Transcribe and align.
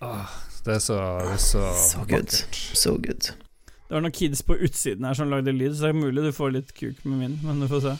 Åh, 0.00 0.28
det 0.64 0.78
er 0.78 0.80
så, 0.80 0.96
det 1.20 1.34
er 1.34 1.42
så, 1.44 1.62
So 1.76 2.04
good. 2.08 2.32
So 2.56 2.94
good. 2.96 3.34
Det 3.68 3.92
var 3.96 4.00
noen 4.04 4.14
kids 4.16 4.40
på 4.46 4.56
utsiden 4.56 5.04
her 5.04 5.16
som 5.18 5.28
lagde 5.28 5.52
lyd, 5.52 5.74
så 5.76 5.88
det 5.88 5.90
er 5.92 5.98
mulig 5.98 6.22
du 6.24 6.32
får 6.32 6.54
litt 6.54 6.70
kuk 6.72 7.02
med 7.04 7.18
min, 7.20 7.34
men 7.44 7.60
du 7.60 7.66
får 7.68 7.82
se. 7.84 7.92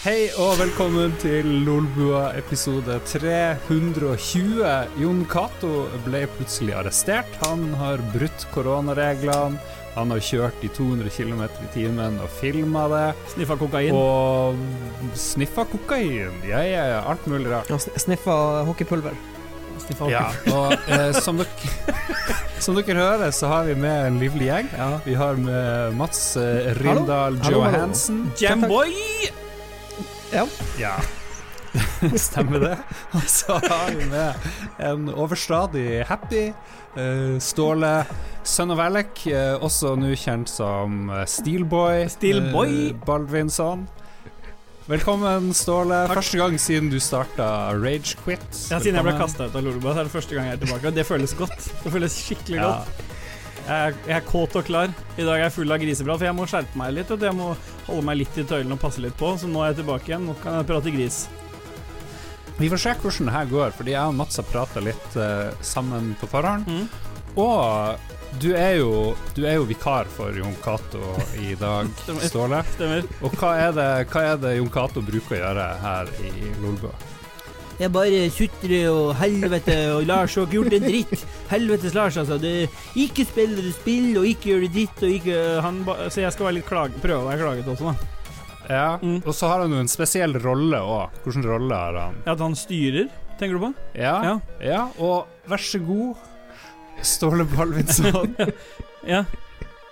Hei 0.00 0.28
og 0.40 0.54
velkommen 0.60 1.12
til 1.20 1.48
Lolbua 1.66 2.30
episode 2.38 3.00
320. 3.10 4.62
Jon 5.02 5.24
Cato 5.32 5.72
ble 6.06 6.22
plutselig 6.36 6.76
arrestert. 6.78 7.34
Han 7.42 7.66
har 7.80 8.00
brutt 8.14 8.46
koronareglene. 8.54 9.58
Han 9.96 10.14
har 10.14 10.22
kjørt 10.22 10.62
i 10.62 10.70
200 10.70 11.10
km 11.10 11.42
i 11.50 11.68
timen 11.74 12.20
og 12.22 12.30
filma 12.38 12.86
det. 12.94 13.02
Sniffa 13.34 13.58
kokain. 13.58 13.90
Og 13.98 14.62
sniffa 15.18 15.66
kokain. 15.74 16.30
Ja, 16.46 16.62
ja, 16.62 16.86
ja. 16.94 17.02
Alt 17.10 17.26
mulig 17.26 17.50
rart. 17.50 17.74
Han 17.74 17.82
sniffa 17.98 18.38
hockeypulver. 18.70 19.18
Sniffa 19.90 20.10
Ja, 20.10 20.24
og 20.56 20.72
eh, 20.88 21.10
som, 21.18 21.40
dere, 21.40 21.96
som 22.62 22.76
dere 22.78 22.94
hører, 22.98 23.30
så 23.34 23.50
har 23.50 23.64
vi 23.66 23.74
med 23.74 24.06
en 24.06 24.18
livlig 24.22 24.46
gjeng. 24.50 24.68
Vi 25.04 25.14
har 25.18 25.34
med 25.40 25.96
Mats 25.98 26.36
eh, 26.38 26.70
Rindal. 26.78 27.40
Johansen. 27.50 28.28
Jamboy! 28.40 28.94
Ja. 30.30 30.44
Ja, 30.78 30.92
stemmer 32.30 32.62
det. 32.62 32.76
Og 33.18 33.24
så 33.30 33.56
har 33.64 33.90
vi 33.98 34.06
med 34.10 34.34
en 34.78 35.08
overstadig 35.10 36.04
happy 36.06 36.52
eh, 36.94 37.34
Ståle 37.42 38.04
Son 38.46 38.70
of 38.70 38.78
Alec, 38.82 39.24
eh, 39.26 39.56
også 39.58 39.96
nå 39.98 40.12
kjent 40.18 40.48
som 40.50 41.10
eh, 41.10 41.26
Steelboy. 41.28 42.06
Steelboy. 42.14 42.76
eh, 42.92 43.00
Baldvinsson. 43.06 43.88
Velkommen, 44.90 45.52
Ståle. 45.54 46.00
Første 46.10 46.38
gang 46.40 46.56
siden 46.58 46.88
du 46.90 46.96
starta 46.98 47.44
Rage 47.78 48.16
Quit. 48.24 48.42
Ja, 48.72 48.80
siden 48.82 48.96
jeg 48.98 49.06
ble 49.06 49.12
kasta 49.20 49.46
ut 49.46 49.54
av 49.54 49.62
Lolebua, 49.62 49.92
er 49.94 50.08
det 50.08 50.10
første 50.10 50.34
gang 50.34 50.48
jeg 50.48 50.56
er 50.56 50.62
tilbake. 50.64 50.90
Og 50.90 50.96
det 50.96 51.04
føles 51.06 51.34
godt. 51.38 51.68
Det 51.84 51.92
føles 51.94 52.16
skikkelig 52.24 52.58
Ja. 52.58 52.64
godt. 52.72 53.04
Jeg 53.60 53.76
er, 53.76 53.94
jeg 54.08 54.16
er 54.16 54.24
kåt 54.26 54.56
og 54.58 54.64
klar. 54.66 54.90
I 55.14 55.22
dag 55.22 55.36
er 55.36 55.44
jeg 55.44 55.52
full 55.54 55.70
av 55.70 55.78
griseprat, 55.78 56.18
for 56.18 56.26
jeg 56.26 56.34
må 56.34 56.46
skjerpe 56.50 56.80
meg 56.80 56.94
litt. 56.96 57.10
Og 57.14 57.22
jeg 57.22 57.36
må 57.38 57.52
holde 57.86 58.02
meg 58.08 58.18
litt 58.18 58.40
i 58.42 58.42
tøylene 58.42 58.74
og 58.74 58.80
passe 58.82 58.98
litt 59.04 59.14
på. 59.20 59.30
Så 59.38 59.46
nå 59.46 59.62
er 59.62 59.70
jeg 59.70 59.84
tilbake 59.84 60.10
igjen. 60.10 60.26
Nå 60.26 60.34
kan 60.42 60.58
jeg 60.58 60.66
prate 60.72 60.90
gris. 60.96 61.20
Vi 62.58 62.68
får 62.68 62.82
se 62.82 62.94
hvordan 62.98 63.30
det 63.30 63.36
her 63.38 63.46
går, 63.54 63.70
fordi 63.78 63.94
jeg 63.94 64.10
og 64.10 64.18
Mats 64.18 64.36
har 64.42 64.48
prata 64.50 64.82
litt 64.82 65.14
uh, 65.14 65.54
sammen 65.62 66.16
på 66.18 66.26
forhånd. 66.34 66.66
Mm. 66.66 66.88
Og 67.38 67.94
du 68.38 68.52
er 68.54 68.76
jo, 68.78 69.16
du 69.34 69.42
er 69.48 69.56
jo 69.58 69.64
vikar 69.68 70.06
for 70.14 70.30
Jon 70.36 70.54
Cato 70.62 71.00
i 71.40 71.54
dag, 71.58 71.88
Stemmer. 72.04 72.28
Ståle. 72.30 72.60
Stemmer. 72.76 73.08
Og 73.26 73.34
hva 73.40 73.54
er 73.66 73.72
det, 73.76 73.88
hva 74.12 74.22
er 74.32 74.36
det 74.42 74.52
Jon 74.60 74.70
Cato 74.72 75.02
bruker 75.04 75.36
å 75.36 75.40
gjøre 75.42 75.66
her 75.82 76.12
i 76.28 76.52
Lolbua? 76.62 76.92
Jeg 77.80 77.88
bare 77.94 78.26
sutrer 78.28 78.90
og 78.92 79.14
helvete, 79.16 79.74
og 79.94 80.02
Lars 80.04 80.34
har 80.36 80.44
ikke 80.44 80.58
gjort 80.58 80.74
en 80.76 80.82
dritt. 80.84 81.22
Helvetes 81.48 81.94
Lars, 81.96 82.18
altså. 82.20 82.36
Det, 82.42 82.50
ikke 83.00 83.24
spiller 83.24 83.70
spill, 83.72 84.10
og 84.20 84.26
ikke 84.28 84.50
gjør 84.52 84.66
det 84.66 84.72
dritt 84.74 85.00
og 85.06 85.14
ikke 85.16 85.38
han, 85.64 85.78
ba- 85.86 85.96
Så 86.12 86.20
jeg 86.20 86.34
skal 86.36 86.50
være 86.50 86.58
litt 86.58 86.68
klage, 86.68 87.00
prøve 87.00 87.22
å 87.24 87.30
være 87.30 87.40
klaget 87.40 87.70
også, 87.72 87.94
da. 87.94 88.16
Ja, 88.70 88.98
Mm. 89.02 89.16
Og 89.26 89.32
så 89.34 89.48
har 89.50 89.64
han 89.64 89.72
jo 89.74 89.80
en 89.80 89.88
spesiell 89.90 90.36
rolle 90.44 90.78
òg. 90.78 91.16
Hvilken 91.24 91.42
rolle 91.48 91.74
har 91.74 91.96
han? 91.98 92.20
At 92.28 92.38
han 92.44 92.52
styrer, 92.54 93.08
tenker 93.40 93.56
du 93.56 93.64
på? 93.64 93.70
Ja, 93.98 94.12
ja. 94.28 94.34
Ja. 94.62 94.82
og 95.00 95.26
vær 95.48 95.64
så 95.64 95.80
god, 95.82 96.20
Ståle 97.02 97.44
Balvinson. 97.44 98.36
Ja. 99.06 99.24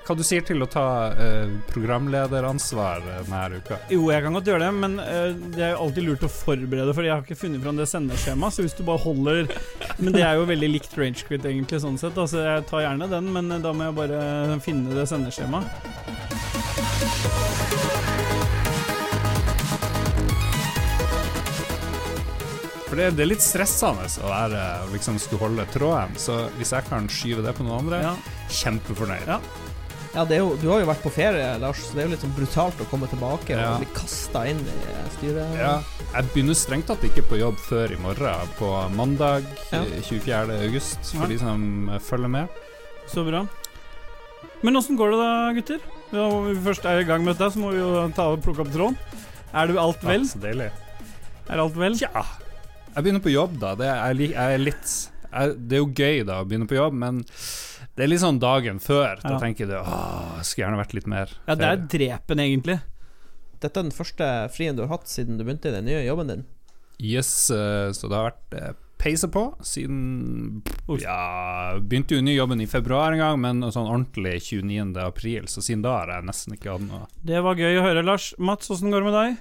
Hva 0.09 0.15
du 0.17 0.23
sier 0.25 0.41
til 0.45 0.61
å 0.65 0.67
ta 0.69 0.83
eh, 1.21 1.51
programlederansvar 1.69 3.03
eh, 3.05 3.19
denne 3.29 3.61
uka? 3.61 3.77
Jo, 3.93 4.07
jeg 4.13 4.25
kan 4.25 4.37
godt 4.37 4.49
gjøre 4.49 4.65
det, 4.67 4.71
men 4.81 4.97
eh, 5.01 5.33
det 5.53 5.65
er 5.67 5.75
jo 5.75 5.83
alltid 5.85 6.07
lurt 6.07 6.25
å 6.25 6.31
forberede, 6.33 6.95
for 6.97 7.05
jeg 7.05 7.13
har 7.13 7.25
ikke 7.25 7.37
funnet 7.37 7.61
fram 7.65 7.77
det 7.81 7.89
sendeskjemaet. 7.91 8.57
Så 8.57 8.65
hvis 8.65 8.77
du 8.79 8.83
bare 8.89 9.05
holder 9.05 9.53
Men 10.03 10.17
det 10.17 10.25
er 10.25 10.41
jo 10.41 10.49
veldig 10.49 10.71
likt 10.73 10.97
Rangequit, 10.97 11.45
egentlig, 11.45 11.81
sånn 11.85 12.01
sett. 12.01 12.17
Altså, 12.17 12.41
jeg 12.45 12.65
tar 12.71 12.85
gjerne 12.87 13.11
den, 13.13 13.33
men 13.37 13.53
eh, 13.53 13.61
da 13.65 13.73
må 13.77 13.89
jeg 13.89 13.99
bare 14.01 14.61
finne 14.65 14.97
det 14.97 15.09
sendeskjemaet. 15.13 15.67
For 22.89 22.97
det, 22.97 23.11
det 23.19 23.25
er 23.27 23.29
litt 23.35 23.45
stressende 23.45 24.07
å 24.25 24.29
være, 24.33 24.61
liksom 24.95 25.19
skulle 25.21 25.43
holde 25.45 25.67
tråden, 25.75 26.15
så 26.17 26.47
hvis 26.57 26.71
jeg 26.73 26.87
kan 26.89 27.09
skyve 27.13 27.43
det 27.45 27.53
på 27.59 27.67
noen 27.67 27.83
andre, 27.85 27.99
Ja. 28.03 28.15
kjempefornøyd. 28.49 29.27
Ja. 29.29 29.41
Ja, 30.15 30.23
det 30.25 30.39
jo, 30.39 30.55
du 30.57 30.71
har 30.71 30.81
jo 30.81 30.87
vært 30.89 31.03
på 31.05 31.11
ferie, 31.13 31.59
Lars, 31.61 31.83
så 31.85 31.93
det 31.95 32.01
er 32.01 32.07
jo 32.09 32.13
litt 32.15 32.23
sånn 32.25 32.33
brutalt 32.35 32.79
å 32.81 32.87
komme 32.89 33.07
tilbake 33.11 33.51
Ja. 33.53 33.75
og 33.75 33.83
bli 33.85 33.89
kasta 33.95 34.47
inn 34.49 34.59
i 34.65 34.95
styret. 35.19 35.53
Ja, 35.59 35.83
jeg 36.15 36.25
begynner 36.33 36.57
strengt 36.57 36.87
tatt 36.89 37.05
ikke 37.05 37.23
på 37.29 37.39
jobb 37.39 37.59
før 37.61 37.93
i 37.93 37.97
morgen, 38.01 38.49
på 38.59 38.71
mandag 38.97 39.45
Ja. 39.71 39.83
eh, 39.85 40.01
24. 40.01 40.57
august, 40.65 40.99
for 41.13 41.27
de 41.29 41.39
som 41.39 41.91
eh, 41.91 41.99
følger 41.99 42.29
med. 42.31 42.49
Så 43.07 43.23
bra. 43.29 43.47
Men 44.63 44.75
åssen 44.81 44.97
går 44.97 45.11
det 45.13 45.19
da, 45.21 45.53
gutter? 45.61 45.81
Når 46.11 46.55
vi 46.55 46.61
først 46.73 46.85
er 46.89 47.01
i 47.01 47.05
gang 47.05 47.23
med 47.23 47.37
dette, 47.37 47.53
så 47.53 47.59
må 47.61 47.71
vi 47.71 47.79
jo 47.79 48.09
ta 48.17 48.33
og 48.33 48.41
plukke 48.43 48.61
opp 48.65 48.73
tråden. 48.73 48.97
Er 49.53 49.67
det 49.67 49.77
alt 49.77 50.01
vel? 50.03 50.21
Ja, 50.25 50.33
så 50.33 50.41
deilig. 50.41 50.71
Er 51.51 51.59
alt 51.61 51.75
vel? 51.77 51.95
Ja. 52.01 52.25
Jeg 52.99 53.05
begynner 53.07 53.23
på 53.23 53.31
jobb, 53.31 53.53
da. 53.63 53.77
Det 53.79 53.87
er, 53.87 54.21
jeg 54.27 54.35
er 54.59 54.59
litt 54.59 54.93
jeg, 55.29 55.53
Det 55.71 55.77
er 55.77 55.83
jo 55.85 55.91
gøy 55.95 56.25
da 56.27 56.41
å 56.43 56.47
begynne 56.49 56.67
på 56.67 56.75
jobb, 56.79 56.97
men 56.99 57.21
det 57.95 58.03
er 58.05 58.11
litt 58.11 58.23
sånn 58.25 58.41
dagen 58.43 58.81
før. 58.83 59.21
Da 59.23 59.37
Ja. 59.37 59.39
tenker 59.39 59.69
du 59.71 59.77
åh, 59.79 60.41
skulle 60.43 60.67
gjerne 60.67 60.81
vært 60.83 60.95
litt 60.99 61.07
mer 61.07 61.31
Ja, 61.47 61.55
det 61.55 61.65
er 61.69 61.77
ferie». 61.77 61.89
drepen, 61.95 62.43
egentlig. 62.43 62.81
Dette 63.61 63.79
er 63.79 63.87
den 63.87 63.95
første 63.95 64.51
frien 64.55 64.75
du 64.75 64.83
har 64.83 64.91
hatt 64.99 65.07
siden 65.11 65.39
du 65.39 65.45
begynte 65.45 65.71
i 65.71 65.75
den 65.79 65.87
nye 65.87 66.03
jobben 66.07 66.27
din. 66.31 66.45
Yes, 66.99 67.51
eh, 67.55 67.91
så 67.95 68.09
det 68.11 68.19
har 68.19 68.31
vært 68.33 68.55
eh, 68.59 68.73
peise 68.99 69.29
på 69.31 69.45
siden 69.63 70.63
Ja, 70.99 71.79
begynte 71.79 72.17
jo 72.19 72.23
ny 72.23 72.35
jobben 72.35 72.61
i 72.61 72.67
februar 72.67 73.13
en 73.15 73.19
gang, 73.23 73.39
men 73.41 73.63
sånn 73.71 73.87
ordentlig 73.87 74.41
29. 74.43 74.97
april, 75.07 75.47
så 75.47 75.63
siden 75.63 75.83
da 75.87 76.01
har 76.01 76.09
jeg 76.17 76.27
nesten 76.27 76.55
ikke 76.59 76.73
hatt 76.75 76.87
noe 76.89 77.07
Det 77.23 77.43
var 77.47 77.55
gøy 77.55 77.79
å 77.79 77.85
høre, 77.87 78.03
Lars. 78.03 78.33
Mats, 78.39 78.71
åssen 78.75 78.91
går 78.91 79.05
det 79.07 79.13
med 79.13 79.19
deg? 79.23 79.37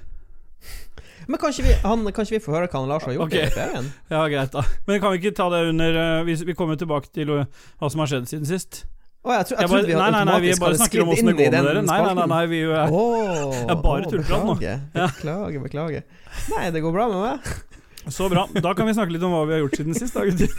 Men 1.28 1.40
kan 1.42 1.52
ikke 1.52 1.66
vi, 1.66 1.74
han, 1.84 2.04
kan 2.16 2.26
ikke 2.26 2.38
vi 2.38 2.44
få 2.44 2.54
høre 2.56 2.68
hva 2.72 2.80
han 2.80 2.92
Lars 2.92 3.08
har 3.08 3.16
gjort 3.18 3.32
okay. 3.32 3.48
i 3.50 3.56
ferien? 3.56 3.90
Ja, 4.14 4.22
greit, 4.32 4.54
da. 4.54 4.64
Men 4.88 5.02
kan 5.04 5.14
vi 5.14 5.22
ikke 5.22 5.34
ta 5.36 5.50
det 5.52 5.64
under 5.72 5.98
eh, 6.04 6.20
Vi, 6.28 6.38
vi 6.48 6.56
kommer 6.56 6.80
tilbake 6.80 7.12
til 7.14 7.34
eh, 7.36 7.66
hva 7.82 7.90
som 7.92 8.04
har 8.04 8.12
skjedd 8.14 8.30
siden 8.32 8.48
sist. 8.48 8.86
Oh, 9.28 9.34
jeg, 9.36 9.50
tror, 9.50 9.58
jeg 9.58 9.66
Jeg 9.66 9.72
bare, 9.74 9.98
nei, 10.00 10.12
nei, 10.14 10.24
nei, 10.30 10.38
vi 10.46 10.54
bare 10.62 10.80
snakker 10.80 11.04
om 11.04 11.12
åssen 11.12 11.28
det 11.28 11.36
går 11.36 11.52
med 11.52 11.68
dere. 11.68 11.82
Nei, 11.84 11.98
nei, 12.06 12.14
nei, 12.16 12.28
nei 12.32 12.44
vi 12.48 12.62
er 12.64 12.94
Åh, 12.96 13.58
er 13.74 13.82
bare 13.84 14.06
oh, 14.06 14.12
tullprat 14.14 14.48
nå. 14.48 14.56
beklager, 14.62 15.60
beklager. 15.66 16.08
Nei, 16.54 16.64
det 16.72 16.84
går 16.86 16.96
bra 16.96 17.10
med 17.12 17.26
meg. 17.26 17.52
Så 18.18 18.30
bra. 18.32 18.46
Da 18.64 18.72
kan 18.72 18.88
vi 18.88 18.96
snakke 18.96 19.12
litt 19.12 19.28
om 19.28 19.36
hva 19.36 19.44
vi 19.50 19.58
har 19.58 19.66
gjort 19.66 19.82
siden 19.82 19.98
sist, 19.98 20.16
da, 20.16 20.24
gutter. 20.24 20.54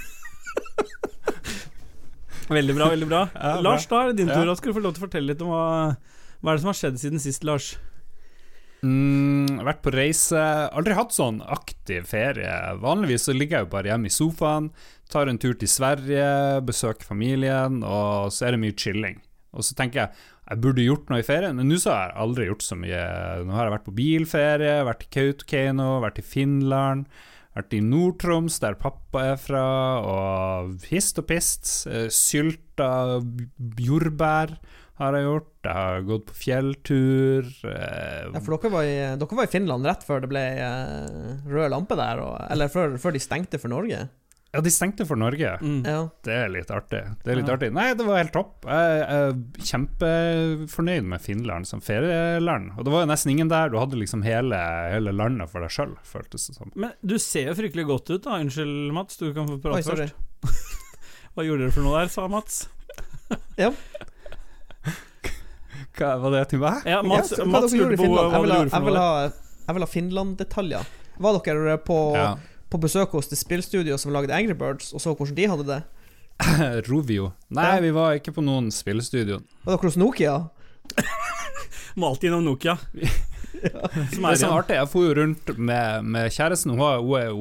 Veldig 2.48 2.74
bra, 2.76 2.88
veldig 2.92 3.08
bra. 3.08 3.22
Ja, 3.34 3.40
bra. 3.56 3.60
Lars, 3.64 3.86
da 3.88 4.02
er 4.02 4.12
det 4.12 4.22
din 4.22 4.30
tur. 4.30 4.40
Ja. 4.40 4.48
Da 4.48 4.56
skal 4.56 4.72
du 4.72 4.78
få 4.78 4.84
lov 4.84 4.96
til 4.96 5.02
å 5.02 5.06
fortelle 5.06 5.32
litt 5.32 5.42
om 5.44 5.50
hva, 5.52 5.64
hva 6.40 6.52
er 6.52 6.56
det 6.56 6.64
som 6.64 6.70
har 6.70 6.78
skjedd 6.80 7.00
siden 7.00 7.20
sist, 7.22 7.44
Lars. 7.44 7.74
Mm, 8.86 9.58
vært 9.66 9.80
på 9.82 9.92
reise. 9.94 10.40
Aldri 10.70 10.94
hatt 10.94 11.14
sånn 11.14 11.40
aktiv 11.42 12.06
ferie. 12.06 12.52
Vanligvis 12.82 13.26
så 13.26 13.34
ligger 13.34 13.58
jeg 13.58 13.66
jo 13.66 13.72
bare 13.72 13.90
hjemme 13.92 14.10
i 14.10 14.14
sofaen, 14.14 14.70
tar 15.10 15.30
en 15.30 15.40
tur 15.40 15.56
til 15.58 15.70
Sverige, 15.70 16.60
besøker 16.68 17.08
familien, 17.08 17.80
og 17.82 18.30
så 18.34 18.46
er 18.46 18.54
det 18.54 18.62
mye 18.62 18.76
chilling. 18.78 19.18
Og 19.56 19.64
så 19.64 19.74
tenker 19.78 20.04
jeg 20.04 20.26
jeg 20.48 20.62
burde 20.64 20.80
gjort 20.84 21.10
noe 21.10 21.20
i 21.20 21.26
ferien, 21.26 21.58
men 21.58 21.68
nå 21.68 21.76
så 21.76 21.92
har 21.92 22.06
jeg 22.06 22.22
aldri 22.24 22.46
gjort 22.48 22.64
så 22.64 22.76
mye. 22.80 23.00
Nå 23.44 23.52
har 23.52 23.66
jeg 23.66 23.72
vært 23.74 23.84
på 23.84 23.96
bilferie, 23.98 24.76
vært 24.88 25.02
i 25.04 25.08
Kautokeino, 25.12 25.88
vært 26.00 26.22
i 26.22 26.24
Finland, 26.24 27.04
vært 27.58 27.74
i 27.76 27.82
Nord-Troms, 27.84 28.56
der 28.62 28.78
pappa 28.80 29.26
er 29.34 29.42
fra, 29.42 29.66
og 30.00 30.86
hist 30.88 31.20
og 31.20 31.28
pist. 31.28 31.68
Eh, 31.90 32.08
Sylta 32.08 33.18
jordbær 33.84 34.56
har 34.98 35.14
jeg 35.18 35.24
gjort. 35.28 35.48
Jeg 35.68 35.74
har 35.78 36.06
gått 36.08 36.26
på 36.30 36.36
fjelltur. 36.42 37.48
eh, 37.64 38.28
Ja, 38.34 38.40
for 38.44 38.56
dere 38.58 38.70
var, 38.72 38.84
i, 38.88 38.96
dere 39.20 39.36
var 39.40 39.44
i 39.48 39.52
Finland 39.52 39.86
rett 39.86 40.06
før 40.06 40.20
det 40.24 40.30
ble 40.30 40.44
eh, 40.58 41.44
rød 41.48 41.70
lampe 41.74 41.96
der, 41.98 42.22
og, 42.24 42.38
eller 42.50 42.68
før, 42.72 42.96
før 42.98 43.14
de 43.16 43.20
stengte 43.22 43.60
for 43.62 43.68
Norge. 43.72 44.08
Ja, 44.48 44.62
de 44.64 44.70
stengte 44.72 45.04
for 45.04 45.20
Norge. 45.20 45.50
Mm. 45.60 45.82
Ja. 45.84 45.98
Det 46.24 46.32
er 46.32 46.48
litt 46.48 46.70
artig. 46.72 47.02
Det 47.20 47.34
er 47.34 47.36
litt 47.36 47.50
Ja. 47.50 47.58
artig. 47.58 47.68
Nei, 47.76 47.90
det 47.92 48.06
var 48.08 48.16
helt 48.16 48.32
topp. 48.32 48.64
Jeg 48.64 49.02
er 49.04 49.34
kjempefornøyd 49.60 51.04
med 51.04 51.20
Finland 51.20 51.68
som 51.68 51.82
ferieland. 51.84 52.70
Og 52.78 52.86
det 52.88 52.94
var 52.94 53.04
jo 53.04 53.10
nesten 53.10 53.34
ingen 53.34 53.50
der. 53.52 53.68
Du 53.68 53.76
hadde 53.76 54.00
liksom 54.00 54.24
hele, 54.24 54.56
hele 54.94 55.12
landet 55.12 55.52
for 55.52 55.60
deg 55.60 55.74
sjøl, 55.74 55.92
føltes 56.02 56.48
det 56.48 56.56
som. 56.56 56.72
Men 56.74 56.96
du 57.04 57.18
ser 57.20 57.50
jo 57.50 57.58
fryktelig 57.60 57.84
godt 57.92 58.08
ut, 58.14 58.22
da. 58.24 58.38
Unnskyld, 58.40 58.88
Mats. 58.96 59.20
Du 59.20 59.28
kan 59.36 59.52
få 59.52 59.58
prate 59.60 59.84
Oi, 59.84 59.84
først. 59.84 60.16
Hva 61.36 61.44
gjorde 61.44 61.66
dere 61.68 61.76
for 61.76 61.84
noe 61.84 62.00
der, 62.00 62.08
sa 62.16 62.24
Mats. 62.32 62.62
Hva 65.98 66.14
var 66.22 66.30
det 66.36 66.44
til 66.52 66.60
meg? 66.62 66.84
Ja, 66.86 67.02
Mats, 67.02 67.32
Ja, 67.36 67.44
hva 67.44 67.50
Mats 67.60 67.74
lurte 67.74 67.96
på 67.98 68.08
hva 68.12 68.24
Jeg 68.32 68.40
vil 68.42 68.48
du 68.48 68.54
ha, 68.54 68.58
gjorde 68.58 68.62
jeg 68.62 68.70
for 68.72 68.86
vil 68.88 68.94
noe. 68.94 69.02
ha, 69.02 69.30
jeg 69.68 69.74
vil 69.78 69.84
ha 69.84 69.90
Finland-detaljer. 69.92 70.86
Var 71.18 71.38
dere 71.44 71.78
på, 71.82 71.98
Ja. 72.16 72.28
på 72.70 72.78
besøk 72.80 73.10
hos 73.18 73.28
det 73.28 73.38
spillstudioet 73.40 73.98
som 74.00 74.12
lagde 74.14 74.30
Angry 74.34 74.54
Birds, 74.54 74.92
og 74.94 75.00
så 75.00 75.14
hvordan 75.16 75.34
de 75.34 75.46
hadde 75.50 75.66
det? 75.66 75.82
Rovio. 76.88 77.32
Nei, 77.50 77.74
Ja. 77.74 77.80
vi 77.80 77.90
var 77.90 78.14
ikke 78.20 78.32
på 78.36 78.44
noen 78.44 78.70
spillstudio. 78.70 79.40
Var 79.64 79.76
dere 79.76 79.88
hos 79.90 79.96
Nokia? 79.98 80.36
Må 81.98 82.12
alltid 82.12 82.30
innom 82.30 82.44
Nokia. 82.46 82.76
som 84.14 84.22
Det 84.22 84.38
som 84.38 84.52
er 84.52 84.58
artig. 84.60 84.76
Jeg 84.78 84.88
for 84.92 85.06
jo 85.08 85.14
rundt 85.18 85.52
med, 85.58 86.04
med 86.04 86.30
kjæresten. 86.30 86.76
Hun, 86.76 86.82
er, 86.86 87.00
hun, 87.02 87.18
er 87.18 87.32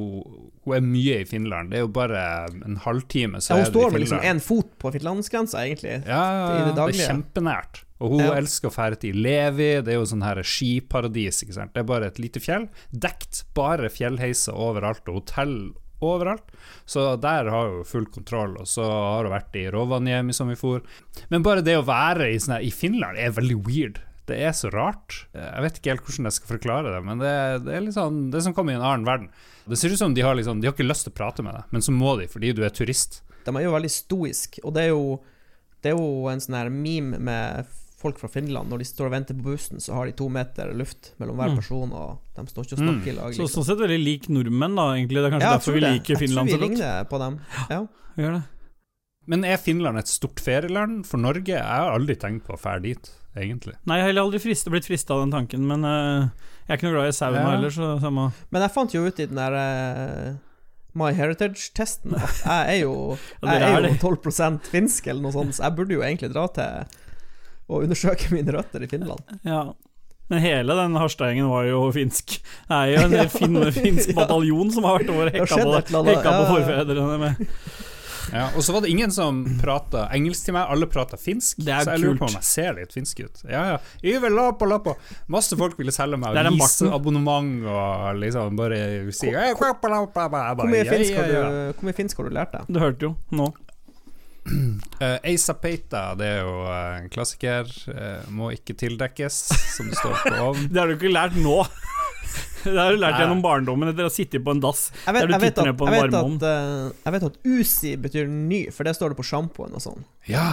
hun 0.64 0.74
er 0.76 0.80
mye 0.84 1.20
i 1.22 1.26
Finland. 1.28 1.70
Det 1.70 1.78
er 1.78 1.84
jo 1.86 1.90
bare 1.94 2.22
en 2.66 2.78
halvtime, 2.82 3.40
så 3.40 3.54
Ja, 3.54 3.60
hun 3.60 3.62
er 3.62 3.70
du 3.70 3.78
står 3.78 3.92
med 3.94 4.02
liksom 4.02 4.24
én 4.32 4.40
fot 4.42 4.72
på 4.82 4.92
finlandsgrensa, 4.96 5.62
egentlig. 5.64 6.00
Ja, 6.08 6.22
i 6.56 6.64
det 6.66 6.74
det, 6.74 6.88
er 6.88 7.12
kjempenært. 7.12 7.84
Og 8.00 8.10
hun 8.14 8.20
Ja. 8.20 8.34
elsker 8.38 8.68
å 8.70 8.74
fære 8.74 8.98
til 9.00 9.16
Levi, 9.16 9.80
det 9.82 9.88
er 9.88 9.98
jo 9.98 10.04
sånn 10.06 10.22
her 10.22 10.36
skiparadis, 10.46 11.42
ikke 11.42 11.54
sant. 11.54 11.72
Det 11.74 11.80
er 11.80 11.88
bare 11.88 12.06
et 12.06 12.18
lite 12.18 12.40
fjell. 12.40 12.68
Dekt 12.94 13.44
bare 13.54 13.88
fjellheiser 13.90 14.54
overalt, 14.54 15.02
og 15.08 15.22
hotell 15.24 15.72
overalt. 16.00 16.46
Så 16.86 17.16
der 17.20 17.50
har 17.50 17.68
hun 17.72 17.84
full 17.84 18.06
kontroll. 18.06 18.56
Og 18.60 18.66
så 18.70 18.84
har 18.86 19.24
hun 19.26 19.32
vært 19.32 19.56
i 19.58 19.64
Rovaniemi, 19.74 20.32
som 20.32 20.48
vi 20.48 20.54
for. 20.54 20.80
Men 21.28 21.42
bare 21.42 21.60
det 21.66 21.74
å 21.76 21.84
være 21.84 22.30
i, 22.32 22.38
sånn 22.38 22.54
her, 22.58 22.62
i 22.62 22.70
Finland 22.70 23.18
er 23.18 23.34
veldig 23.34 23.58
weird. 23.66 23.98
Det 24.28 24.38
er 24.44 24.52
så 24.52 24.70
rart. 24.70 25.24
Jeg 25.34 25.62
vet 25.64 25.78
ikke 25.80 25.90
helt 25.90 26.04
hvordan 26.04 26.28
jeg 26.28 26.36
skal 26.36 26.58
forklare 26.58 26.92
det, 26.94 27.02
men 27.04 27.18
det, 27.18 27.64
det 27.64 27.74
er 27.74 27.80
litt 27.80 27.94
sånn 27.96 28.30
Det 28.30 28.42
som 28.44 28.52
kommer 28.52 28.74
i 28.74 28.76
en 28.76 28.82
annen 28.84 29.06
verden. 29.08 29.30
Det 29.66 29.78
ser 29.80 29.88
ut 29.90 29.98
som 29.98 30.12
de 30.14 30.20
har, 30.20 30.36
liksom, 30.36 30.60
de 30.60 30.68
har 30.68 30.74
ikke 30.76 30.86
lyst 30.86 31.04
til 31.08 31.12
å 31.14 31.16
prate 31.16 31.42
med 31.42 31.54
deg, 31.56 31.64
men 31.72 31.80
så 31.80 31.90
må 31.96 32.12
de 32.20 32.26
fordi 32.28 32.52
du 32.54 32.62
er 32.62 32.70
turist. 32.70 33.22
De 33.44 33.50
er 33.56 33.64
jo 33.64 33.72
veldig 33.72 33.90
stoiske, 33.90 34.60
og 34.64 34.74
det 34.76 34.82
er 34.84 34.88
jo, 34.92 35.20
det 35.82 35.90
er 35.92 35.96
jo 35.96 36.28
en 36.28 36.40
sånn 36.44 36.58
her 36.60 36.68
meme 36.68 37.18
med 37.18 37.66
folk 37.98 38.18
fra 38.20 38.28
Finland. 38.30 38.68
Når 38.70 38.78
de 38.78 38.84
står 38.86 39.06
og 39.08 39.12
venter 39.16 39.34
på 39.34 39.42
bussen, 39.50 39.80
så 39.82 39.94
har 39.96 40.06
de 40.06 40.12
to 40.12 40.28
meter 40.30 40.70
luft 40.78 41.12
mellom 41.18 41.36
hver 41.40 41.50
Mm. 41.50 41.56
person, 41.58 41.92
og 41.92 42.18
de 42.36 42.44
står 42.46 42.64
ikke 42.68 42.72
og 42.72 42.78
Mm. 42.78 42.88
snakker 42.88 43.08
i 43.12 43.16
lag. 43.16 43.32
Så 43.34 43.42
Liksom. 43.42 43.48
sånn 43.58 43.66
sett 43.66 43.78
veldig 43.78 44.04
lik 44.04 44.28
nordmenn, 44.28 44.76
da, 44.76 44.86
egentlig. 44.94 45.18
Det 45.18 45.24
er 45.24 45.30
kanskje 45.34 45.48
Ja, 45.50 45.56
derfor 45.58 45.72
vi 45.74 45.80
det. 45.80 45.92
liker 45.98 46.16
Finland 46.18 46.48
så 46.48 46.58
godt. 46.58 46.60
Jeg 46.60 46.60
tror 46.60 46.68
vi 46.68 46.76
ligner 46.76 47.08
på 47.08 47.18
dem. 47.18 47.40
Ja. 47.70 47.86
Gjør 48.16 48.32
det. 48.38 48.42
Men 49.26 49.44
er 49.44 49.56
Finland 49.58 49.98
et 49.98 50.06
stort 50.08 50.36
ferieland 50.40 51.04
for 51.06 51.18
Norge? 51.18 51.44
Jeg 51.48 51.62
har 51.62 51.90
aldri 51.98 52.14
tenkt 52.16 52.44
på 52.46 52.54
å 52.54 52.58
fære 52.58 52.82
dit, 52.82 53.10
egentlig. 53.36 53.74
Nei, 53.86 53.96
jeg 53.96 54.02
har 54.04 54.08
heller 54.12 54.22
aldri 54.22 54.40
frist, 54.40 54.64
blitt 54.70 54.86
frista 54.86 55.10
av 55.14 55.20
den 55.28 55.32
tanken, 55.32 55.66
men 55.66 55.84
uh, 55.84 56.30
jeg 56.66 56.70
er 56.70 56.76
ikke 56.78 56.88
noe 56.88 56.96
glad 57.02 57.08
i 57.08 57.18
sauna 57.18 57.34
Ja. 57.42 57.50
heller, 57.50 57.68
så 57.70 58.00
samme 58.00 58.32
Men 58.50 58.62
jeg 58.62 58.70
fant 58.72 58.92
jo 58.94 59.04
ut 59.06 59.20
i 59.20 59.26
den 59.26 59.34
der 59.34 59.52
uh, 60.32 60.36
My 60.94 61.12
Heritage-testen 61.12 62.14
at 62.16 62.42
jeg 62.44 62.78
er 62.78 62.80
jo, 62.86 63.18
jeg 63.42 63.62
er 63.62 63.82
jo 63.82 63.94
12% 64.00 64.60
finsk, 64.62 65.06
eller 65.08 65.20
noe 65.22 65.32
sånt, 65.32 65.54
så 65.54 65.64
jeg 65.64 65.76
burde 65.76 65.90
jo 65.92 66.00
egentlig 66.00 66.32
dra 66.32 66.46
til 66.48 66.86
og 67.68 67.84
undersøke 67.84 68.30
mine 68.36 68.56
røtter 68.56 68.84
i 68.84 68.90
Finland. 68.90 69.36
Ja. 69.44 69.66
Men 70.28 70.42
hele 70.44 70.74
den 70.76 70.96
Harstad-gjengen 71.00 71.48
var 71.48 71.64
jo 71.64 71.86
finsk. 71.92 72.38
Det 72.68 72.78
er 72.78 72.90
jo 72.92 73.04
en 73.06 73.16
Ja, 73.20 73.28
fin, 73.32 73.60
finsk 73.72 74.10
ja. 74.12 74.16
bataljon 74.22 74.72
som 74.74 74.88
har 74.88 75.00
vært 75.00 75.12
over 75.14 75.30
hekka 75.32 75.62
på, 75.62 75.76
hekka 75.78 76.02
på 76.02 76.32
ja, 76.32 76.40
ja. 76.40 76.48
forfedrene 76.52 77.20
med. 77.22 77.46
Ja, 78.32 78.48
og 78.56 78.64
så 78.64 78.72
var 78.72 78.84
det 78.84 78.90
ingen 78.92 79.12
som 79.12 79.40
prata 79.62 80.02
engelsk 80.12 80.48
til 80.48 80.56
meg, 80.56 80.68
alle 80.68 80.88
prata 80.90 81.16
finsk. 81.20 81.62
Det 81.64 81.72
er 81.72 81.86
så 81.86 81.94
jeg 81.94 82.02
lurer 82.02 82.18
på 82.20 82.26
om 82.28 82.34
jeg 82.36 82.44
ser 82.44 82.74
litt 82.76 82.92
finsk 82.92 83.22
ut. 83.24 83.40
Ja, 83.48 83.62
ja. 83.72 83.78
Yve, 84.04 84.28
lappa, 84.32 84.68
lappa. 84.68 84.94
Masse 85.32 85.56
folk 85.56 85.78
ville 85.80 85.94
selge 85.94 86.18
meg 86.20 86.36
Det 86.36 86.44
den 86.44 86.58
avisabonnement 86.58 87.64
og 87.64 88.20
liksom 88.20 88.58
bare 88.58 88.82
si 89.16 89.32
hvor 91.78 91.88
mye 91.88 91.96
finsk 91.96 92.20
har 92.20 92.28
du 92.28 92.36
lært 92.36 92.52
deg? 92.58 92.68
Du 92.68 92.82
hørte 92.82 93.08
jo 93.08 93.14
nå. 93.32 93.48
Eh, 94.98 95.18
Eisa 95.30 95.54
Peita, 95.54 96.16
det 96.18 96.26
er 96.26 96.40
jo 96.42 96.54
eh, 96.66 96.94
en 97.04 97.10
klassiker. 97.12 97.68
Uh, 97.86 98.24
må 98.34 98.48
ikke 98.56 98.74
tildekkes, 98.74 99.36
som 99.76 99.86
det 99.86 99.98
står 100.00 100.16
på 100.24 100.32
ovnen. 100.42 100.66
Det 100.72 100.80
har 100.80 100.90
du 100.90 100.96
ikke 100.96 101.12
lært 101.12 101.36
nå. 101.38 101.60
Det 102.64 102.74
har 102.74 102.96
du 102.96 102.98
lært 102.98 103.14
Nei. 103.14 103.20
gjennom 103.22 103.42
barndommen 103.44 103.92
etter 103.92 104.08
å 104.08 104.10
ha 104.10 104.14
sittet 104.14 104.42
på 104.44 104.56
en 104.56 104.62
dass. 104.64 104.88
Jeg 105.04 105.14
vet, 105.14 105.28
jeg 105.30 105.42
vet, 105.44 105.60
at, 105.62 105.70
jeg, 105.70 105.76
vet 105.78 106.48
eh, 106.50 106.88
jeg 107.04 107.14
vet 107.14 107.28
at 107.28 107.38
Usi 107.46 107.92
betyr 108.08 108.26
ny, 108.32 108.64
for 108.74 108.88
det 108.88 108.96
står 108.98 109.14
det 109.14 109.20
på 109.20 109.28
sjampoen 109.30 109.78
og 109.78 109.84
sånn. 109.84 110.02
Ja, 110.26 110.48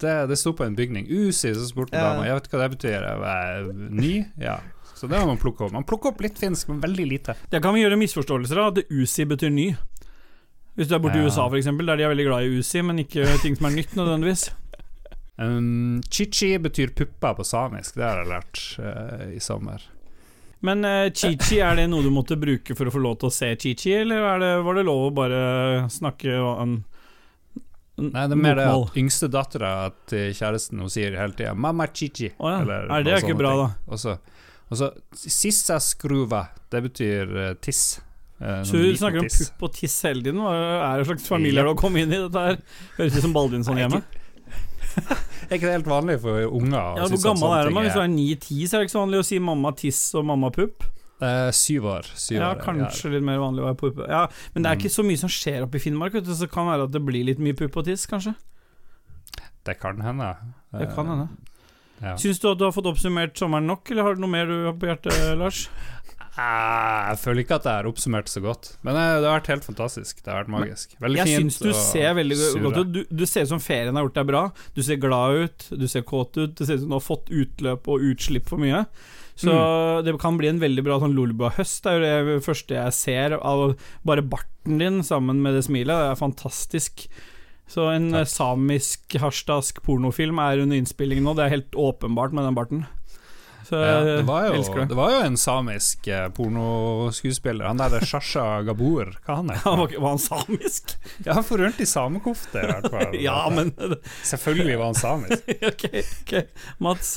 det, 0.00 0.16
det 0.32 0.40
sto 0.40 0.54
på 0.56 0.64
en 0.64 0.78
bygning. 0.78 1.04
Usi, 1.12 1.52
så 1.52 1.68
spurte 1.68 2.00
Ja. 2.00 2.14
dama. 2.14 2.24
Jeg 2.28 2.40
vet 2.40 2.50
hva 2.54 2.62
det 2.64 2.70
betyr. 2.78 3.08
Jeg 3.10 3.76
Ny? 4.00 4.14
Ja. 4.40 4.60
Så 4.96 5.08
det 5.08 5.20
må 5.20 5.30
man 5.30 5.38
plukke 5.40 5.64
opp. 5.64 5.72
Man 5.72 5.86
plukker 5.88 6.12
opp 6.12 6.18
litt 6.20 6.36
finsk, 6.40 6.68
men 6.68 6.80
veldig 6.82 7.06
lite. 7.08 7.36
Det 7.52 7.62
kan 7.64 7.72
vi 7.76 7.84
gjøre 7.84 7.96
misforståelser 8.00 8.58
av, 8.60 8.74
at 8.74 8.90
usi 8.92 9.24
betyr 9.28 9.52
ny. 9.52 9.70
Hvis 10.80 10.88
du 10.88 10.96
er 10.96 11.02
borte 11.04 11.20
i 11.20 11.26
USA, 11.28 11.44
eksempel, 11.58 11.90
der 11.90 12.00
de 12.00 12.06
er 12.06 12.14
veldig 12.14 12.24
glad 12.24 12.46
i 12.46 12.56
Uzi, 12.56 12.80
men 12.80 13.02
ikke 13.02 13.26
ting 13.42 13.58
som 13.58 13.68
er 13.68 13.76
nytt 13.76 13.96
nødvendigvis. 13.98 14.48
Um, 15.40 16.02
Chichi 16.12 16.58
betyr 16.60 16.90
pupper 16.92 17.32
på 17.38 17.44
samisk, 17.48 17.94
det 17.96 18.04
har 18.04 18.18
jeg 18.20 18.28
lært 18.28 18.58
uh, 18.76 19.22
i 19.32 19.38
sommer. 19.40 19.80
Men 20.60 20.84
uh, 20.84 21.06
Chi-Chi, 21.16 21.62
er 21.64 21.78
det 21.78 21.86
noe 21.88 22.04
du 22.04 22.10
måtte 22.12 22.36
bruke 22.36 22.76
for 22.76 22.90
å 22.90 22.92
få 22.92 23.00
lov 23.00 23.14
til 23.22 23.30
å 23.30 23.32
se 23.32 23.48
Chi-Chi, 23.62 23.94
eller 24.02 24.26
er 24.34 24.42
det, 24.42 24.50
var 24.66 24.76
det 24.76 24.84
lov 24.84 25.06
å 25.06 25.14
bare 25.16 25.38
snakke 25.92 26.34
en, 26.36 26.74
en 27.96 28.10
Nei, 28.10 28.26
det 28.28 28.36
er 28.36 28.42
mer 28.42 28.60
det 28.60 28.68
at 28.68 29.00
yngste 29.00 29.30
dattera 29.32 29.72
til 30.12 30.36
kjæresten 30.36 30.84
hun 30.84 30.92
sier 30.92 31.16
hele 31.16 31.36
tida 31.38 31.56
'mamma 31.56 31.88
Chichi'. 31.88 32.34
Oh, 32.36 32.50
ja. 32.52 32.60
eller 32.60 32.92
Nei, 32.92 33.00
det 33.08 33.16
er 33.16 33.24
ikke 33.24 33.40
bra, 33.40 33.56
ting. 33.56 33.64
da. 33.64 33.96
Og 34.68 34.76
så, 34.76 34.92
sissa 35.16 35.80
skruva, 35.80 36.50
det 36.68 36.84
betyr 36.90 37.36
uh, 37.38 37.50
tiss. 37.64 38.02
Eh, 38.40 38.62
Så 38.64 38.72
sånn 38.72 38.86
du 38.86 38.96
snakker 38.96 39.20
om 39.20 39.28
pupp 39.28 39.62
og 39.68 39.72
tiss 39.76 39.98
hele 40.06 40.22
tiden? 40.24 40.40
Er 40.40 40.98
det 41.02 41.06
slags 41.10 41.26
familie 41.28 41.60
du 41.62 41.68
har 41.68 41.76
kommet 41.76 42.06
inn 42.06 42.14
i 42.16 42.22
dette 42.28 42.44
her? 42.46 42.56
Høres 42.96 43.16
ut 43.18 43.22
som 43.26 43.34
Baldinsson 43.36 43.76
hjemme. 43.82 44.02
Er 45.50 45.56
ikke 45.58 45.66
det 45.68 45.74
helt 45.76 45.86
vanlig 45.90 46.16
for 46.22 46.40
unger? 46.46 46.96
Ja, 46.98 47.04
hvor 47.10 47.20
gammel 47.22 47.52
er 47.58 47.70
man? 47.74 47.84
Hvis 47.86 47.94
du 47.94 48.00
er 48.02 48.10
9-10, 48.10 48.66
så 48.70 48.74
er 48.76 48.80
det 48.82 48.86
ikke 48.88 48.94
så 48.96 49.02
vanlig 49.04 49.20
å 49.22 49.26
si 49.26 49.38
mamma 49.42 49.70
tiss 49.78 50.00
og 50.18 50.24
mamma 50.26 50.50
pupp. 50.54 50.84
Eh, 51.22 51.50
syv 51.54 51.86
år. 51.90 52.06
Syv 52.16 52.36
Ja, 52.38 52.48
år, 52.54 52.60
kanskje 52.64 53.10
litt 53.12 53.22
mer 53.26 53.38
vanlig 53.42 53.62
å 53.64 53.68
være 53.68 53.78
puppe. 53.80 54.06
Ja, 54.08 54.22
men 54.54 54.62
det 54.64 54.70
er 54.70 54.76
Mm. 54.76 54.80
ikke 54.80 54.94
så 54.94 55.04
mye 55.06 55.18
som 55.18 55.28
skjer 55.28 55.62
oppe 55.66 55.76
i 55.76 55.82
Finnmark, 55.84 56.12
vet 56.14 56.24
du, 56.24 56.30
så 56.34 56.46
det 56.46 56.50
kan 56.54 56.66
være 56.66 56.84
at 56.88 56.92
det 56.92 57.02
blir 57.04 57.24
litt 57.24 57.38
mye 57.38 57.52
pupp 57.58 57.76
og 57.76 57.84
tiss, 57.84 58.06
kanskje. 58.06 58.34
Det 59.64 59.78
kan 59.78 60.00
hende. 60.00 60.36
Det 60.72 60.88
kan 60.94 61.06
hende. 61.06 61.28
Ja. 62.00 62.14
Syns 62.16 62.40
du 62.40 62.48
at 62.50 62.58
du 62.58 62.64
har 62.64 62.72
fått 62.72 62.86
oppsummert 62.88 63.34
sommeren 63.36 63.66
nok, 63.66 63.90
eller 63.90 64.02
har 64.02 64.14
du 64.14 64.20
noe 64.22 64.30
mer 64.30 64.46
du 64.46 64.64
har 64.64 64.72
på 64.72 64.86
hjertet, 64.88 65.36
Lars? 65.38 65.68
Ah, 66.38 67.10
Jeg 67.10 67.18
føler 67.24 67.42
ikke 67.42 67.56
at 67.58 67.64
jeg 67.66 67.72
har 67.80 67.88
oppsummert 67.90 68.28
så 68.30 68.40
godt, 68.44 68.76
men 68.86 68.94
eh, 68.94 69.16
det 69.20 69.26
har 69.28 69.40
vært 69.40 69.48
helt 69.50 69.64
fantastisk. 69.66 70.22
Det 70.22 70.30
har 70.32 70.44
vært 70.44 70.52
magisk. 70.54 70.94
Veldig 71.02 71.18
Jeg 71.18 71.26
fint. 71.26 71.52
syns 71.52 71.58
du 71.58 71.72
ser 71.74 72.14
veldig 72.14 72.36
sure. 72.38 72.62
godt 72.68 72.78
ut. 72.84 72.92
Du, 72.94 73.00
du 73.10 73.24
ser 73.26 73.42
ut 73.42 73.48
som 73.54 73.60
ferien 73.60 73.94
har 73.98 74.04
gjort 74.06 74.14
deg 74.20 74.26
bra. 74.30 74.42
Du 74.76 74.82
ser 74.86 74.96
glad 75.02 75.40
ut, 75.44 75.66
du 75.80 75.86
ser 75.90 76.02
kåt 76.06 76.36
ut. 76.38 76.54
Det 76.54 76.66
ser 76.68 76.78
ut 76.78 76.84
som 76.84 76.92
du 76.94 76.98
har 77.00 77.04
fått 77.06 77.30
utløp 77.34 77.88
og 77.90 78.00
utslipp 78.12 78.48
for 78.48 78.58
mye. 78.62 78.84
Så 79.40 79.48
Mm. 79.50 80.04
det 80.04 80.14
kan 80.20 80.36
bli 80.36 80.48
en 80.48 80.60
veldig 80.60 80.82
bra 80.84 80.98
sånn 81.00 81.14
Lolbua-høst. 81.16 81.82
Det 81.82 81.92
er 82.04 82.22
jo 82.24 82.38
det 82.38 82.44
første 82.44 82.74
jeg 82.76 82.92
ser 82.92 83.38
av 83.40 83.74
bare 84.04 84.20
barten 84.22 84.76
din 84.78 85.00
sammen 85.02 85.40
med 85.42 85.54
det 85.56 85.64
smilet. 85.64 85.96
Det 85.96 86.10
er 86.12 86.20
fantastisk. 86.20 87.06
Så 87.70 87.86
en 87.94 88.10
Takk. 88.12 88.20
eh, 88.20 88.24
samisk 88.28 89.16
harstadsk 89.22 89.80
pornofilm 89.82 90.38
er 90.38 90.60
under 90.60 90.76
innspilling 90.76 91.22
nå. 91.24 91.34
Det 91.34 91.46
er 91.46 91.54
helt 91.56 91.72
åpenbart 91.72 92.32
med 92.36 92.44
den 92.44 92.54
barten. 92.58 92.86
Så 93.70 93.78
ja, 93.78 93.98
det, 94.02 94.22
var 94.26 94.48
jo, 94.48 94.54
elsker 94.58 94.80
det. 94.80 94.84
det 94.90 94.96
var 94.98 95.12
jo 95.14 95.18
en 95.22 95.36
samisk 95.38 96.08
eh, 96.10 96.24
pornoskuespiller. 96.34 97.68
Han 97.70 97.78
der 97.78 98.02
Shasha 98.02 98.46
Gabor, 98.66 99.12
hva 99.22 99.36
han 99.38 99.52
Han 99.52 99.60
Ja, 99.62 99.74
var, 99.78 99.92
var 100.02 100.14
han 100.16 100.22
samisk? 100.22 100.96
Ja, 101.26 101.36
han 101.38 101.46
får 101.46 101.62
rundt 101.62 101.78
i 101.78 101.86
samekofte, 101.86 102.64
i 102.64 102.66
hvert 102.66 102.88
fall. 102.90 103.14
ja, 103.28 103.36
men 103.54 103.70
Selvfølgelig 104.32 104.78
var 104.80 104.90
han 104.90 104.98
samisk. 104.98 105.52
Ok, 105.68 105.86
ok. 106.02 106.34
Mats? 106.82 107.12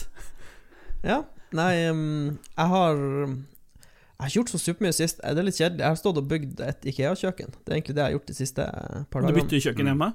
Ja, 1.01 1.23
nei, 1.57 1.71
um, 1.89 2.37
jeg 2.53 2.71
har 2.75 3.01
Jeg 3.01 4.21
har 4.21 4.29
ikke 4.29 4.37
gjort 4.37 4.53
så 4.53 4.61
supermye 4.61 4.93
sist. 4.95 5.23
Det 5.25 5.41
er 5.41 5.49
litt 5.49 5.57
kjedelig. 5.57 5.81
Jeg 5.81 5.89
har 5.89 5.97
stått 6.03 6.21
og 6.21 6.29
bygd 6.29 6.61
et 6.69 6.85
Ikea-kjøkken. 6.93 7.57
Det 7.57 7.73
er 7.73 7.79
egentlig 7.79 7.97
det 7.97 8.05
jeg 8.05 8.11
har 8.11 8.17
gjort 8.19 8.29
de 8.29 8.37
siste 8.37 8.67
par 9.09 9.25
dagene. 9.25 9.33
Du 9.33 9.41
bytter 9.41 9.65
kjøkken 9.65 9.89
hjemme? 9.89 10.13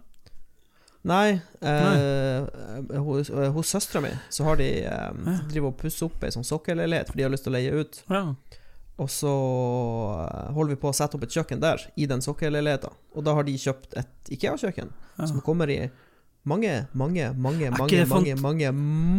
Nei, 1.07 1.41
eh, 1.63 2.99
hos, 2.99 3.29
hos 3.31 3.69
søstera 3.71 4.01
mi 4.03 4.11
så 4.35 4.45
har 4.45 4.57
de 4.57 4.67
eh, 4.85 4.91
Ja. 5.27 5.37
driver 5.49 5.69
og 5.71 5.77
pusser 5.79 6.07
opp 6.09 6.25
ei 6.27 6.33
sånn 6.35 6.45
sokkelleilighet, 6.45 7.09
for 7.13 7.17
de 7.17 7.23
har 7.23 7.31
lyst 7.31 7.45
til 7.47 7.53
å 7.55 7.57
leie 7.57 7.71
ut. 7.73 8.01
Ja. 8.11 8.23
Og 8.99 9.09
så 9.15 9.31
eh, 9.31 10.51
holder 10.57 10.75
vi 10.75 10.81
på 10.83 10.91
å 10.91 10.97
sette 10.97 11.17
opp 11.17 11.23
et 11.25 11.31
kjøkken 11.37 11.61
der, 11.63 11.85
i 11.97 12.07
den 12.11 12.21
sokkelleiligheta. 12.25 12.91
Og 13.15 13.25
da 13.25 13.35
har 13.39 13.47
de 13.47 13.55
kjøpt 13.57 13.95
et 14.01 14.33
Ikea-kjøkken, 14.35 14.91
ja. 15.19 15.27
som 15.31 15.41
kommer 15.47 15.71
i 15.71 15.81
mange, 16.49 16.73
mange, 16.97 17.29
mange, 17.37 17.69
mange, 17.77 18.07
mange, 18.09 18.35
mange, 18.41 18.73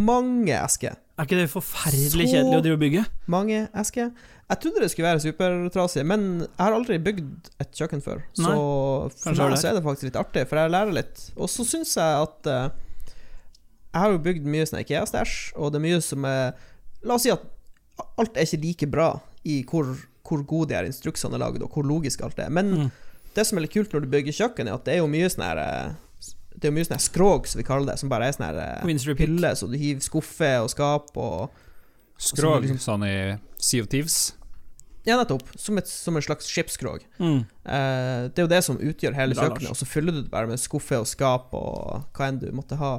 mange 0.09 0.55
esker. 0.57 0.97
Er 1.19 1.27
ikke 1.27 1.39
det 1.41 1.49
forferdelig 1.51 2.29
kjedelig 2.31 2.57
å 2.57 2.63
drive 2.63 2.77
og 2.77 2.83
bygge? 2.83 3.05
Mange 3.31 3.61
esker. 3.81 4.11
Jeg 4.49 4.61
trodde 4.63 4.81
det 4.81 4.87
skulle 4.93 5.09
være 5.11 5.21
supertrasig, 5.21 6.03
men 6.09 6.21
jeg 6.45 6.61
har 6.63 6.73
aldri 6.73 6.97
bygd 7.05 7.49
et 7.61 7.73
kjøkken 7.75 8.01
før. 8.01 8.21
Så 8.39 8.53
for 9.19 9.35
meg 9.37 9.57
så 9.61 9.69
er 9.69 9.77
det 9.77 9.83
faktisk 9.85 10.07
litt 10.09 10.17
artig, 10.21 10.45
for 10.49 10.61
jeg 10.61 10.71
lærer 10.73 10.95
litt. 10.95 11.25
Og 11.37 11.51
så 11.51 11.65
syns 11.67 11.91
jeg 11.99 12.23
at 12.23 12.49
uh, 12.49 12.69
Jeg 13.91 13.99
har 14.05 14.13
jo 14.15 14.21
bygd 14.25 14.47
mye 14.49 14.65
sånn 14.69 14.79
Ikea-stæsj, 14.81 15.35
og 15.59 15.73
det 15.73 15.79
er 15.81 15.85
mye 15.85 15.99
som 16.05 16.25
er 16.29 16.55
La 17.05 17.15
oss 17.19 17.23
si 17.27 17.31
at 17.33 17.45
alt 18.19 18.35
er 18.39 18.47
ikke 18.47 18.63
like 18.63 18.87
bra 18.91 19.09
i 19.47 19.59
hvor, 19.67 19.91
hvor 20.27 20.41
gode 20.47 20.71
de 20.71 20.75
her 20.79 20.87
instruksene 20.87 21.35
er 21.37 21.43
laget, 21.43 21.63
og 21.67 21.71
hvor 21.75 21.85
logisk 21.87 22.21
alt 22.25 22.39
er. 22.39 22.49
Men 22.51 22.73
Mm. 22.75 22.89
det 23.35 23.45
som 23.47 23.57
er 23.59 23.67
litt 23.67 23.73
kult 23.75 23.91
når 23.93 24.01
du 24.07 24.11
bygger 24.15 24.35
kjøkken, 24.39 24.67
er 24.71 24.75
at 24.79 24.85
det 24.87 24.93
er 24.95 25.01
jo 25.03 25.07
mye 25.11 25.29
sånn 25.31 25.45
her 25.45 25.61
eh, 25.63 25.93
Det 26.59 26.67
er 26.67 26.71
jo 26.73 26.75
mye 26.75 26.83
sånn 26.87 26.97
her 26.97 27.03
skrog, 27.05 27.45
som 27.47 27.59
vi 27.61 27.65
kaller 27.67 27.87
det, 27.93 27.99
som 28.01 28.09
bare 28.11 28.25
er 28.27 28.33
sånn 28.35 28.47
her 28.49 28.57
eh, 28.59 29.15
hylle, 29.21 29.51
så 29.55 29.63
du 29.71 29.77
hiver 29.79 30.01
skuffe 30.03 30.49
og 30.63 30.69
skap 30.73 31.15
og 31.17 31.49
Skrog, 32.19 32.63
liksom- 32.65 32.81
sånn 32.83 33.03
i 33.07 33.13
Sea 33.63 33.79
of 33.81 33.87
Thieves. 33.87 34.33
Ja, 35.07 35.15
nettopp. 35.15 35.41
Som, 35.55 35.77
et, 35.79 35.87
som 35.87 36.17
en 36.19 36.21
slags 36.21 36.45
skipskrog. 36.51 36.99
Mm. 37.17 37.45
Eh, 37.63 38.27
det 38.27 38.37
er 38.37 38.43
jo 38.43 38.47
det 38.51 38.59
som 38.65 38.75
utgjør 38.77 39.15
hele 39.15 39.35
kjøkkenet, 39.39 39.69
og 39.71 39.77
så 39.79 39.85
fyller 39.87 40.11
du 40.11 40.19
det 40.25 40.29
bare 40.33 40.47
med 40.51 40.59
skuffe 40.59 40.99
og 40.99 41.07
skap 41.07 41.53
og 41.55 42.03
hva 42.13 42.27
enn 42.27 42.39
du 42.43 42.51
måtte 42.51 42.75
ha. 42.77 42.97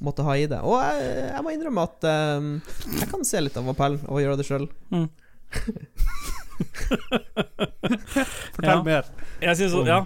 måtte 0.00 0.22
ha 0.22 0.32
i 0.38 0.46
det. 0.46 0.60
Og 0.62 0.78
jeg, 0.78 1.02
jeg 1.34 1.42
må 1.42 1.50
innrømme 1.56 1.82
at 1.82 2.04
um, 2.38 2.62
jeg 3.00 3.08
kan 3.10 3.24
se 3.26 3.40
litt 3.42 3.56
av 3.58 3.66
appellen 3.74 3.98
av 4.06 4.14
å 4.14 4.22
gjøre 4.22 4.36
det 4.38 4.46
sjøl. 4.46 4.68
Fortell 8.54 8.70
Ja. 8.70 8.82
mer. 8.82 9.04
Jeg 9.42 9.56
synes, 9.56 9.72
så- 9.72 9.86
ja, 9.86 10.04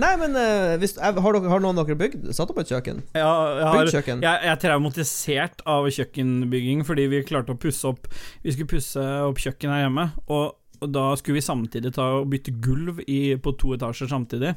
Nei, 0.00 0.12
men 0.20 0.36
uh, 0.38 0.76
hvis, 0.80 0.94
jeg, 0.96 1.16
har, 1.24 1.36
dere, 1.36 1.50
har 1.52 1.62
noen 1.62 1.80
av 1.80 1.88
dere 1.88 1.98
bygd? 2.00 2.30
Satt 2.36 2.52
opp 2.52 2.62
et 2.62 2.70
kjøkken? 2.72 3.02
ja, 3.16 3.26
jeg, 3.26 3.66
har, 3.66 3.80
Bygd 3.80 3.96
kjøkken? 3.98 4.22
jeg, 4.24 4.44
jeg 4.46 4.54
er 4.54 4.62
traumatisert 4.62 5.66
av 5.68 5.90
kjøkkenbygging 5.96 6.86
fordi 6.88 7.08
vi 7.12 7.24
klarte 7.28 7.54
å 7.54 7.60
pusse 7.60 7.90
opp 7.90 8.08
Vi 8.44 8.54
skulle 8.54 8.70
pusse 8.70 9.04
opp 9.26 9.42
kjøkken 9.42 9.72
her 9.74 9.84
hjemme, 9.84 10.06
og, 10.30 10.56
og 10.80 10.94
da 10.94 11.10
skulle 11.20 11.40
vi 11.40 11.44
samtidig 11.44 11.92
ta 11.96 12.06
og 12.20 12.30
bytte 12.32 12.54
gulv 12.64 13.02
i, 13.04 13.36
på 13.42 13.52
to 13.60 13.74
etasjer 13.76 14.08
samtidig. 14.10 14.54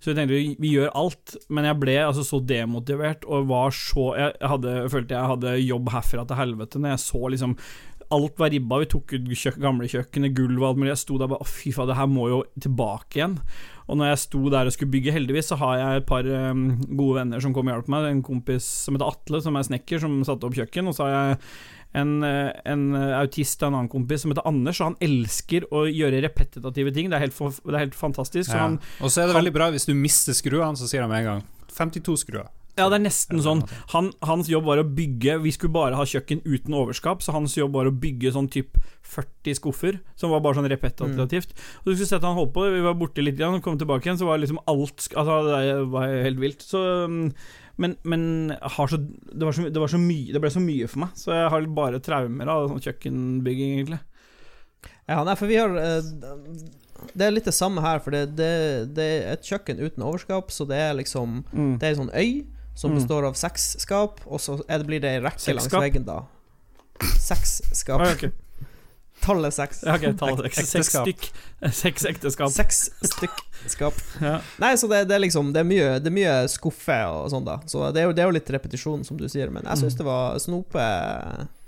Så 0.00 0.12
vi 0.12 0.16
tenkte 0.16 0.38
vi, 0.38 0.54
vi 0.62 0.72
gjør 0.76 0.94
alt, 0.96 1.36
men 1.52 1.68
jeg 1.68 1.80
ble 1.82 1.98
altså 2.06 2.24
så 2.24 2.40
demotivert 2.40 3.26
og 3.28 3.50
var 3.50 3.74
så 3.74 4.12
Jeg, 4.16 4.34
jeg 4.38 4.52
hadde, 4.54 4.74
følte 4.94 5.18
jeg 5.18 5.32
hadde 5.34 5.54
jobb 5.66 5.92
herfra 5.92 6.24
til 6.24 6.40
helvete 6.40 6.80
når 6.80 6.94
jeg 6.94 7.04
så 7.04 7.22
liksom 7.34 7.58
Alt 8.08 8.38
var 8.40 8.48
ribba, 8.48 8.78
vi 8.80 8.86
tok 8.88 9.12
ut 9.12 9.26
kjøk, 9.36 9.58
gamle 9.60 9.84
kjøkkenet, 9.92 10.32
gulv 10.32 10.62
og 10.62 10.70
alt 10.70 10.78
mulig. 10.80 10.94
Jeg 10.94 11.00
sto 11.02 11.18
der 11.20 11.28
bare 11.28 11.44
fy 11.44 11.74
faen, 11.76 11.90
det 11.90 11.98
her 11.98 12.06
må 12.08 12.30
jo 12.30 12.38
tilbake 12.56 13.18
igjen. 13.18 13.34
Og 13.88 13.96
når 13.96 14.10
jeg 14.12 14.20
sto 14.26 14.42
der 14.52 14.68
og 14.68 14.74
skulle 14.74 14.92
bygge, 14.92 15.14
heldigvis, 15.14 15.48
så 15.48 15.56
har 15.56 15.78
jeg 15.80 16.02
et 16.02 16.06
par 16.08 16.26
um, 16.28 16.66
gode 16.92 17.22
venner 17.22 17.40
som 17.40 17.54
kom 17.56 17.70
og 17.70 17.72
hjalp 17.78 17.88
meg. 17.94 18.08
En 18.10 18.22
kompis 18.26 18.66
som 18.84 18.96
heter 18.98 19.08
Atle, 19.08 19.40
som 19.44 19.56
er 19.56 19.64
snekker, 19.64 20.02
som 20.02 20.18
satte 20.28 20.44
opp 20.44 20.56
kjøkken. 20.58 20.90
Og 20.90 20.96
så 20.98 21.06
har 21.06 21.14
jeg 21.14 21.38
en, 21.96 22.10
eh, 22.26 22.50
en 22.68 22.82
eh, 22.98 23.14
autist 23.16 23.62
av 23.64 23.70
en 23.70 23.78
annen 23.78 23.88
kompis 23.92 24.20
som 24.24 24.34
heter 24.34 24.44
Anders, 24.48 24.80
og 24.82 24.90
han 24.90 24.98
elsker 25.08 25.64
å 25.72 25.86
gjøre 25.88 26.20
repetitive 26.26 26.92
ting. 26.92 27.08
Det 27.08 27.16
er 27.16 27.24
helt, 27.24 27.36
for, 27.36 27.56
det 27.64 27.78
er 27.78 27.86
helt 27.86 27.96
fantastisk. 27.96 28.50
Så 28.50 28.58
Ja. 28.58 28.66
han, 28.66 28.78
Og 29.00 29.08
så 29.08 29.22
er 29.22 29.32
det 29.32 29.38
veldig 29.38 29.54
bra 29.56 29.70
hvis 29.72 29.88
du 29.88 29.94
mister 29.96 30.36
skruene, 30.36 30.76
så 30.76 30.84
sier 30.88 31.00
han 31.00 31.10
med 31.10 31.24
en 31.24 31.30
gang 31.32 31.42
52 31.72 32.16
skruer. 32.26 32.48
Ja, 32.78 32.86
det 32.88 32.98
er 33.00 33.04
nesten 33.04 33.42
sånn. 33.44 33.62
Han, 33.92 34.12
hans 34.24 34.48
jobb 34.50 34.68
var 34.68 34.80
å 34.80 34.86
bygge 34.86 35.38
Vi 35.44 35.52
skulle 35.54 35.74
bare 35.74 35.98
ha 35.98 36.06
kjøkken 36.06 36.40
uten 36.46 36.76
overskap, 36.78 37.24
så 37.24 37.34
hans 37.34 37.56
jobb 37.58 37.74
var 37.76 37.90
å 37.90 37.94
bygge 37.94 38.32
sånn 38.34 38.50
typ 38.52 38.78
40 39.08 39.58
skuffer, 39.58 40.00
som 40.20 40.32
var 40.32 40.42
bare 40.44 40.58
sånn 40.58 40.68
repetitivt. 40.70 41.54
Og 41.82 41.90
du 41.90 41.94
skulle 41.94 42.10
sett 42.10 42.26
han 42.26 42.36
holdt 42.38 42.52
på, 42.56 42.66
vi 42.70 42.84
var 42.84 42.98
borte 42.98 43.24
litt, 43.24 43.40
og 43.44 43.62
kom 43.64 43.78
tilbake 43.80 44.06
igjen, 44.08 44.20
så 44.20 44.28
var 44.28 44.40
liksom 44.42 44.60
alt 44.68 45.08
Altså, 45.08 45.38
det 45.48 45.78
var 45.92 46.12
helt 46.26 46.42
vilt. 46.42 46.62
Så 46.66 46.82
mm, 47.08 47.32
Men, 47.78 47.94
men 48.02 48.22
har 48.58 48.90
så, 48.90 48.98
det, 48.98 49.44
var 49.44 49.54
så, 49.54 49.68
det 49.70 49.78
var 49.78 49.90
så 49.92 50.00
mye 50.02 50.32
Det 50.34 50.40
ble 50.42 50.50
så 50.50 50.62
mye 50.62 50.88
for 50.90 51.04
meg, 51.04 51.14
så 51.18 51.34
jeg 51.36 51.50
har 51.54 51.68
bare 51.76 52.02
traumer 52.02 52.50
av 52.50 52.68
sånn 52.72 52.82
kjøkkenbygging, 52.84 53.78
egentlig. 53.78 54.02
Ja, 55.08 55.22
nei, 55.24 55.34
for 55.38 55.48
vi 55.48 55.56
har 55.56 55.72
eh, 55.80 56.10
Det 57.14 57.24
er 57.24 57.32
litt 57.32 57.48
det 57.48 57.56
samme 57.56 57.82
her, 57.84 58.02
for 58.04 58.14
det, 58.14 58.36
det, 58.38 58.52
det 58.98 59.08
er 59.08 59.32
et 59.36 59.46
kjøkken 59.46 59.80
uten 59.80 60.04
overskap, 60.04 60.52
så 60.54 60.66
det 60.68 60.78
er 60.82 60.98
liksom 60.98 61.42
Mm. 61.52 61.78
Det 61.78 61.86
er 61.86 61.94
en 61.94 62.00
sånn 62.02 62.14
øy 62.14 62.44
som 62.78 62.92
Mm. 62.94 63.00
består 63.00 63.26
av 63.26 63.34
seks 63.38 63.72
skap, 63.82 64.20
og 64.26 64.38
så 64.40 64.60
er 64.68 64.78
det, 64.78 64.86
blir 64.86 65.00
det 65.02 65.10
ei 65.16 65.22
rekke 65.24 65.40
Seks 65.42 65.56
langs 65.56 65.66
skap? 65.72 65.82
veggen, 65.82 66.04
da. 66.06 66.20
Seks 67.18 67.58
skap. 67.74 68.00
Ah, 68.04 68.12
okay. 68.14 68.30
Tallet 69.24 69.50
seks. 69.54 69.80
Ja, 69.82 69.96
okay, 69.98 70.12
tallet 70.14 70.46
seks. 70.54 70.68
Seks 70.70 70.92
stykk. 70.94 71.24
Seks 71.74 72.04
ekteskap. 72.06 72.52
Seks 72.54 72.84
stykk 73.02 73.40
skap. 73.66 73.96
Ja. 74.22 74.36
Nei, 74.62 74.76
så 74.78 74.86
det, 74.90 75.00
det 75.10 75.16
er 75.16 75.22
liksom 75.24 75.50
Det 75.54 75.64
er 75.64 75.66
mye, 75.66 75.88
det 75.98 76.06
er 76.06 76.14
mye 76.14 76.34
skuffe 76.52 76.98
og 77.10 77.26
sånn, 77.34 77.42
da. 77.46 77.56
Så 77.66 77.82
det 77.94 78.04
er, 78.04 78.06
jo, 78.06 78.12
det 78.14 78.22
er 78.22 78.30
jo 78.30 78.36
litt 78.38 78.50
repetisjon, 78.54 79.02
som 79.06 79.18
du 79.18 79.26
sier, 79.30 79.50
men 79.50 79.66
jeg 79.66 79.80
syns 79.82 79.98
det 79.98 80.06
var 80.06 80.38
snope 80.38 80.84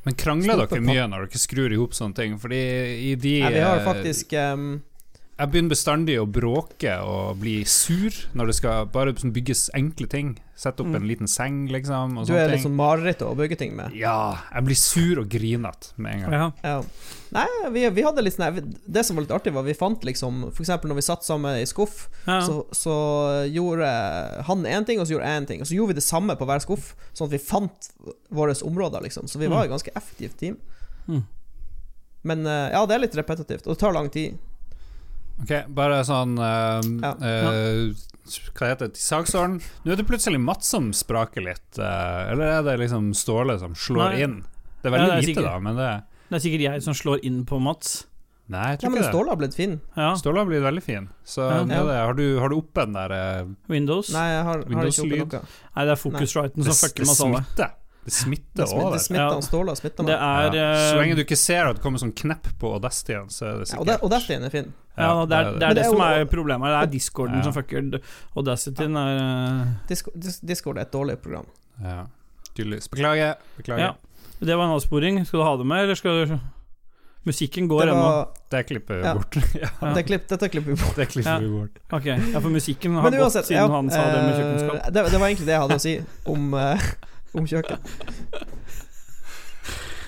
Men 0.07 0.15
krangler 0.15 0.55
Snope 0.63 0.79
dere 0.79 0.87
mye 0.87 1.09
når 1.11 1.27
dere 1.27 1.43
skrur 1.43 1.75
ihop 1.75 1.97
sånne 1.99 2.15
ting? 2.21 2.39
Fordi 2.39 2.63
i 3.11 3.17
de 3.19 3.35
Nei, 3.43 3.51
Vi 3.59 3.65
har 3.67 3.83
eh, 3.83 3.87
faktisk 3.91 4.33
um, 4.39 4.69
Jeg 5.41 5.49
begynner 5.49 5.73
bestandig 5.73 6.19
å 6.21 6.27
bråke 6.29 6.93
og 7.01 7.39
bli 7.41 7.63
sur 7.65 8.13
når 8.37 8.51
det 8.51 8.55
skal 8.59 8.89
bare 8.93 9.15
sånn 9.17 9.31
bygges 9.33 9.71
enkle 9.79 10.05
ting. 10.13 10.35
Sette 10.61 10.83
opp 10.85 10.91
Mm. 10.91 10.97
en 10.99 11.07
liten 11.09 11.27
seng, 11.33 11.55
liksom. 11.73 12.19
Og 12.21 12.27
Du 12.29 12.35
er 12.37 12.51
litt 12.53 12.61
sånn 12.61 12.77
mareritt 12.77 13.23
å 13.25 13.31
bygge 13.35 13.57
ting 13.57 13.75
med. 13.75 13.95
Ja, 13.97 14.37
jeg 14.53 14.65
blir 14.67 14.77
sur 14.77 15.21
og 15.23 15.31
grinete 15.33 15.95
med 15.97 16.13
en 16.13 16.21
gang. 16.21 16.33
Ja. 16.33 16.51
Ja. 16.63 16.83
Nei, 17.33 17.47
vi, 17.73 17.89
vi 17.89 18.03
hadde 18.03 18.21
litt 18.23 18.35
sånn 18.37 18.75
Det 18.87 19.07
som 19.07 19.17
var 19.17 19.23
litt 19.25 19.31
artig, 19.33 19.55
var 19.55 19.63
vi 19.65 19.73
fant 19.73 20.05
liksom 20.05 20.51
eksempel 20.53 20.91
når 20.93 20.97
vi 21.01 21.07
satt 21.09 21.25
sammen 21.25 21.57
i 21.57 21.65
skuff, 21.65 22.11
Ja. 22.27 22.43
så, 22.45 22.67
så 22.77 23.49
gjorde 23.49 24.45
han 24.45 24.65
én 24.67 24.85
ting, 24.85 25.01
og 25.01 25.07
så 25.07 25.17
gjorde 25.17 25.25
jeg 25.25 25.41
én 25.43 25.47
ting. 25.47 25.61
Og 25.63 25.67
så 25.67 25.75
gjorde 25.75 25.95
vi 25.95 26.01
det 26.03 26.05
samme 26.05 26.37
på 26.37 26.45
hver 26.45 26.61
skuff, 26.61 26.95
sånn 27.15 27.31
at 27.31 27.33
vi 27.33 27.39
fant 27.39 27.91
våre 28.31 28.53
områder, 28.61 29.01
liksom. 29.09 29.25
Så 29.27 29.39
vi 29.41 29.47
var 29.49 29.65
et 29.65 29.71
ganske 29.73 29.97
effektivt 29.97 30.37
team. 30.37 30.59
Mm. 31.09 31.25
Men 32.25 32.45
eh, 32.47 32.71
ja, 32.77 32.85
det 32.85 32.95
er 32.99 33.05
litt 33.07 33.17
repetitivt, 33.17 33.65
og 33.67 33.73
det 33.73 33.79
tar 33.81 33.95
lang 33.97 34.11
tid. 34.13 34.37
Ok, 35.41 35.53
bare 35.75 36.03
sånn 36.05 36.37
uh, 36.39 36.81
Ja. 37.01 37.13
eh, 37.25 37.95
Hva 38.55 38.69
heter 38.71 38.91
det? 38.91 38.99
Saksorden. 39.01 39.61
Nå 39.85 39.93
er 39.93 39.97
det 39.97 40.07
plutselig 40.07 40.39
Mats 40.41 40.69
som 40.71 40.93
spraker 40.95 41.43
litt, 41.43 41.79
eh, 41.81 42.31
eller 42.31 42.53
er 42.59 42.63
det 42.67 42.77
liksom 42.85 43.11
Ståle 43.17 43.59
som 43.59 43.73
slår 43.75 44.13
Nei. 44.13 44.21
inn? 44.23 44.37
Det 44.83 44.93
er 44.93 44.93
Ja, 44.93 44.97
veldig 44.97 45.09
det 45.09 45.17
er 45.17 45.21
lite, 45.21 45.27
sikkert. 45.35 45.51
da, 45.51 45.59
men 45.59 45.77
det 45.77 46.03
Det 46.31 46.37
er 46.37 46.45
sikkert 46.45 46.61
jeg 46.69 46.83
som 46.83 46.95
slår 46.95 47.25
inn 47.27 47.45
på 47.45 47.59
Mats. 47.61 48.07
Nei, 48.51 48.71
jeg 48.71 48.71
Ja, 48.71 48.77
tror 48.83 48.91
men 48.91 48.99
ikke 48.99 49.07
det. 49.07 49.15
Ståle 49.15 49.29
har 49.31 49.37
blitt 49.37 49.55
fin. 49.55 49.81
Ja. 49.97 50.15
Ståle 50.19 50.39
har 50.39 50.47
blitt 50.47 50.63
veldig 50.63 50.83
fin. 50.83 51.09
Så 51.25 51.43
Ja. 51.49 51.63
er. 51.65 52.07
Har, 52.07 52.15
du, 52.15 52.39
har 52.39 52.49
du 52.49 52.57
oppe 52.57 52.85
den 52.85 52.93
der 52.95 53.47
Windows. 53.69 54.13
Nei, 54.13 54.27
jeg 54.31 54.43
har, 54.45 54.59
har 54.59 54.85
ikke 54.87 55.05
oppe 55.07 55.19
noe. 55.19 55.43
Nei, 55.77 55.85
det 55.85 55.93
er 55.93 56.01
Focusriten 56.03 56.57
Det, 56.65 56.75
som 56.75 56.89
fucker 56.89 57.07
med 57.07 57.11
oss 57.11 57.21
alle. 57.21 57.71
Det 58.05 58.13
smitter 58.17 58.65
Det 58.65 58.69
over. 58.75 58.93
det 58.97 59.01
smitter 59.05 59.33
han 59.35 59.43
Ståle. 59.45 59.75
Smitter 59.77 60.05
Det 60.09 60.15
meg. 60.17 60.55
er 60.55 60.57
ja. 60.57 60.69
Så 60.75 60.95
eh, 60.95 61.01
lenge 61.03 61.17
du 61.19 61.23
ikke 61.23 61.37
ser 61.37 61.67
at 61.69 61.77
det 61.77 61.83
kommer 61.85 62.01
sånn 62.01 62.15
knepp 62.17 62.49
på 62.59 62.71
Audacityen, 62.79 63.27
så 63.31 63.45
er 63.51 63.59
det 63.61 63.69
sikkert 63.69 63.87
Ja, 63.87 63.97
og 64.03 64.11
er 64.47 64.51
fin. 64.55 64.71
Ja, 64.97 65.11
det 65.27 65.37
er 65.37 65.45
det, 65.45 65.51
er 65.51 65.59
det, 65.61 65.77
det 65.77 65.85
er 65.85 65.91
som 65.91 66.01
er 66.01 66.25
problemet. 66.33 66.73
Det 66.73 66.79
er 66.81 66.87
discorden 66.95 67.37
Ja. 67.37 67.43
som 67.43 67.53
fucker. 67.53 68.01
Audacityen 68.37 68.97
er 68.97 69.21
eh, 69.21 69.67
Discord, 69.89 70.15
Discord 70.53 70.79
er 70.79 70.83
et 70.89 70.93
dårlig 70.93 71.19
program. 71.21 71.47
Ja, 71.83 72.07
tydeligvis. 72.57 72.89
Beklager. 72.89 73.35
Beklager. 73.57 73.85
Ja. 73.85 73.93
Det 74.41 74.57
var 74.57 74.65
en 74.65 74.73
avsporing. 74.79 75.21
Skal 75.27 75.41
du 75.41 75.45
ha 75.45 75.57
det 75.61 75.67
med, 75.67 75.85
eller 75.85 75.95
skal 76.01 76.25
du 76.27 76.39
Musikken 77.29 77.69
går 77.69 77.85
Det 77.85 77.93
ennå. 77.93 78.29
Det 78.51 78.63
klipper 78.67 78.95
vi 78.97 79.05
Ja. 79.05 79.15
bort. 79.15 79.35
ja, 79.61 79.93
det 79.95 80.07
klipp, 80.07 80.27
dette 80.29 80.49
klipper 80.49 80.73
vi 80.73 80.77
bort. 80.81 80.97
det 80.97 81.07
klipper 81.13 81.31
Ja. 81.31 81.39
vi 81.39 81.49
bort. 81.53 81.77
Ok, 81.93 82.07
ja, 82.07 82.41
for 82.41 82.49
musikken 82.49 82.95
har 82.97 83.11
uansett, 83.13 83.45
gått 83.45 83.47
siden 83.47 83.61
ja, 83.61 83.69
han 83.77 83.91
sa 83.91 84.01
det 84.07 84.23
med 84.25 84.31
eh, 84.33 84.39
kjøkkenskap. 84.41 84.93
det, 84.95 85.05
det 85.13 85.21
var 85.21 85.27
egentlig 85.29 85.47
det 85.47 85.53
jeg 85.53 85.61
hadde 85.61 85.77
å 85.77 85.85
si 85.85 85.93
om, 86.33 86.55
eh, 86.55 86.81
om 87.37 87.47
kjøkken. 87.51 87.79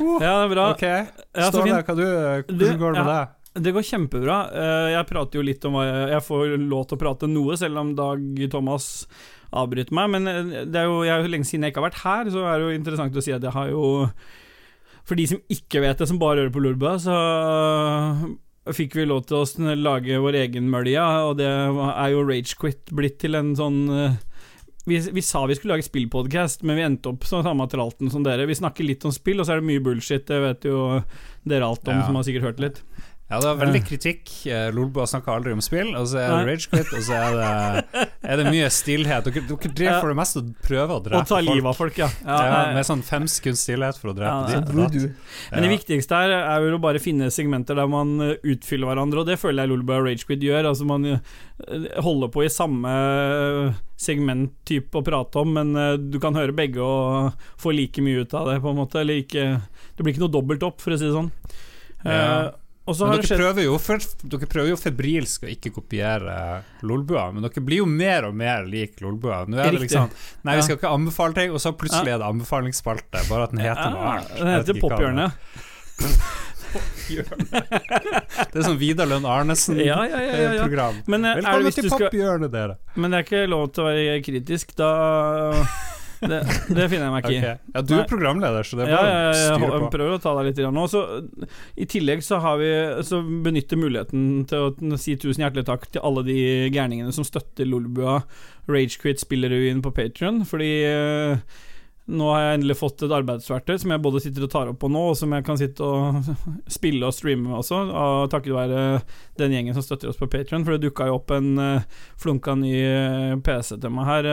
Ja, 0.03 0.17
det 0.19 0.47
er 0.49 0.51
bra. 0.51 0.65
Ok, 0.73 0.83
Ja, 0.83 1.47
Ståle, 1.53 1.77
hva 1.87 1.95
du, 1.95 2.03
hvordan 2.03 2.79
går 2.81 2.95
det 2.97 3.03
med 3.05 3.11
deg? 3.13 3.39
Det 3.63 3.73
går 3.77 3.85
kjempebra. 3.85 4.37
Eh, 4.57 4.87
Jeg 4.97 5.07
prater 5.11 5.39
jo 5.39 5.45
litt 5.45 5.65
om 5.69 5.77
hva 5.77 5.83
jeg 5.85 6.09
Jeg 6.15 6.25
får 6.27 6.55
lov 6.63 6.87
til 6.89 6.97
å 6.97 7.03
prate 7.03 7.29
noe, 7.31 7.57
selv 7.61 7.79
om 7.83 7.91
Dag 7.95 8.41
Thomas 8.51 8.87
avbryter 9.53 9.95
meg. 9.95 10.09
Men 10.15 10.27
eh, 10.33 10.65
det 10.65 10.81
er 10.81 10.89
jo, 10.89 11.03
jeg 11.07 11.29
lenge 11.31 11.47
siden 11.47 11.69
jeg 11.69 11.75
ikke 11.75 11.83
har 11.85 11.91
vært 11.91 12.01
her, 12.03 12.33
så 12.35 12.47
er 12.49 12.57
det 12.59 12.67
jo 12.67 12.79
interessant 12.81 13.21
å 13.21 13.25
si 13.29 13.35
at 13.37 13.45
jeg 13.47 13.55
har 13.55 13.69
jo 13.71 13.85
For 15.05 15.19
de 15.21 15.29
som 15.29 15.43
ikke 15.53 15.85
vet 15.85 16.01
det, 16.03 16.09
som 16.09 16.19
bare 16.19 16.41
hører 16.43 16.55
på 16.57 16.63
Lolbua, 16.65 16.97
så 17.03 17.15
fikk 18.73 18.95
vi 18.97 19.05
lov 19.11 19.25
til 19.27 19.43
å 19.43 19.75
lage 19.77 20.19
vår 20.23 20.37
egen 20.45 20.69
mølje, 20.71 21.03
og 21.27 21.37
det 21.41 21.49
er 21.51 22.13
jo 22.15 22.23
Ragequit 22.29 22.93
blitt 22.95 23.19
til 23.23 23.35
en 23.35 23.53
sånn 23.59 23.81
eh, 23.91 24.15
vi, 24.85 24.99
vi 25.15 25.23
sa 25.23 25.45
vi 25.47 25.55
skulle 25.55 25.77
lage 25.77 25.87
spillpodcast, 25.87 26.63
men 26.67 26.77
vi 26.77 26.83
endte 26.83 27.13
opp 27.13 27.25
som 27.29 27.43
samme 27.47 27.69
tralten 27.71 28.11
som 28.11 28.25
dere. 28.27 28.47
Vi 28.51 28.55
snakker 28.59 28.85
litt 28.87 29.05
om 29.07 29.13
spill, 29.15 29.39
og 29.41 29.47
så 29.47 29.55
er 29.55 29.61
det 29.63 29.69
mye 29.69 29.83
bullshit. 29.85 30.27
Det 30.27 30.41
vet 30.43 30.65
jo 30.67 31.03
dere 31.47 31.69
alt 31.69 31.87
om, 31.89 31.95
Ja. 32.01 32.07
som 32.07 32.15
har 32.19 32.25
sikkert 32.27 32.43
hørt 32.49 32.61
litt. 32.61 32.83
Ja, 33.33 33.41
det 33.41 33.49
var 33.49 33.61
veldig 33.63 33.81
kritikk. 33.89 34.31
Lolboa 34.77 34.93
Lolbua 34.93 35.07
snakker 35.09 35.33
aldri 35.33 35.53
om 35.57 35.63
spill, 35.65 35.95
og 35.97 36.05
så 36.11 36.19
er 36.21 36.33
det 36.35 36.51
ragequit, 36.51 36.91
og 36.93 37.05
så 37.07 37.17
er 37.17 37.37
det, 37.39 38.09
er 38.29 38.41
det 38.43 38.51
mye 38.53 38.67
stillhet. 38.73 39.25
Dere, 39.29 39.45
dere 39.49 39.71
driver 39.73 40.01
for 40.03 40.13
det 40.13 40.17
meste 40.19 40.43
og 40.43 40.51
prøver 40.67 40.93
å 40.93 40.99
Og 41.01 41.07
ta 41.15 41.23
folk. 41.31 41.49
livet 41.49 41.71
av 41.71 41.79
folk, 41.79 42.01
ja. 42.03 42.09
ja, 42.27 42.37
Ja, 42.45 42.59
med 42.77 42.89
sånn 42.89 43.05
fem 43.07 43.29
sekunds 43.31 43.63
stillhet 43.65 43.99
for 44.01 44.13
å 44.13 44.17
drepe 44.19 44.53
Ja, 44.53 44.61
dem. 44.69 45.15
Men 45.53 45.65
det 45.67 45.73
viktigste 45.73 46.21
her 46.21 46.35
er 46.37 46.67
jo 46.67 46.77
å 46.77 46.83
bare 46.83 47.01
finne 47.03 47.31
segmenter 47.33 47.79
der 47.79 47.89
man 47.91 48.15
eh, 48.21 48.35
utfyller 48.53 48.93
hverandre, 48.93 49.25
og 49.25 49.31
det 49.33 49.39
føler 49.41 49.65
jeg 49.65 49.73
Lolbua 49.73 50.03
og 50.03 50.09
Ragequid 50.11 50.45
gjør. 50.45 50.69
Altså 50.73 50.89
Man 50.93 51.09
eh, 51.15 51.99
holder 52.05 52.33
på 52.37 52.45
i 52.45 52.53
samme 52.53 52.93
eh, 52.93 53.81
segmenttype 54.03 55.01
å 55.01 55.05
prate 55.07 55.43
om, 55.43 55.53
men 55.57 55.73
eh, 55.79 55.97
du 55.97 56.21
kan 56.23 56.37
høre 56.37 56.55
begge 56.57 56.85
og 56.85 57.45
få 57.61 57.75
like 57.75 58.05
mye 58.05 58.27
ut 58.27 58.37
av 58.37 58.51
det, 58.53 58.61
på 58.65 58.73
en 58.73 58.81
måte. 58.85 59.01
Eller 59.03 59.23
ikke 59.25 59.47
Det 59.97 60.05
blir 60.05 60.15
ikke 60.15 60.27
noe 60.27 60.37
dobbelt 60.37 60.67
opp, 60.69 60.83
for 60.85 60.95
å 60.95 61.01
si 61.01 61.09
det 61.09 61.17
sånn. 61.17 61.33
Ja. 62.03 62.13
Eh, 62.13 62.51
så 62.51 62.62
Men 62.83 63.13
dere 63.15 63.23
skjedd 63.23 63.39
prøver, 63.39 63.63
jo, 63.63 63.75
for, 63.79 64.07
dere 64.27 64.47
prøver 64.51 64.73
jo 64.73 64.79
febrilsk 64.81 65.45
å 65.47 65.51
ikke 65.53 65.71
kopiere 65.77 66.37
Lolbua, 66.83 67.29
men 67.31 67.45
dere 67.47 67.63
blir 67.63 67.79
jo 67.85 67.87
mer 67.87 68.27
og 68.27 68.35
mer 68.35 68.67
lik 68.67 68.99
Lolbua. 69.05 69.45
Nå 69.47 69.61
er 69.63 69.71
det 69.71 69.85
liksom 69.85 70.11
Nei, 70.43 70.57
vi 70.59 70.65
skal 70.67 70.81
ikke 70.81 70.91
anbefale 70.91 71.37
ting, 71.39 71.55
og 71.55 71.63
så 71.63 71.71
plutselig 71.79 72.17
er 72.17 72.19
det 72.19 72.27
anbefalingsspalte, 72.27 73.23
bare 73.29 73.47
at 73.47 73.55
den 73.55 73.63
heter 73.63 73.95
noe 73.95 74.09
annet. 74.17 74.33
Den 74.41 74.51
heter 74.57 74.81
Pophjørnet. 74.83 75.31
Det 77.13 78.57
er 78.57 78.65
sånn 78.65 78.79
Vidar 78.81 79.05
Lønn 79.05 79.27
Arnesen-program. 79.29 79.85
Ja, 79.85 79.99
ja, 80.09 80.21
ja, 80.25 80.53
ja, 80.57 80.67
ja. 80.73 80.87
Men, 81.05 81.27
eh, 81.29 81.35
Velkommen 81.43 81.75
til 81.77 81.91
Pophjørnet, 81.93 82.53
dere. 82.55 82.79
Men 82.97 83.13
det 83.13 83.19
er 83.19 83.27
ikke 83.27 83.43
lov 83.53 83.67
til 83.77 83.85
å 83.85 83.91
være 83.91 84.21
kritisk, 84.25 84.73
da 84.81 84.89
Det, 86.23 86.39
det 86.77 86.85
finner 86.87 87.09
jeg 87.09 87.15
meg 87.15 87.25
ikke 87.25 87.33
i. 87.33 87.41
Okay. 87.41 87.73
Ja, 87.75 87.83
du 87.83 87.95
er 87.97 88.05
programleder, 88.11 88.67
så 88.67 88.79
det 88.79 88.85
er 88.87 88.93
bare 88.93 89.03
å 89.03 89.11
ja, 89.11 89.25
ja, 89.25 89.33
styre 89.57 89.71
jeg 89.73 89.83
på. 89.85 89.91
prøver 89.97 90.15
å 90.15 90.21
ta 90.23 90.35
deg 90.39 90.49
litt 90.49 90.63
nå. 90.77 90.85
Så, 90.93 91.03
I 91.75 91.89
tillegg 91.91 92.23
så 92.27 92.39
har 92.45 92.61
vi 92.61 92.71
Så 93.09 93.21
benytter 93.45 93.81
muligheten 93.81 94.47
til 94.51 94.71
å 94.71 95.01
si 95.01 95.17
tusen 95.19 95.47
hjertelig 95.47 95.67
takk 95.69 95.89
til 95.91 96.05
alle 96.07 96.25
de 96.29 96.39
gærningene 96.73 97.13
som 97.15 97.27
støtter 97.27 97.69
Lolbua 97.69 98.21
Ragequit 98.71 99.23
spillerevyen 99.23 99.83
på 99.83 99.91
Patrion, 99.97 100.45
fordi 100.47 100.71
eh, 100.87 101.61
nå 102.13 102.29
har 102.33 102.43
jeg 102.43 102.59
endelig 102.59 102.77
fått 102.79 103.03
et 103.07 103.15
arbeidsverktøy 103.15 103.77
som 103.79 103.95
jeg 103.95 104.03
både 104.05 104.23
sitter 104.23 104.47
og 104.47 104.53
tar 104.53 104.71
opp 104.71 104.79
på 104.83 104.91
nå, 104.91 105.03
og 105.13 105.19
som 105.19 105.35
jeg 105.35 105.47
kan 105.47 105.59
sitte 105.59 105.87
og 105.87 106.31
spille 106.79 107.09
og 107.09 107.15
streame 107.17 107.49
med 107.49 107.59
også, 107.59 107.83
og 107.91 108.31
takket 108.33 108.55
være 108.57 108.87
den 109.41 109.55
gjengen 109.57 109.77
som 109.77 109.87
støtter 109.87 110.13
oss 110.13 110.21
på 110.21 110.31
Patrion. 110.31 110.67
For 110.67 110.77
det 110.77 110.87
dukka 110.87 111.11
jo 111.11 111.19
opp 111.19 111.35
en 111.35 111.53
uh, 111.59 112.07
flunka 112.21 112.57
ny 112.59 112.75
eh, 112.79 113.37
PC 113.43 113.77
til 113.83 113.95
meg 113.95 114.11
her, 114.11 114.31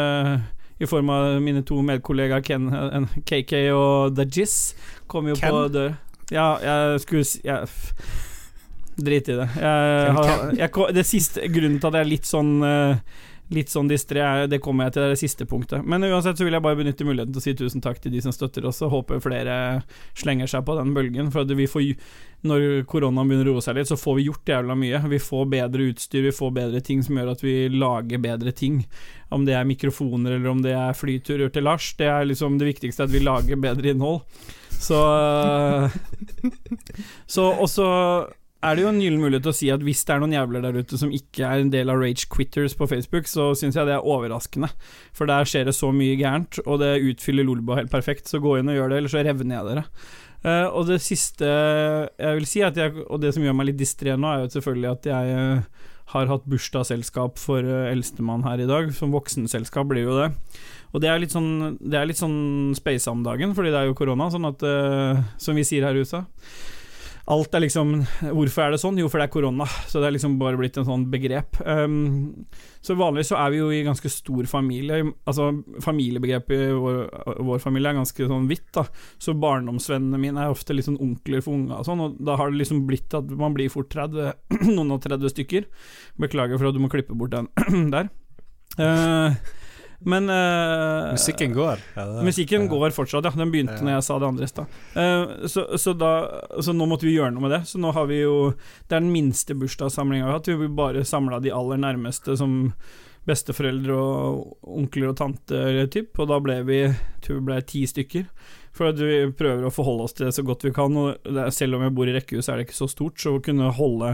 i 0.79 0.87
form 0.87 1.09
av 1.11 1.41
mine 1.43 1.63
to 1.67 1.81
medkollegaer 1.83 2.43
Ken, 2.45 2.69
KK 3.27 3.53
og 3.75 4.15
The 4.15 4.25
Jizz. 4.25 4.75
Kom 5.11 5.27
jo 5.27 5.35
Ken? 5.35 5.51
på 5.51 5.67
dør. 5.73 5.97
Ja, 6.31 6.53
jeg 6.63 7.01
skulle 7.03 7.25
jeg, 7.43 7.69
Drit 8.99 9.29
i 9.31 9.35
det. 9.39 9.47
Jeg, 9.55 10.55
jeg, 10.59 10.93
det 10.95 11.05
siste 11.07 11.47
Grunnen 11.47 11.79
til 11.79 11.87
at 11.87 11.99
jeg 11.99 12.05
er 12.05 12.09
litt 12.09 12.27
sånn 12.27 12.57
uh, 12.59 12.99
Litt 13.49 13.71
sånn 13.73 13.87
distré, 13.89 14.21
det 14.45 14.59
kommer 14.61 14.85
jeg 14.85 14.93
til 14.93 15.07
det 15.09 15.17
siste 15.17 15.45
punktet. 15.49 15.81
Men 15.81 16.05
uansett 16.05 16.37
så 16.37 16.45
vil 16.45 16.53
jeg 16.53 16.61
bare 16.61 16.77
benytte 16.77 17.07
muligheten 17.07 17.33
til 17.33 17.41
å 17.41 17.45
si 17.47 17.53
tusen 17.57 17.81
takk 17.81 17.97
til 18.03 18.13
de 18.13 18.21
som 18.21 18.33
støtter 18.35 18.67
oss, 18.69 18.83
og 18.85 18.91
håper 18.93 19.23
flere 19.23 19.55
slenger 20.17 20.51
seg 20.51 20.67
på 20.67 20.75
den 20.77 20.93
bølgen. 20.93 21.31
For 21.33 21.49
får, 21.73 21.87
når 22.45 22.67
koronaen 22.91 23.31
begynner 23.31 23.49
å 23.49 23.55
roe 23.55 23.65
seg 23.65 23.79
litt, 23.79 23.89
så 23.89 23.97
får 23.97 24.19
vi 24.19 24.27
gjort 24.27 24.53
jævla 24.53 24.77
mye. 24.77 25.01
Vi 25.15 25.21
får 25.25 25.49
bedre 25.55 25.89
utstyr, 25.89 26.27
vi 26.27 26.35
får 26.35 26.53
bedre 26.59 26.83
ting 26.85 27.01
som 27.05 27.17
gjør 27.17 27.33
at 27.33 27.41
vi 27.43 27.55
lager 27.73 28.21
bedre 28.21 28.53
ting. 28.53 28.83
Om 29.33 29.49
det 29.49 29.57
er 29.57 29.65
mikrofoner 29.69 30.37
eller 30.37 30.53
om 30.53 30.61
det 30.61 30.77
er 30.77 30.97
flyturer 30.97 31.49
til 31.53 31.65
Lars, 31.65 31.89
det 31.97 32.09
er 32.09 32.29
liksom 32.29 32.61
det 32.61 32.69
viktigste, 32.69 33.09
at 33.09 33.13
vi 33.13 33.25
lager 33.25 33.57
bedre 33.57 33.95
innhold. 33.95 34.21
Så 34.77 34.99
Så 37.33 37.49
også 37.49 37.87
er 38.59 38.75
det 38.75 38.83
jo 38.83 38.89
en 38.91 38.99
gyllen 38.99 39.21
mulighet 39.23 39.45
til 39.45 39.53
å 39.53 39.55
si 39.55 39.67
at 39.71 39.83
hvis 39.87 40.01
det 40.03 40.11
er 40.13 40.19
noen 40.19 40.33
jævler 40.35 40.63
der 40.65 40.79
ute 40.81 40.97
som 40.99 41.11
ikke 41.15 41.47
er 41.47 41.61
en 41.63 41.71
del 41.71 41.91
av 41.91 42.01
Rage 42.01 42.27
Quitters 42.31 42.73
på 42.75 42.89
Facebook, 42.91 43.29
så 43.31 43.53
syns 43.55 43.77
jeg 43.79 43.87
det 43.87 43.93
er 43.95 44.07
overraskende. 44.07 44.67
For 45.15 45.29
der 45.29 45.47
skjer 45.47 45.69
det 45.69 45.75
så 45.77 45.93
mye 45.95 46.17
gærent, 46.19 46.59
og 46.65 46.81
det 46.81 46.97
utfyller 47.07 47.47
Lolbo 47.47 47.77
helt 47.79 47.91
perfekt. 47.93 48.27
Så 48.27 48.41
gå 48.43 48.57
inn 48.59 48.71
og 48.71 48.75
gjør 48.75 48.91
det, 48.91 48.97
eller 48.99 49.13
så 49.13 49.23
revner 49.23 49.55
jeg 49.55 49.69
dere. 49.69 49.85
Uh, 50.39 50.67
og 50.75 50.87
det 50.87 51.01
siste 51.03 51.47
jeg 51.47 52.35
vil 52.35 52.47
si, 52.47 52.63
at 52.63 52.75
jeg, 52.79 52.95
og 53.07 53.21
det 53.23 53.31
som 53.35 53.43
gjør 53.43 53.55
meg 53.59 53.69
litt 53.71 53.79
distré 53.79 54.15
nå, 54.15 54.27
er 54.27 54.43
jo 54.43 54.51
selvfølgelig 54.57 54.89
at 54.91 55.07
jeg 55.07 55.37
uh, 55.39 55.85
har 56.15 56.31
hatt 56.31 56.49
bursdagsselskap 56.51 57.39
for 57.39 57.63
uh, 57.63 57.87
eldstemann 57.93 58.43
her 58.43 58.59
i 58.59 58.67
dag. 58.67 58.91
Som 58.95 59.15
voksenselskap 59.15 59.87
blir 59.87 60.03
jo 60.03 60.17
det. 60.19 60.33
Og 60.91 60.99
det 61.03 61.11
er 61.11 61.21
litt 61.21 61.35
sånn 61.35 61.77
Det 61.77 61.95
er 61.95 62.07
litt 62.09 62.19
sånn 62.19 62.75
space 62.75 63.07
om 63.07 63.23
dagen, 63.23 63.55
fordi 63.55 63.71
det 63.71 63.79
er 63.83 63.87
jo 63.87 63.95
korona, 63.95 64.27
sånn 64.33 64.47
at 64.49 64.63
Som 65.39 65.59
vi 65.59 65.63
sier 65.67 65.85
her 65.85 65.95
i 65.95 66.03
huset. 66.03 66.27
Alt 67.29 67.53
er 67.53 67.61
liksom 67.61 67.91
Hvorfor 68.33 68.63
er 68.63 68.73
det 68.73 68.79
sånn? 68.81 68.97
Jo, 68.97 69.09
for 69.11 69.21
det 69.21 69.27
er 69.27 69.33
korona. 69.33 69.67
Så 69.89 70.01
det 70.01 70.07
er 70.07 70.15
liksom 70.15 70.39
bare 70.41 70.57
blitt 70.57 70.79
en 70.81 70.87
sånn 70.87 71.05
begrep. 71.13 71.59
Um, 71.61 72.47
så 72.81 72.95
vanligvis 72.97 73.29
så 73.33 73.37
er 73.37 73.53
vi 73.53 73.59
jo 73.59 73.67
i 73.73 73.83
ganske 73.85 74.09
stor 74.09 74.49
familie. 74.49 75.03
Altså 75.29 75.51
Familiebegrepet 75.85 76.63
i 76.71 76.71
vår, 76.73 77.03
vår 77.45 77.61
familie 77.61 77.91
er 77.91 77.99
ganske 77.99 78.29
sånn 78.31 78.49
vidt, 78.49 78.65
da. 78.75 78.87
Så 79.21 79.37
barndomsvennene 79.37 80.21
mine 80.21 80.41
er 80.41 80.55
ofte 80.55 80.73
litt 80.73 80.89
sånn 80.89 80.97
onkler 81.05 81.45
for 81.45 81.59
unga 81.59 81.83
og 81.83 81.89
sånn, 81.89 82.01
og 82.01 82.17
da 82.25 82.39
har 82.39 82.49
det 82.49 82.63
liksom 82.63 82.81
blitt 82.89 83.13
at 83.17 83.29
man 83.37 83.53
blir 83.57 83.69
fort 83.73 83.91
30, 83.93 84.33
noen 84.75 84.97
og 84.97 85.05
30 85.05 85.35
stykker. 85.35 85.69
Beklager 86.25 86.57
for 86.57 86.71
at 86.71 86.77
du 86.77 86.81
må 86.81 86.89
klippe 86.89 87.17
bort 87.17 87.35
den 87.35 87.51
der. 87.95 88.09
Uh, 88.79 89.37
men 90.05 90.29
uh, 90.31 91.11
Musikken 91.11 91.51
går. 91.53 91.81
Ja, 91.95 92.05
det- 92.07 92.23
Musikken 92.23 92.61
ja. 92.61 92.67
går 92.71 92.93
fortsatt, 92.95 93.25
ja. 93.27 93.31
Den 93.35 93.51
begynte 93.51 93.75
Ja. 93.75 93.83
når 93.83 93.91
jeg 93.97 94.03
sa 94.07 94.19
det 94.19 94.27
andre 94.29 94.43
i 94.43 94.47
stad. 94.47 94.77
Uh, 94.95 95.47
så, 95.47 95.65
så, 95.77 95.93
så 96.63 96.73
nå 96.75 96.87
måtte 96.87 97.03
vi 97.07 97.17
gjøre 97.17 97.33
noe 97.35 97.43
med 97.43 97.51
det. 97.51 97.61
Så 97.67 97.81
nå 97.83 97.91
har 97.93 98.07
vi 98.07 98.21
jo 98.21 98.53
Det 98.87 98.95
er 98.95 99.03
den 99.03 99.11
minste 99.11 99.53
bursdagssamlinga 99.59 100.25
vi 100.25 100.31
har 100.31 100.39
hatt. 100.39 100.47
Vi 100.47 100.67
bare 100.71 101.03
samla 101.05 101.41
de 101.43 101.51
aller 101.51 101.77
nærmeste 101.77 102.37
som 102.39 102.71
besteforeldre 103.27 103.93
og 103.93 104.69
onkler 104.79 105.11
og 105.11 105.17
tanter, 105.19 105.83
typ. 105.91 106.17
Og 106.19 106.29
da 106.31 106.39
ble 106.41 106.61
vi 106.65 106.79
tror 107.21 107.41
vi 107.41 107.45
ble 107.51 107.59
ti 107.67 107.83
stykker. 107.89 108.25
For 108.73 108.89
at 108.93 108.99
vi 109.01 109.25
prøver 109.35 109.65
å 109.67 109.73
forholde 109.73 110.05
oss 110.07 110.13
til 110.15 110.29
det 110.29 110.35
så 110.37 110.45
godt 110.47 110.63
vi 110.63 110.71
kan. 110.73 110.95
Og 110.97 111.17
det 111.27 111.49
selv 111.53 111.75
om 111.77 111.83
jeg 111.85 111.95
bor 111.97 112.07
i 112.09 112.15
rekkehus, 112.15 112.47
er 112.49 112.57
det 112.61 112.69
ikke 112.69 112.79
så 112.79 112.87
stort. 112.89 113.19
Så 113.19 113.35
å 113.35 113.43
kunne 113.43 113.69
holde 113.75 114.13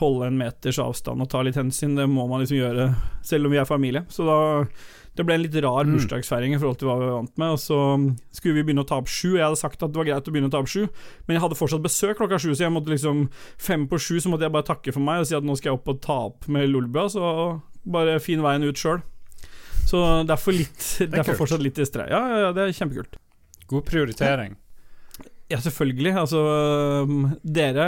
Holde 0.00 0.26
en 0.26 0.38
meters 0.40 0.78
avstand 0.82 1.22
og 1.22 1.28
ta 1.30 1.42
litt 1.46 1.54
hensyn, 1.54 1.94
det 1.94 2.08
må 2.10 2.24
man 2.28 2.40
liksom 2.42 2.58
gjøre 2.58 2.88
selv 3.22 3.46
om 3.46 3.52
vi 3.54 3.60
er 3.62 3.68
familie. 3.68 4.04
Så 4.10 4.26
da 4.26 4.38
det 5.14 5.22
ble 5.22 5.36
en 5.36 5.42
litt 5.44 5.54
rar 5.62 5.84
Mm. 5.86 5.92
bursdagsfeiring 5.94 6.56
i 6.56 6.58
forhold 6.58 6.78
til 6.80 6.88
hva 6.88 6.96
vi 6.98 7.06
var 7.06 7.12
vant 7.20 7.36
med. 7.38 7.52
Og 7.54 7.58
så 7.62 7.76
skulle 8.34 8.56
vi 8.56 8.64
begynne 8.66 8.82
å 8.82 8.88
ta 8.90 8.96
opp 8.98 9.06
sju. 9.06 9.36
Jeg 9.36 9.44
hadde 9.46 9.60
sagt 9.60 9.80
at 9.86 9.92
det 9.92 10.00
var 10.00 10.08
greit 10.08 10.26
å 10.26 10.32
begynne 10.34 10.48
å 10.50 10.50
ta 10.50 10.58
opp 10.58 10.66
sju, 10.72 10.88
men 11.28 11.36
jeg 11.36 11.42
hadde 11.44 11.54
fortsatt 11.60 11.84
besøk 11.84 12.18
klokka 12.18 12.40
sju, 12.42 12.50
så 12.50 12.64
jeg 12.66 12.72
måtte 12.74 12.90
liksom 12.90 13.28
fem 13.56 13.86
på 13.86 13.94
sju 14.02 14.18
så 14.18 14.32
måtte 14.32 14.42
jeg 14.48 14.50
bare 14.56 14.66
takke 14.66 14.90
for 14.92 14.98
meg 15.06 15.20
og 15.22 15.26
si 15.30 15.36
at 15.38 15.46
nå 15.46 15.54
skal 15.56 15.70
jeg 15.70 15.78
opp 15.78 15.88
og 15.94 16.00
ta 16.02 16.16
opp 16.26 16.48
med 16.50 16.66
Lolbua, 16.68 17.06
så 17.14 17.62
bare 17.86 18.18
fin 18.18 18.42
veien 18.42 18.66
ut 18.66 18.74
sjøl. 18.74 19.02
Så 19.86 20.02
derfor 20.26 20.50
litt 20.58 20.82
er 21.06 21.06
Derfor 21.14 21.38
fortsatt 21.44 21.62
litt 21.62 21.78
distré. 21.78 22.08
Ja, 22.10 22.18
ja, 22.34 22.38
ja, 22.48 22.52
det 22.56 22.66
er 22.66 22.74
kjempekult. 22.74 23.14
God 23.70 23.84
prioritering. 23.86 24.56
Ja, 25.52 25.58
selvfølgelig. 25.62 26.16
Altså, 26.18 26.42
dere, 27.44 27.86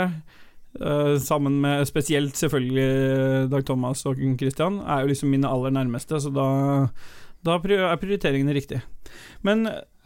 sammen 1.23 1.59
med 1.63 1.87
spesielt 1.89 2.37
selvfølgelig 2.39 3.49
Dag 3.51 3.65
Thomas 3.65 4.05
og 4.09 4.19
Christian, 4.39 4.81
er 4.85 5.03
jo 5.03 5.11
liksom 5.11 5.31
mine 5.33 5.49
aller 5.49 5.73
nærmeste, 5.73 6.19
så 6.21 6.31
da, 6.33 6.47
da 7.45 7.57
er 7.57 7.99
prioriteringene 8.01 8.55
riktig. 8.55 8.81
Men 9.41 9.65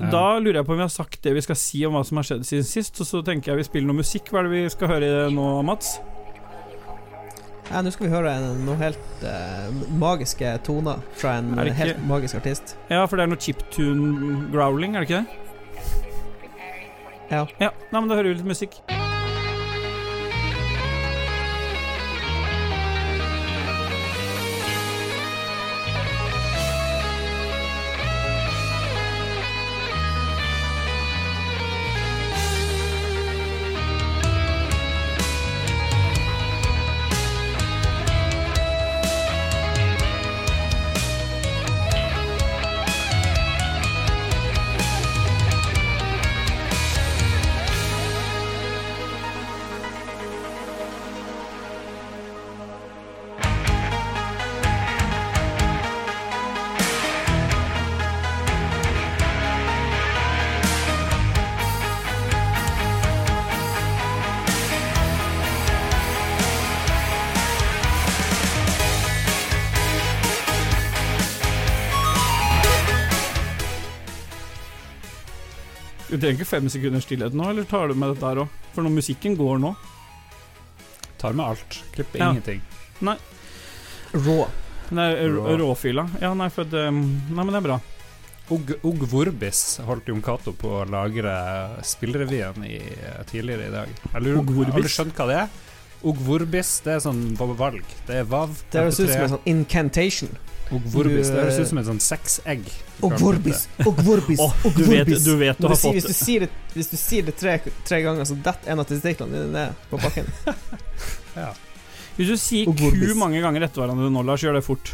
da 0.09 0.23
lurer 0.39 0.61
jeg 0.61 0.65
på 0.65 0.73
om 0.73 0.79
vi 0.79 0.87
har 0.87 0.93
sagt 0.93 1.21
det 1.23 1.35
vi 1.35 1.43
skal 1.45 1.59
si 1.59 1.83
om 1.85 1.93
hva 1.97 2.01
som 2.07 2.17
har 2.17 2.25
skjedd 2.27 2.47
siden 2.47 2.65
sist, 2.65 3.03
og 3.03 3.09
så 3.09 3.21
tenker 3.25 3.51
jeg 3.51 3.61
vi 3.61 3.67
spiller 3.67 3.91
noe 3.91 4.01
musikk. 4.01 4.31
Hva 4.31 4.41
er 4.41 4.49
det 4.49 4.55
vi 4.55 4.73
skal 4.73 4.91
høre 4.95 5.11
nå, 5.33 5.51
Mats? 5.67 5.99
Ja, 7.71 7.79
Nå 7.79 7.91
skal 7.93 8.09
vi 8.09 8.11
høre 8.11 8.33
noen 8.65 8.81
helt 8.81 9.21
uh, 9.23 9.69
magiske 9.95 10.49
toner 10.67 10.99
fra 11.15 11.37
en 11.39 11.53
helt 11.77 12.01
magisk 12.09 12.41
artist. 12.41 12.75
Ja, 12.91 13.05
for 13.05 13.15
det 13.15 13.27
er 13.27 13.31
noe 13.31 13.39
chiptune 13.39 14.49
growling, 14.51 14.97
er 14.97 15.05
det 15.05 15.11
ikke 15.11 15.21
det? 15.21 15.37
Ja. 17.31 17.45
Ja, 17.61 17.71
nei, 17.71 18.01
men 18.01 18.11
da 18.11 18.19
hører 18.19 18.33
vi 18.33 18.41
litt 18.41 18.51
musikk. 18.57 18.81
Trenger 76.21 76.39
ikke 76.39 76.49
fem 76.51 76.69
sekunders 76.71 77.05
stillhet 77.07 77.33
nå, 77.37 77.49
eller 77.51 77.67
tar 77.69 77.89
du 77.91 77.95
med 77.97 78.13
dette 78.15 78.25
her 78.29 78.43
òg? 78.45 78.59
For 78.75 78.85
når 78.85 78.93
musikken 79.01 79.35
går 79.39 79.59
nå 79.63 79.75
Tar 81.21 81.35
med 81.37 81.45
alt. 81.51 81.75
Klipper 81.93 82.17
Ja. 82.23 82.31
ingenting. 82.31 82.61
Rå. 84.13 84.47
Nei, 84.91 85.09
Rå. 85.15 85.43
rå- 85.47 85.57
råfylla. 85.61 86.07
Ja, 86.19 86.33
nei, 86.33 86.49
for 86.49 86.65
at 86.65 86.73
um, 86.73 87.01
Nei, 87.29 87.43
men 87.45 87.51
det 87.53 87.59
er 87.61 87.67
bra. 87.67 87.77
Og, 88.51 88.71
og 88.83 89.03
Vorbis 89.07 89.61
holdt 89.87 90.09
Jon 90.11 90.19
Cato 90.25 90.51
på 90.59 90.71
å 90.81 90.87
lagre 90.89 91.31
spillrevyen 91.87 92.65
i, 92.67 92.79
tidligere 93.29 93.69
i 93.69 93.71
dag. 93.71 93.93
Jeg 94.11 94.25
lurer? 94.25 94.71
Har 94.73 94.81
du 94.83 94.89
skjønt 94.91 95.15
hva 95.15 95.27
det 95.29 95.37
er? 95.45 95.53
Og 96.03 96.17
Vorbis, 96.25 96.73
det 96.83 96.95
er 96.97 97.03
sånn 97.05 97.21
valg. 97.37 97.85
Det 98.09 98.17
er 98.23 98.27
Vav. 98.27 98.57
Det 98.73 98.81
høres 98.81 98.99
ut 98.99 99.05
som 99.05 99.15
MP3. 99.15 99.23
en 99.23 99.33
sånn 99.37 99.47
incantation. 99.53 100.33
Og 100.71 100.85
Vorbis, 100.93 101.27
det 101.27 101.41
høres 101.41 101.59
ut 101.59 101.67
som 101.67 101.79
et 101.81 101.87
sånn 101.89 101.99
sexegg. 102.03 102.67
Og 103.03 103.15
vorbis, 103.19 103.65
og 103.83 103.97
vorbis, 104.05 104.39
og 104.39 104.75
du, 104.77 104.83
vet, 104.87 105.09
du 105.09 105.33
vet 105.39 105.57
du 105.59 105.67
har 105.67 105.75
fått 105.75 105.97
hvis, 105.97 106.07
du 106.07 106.15
sier 106.15 106.45
det, 106.45 106.49
hvis 106.75 106.91
du 106.93 106.97
sier 107.01 107.27
det 107.27 107.33
tre, 107.39 107.57
tre 107.87 107.99
ganger, 108.05 108.27
så 108.29 108.37
detter 108.39 108.71
en 108.71 108.83
av 108.83 108.87
testiklene 108.87 109.35
dine 109.35 109.51
ned 109.51 109.85
på 109.91 109.99
bakken. 110.01 110.31
Ja. 111.31 111.53
Hvis 112.17 112.27
du 112.27 112.35
sier 112.35 112.67
ku 112.67 113.13
mange 113.15 113.39
ganger 113.39 113.63
etter 113.63 113.85
hverandre 113.85 114.09
nå, 114.11 114.23
Lars, 114.27 114.43
gjør 114.43 114.57
det 114.59 114.65
fort. 114.67 114.91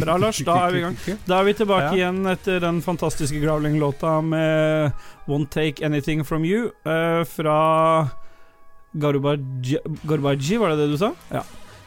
Bra, 0.00 0.14
Lars, 0.16 0.38
da 0.46 0.54
er 0.66 0.72
vi 0.72 0.78
i 0.80 0.82
gang. 0.84 0.96
Da 1.26 1.40
er 1.40 1.44
vi 1.48 1.54
tilbake 1.58 1.88
Ja. 1.90 1.94
igjen 1.98 2.26
etter 2.30 2.60
den 2.62 2.80
fantastiske 2.82 3.40
Growling-låta 3.42 4.20
med 4.24 4.92
Won't 5.26 5.50
Take 5.50 5.84
Anything 5.84 6.24
From 6.24 6.44
You 6.46 6.70
uh, 6.86 7.24
fra 7.28 8.08
Garubaji, 8.94 10.56
var 10.56 10.72
det 10.72 10.76
det 10.76 10.88
du 10.92 10.98
sa? 11.00 11.12
Ja. 11.32 11.42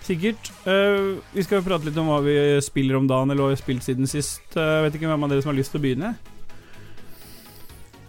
Sikkert. 0.06 0.52
Uh, 0.68 1.18
vi 1.34 1.44
skal 1.46 1.60
jo 1.60 1.66
prate 1.66 1.88
litt 1.90 1.98
om 1.98 2.12
hva 2.12 2.22
vi 2.26 2.38
spiller 2.62 3.00
om 3.00 3.10
dagen, 3.10 3.32
eller 3.34 3.42
hva 3.42 3.52
vi 3.54 3.58
har 3.58 3.64
spilt 3.64 3.86
siden 3.86 4.10
sist. 4.10 4.46
Uh, 4.54 4.86
vet 4.86 4.98
ikke 5.00 5.10
hvem 5.10 5.26
av 5.26 5.34
dere 5.34 5.42
som 5.42 5.54
har 5.54 5.58
lyst 5.58 5.74
til 5.74 5.82
å 5.82 5.86
begynne? 5.88 6.16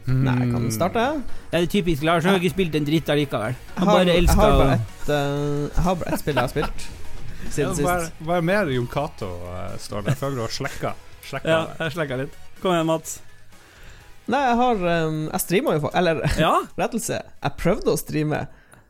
Nei, 0.07 0.37
kan 0.53 0.69
starte. 0.71 1.05
Det 1.51 1.59
er 1.59 1.65
typisk 1.71 2.05
Lars, 2.07 2.23
han 2.25 2.37
har 2.37 2.43
ikke 2.43 2.55
spilt 2.55 2.77
en 2.79 2.85
dritt 2.87 3.09
allikevel. 3.11 3.57
Han 3.79 3.89
har, 3.89 3.99
bare 3.99 4.15
elsker 4.15 4.43
har 4.43 4.61
bare 4.61 4.77
et, 4.77 5.09
eh, 5.11 5.65
jeg 5.65 5.85
har 5.87 5.97
bare 5.99 6.13
ett 6.13 6.23
spill 6.23 6.37
jeg 6.37 6.45
har 6.45 6.53
spilt 6.53 6.85
Ja, 7.47 7.51
siden 7.51 7.87
bare, 7.87 8.05
sist. 8.07 8.31
er 8.37 8.45
mer 8.47 8.71
Jon 8.75 8.87
Cato 8.91 9.31
uh, 9.47 9.75
står 9.83 10.05
der. 10.05 10.13
Jeg 10.13 10.21
føler 10.21 10.37
du 10.39 10.43
har 10.45 10.55
slekka. 10.55 10.93
slekka 11.27 11.51
Ja, 11.51 11.63
jeg 11.81 11.95
slekka 11.97 12.21
litt. 12.23 12.39
Kom 12.63 12.75
igjen, 12.75 12.87
Mats. 12.87 13.17
Nei, 14.27 14.43
jeg 14.43 14.57
har 14.59 14.81
um, 15.07 15.19
Jeg 15.29 15.43
streama 15.45 15.75
jo, 15.77 15.83
for 15.85 15.99
eller 15.99 16.23
Ja, 16.39 16.53
rettelse, 16.81 17.21
jeg 17.23 17.59
prøvde 17.59 17.95
å 17.95 17.99
streame 18.01 18.45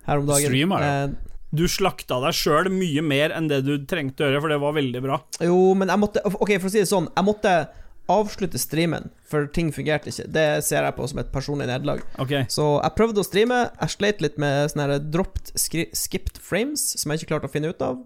her 0.06 0.22
om 0.22 0.28
dagen. 0.28 0.52
Streamer, 0.52 0.84
ja. 0.84 0.92
Eh, 1.06 1.25
du 1.54 1.64
slakta 1.70 2.18
deg 2.24 2.34
sjøl 2.36 2.70
mye 2.74 3.02
mer 3.06 3.34
enn 3.36 3.50
det 3.50 3.62
du 3.66 3.76
trengte 3.88 4.24
å 4.24 4.30
gjøre, 4.30 4.42
for 4.44 4.52
det 4.52 4.62
var 4.62 4.76
veldig 4.76 5.02
bra. 5.04 5.18
Jo, 5.44 5.58
men 5.78 5.92
jeg 5.92 6.02
måtte 6.02 6.22
Ok, 6.26 6.56
for 6.58 6.68
å 6.68 6.72
si 6.72 6.82
det 6.82 6.90
sånn, 6.90 7.10
jeg 7.14 7.26
måtte 7.26 7.56
avslutte 8.12 8.58
streamen, 8.58 9.08
for 9.26 9.48
ting 9.50 9.72
fungerte 9.74 10.12
ikke. 10.12 10.28
Det 10.30 10.44
ser 10.66 10.86
jeg 10.86 10.94
på 10.94 11.08
som 11.10 11.20
et 11.22 11.32
personlig 11.34 11.66
nederlag. 11.66 12.04
Okay. 12.22 12.46
Så 12.52 12.76
jeg 12.76 12.94
prøvde 12.98 13.22
å 13.22 13.26
streame. 13.26 13.64
Jeg 13.80 13.94
sleit 13.96 14.22
litt 14.22 14.38
med 14.42 14.70
sånne 14.70 15.00
dropped 15.02 15.50
skipped 15.58 16.38
frames, 16.38 16.84
som 17.00 17.10
jeg 17.10 17.22
ikke 17.22 17.34
klarte 17.34 17.50
å 17.50 17.54
finne 17.54 17.72
ut 17.74 17.82
av. 17.82 17.98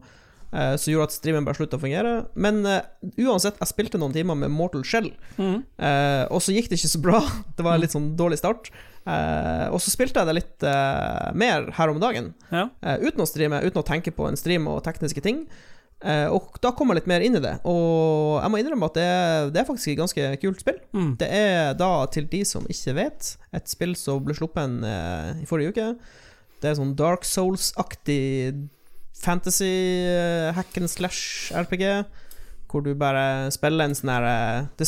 Uh, 0.51 0.75
som 0.81 0.91
gjorde 0.91 1.11
at 1.11 1.15
streamen 1.15 1.45
bare 1.47 1.61
slutta 1.61 1.79
å 1.79 1.83
fungere. 1.83 2.15
Men 2.35 2.65
uh, 2.67 2.81
uansett, 3.21 3.61
jeg 3.61 3.71
spilte 3.71 4.01
noen 4.01 4.17
timer 4.17 4.39
med 4.41 4.51
Mortal 4.55 4.83
Shell, 4.89 5.13
mm. 5.37 5.59
uh, 5.79 6.25
og 6.33 6.41
så 6.43 6.57
gikk 6.57 6.73
det 6.73 6.81
ikke 6.81 6.95
så 6.97 7.03
bra. 7.05 7.21
Det 7.57 7.67
var 7.67 7.77
en 7.77 7.85
litt 7.85 7.95
sånn 7.95 8.15
dårlig 8.19 8.41
start. 8.41 8.73
Eh, 9.09 9.67
og 9.73 9.81
så 9.81 9.91
spilte 9.95 10.21
jeg 10.21 10.29
det 10.29 10.35
litt 10.37 10.65
uh, 10.69 11.31
mer 11.33 11.71
her 11.79 11.89
om 11.93 12.01
dagen, 12.03 12.33
Ja. 12.53 12.67
Uh, 12.85 12.99
uten 13.09 13.23
å 13.25 13.27
streame, 13.29 13.63
uten 13.65 13.81
å 13.81 13.87
tenke 13.87 14.13
på 14.13 14.27
en 14.29 14.37
stream 14.37 14.69
og 14.69 14.83
tekniske 14.85 15.23
ting. 15.25 15.47
Og 16.01 16.55
da 16.65 16.71
kom 16.73 16.89
jeg 16.89 16.97
litt 17.03 17.09
mer 17.11 17.21
inn 17.21 17.35
i 17.37 17.41
det, 17.45 17.51
og 17.69 18.39
jeg 18.41 18.49
må 18.55 18.57
innrømme 18.63 18.87
at 18.89 18.95
det, 18.97 19.03
er- 19.05 19.51
det 19.53 19.61
er 19.61 19.67
faktisk 19.69 19.91
et 19.93 19.99
ganske 19.99 20.29
kult 20.41 20.63
spill. 20.63 20.79
Mm. 20.97 21.11
Det 21.21 21.29
er 21.29 21.75
da, 21.77 21.91
til 22.09 22.25
de 22.33 22.41
som 22.49 22.65
ikke 22.73 22.95
vet, 22.97 23.29
et 23.53 23.69
spill 23.69 23.93
som 24.01 24.23
ble 24.25 24.33
sluppet 24.39 24.79
i 25.43 25.45
forrige 25.51 25.75
uke. 25.75 25.89
Det 26.65 26.71
er 26.71 26.79
sånn 26.79 26.95
Dark 26.97 27.29
Souls-aktig 27.29 28.63
fantasy 29.13 29.75
hack 30.57 30.77
and 30.81 30.89
slash-RPG. 30.89 31.85
Hvor 32.71 32.85
du 32.87 32.93
bare 32.95 33.51
spiller 33.51 33.89
en 33.89 33.95
sånn 33.99 34.13
her 34.13 34.27
eh, 34.31 34.85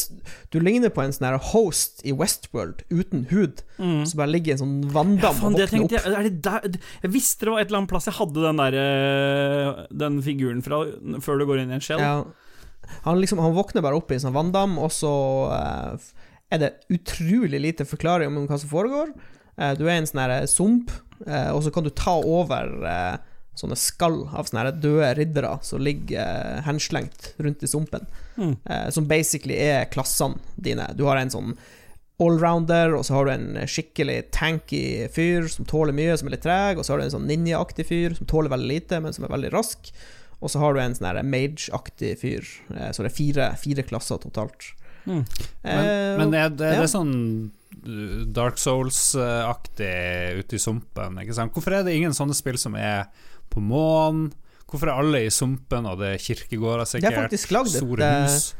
Du 0.54 0.60
ligner 0.62 0.92
på 0.94 1.02
en 1.02 1.10
sånn 1.14 1.26
her 1.32 1.38
host 1.52 2.02
i 2.06 2.12
Westworld 2.14 2.84
uten 2.90 3.24
hud, 3.32 3.62
Mm. 3.82 4.04
som 4.06 4.18
bare 4.20 4.30
ligger 4.30 4.52
i 4.52 4.54
en 4.54 4.60
sånn 4.60 4.74
Ja, 4.84 4.90
vanndam 4.94 5.34
faen, 5.34 5.56
og 5.56 5.58
våkner 5.58 5.84
opp. 5.84 5.90
jeg 5.90 6.42
det 6.44 6.80
Jeg 7.02 7.10
visste 7.10 7.46
det 7.48 7.50
var 7.50 7.60
et 7.64 7.66
eller 7.72 7.80
annet 7.80 7.90
plass 7.90 8.06
jeg 8.06 8.14
hadde 8.14 8.44
den 8.44 8.60
der 8.60 8.76
eh, 8.78 9.86
Den 9.90 10.20
figuren 10.22 10.62
fra 10.62 10.84
før 11.24 11.38
du 11.42 11.46
går 11.48 11.62
inn 11.64 11.72
i 11.72 11.74
en 11.80 11.82
shell. 11.82 11.98
Ja. 11.98 12.22
Han, 13.04 13.18
liksom, 13.20 13.38
han 13.42 13.54
våkner 13.56 13.82
bare 13.82 13.96
opp 13.98 14.10
i 14.12 14.14
en 14.18 14.20
sånn 14.22 14.34
vanndam, 14.36 14.76
og 14.78 14.90
så 14.92 15.10
uh, 15.50 15.96
er 16.52 16.58
det 16.60 16.70
utrolig 16.92 17.60
lite 17.62 17.86
forklaring 17.88 18.28
om 18.28 18.46
hva 18.46 18.58
som 18.60 18.68
foregår. 18.70 19.12
Uh, 19.58 19.72
du 19.78 19.86
er 19.86 19.94
i 19.96 20.00
en 20.02 20.08
sånn 20.10 20.20
her 20.22 20.46
sump, 20.50 20.90
uh, 21.26 21.50
og 21.54 21.62
så 21.64 21.72
kan 21.72 21.86
du 21.86 21.90
ta 21.90 22.18
over 22.20 22.68
sånne 23.58 23.76
skall 23.76 24.22
av 24.32 24.48
sånne 24.48 24.72
døde 24.80 25.12
riddere 25.18 25.52
som 25.66 25.82
ligger 25.84 26.22
eh, 26.22 26.62
henslengt 26.66 27.32
rundt 27.42 27.62
i 27.62 27.70
sumpen. 27.70 28.06
Mm. 28.36 28.56
Eh, 28.64 28.88
som 28.94 29.08
basically 29.08 29.58
er 29.60 29.90
klassene 29.92 30.40
dine. 30.56 30.88
Du 30.96 31.04
har 31.08 31.20
en 31.20 31.32
sånn 31.32 31.54
allrounder, 32.22 32.94
og 32.94 33.04
så 33.06 33.16
har 33.16 33.26
du 33.26 33.32
en 33.34 33.68
skikkelig 33.68 34.18
tanky 34.34 35.08
fyr 35.12 35.48
som 35.50 35.66
tåler 35.68 35.96
mye, 35.96 36.16
som 36.18 36.28
er 36.28 36.36
litt 36.36 36.44
treg, 36.46 36.78
og 36.78 36.86
så 36.86 36.94
har 36.94 37.00
du 37.00 37.08
en 37.08 37.16
sånn 37.16 37.28
ninja-aktig 37.28 37.88
fyr 37.88 38.18
som 38.18 38.28
tåler 38.30 38.52
veldig 38.52 38.68
lite, 38.68 39.00
men 39.02 39.14
som 39.16 39.26
er 39.26 39.32
veldig 39.32 39.52
rask. 39.54 39.90
Og 40.42 40.50
så 40.50 40.58
har 40.62 40.74
du 40.74 40.82
en 40.82 40.94
sånn 40.96 41.22
mage-aktig 41.30 42.14
fyr. 42.22 42.46
Eh, 42.74 42.92
så 42.94 43.04
det 43.04 43.12
er 43.12 43.18
fire, 43.18 43.50
fire 43.62 43.84
klasser 43.86 44.22
totalt. 44.22 44.72
Mm. 45.04 45.24
Men, 45.62 45.84
Eh, 45.90 46.18
men 46.18 46.34
er 46.34 46.48
det, 46.50 46.70
ja. 46.70 46.78
det 46.78 46.86
er 46.86 46.90
sånn 46.90 47.14
uh, 47.86 48.22
Dark 48.34 48.58
Souls-aktig 48.60 49.92
ute 50.38 50.58
i 50.58 50.62
sumpen, 50.62 51.18
ikke 51.22 51.36
sant? 51.36 51.54
Hvorfor 51.54 51.78
er 51.78 51.86
det 51.86 51.96
ingen 51.98 52.14
sånne 52.14 52.36
spill 52.38 52.58
som 52.60 52.76
er 52.78 53.08
på 53.52 53.60
månen? 53.62 54.30
Hvorfor 54.72 54.88
er 54.88 54.96
alle 55.02 55.20
i 55.26 55.30
sumpen, 55.30 55.84
og 55.86 55.98
det 56.00 56.14
er 56.14 56.20
kirkegårder 56.24 56.86
Det 56.86 57.04
er 57.04 57.12
sikkert? 57.12 57.32
et, 57.36 57.74
store 57.76 58.06
eh, 58.08 58.22
hus? 58.24 58.54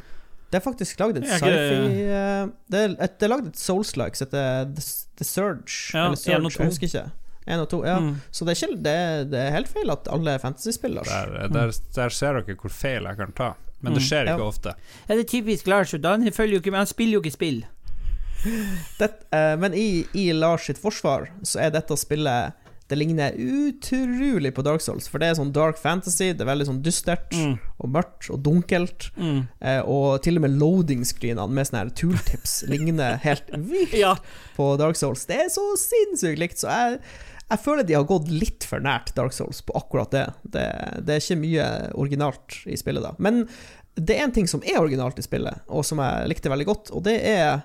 Det 0.53 0.59
er 0.61 0.65
faktisk 0.67 0.99
lagd 1.01 1.17
et 1.17 1.25
det- 1.25 1.39
sci-fi 1.41 2.03
eh, 2.05 2.47
Det 2.69 2.81
er, 2.85 2.97
er 3.25 3.29
lagd 3.33 3.47
et 3.49 3.57
Souls-like 3.57 4.19
som 4.21 4.27
heter 4.29 4.75
The, 4.77 4.85
The 5.17 5.25
Surge. 5.25 5.73
Ja, 5.97 6.05
eller 6.11 6.21
Surge, 6.21 6.53
jeg 6.59 6.69
husker 6.69 6.91
ikke. 6.91 7.05
En 7.49 7.59
og 7.65 7.69
to, 7.73 7.81
ja. 7.89 7.97
Mm. 7.99 8.21
Så 8.31 8.45
det 8.47 8.53
er, 8.53 8.67
ikke, 8.69 8.77
det, 8.85 9.31
det 9.33 9.39
er 9.41 9.51
helt 9.57 9.69
feil 9.73 9.91
at 9.91 10.07
alle 10.15 10.37
er 10.37 10.39
fantasy-spill, 10.45 10.93
Lars. 11.01 11.09
Der, 11.09 11.49
der, 11.51 11.73
der 11.97 12.09
ser 12.15 12.37
dere 12.39 12.55
hvor 12.61 12.71
feil 12.71 13.09
jeg 13.09 13.17
kan 13.19 13.33
ta. 13.35 13.49
Men 13.83 13.97
det 13.97 14.03
Mm. 14.05 14.07
skjer 14.07 14.29
ikke 14.31 14.45
Ja. 14.45 14.51
ofte. 14.53 14.75
Ja, 15.09 15.15
det 15.17 15.25
er 15.25 15.31
typisk 15.33 15.67
Lars, 15.67 15.95
og 15.97 16.05
han 16.07 16.29
følger 16.33 16.55
jo 16.55 16.61
ikke 16.61 16.71
med, 16.71 16.79
han 16.85 16.87
spiller 16.93 17.17
jo 17.17 17.23
ikke 17.25 17.33
spill. 17.35 17.65
Det, 18.99 19.09
eh, 19.33 19.57
men 19.59 19.75
i, 19.75 20.05
i 20.15 20.29
Lars 20.33 20.67
sitt 20.69 20.79
forsvar 20.79 21.31
så 21.47 21.61
er 21.63 21.71
dette 21.75 21.97
spillet 21.99 22.53
Det 22.93 22.99
ligner 23.01 23.33
utrolig 23.41 24.51
på 24.55 24.63
Dark 24.67 24.83
Souls, 24.85 25.07
for 25.09 25.23
det 25.23 25.31
er 25.31 25.39
sånn 25.39 25.53
dark 25.57 25.79
fantasy. 25.81 26.29
Det 26.37 26.45
er 26.45 26.51
veldig 26.51 26.67
sånn 26.69 26.83
dystert 26.85 27.33
Mm. 27.33 27.55
og 27.81 27.89
mørkt 27.95 28.29
og 28.35 28.43
dunkelt. 28.45 29.09
Mm. 29.17 29.49
Eh, 29.61 29.81
og 29.89 30.21
til 30.23 30.37
og 30.37 30.45
med 30.45 30.59
loading-screenene 30.61 31.49
med 31.57 31.67
sånne 31.71 31.83
her 31.87 31.93
tooltips 31.97 32.59
ligner 32.73 33.17
helt 33.25 33.49
vilt 33.57 33.95
Ja. 33.97 34.15
på 34.57 34.77
Dark 34.79 34.97
Souls. 35.01 35.25
Det 35.27 35.39
er 35.41 35.49
så 35.55 35.65
sinnssykt 35.81 36.39
likt, 36.43 36.61
så 36.61 36.69
jeg, 36.69 37.01
jeg 37.51 37.59
føler 37.65 37.87
de 37.89 37.95
har 37.97 38.05
gått 38.09 38.29
litt 38.29 38.65
for 38.69 38.81
nært 38.85 39.15
Dark 39.17 39.33
Souls 39.33 39.63
på 39.65 39.73
akkurat 39.81 40.11
det. 40.13 40.27
Det, 40.45 40.67
det 41.07 41.17
er 41.17 41.25
ikke 41.25 41.41
mye 41.43 41.71
originalt 41.95 42.61
i 42.69 42.77
spillet, 42.77 43.03
da. 43.09 43.15
Men 43.19 43.47
det 43.97 44.19
er 44.19 44.25
en 44.27 44.33
ting 44.37 44.47
som 44.49 44.63
er 44.65 44.79
originalt 44.81 45.19
i 45.21 45.25
spillet, 45.25 45.65
og 45.69 45.85
som 45.85 45.99
jeg 46.01 46.29
likte 46.33 46.49
veldig 46.53 46.69
godt, 46.69 46.93
og 46.97 47.03
det 47.09 47.19
er 47.29 47.65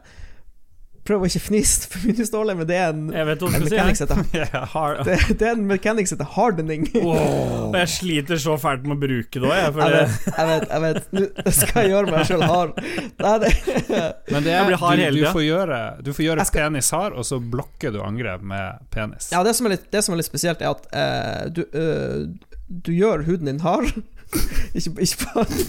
Prøv 1.08 1.24
å 1.24 1.28
ikke 1.30 1.40
fnise 1.40 1.88
for 1.88 2.04
mye, 2.04 2.26
Ståle, 2.28 2.54
men 2.58 2.68
det 2.68 2.76
er 2.76 2.90
en, 2.92 3.06
Jeg 3.16 3.28
vet 3.30 3.44
hva 3.44 3.50
en 3.56 3.64
du 3.64 3.70
skal 3.70 3.96
si. 3.96 4.04
heter 4.04 5.04
det, 5.08 5.18
det 5.40 5.48
er 5.48 5.54
en 5.54 5.64
mechanics 5.70 6.12
heter 6.12 6.28
hardening. 6.34 6.88
Og 7.00 7.78
jeg 7.78 7.92
sliter 7.94 8.42
så 8.44 8.58
fælt 8.60 8.84
med 8.88 8.98
å 8.98 9.02
bruke 9.06 9.40
det 9.40 9.48
òg, 9.48 9.54
jeg. 9.56 9.78
Jeg 9.78 9.94
vet, 9.94 10.28
jeg 10.28 10.50
vet, 10.52 10.66
jeg 10.74 10.84
vet. 10.86 11.08
Nå 11.16 11.54
skal 11.56 11.86
jeg 11.86 11.94
gjøre 11.94 12.12
meg 12.12 12.28
sjøl 12.28 12.44
hard. 12.44 12.82
Nei, 13.24 13.36
det, 13.46 13.54
Men 14.34 14.48
det 14.50 14.58
er, 14.58 14.76
hard 14.84 15.04
du, 15.06 15.22
du 15.22 15.24
får 15.38 15.46
gjøre, 15.46 15.80
du 16.04 16.12
får 16.18 16.28
gjøre 16.28 16.48
skal- 16.50 16.68
penis 16.68 16.92
hard, 16.98 17.16
og 17.16 17.30
så 17.30 17.40
blokker 17.40 17.96
du 17.96 18.02
angrep 18.04 18.44
med 18.44 18.84
penis. 18.94 19.32
ja, 19.32 19.46
det 19.48 19.56
som 19.56 19.70
er 19.70 19.78
litt, 19.78 19.88
det 19.94 20.04
som 20.04 20.16
er 20.16 20.22
litt 20.22 20.28
spesielt, 20.28 20.64
er 20.64 20.76
at 20.76 20.92
uh, 20.92 21.48
du, 21.54 21.64
uh, 21.72 22.28
du 22.68 22.92
gjør 22.96 23.24
huden 23.30 23.54
din 23.54 23.64
hard. 23.64 23.94
ikke, 24.78 24.98
ikke 25.00 25.32
bare 25.32 25.64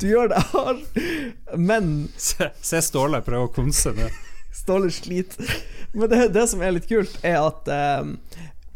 Du 0.00 0.06
gjør 0.08 0.30
det 0.32 0.42
hardt, 0.52 1.00
men 1.56 2.08
Se, 2.16 2.50
se 2.64 2.80
Ståle 2.84 3.20
prøve 3.26 3.48
å 3.48 3.52
konse 3.52 3.92
med. 3.96 4.14
Ståle 4.54 4.90
sliter. 4.92 5.50
Men 5.92 6.10
det, 6.10 6.20
det 6.34 6.46
som 6.50 6.62
er 6.64 6.74
litt 6.76 6.88
kult, 6.88 7.14
er 7.26 7.38
at 7.40 7.68
eh, 7.72 8.08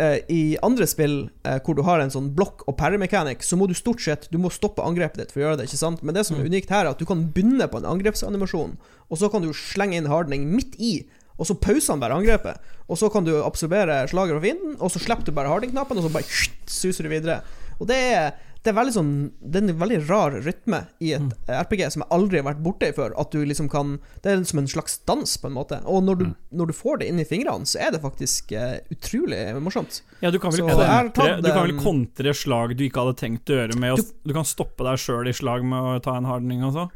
eh, 0.02 0.18
i 0.32 0.42
andre 0.64 0.86
spill 0.88 1.16
eh, 1.48 1.58
hvor 1.64 1.76
du 1.78 1.82
har 1.86 2.02
en 2.02 2.12
sånn 2.12 2.30
blokk 2.36 2.66
og 2.68 2.76
parry-mechanic, 2.80 3.44
så 3.44 3.58
må 3.58 3.68
du 3.68 3.74
stort 3.76 4.04
sett 4.04 4.28
Du 4.32 4.38
må 4.40 4.52
stoppe 4.52 4.84
angrepet 4.84 5.20
ditt 5.22 5.34
for 5.34 5.42
å 5.42 5.46
gjøre 5.46 5.62
det, 5.62 5.70
ikke 5.70 5.80
sant? 5.80 6.04
Men 6.04 6.16
det 6.16 6.26
som 6.28 6.38
er 6.38 6.48
unikt 6.48 6.72
her, 6.72 6.86
er 6.86 6.92
at 6.94 7.02
du 7.02 7.08
kan 7.08 7.26
begynne 7.34 7.68
på 7.72 7.80
en 7.80 7.88
angrepsanimasjon, 7.94 8.76
og 9.08 9.20
så 9.20 9.32
kan 9.32 9.44
du 9.44 9.52
slenge 9.56 9.98
inn 9.98 10.10
hardening 10.12 10.48
midt 10.52 10.78
i. 10.80 10.94
Og 11.40 11.48
så 11.48 11.56
pauser 11.58 11.94
han 11.94 12.02
bare 12.02 12.16
angrepet. 12.20 12.60
Og 12.92 12.98
så 13.00 13.08
kan 13.12 13.24
du 13.26 13.32
absorbere 13.40 14.02
slaget 14.10 14.36
fra 14.36 14.44
fienden, 14.44 14.76
og 14.78 14.92
så 14.92 15.00
slipper 15.02 15.26
du 15.26 15.34
bare 15.34 15.50
harding-knappen, 15.50 15.98
og 15.98 16.06
så 16.06 16.12
bare 16.12 16.42
suser 16.70 17.08
du 17.08 17.12
videre. 17.12 17.40
Og 17.80 17.88
det 17.90 17.98
er, 18.12 18.34
det 18.62 18.70
er 18.70 18.76
veldig 18.76 18.92
sånn 18.94 19.08
Det 19.42 19.58
er 19.58 19.64
en 19.72 19.78
veldig 19.80 19.96
rar 20.08 20.34
rytme 20.44 20.78
i 21.02 21.08
et 21.16 21.32
RPG 21.50 21.80
som 21.90 22.04
jeg 22.04 22.10
aldri 22.14 22.38
har 22.38 22.44
vært 22.46 22.60
borti 22.62 22.90
før. 22.94 23.14
At 23.18 23.32
du 23.34 23.40
liksom 23.42 23.66
kan 23.72 23.96
Det 24.22 24.30
er 24.30 24.44
som 24.46 24.60
en 24.62 24.68
slags 24.70 25.00
dans, 25.08 25.32
på 25.42 25.50
en 25.50 25.56
måte. 25.56 25.80
Og 25.90 26.04
når 26.06 26.20
du, 26.20 26.24
når 26.54 26.70
du 26.70 26.72
får 26.78 27.00
det 27.02 27.08
inn 27.10 27.18
i 27.18 27.26
fingrene, 27.26 27.66
så 27.66 27.80
er 27.82 27.90
det 27.96 28.02
faktisk 28.04 28.52
uh, 28.54 28.76
utrolig 28.94 29.40
morsomt. 29.58 30.02
ja, 30.22 30.30
du 30.30 30.38
kan 30.38 30.54
vel 30.54 30.62
Så 30.62 30.68
kontre, 30.68 31.10
tatt 31.18 31.42
du 31.42 31.50
kan 31.50 31.66
vel 31.66 31.78
kontre 31.82 32.34
slag 32.38 32.76
du 32.78 32.84
ikke 32.86 33.02
hadde 33.02 33.18
tenkt 33.18 33.50
å 33.50 33.58
gjøre 33.58 33.78
med 33.82 33.92
å 33.94 33.96
Du- 33.98 34.14
Du 34.30 34.32
kan 34.36 34.44
stoppe 34.46 34.84
deg 34.86 34.98
sjøl 35.02 35.26
i 35.28 35.32
slag 35.34 35.64
med 35.66 35.78
å 35.82 35.98
ta 36.02 36.14
en 36.16 36.24
hardning 36.30 36.62
og 36.64 36.72
så. 36.78 36.86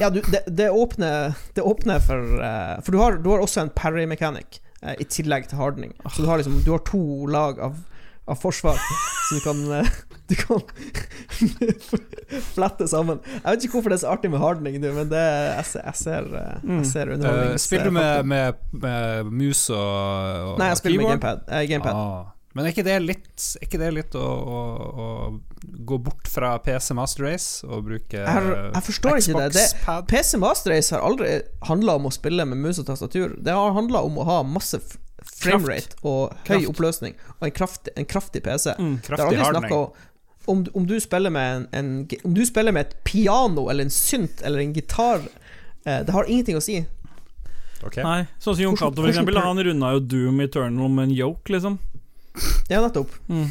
Ja, 0.00 0.10
du, 0.12 0.20
det, 0.20 0.42
det 0.52 0.70
åpner 0.70 1.34
Det 1.56 1.62
åpner 1.64 2.00
for 2.04 2.40
uh, 2.40 2.80
For 2.84 2.92
du 2.92 2.98
har, 3.00 3.16
du 3.24 3.28
har 3.32 3.40
også 3.44 3.62
en 3.62 3.70
parry-mechanic 3.76 4.60
uh, 4.82 4.92
i 5.00 5.04
tillegg 5.04 5.48
til 5.48 5.58
hardening. 5.60 5.92
Så 6.12 6.24
du 6.24 6.28
har 6.28 6.40
liksom 6.40 6.62
Du 6.64 6.72
har 6.72 6.82
to 6.88 7.26
lag 7.26 7.60
av, 7.60 7.76
av 8.28 8.38
forsvar, 8.42 8.76
så 9.28 9.38
du 9.38 9.40
kan 9.44 9.62
eh, 9.80 9.90
Du 10.28 10.34
kan 10.36 10.60
flette 12.54 12.88
sammen. 12.90 13.20
Jeg 13.32 13.44
vet 13.48 13.64
ikke 13.66 13.78
hvorfor 13.78 13.92
det 13.94 13.98
er 13.98 14.02
så 14.04 14.10
artig 14.12 14.30
med 14.32 14.42
hardening, 14.42 14.78
nå, 14.82 14.90
men 14.96 15.08
det 15.12 15.22
jeg, 15.24 15.64
ser- 15.72 15.86
jeg 15.86 16.00
ser, 16.02 16.26
eh, 16.36 16.56
Mm. 16.68 16.80
jeg 16.82 16.86
ser 16.92 17.12
Uh, 17.18 17.56
spiller 17.56 17.84
du 17.88 17.90
med, 17.96 18.26
med, 18.26 18.54
med 18.72 19.30
mus 19.32 19.62
og, 19.70 19.78
og 19.78 20.58
Nei, 20.60 20.68
jeg 20.74 20.80
spiller 20.82 20.98
med 21.02 21.08
gamepad. 21.14 21.40
Eh, 21.48 21.64
gamepad. 21.70 21.94
Ah. 21.96 22.34
Men 22.56 22.64
er 22.66 22.72
ikke 22.72 22.84
det 22.84 22.96
litt, 23.04 23.44
ikke 23.62 23.78
det 23.78 23.88
litt 23.94 24.14
å, 24.18 24.24
å, 24.26 24.60
å 24.98 25.08
gå 25.86 25.98
bort 26.02 26.26
fra 26.32 26.56
PC 26.64 26.94
Master 26.96 27.24
Race 27.28 27.64
og 27.66 27.84
bruke 27.86 28.18
Jeg 28.18 28.46
jeg 28.74 28.82
forstår 28.88 29.20
ikke 29.20 29.42
det. 29.44 29.52
Det- 29.54 29.98
PC 30.10 30.40
Master 30.42 30.72
Race 30.74 30.94
har 30.94 31.04
aldri 31.06 31.36
handla 31.68 31.94
om 32.00 32.08
å 32.08 32.12
spille 32.14 32.44
med 32.48 32.58
mus 32.58 32.80
og 32.82 32.88
tastatur. 32.88 33.36
Det 33.40 33.52
har 33.54 33.76
handla 33.76 34.02
om 34.08 34.18
å 34.18 34.24
ha 34.28 34.40
masse 34.42 34.80
framerate 35.24 35.96
og 36.02 36.34
høy 36.44 36.52
Kraft. 36.52 36.68
oppløsning 36.72 37.14
og 37.38 37.48
en 37.48 37.54
kraftig, 37.54 37.92
en 37.96 38.06
kraftig 38.06 38.42
PC. 38.42 38.74
Mm. 38.78 38.94
Det 39.02 39.04
er 39.04 39.16
Kraftig 39.16 39.26
aldri 39.26 39.44
hardning. 39.44 39.72
om 40.48 40.66
om 40.74 40.86
du 40.88 40.94
spiller 41.00 41.30
med 41.30 41.56
en, 41.56 41.66
en 41.72 42.08
Om 42.24 42.34
du 42.34 42.46
spiller 42.46 42.72
med 42.72 42.86
et 42.86 43.04
piano 43.04 43.68
eller 43.68 43.84
en 43.84 43.90
synt 43.90 44.40
eller 44.42 44.58
en 44.62 44.72
gitar 44.72 45.20
eh, 45.84 45.98
Det 46.06 46.12
har 46.12 46.24
ingenting 46.24 46.56
å 46.56 46.62
si. 46.64 46.78
Ok. 47.84 47.98
Nei, 48.02 48.26
sånn 48.40 48.56
som 48.56 48.62
Jon 48.64 48.76
Cato, 48.76 49.02
for 49.02 49.10
eksempel. 49.10 49.36
Han 49.38 49.60
runda 49.62 49.92
jo 49.94 50.00
Doom 50.00 50.40
Eternal 50.40 50.88
med 50.88 51.10
en 51.10 51.12
yoke, 51.14 51.52
liksom. 51.52 51.76
Ja, 52.70 52.80
nettopp. 52.80 53.12
Mm. 53.28 53.50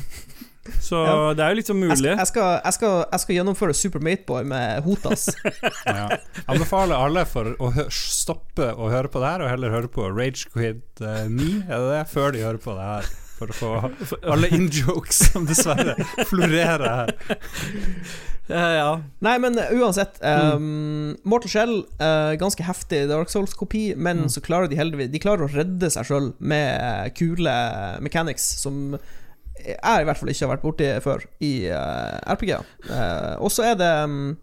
Så 0.82 1.00
Ja. 1.06 1.34
det 1.34 1.44
er 1.46 1.50
jo 1.54 1.60
liksom 1.62 1.78
Jeg, 1.82 1.90
mulig. 1.90 1.98
skal- 1.98 2.18
jeg, 2.18 2.28
skal, 2.28 2.62
jeg, 2.64 2.74
skal, 2.74 2.96
jeg 3.12 3.20
skal 3.24 3.36
gjennomføre 3.36 3.74
Super 3.76 4.00
Mateboy 4.00 4.44
med 4.44 4.84
Hotas. 4.84 5.28
Ja. 5.88 6.08
Anbefaler 6.48 6.96
alle 6.98 7.26
for 7.26 7.54
å 7.60 7.72
stoppe 7.92 8.72
å 8.76 8.90
høre 8.92 9.08
på 9.12 9.20
det 9.24 9.30
her, 9.34 9.42
og 9.46 9.50
heller 9.50 9.72
høre 9.74 9.88
på 9.92 10.08
Ragequid 10.12 10.82
uh, 11.02 11.26
9, 11.30 11.64
er 11.70 11.78
det 11.78 11.88
det? 11.94 12.04
Før 12.12 12.32
de 12.36 12.44
hører 12.44 12.62
på 12.64 12.76
det 12.78 12.84
her. 12.92 13.10
For 13.38 13.52
å 13.54 13.54
få 13.54 13.72
alle 14.34 14.48
in-jokes 14.50 15.20
som 15.32 15.46
dessverre 15.46 15.94
florerer 16.26 16.88
her. 16.90 17.12
Ja, 18.48 18.68
ja. 18.72 18.92
Nei, 19.22 19.34
men 19.44 19.58
uh, 19.60 19.68
uansett. 19.76 20.18
Um, 20.24 21.18
Mortal 21.28 21.52
Shell, 21.52 21.74
uh, 22.00 22.32
ganske 22.40 22.64
heftig 22.64 23.04
Dark 23.12 23.30
Souls-kopi, 23.34 23.90
men 24.00 24.24
Mm. 24.26 24.30
så 24.34 24.42
klarer 24.42 24.70
de 24.72 24.78
heldigvis 24.80 25.12
De 25.12 25.20
klarer 25.22 25.44
å 25.46 25.52
redde 25.54 25.90
seg 25.94 26.08
sjøl 26.08 26.30
med 26.40 27.12
kule 27.20 27.54
mechanics 28.02 28.46
som 28.64 28.96
jeg 29.66 30.02
i 30.02 30.08
hvert 30.08 30.20
fall 30.20 30.32
ikke 30.32 30.46
har 30.46 30.54
vært 30.54 30.66
borti 30.66 30.88
før 31.04 31.26
i 31.44 31.52
uh, 31.72 32.34
RPG. 32.34 32.54
Uh, 32.90 33.36
og 33.44 33.52
så 33.54 33.72
er 33.72 33.78
det 33.80 33.92
um, 34.04 34.38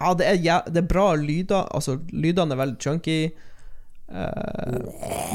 Ja, 0.00 0.12
det 0.18 0.26
er, 0.26 0.36
ja, 0.42 0.58
det 0.66 0.82
er 0.82 0.90
bra 0.90 1.12
lyder. 1.18 1.68
Altså, 1.74 1.98
lydene 2.10 2.56
er 2.56 2.62
veldig 2.62 2.80
chunky. 2.82 3.18
Uh, 4.12 4.82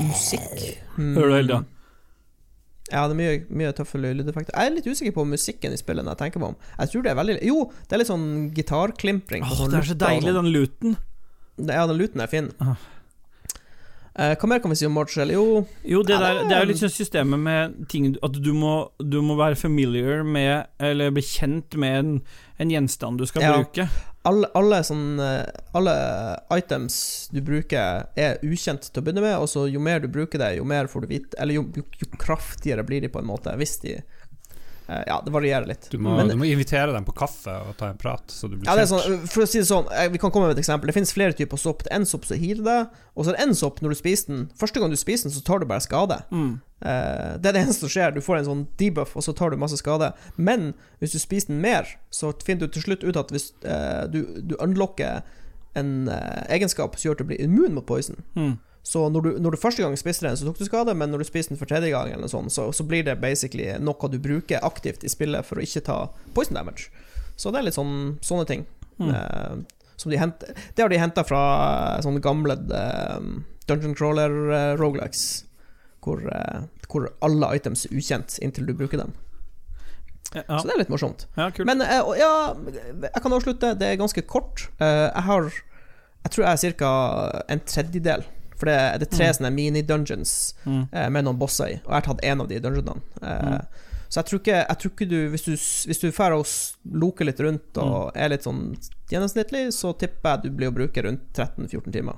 musikk 0.06 0.60
mm. 1.00 1.16
Hører 1.16 1.28
du 1.28 1.36
hele 1.36 1.48
tida? 1.48 1.64
Ja, 2.88 3.02
det 3.10 3.16
er 3.16 3.20
mye, 3.20 3.40
mye 3.60 3.72
tøffe 3.76 4.00
lydeffekter. 4.00 4.54
Jeg 4.56 4.70
er 4.70 4.76
litt 4.78 4.86
usikker 4.88 5.16
på 5.16 5.26
musikken 5.28 5.74
i 5.76 5.80
spillet 5.80 6.08
jeg 6.08 6.20
tenker 6.22 6.40
på 6.40 6.54
om. 6.54 6.60
Jeg 6.78 6.94
tror 6.94 7.04
det 7.04 7.12
er 7.12 7.18
veldig 7.20 7.36
Jo, 7.44 7.66
det 7.84 7.98
er 7.98 8.02
litt 8.04 8.12
sånn 8.12 8.30
gitarklimpring. 8.56 9.44
Åh, 9.44 9.56
sånn 9.60 9.74
det 9.74 9.82
er 9.82 9.90
så 9.90 9.98
deilig, 10.00 10.30
sånn. 10.30 10.38
den 10.40 10.54
luten. 10.54 10.96
Ja, 11.58 11.84
den 11.90 12.00
luten 12.00 12.24
er 12.24 12.32
fin. 12.32 12.48
Ah. 12.64 12.78
Eh, 14.18 14.34
hva 14.34 14.48
mer 14.50 14.60
kan 14.64 14.72
vi 14.72 14.76
si 14.80 14.86
om 14.88 14.94
Mortal? 14.98 15.30
Jo, 15.30 15.66
Jo, 15.86 16.00
det, 16.02 16.16
der, 16.18 16.40
det 16.50 16.56
er- 16.56 16.64
jo 16.64 16.70
litt 16.72 16.80
sånn 16.82 16.90
systemet 16.90 17.38
med 17.40 17.76
ting 17.92 18.16
At 18.26 18.34
du 18.42 18.50
må, 18.54 18.90
du 18.98 19.20
må 19.22 19.36
være 19.38 19.56
familiar 19.56 20.24
med 20.26 20.66
Eller 20.80 21.12
bli 21.14 21.22
kjent 21.22 21.76
med 21.78 22.00
en, 22.00 22.22
en 22.58 22.70
gjenstand 22.74 23.20
du 23.22 23.26
skal 23.30 23.44
Ja. 23.46 23.52
bruke. 23.60 23.86
alle, 24.28 24.50
alle, 24.60 24.82
sånn, 24.84 25.20
eh, 25.24 25.46
alle 25.78 25.94
items 26.58 27.30
du 27.32 27.40
bruker, 27.42 28.08
er 28.18 28.40
ukjent 28.44 28.90
til 28.92 29.00
å 29.02 29.06
begynne 29.06 29.22
med, 29.24 29.38
og 29.40 29.48
så 29.48 29.68
jo 29.72 29.80
mer 29.80 30.02
du 30.04 30.10
bruker 30.12 30.42
det, 30.42 30.58
jo 30.58 30.66
mer 30.68 30.88
får 30.92 31.06
du 31.06 31.08
vite 31.14 31.38
Eller 31.40 31.54
jo, 31.62 31.64
jo, 31.78 31.84
jo 32.02 32.08
kraftigere 32.20 32.84
blir 32.84 33.02
de, 33.06 33.08
på 33.14 33.20
en 33.22 33.30
måte, 33.30 33.54
hvis 33.56 33.78
de 33.86 33.94
Ja, 34.88 35.21
det 35.26 35.32
varierer 35.34 35.67
litt. 35.67 35.89
Du 35.91 35.97
må, 35.97 36.15
Men- 36.15 36.30
du 36.30 36.36
må 36.39 36.45
invitere 36.47 36.93
dem 36.93 37.04
på 37.04 37.13
kaffe 37.13 37.52
og 37.67 37.76
ta 37.78 37.89
en 37.89 37.97
prat, 37.97 38.23
så 38.32 38.47
du 38.50 38.56
blir 38.56 38.65
Ja, 38.65 38.76
det 38.76 38.86
er 38.86 38.93
sånn, 38.95 39.28
for 39.28 39.43
å 39.43 39.47
si 39.47 39.60
det 39.60 39.67
sånn, 39.67 39.88
eh, 39.91 40.08
Vi 40.08 40.17
kan 40.17 40.32
komme 40.32 40.47
med 40.47 40.58
et 40.58 40.63
eksempel. 40.63 40.86
Det 40.88 40.95
finnes 40.95 41.12
flere 41.13 41.34
typer 41.36 41.58
sopp. 41.60 41.84
Det 41.84 41.91
er 41.91 41.95
en 42.00 42.06
sopp 42.06 42.23
som 42.26 42.38
hiler 42.39 42.63
deg, 42.63 42.88
og 43.15 43.26
så 43.26 43.30
er 43.34 43.38
det 43.38 43.41
en 43.47 43.54
sopp 43.56 43.82
når 43.82 43.89
du 43.89 43.95
spiser 44.00 44.28
den. 44.28 44.50
Første 44.58 44.80
gang 44.80 44.89
du 44.89 44.95
spiser 44.95 45.23
den, 45.30 45.32
så 45.36 45.43
tar 45.43 45.60
du 45.60 45.65
bare 45.65 45.82
skade. 45.84 46.23
Mm. 46.32 46.62
Eh, 46.82 47.38
det 47.38 47.45
er 47.45 47.52
det 47.54 47.65
eneste 47.67 47.80
som 47.84 47.89
skjer. 47.89 48.13
Du 48.13 48.21
får 48.21 48.38
en 48.38 48.45
sånn 48.45 48.67
debuff, 48.78 49.15
og 49.17 49.23
så 49.23 49.36
tar 49.36 49.50
du 49.52 49.58
masse 49.58 49.76
skade. 49.78 50.13
Men 50.38 50.73
hvis 51.02 51.12
du 51.12 51.19
spiser 51.19 51.47
den 51.47 51.60
mer, 51.62 51.86
så 52.12 52.32
finner 52.41 52.62
du 52.62 52.67
til 52.67 52.84
slutt 52.84 53.04
ut 53.04 53.17
at 53.17 53.28
hvis 53.30 53.52
eh, 53.65 54.08
du, 54.08 54.23
du 54.41 54.56
unlocker 54.62 55.21
en 55.76 56.08
eh, 56.10 56.45
egenskap 56.50 56.95
som 56.97 57.10
gjør 57.12 57.15
at 57.15 57.17
du 57.17 57.23
blir 57.26 57.41
immun 57.43 57.73
mot 57.76 57.86
poison 57.86 58.15
Mm. 58.36 58.58
Så 58.88 59.02
når 59.12 59.26
du, 59.26 59.30
når 59.43 59.56
du 59.56 59.60
første 59.60 59.84
gang 59.84 59.97
spiste 60.00 60.23
den, 60.23 60.38
så 60.39 60.47
tok 60.47 60.62
du 60.62 60.67
skade, 60.67 60.93
men 60.95 61.12
når 61.12 61.26
du 61.26 61.28
spiser 61.28 61.52
den 61.52 61.60
for 61.60 61.67
tredje 61.67 61.89
gang, 61.91 62.13
eller 62.15 62.32
sånn, 62.32 62.47
så, 62.54 62.69
så 62.71 62.86
blir 62.88 63.04
det 63.04 63.17
basically 63.19 63.73
noe 63.84 64.12
du 64.13 64.15
bruker 64.23 64.63
aktivt 64.63 65.04
i 65.04 65.12
spillet 65.12 65.43
for 65.47 65.60
å 65.60 65.65
ikke 65.65 65.84
ta 65.89 65.97
poison 66.38 66.56
damage. 66.56 66.88
Så 67.36 67.52
det 67.52 67.60
er 67.60 67.67
litt 67.67 67.76
sånn 67.76 68.15
sånne 68.23 68.47
ting. 68.47 68.63
Mm. 69.02 69.12
Eh, 69.12 69.84
som 70.00 70.13
de 70.13 70.21
henter, 70.21 70.56
det 70.78 70.86
har 70.86 70.93
de 70.93 71.02
henta 71.02 71.26
fra 71.28 71.41
eh, 71.97 72.02
sånne 72.06 72.23
gamle 72.23 72.56
eh, 72.56 73.19
Dungeon 73.67 73.95
Crawler 73.97 74.32
uh, 74.54 74.73
rogelikes, 74.80 75.26
hvor, 76.06 76.21
eh, 76.32 76.62
hvor 76.88 77.10
alle 77.26 77.50
items 77.60 77.84
er 77.89 77.97
ukjent 78.00 78.38
inntil 78.39 78.69
du 78.69 78.73
bruker 78.78 79.02
dem. 79.04 79.12
Ja, 80.32 80.43
Så 80.60 80.67
det 80.67 80.76
er 80.76 80.82
litt 80.82 80.91
morsomt. 80.91 81.28
ja. 81.39 81.50
Men 81.67 81.84
eh, 81.84 82.02
ja, 82.19 82.32
jeg 83.04 83.21
kan 83.23 83.36
avslutte. 83.36 83.73
Det 83.80 83.91
er 83.91 84.00
ganske 84.00 84.23
kort. 84.28 84.69
Eh, 84.80 85.08
jeg 85.12 85.23
har 85.30 85.52
Jeg 86.23 86.32
tror 86.34 86.43
jeg 86.43 86.71
er 86.71 86.73
ca. 86.80 87.43
en 87.47 87.60
tredjedel. 87.60 88.23
For 88.58 88.65
det, 88.65 88.78
det 89.00 89.08
er 89.08 89.17
tre 89.17 89.28
Mm. 89.28 89.36
sånne 89.38 89.54
mini-dungeons 89.54 90.54
Mm. 90.65 90.88
eh, 90.91 91.10
med 91.10 91.26
noen 91.26 91.38
bosser 91.38 91.67
i, 91.67 91.76
og 91.86 91.91
jeg 91.91 91.93
har 91.93 92.02
tatt 92.02 92.22
én 92.24 92.41
av 92.41 92.48
de 92.48 92.60
dungeonene. 92.60 93.02
Eh, 93.22 93.58
Mm. 93.58 93.67
Så 94.10 94.22
jeg 94.22 94.26
tror 94.26 94.39
ikke, 94.39 94.67
jeg 94.70 94.78
tror 94.80 94.91
ikke 94.93 95.10
du 95.10 95.30
Hvis 95.32 95.43
du, 95.43 95.52
hvis 95.91 96.00
du 96.00 96.12
drar 96.12 96.32
og 96.32 96.46
loker 96.93 97.26
litt 97.26 97.39
rundt 97.43 97.78
og 97.78 98.13
Mm. 98.13 98.22
er 98.24 98.30
litt 98.30 98.43
sånn 98.43 98.78
gjennomsnittlig, 99.12 99.67
så 99.74 99.91
tipper 99.98 100.30
jeg 100.30 100.43
du 100.43 100.50
blir 100.52 100.72
å 100.72 100.76
bruke 100.76 101.04
rundt 101.04 101.34
13-14 101.34 101.91
timer. 101.91 102.15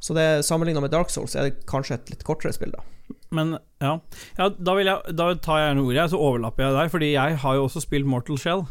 Så 0.00 0.14
det 0.14 0.44
sammenligna 0.46 0.80
med 0.80 0.90
Dark 0.90 1.10
Souls 1.10 1.34
er 1.36 1.50
det 1.50 1.66
kanskje 1.66 1.94
et 1.94 2.10
litt 2.10 2.24
kortere 2.24 2.52
spill, 2.54 2.70
da. 2.70 2.82
Men 3.30 3.58
ja, 3.80 3.98
ja 4.38 4.48
da, 4.48 4.74
jeg, 4.78 5.16
da 5.16 5.34
tar 5.34 5.58
jeg 5.58 5.76
gjerne 5.76 5.84
ordet, 5.84 6.10
så 6.10 6.18
overlapper 6.18 6.64
jeg 6.64 6.72
der. 6.72 6.88
Fordi 6.88 7.12
jeg 7.12 7.36
har 7.42 7.54
jo 7.56 7.66
også 7.66 7.82
spilt 7.84 8.06
Mortal 8.06 8.38
Shell. 8.38 8.66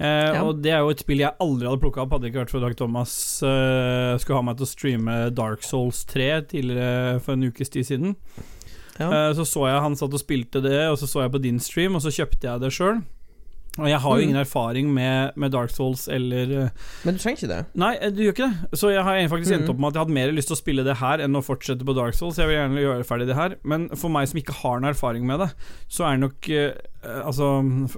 Eh, 0.00 0.32
Ja. 0.34 0.42
Og 0.42 0.60
det 0.62 0.72
er 0.72 0.80
jo 0.82 0.90
et 0.90 0.98
spill 1.04 1.18
jeg 1.22 1.36
aldri 1.40 1.68
hadde 1.68 1.80
plukka 1.80 2.02
opp, 2.02 2.10
hadde 2.16 2.26
ikke 2.30 2.42
vært 2.44 2.50
for 2.50 2.60
Dag 2.60 2.74
Thomas 2.76 3.42
eh, 3.46 4.18
skulle 4.18 4.40
ha 4.40 4.42
meg 4.42 4.56
til 4.58 4.66
å 4.66 4.72
streame 4.72 5.18
Dark 5.34 5.62
Souls 5.62 6.04
3 6.10 6.42
tidligere 6.50 7.20
for 7.22 7.32
en 7.36 7.44
ukes 7.50 7.70
tid 7.70 7.86
siden. 7.86 8.16
Ja. 8.98 9.06
Eh, 9.10 9.32
så 9.34 9.44
så 9.46 9.68
jeg 9.70 9.80
han 9.82 9.94
satt 9.96 10.12
og 10.14 10.20
spilte 10.22 10.60
det, 10.62 10.88
og 10.90 10.98
så 10.98 11.06
så 11.06 11.22
jeg 11.22 11.32
på 11.32 11.42
din 11.42 11.60
stream, 11.60 11.94
og 11.94 12.02
så 12.02 12.10
kjøpte 12.10 12.42
jeg 12.50 12.60
det 12.60 12.72
sjøl. 12.74 13.02
Og 13.76 13.88
jeg 13.90 13.98
har 13.98 14.10
jo 14.14 14.22
Mm. 14.22 14.28
ingen 14.28 14.36
erfaring 14.38 14.94
med, 14.94 15.32
med 15.36 15.50
Dark 15.50 15.70
Souls 15.70 16.06
eller 16.06 16.70
Men 17.04 17.14
du 17.14 17.18
trenger 17.18 17.38
ikke 17.42 17.48
det. 17.48 17.66
Nei, 17.74 17.98
du 18.10 18.22
gjør 18.22 18.32
ikke 18.34 18.50
det. 18.70 18.78
Så 18.78 18.90
jeg 18.94 19.02
har 19.02 19.18
faktisk 19.28 19.50
endt 19.52 19.66
Mhm. 19.66 19.70
opp 19.74 19.78
med 19.80 19.88
at 19.88 19.94
jeg 19.94 20.02
hadde 20.04 20.14
mer 20.14 20.30
lyst 20.32 20.46
til 20.46 20.54
å 20.54 20.62
spille 20.62 20.84
det 20.84 20.96
her 20.98 21.18
enn 21.18 21.34
å 21.34 21.42
fortsette 21.42 21.82
på 21.84 21.94
Dark 21.94 22.14
Souls. 22.14 22.36
Jeg 22.36 22.46
vil 22.46 22.54
gjerne 22.54 22.78
gjøre 22.78 23.04
ferdig 23.04 23.26
det 23.26 23.34
her. 23.34 23.56
Men 23.64 23.88
for 23.96 24.08
meg 24.10 24.28
som 24.28 24.38
ikke 24.38 24.54
har 24.62 24.78
noen 24.78 24.90
erfaring 24.94 25.26
med 25.26 25.40
det, 25.40 25.50
så 25.88 26.06
er 26.06 26.16
det 26.16 26.20
nok 26.20 26.50
Altså 27.26 27.90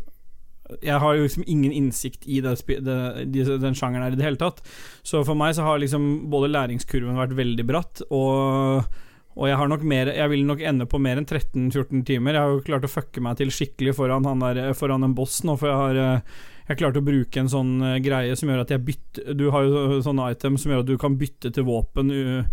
Jeg 0.83 0.99
har 1.03 1.15
jo 1.15 1.25
liksom 1.27 1.45
ingen 1.47 1.73
innsikt 1.73 2.25
i 2.27 2.41
det, 2.43 2.57
det, 2.67 3.45
den 3.63 3.77
sjangeren 3.79 4.03
her 4.09 4.15
i 4.17 4.19
det 4.19 4.27
hele 4.27 4.41
tatt. 4.41 4.63
Så 5.07 5.21
for 5.27 5.39
meg 5.39 5.55
så 5.55 5.63
har 5.67 5.79
liksom 5.83 6.27
både 6.33 6.51
læringskurven 6.51 7.19
vært 7.21 7.37
veldig 7.39 7.67
bratt, 7.69 8.03
og 8.11 8.87
og 9.37 9.51
jeg 9.51 9.57
har 9.61 9.69
nok 9.69 9.83
mer 9.85 10.09
Jeg 10.17 10.31
vil 10.33 10.47
nok 10.49 10.63
ende 10.65 10.87
på 10.89 10.97
mer 10.97 11.19
enn 11.21 11.27
13-14 11.29 12.07
timer. 12.09 12.33
Jeg 12.33 12.41
har 12.41 12.53
jo 12.55 12.63
klart 12.65 12.87
å 12.89 12.89
fucke 12.89 13.21
meg 13.21 13.37
til 13.37 13.51
skikkelig 13.53 13.93
foran, 13.99 14.25
han 14.25 14.41
der, 14.41 14.71
foran 14.73 15.05
en 15.05 15.13
boss 15.19 15.43
nå, 15.45 15.59
for 15.61 15.69
jeg 15.69 15.77
har 15.77 15.99
eh, 16.01 16.39
jeg 16.71 16.79
klarte 16.81 17.03
å 17.03 17.05
bruke 17.05 17.43
en 17.43 17.51
sånn 17.53 17.75
eh, 17.85 17.99
greie 18.01 18.33
som 18.41 18.49
gjør 18.49 18.63
at 18.65 18.73
jeg 18.73 18.81
bytter 18.87 19.37
Du 19.37 19.51
har 19.53 19.69
jo 19.69 19.99
sånne 20.07 20.31
items 20.33 20.65
som 20.65 20.73
gjør 20.73 20.87
at 20.87 20.89
du 20.89 20.97
kan 21.05 21.19
bytte 21.21 21.53
til 21.53 21.69
våpen 21.69 22.09
u- 22.17 22.47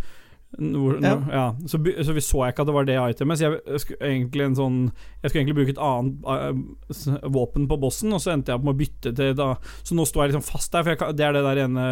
Ja. 0.60 1.16
når- 1.16 1.32
ja. 1.34 1.46
Så, 1.66 1.80
så 2.06 2.14
vi 2.14 2.22
så 2.22 2.44
jeg 2.46 2.54
ikke 2.54 2.62
at 2.62 2.68
det 2.70 2.74
var 2.76 2.86
det 2.86 2.98
itemet, 3.16 3.38
så 3.40 3.48
jeg 3.50 3.80
skulle 3.82 4.00
egentlig 4.10 4.46
en 4.46 4.56
sånn 4.56 4.76
Jeg 5.24 5.32
skulle 5.32 5.42
egentlig 5.44 5.56
bruke 5.58 5.74
et 5.74 5.82
annet 5.82 6.14
uh, 6.30 7.30
våpen 7.34 7.68
på 7.68 7.80
bossen, 7.82 8.14
og 8.14 8.22
så 8.22 8.34
endte 8.36 8.52
jeg 8.54 8.60
opp 8.60 8.64
med 8.68 8.76
å 8.76 8.82
bytte 8.84 9.16
til 9.18 9.34
da 9.40 9.56
Så 9.84 9.96
nå 9.98 10.06
står 10.06 10.28
jeg 10.28 10.34
liksom 10.36 10.46
fast 10.52 10.72
der, 10.72 10.84
for 10.84 10.94
jeg 10.94 11.18
det 11.18 11.26
er 11.26 11.34
det 11.34 11.44
der 11.48 11.64
ene 11.66 11.88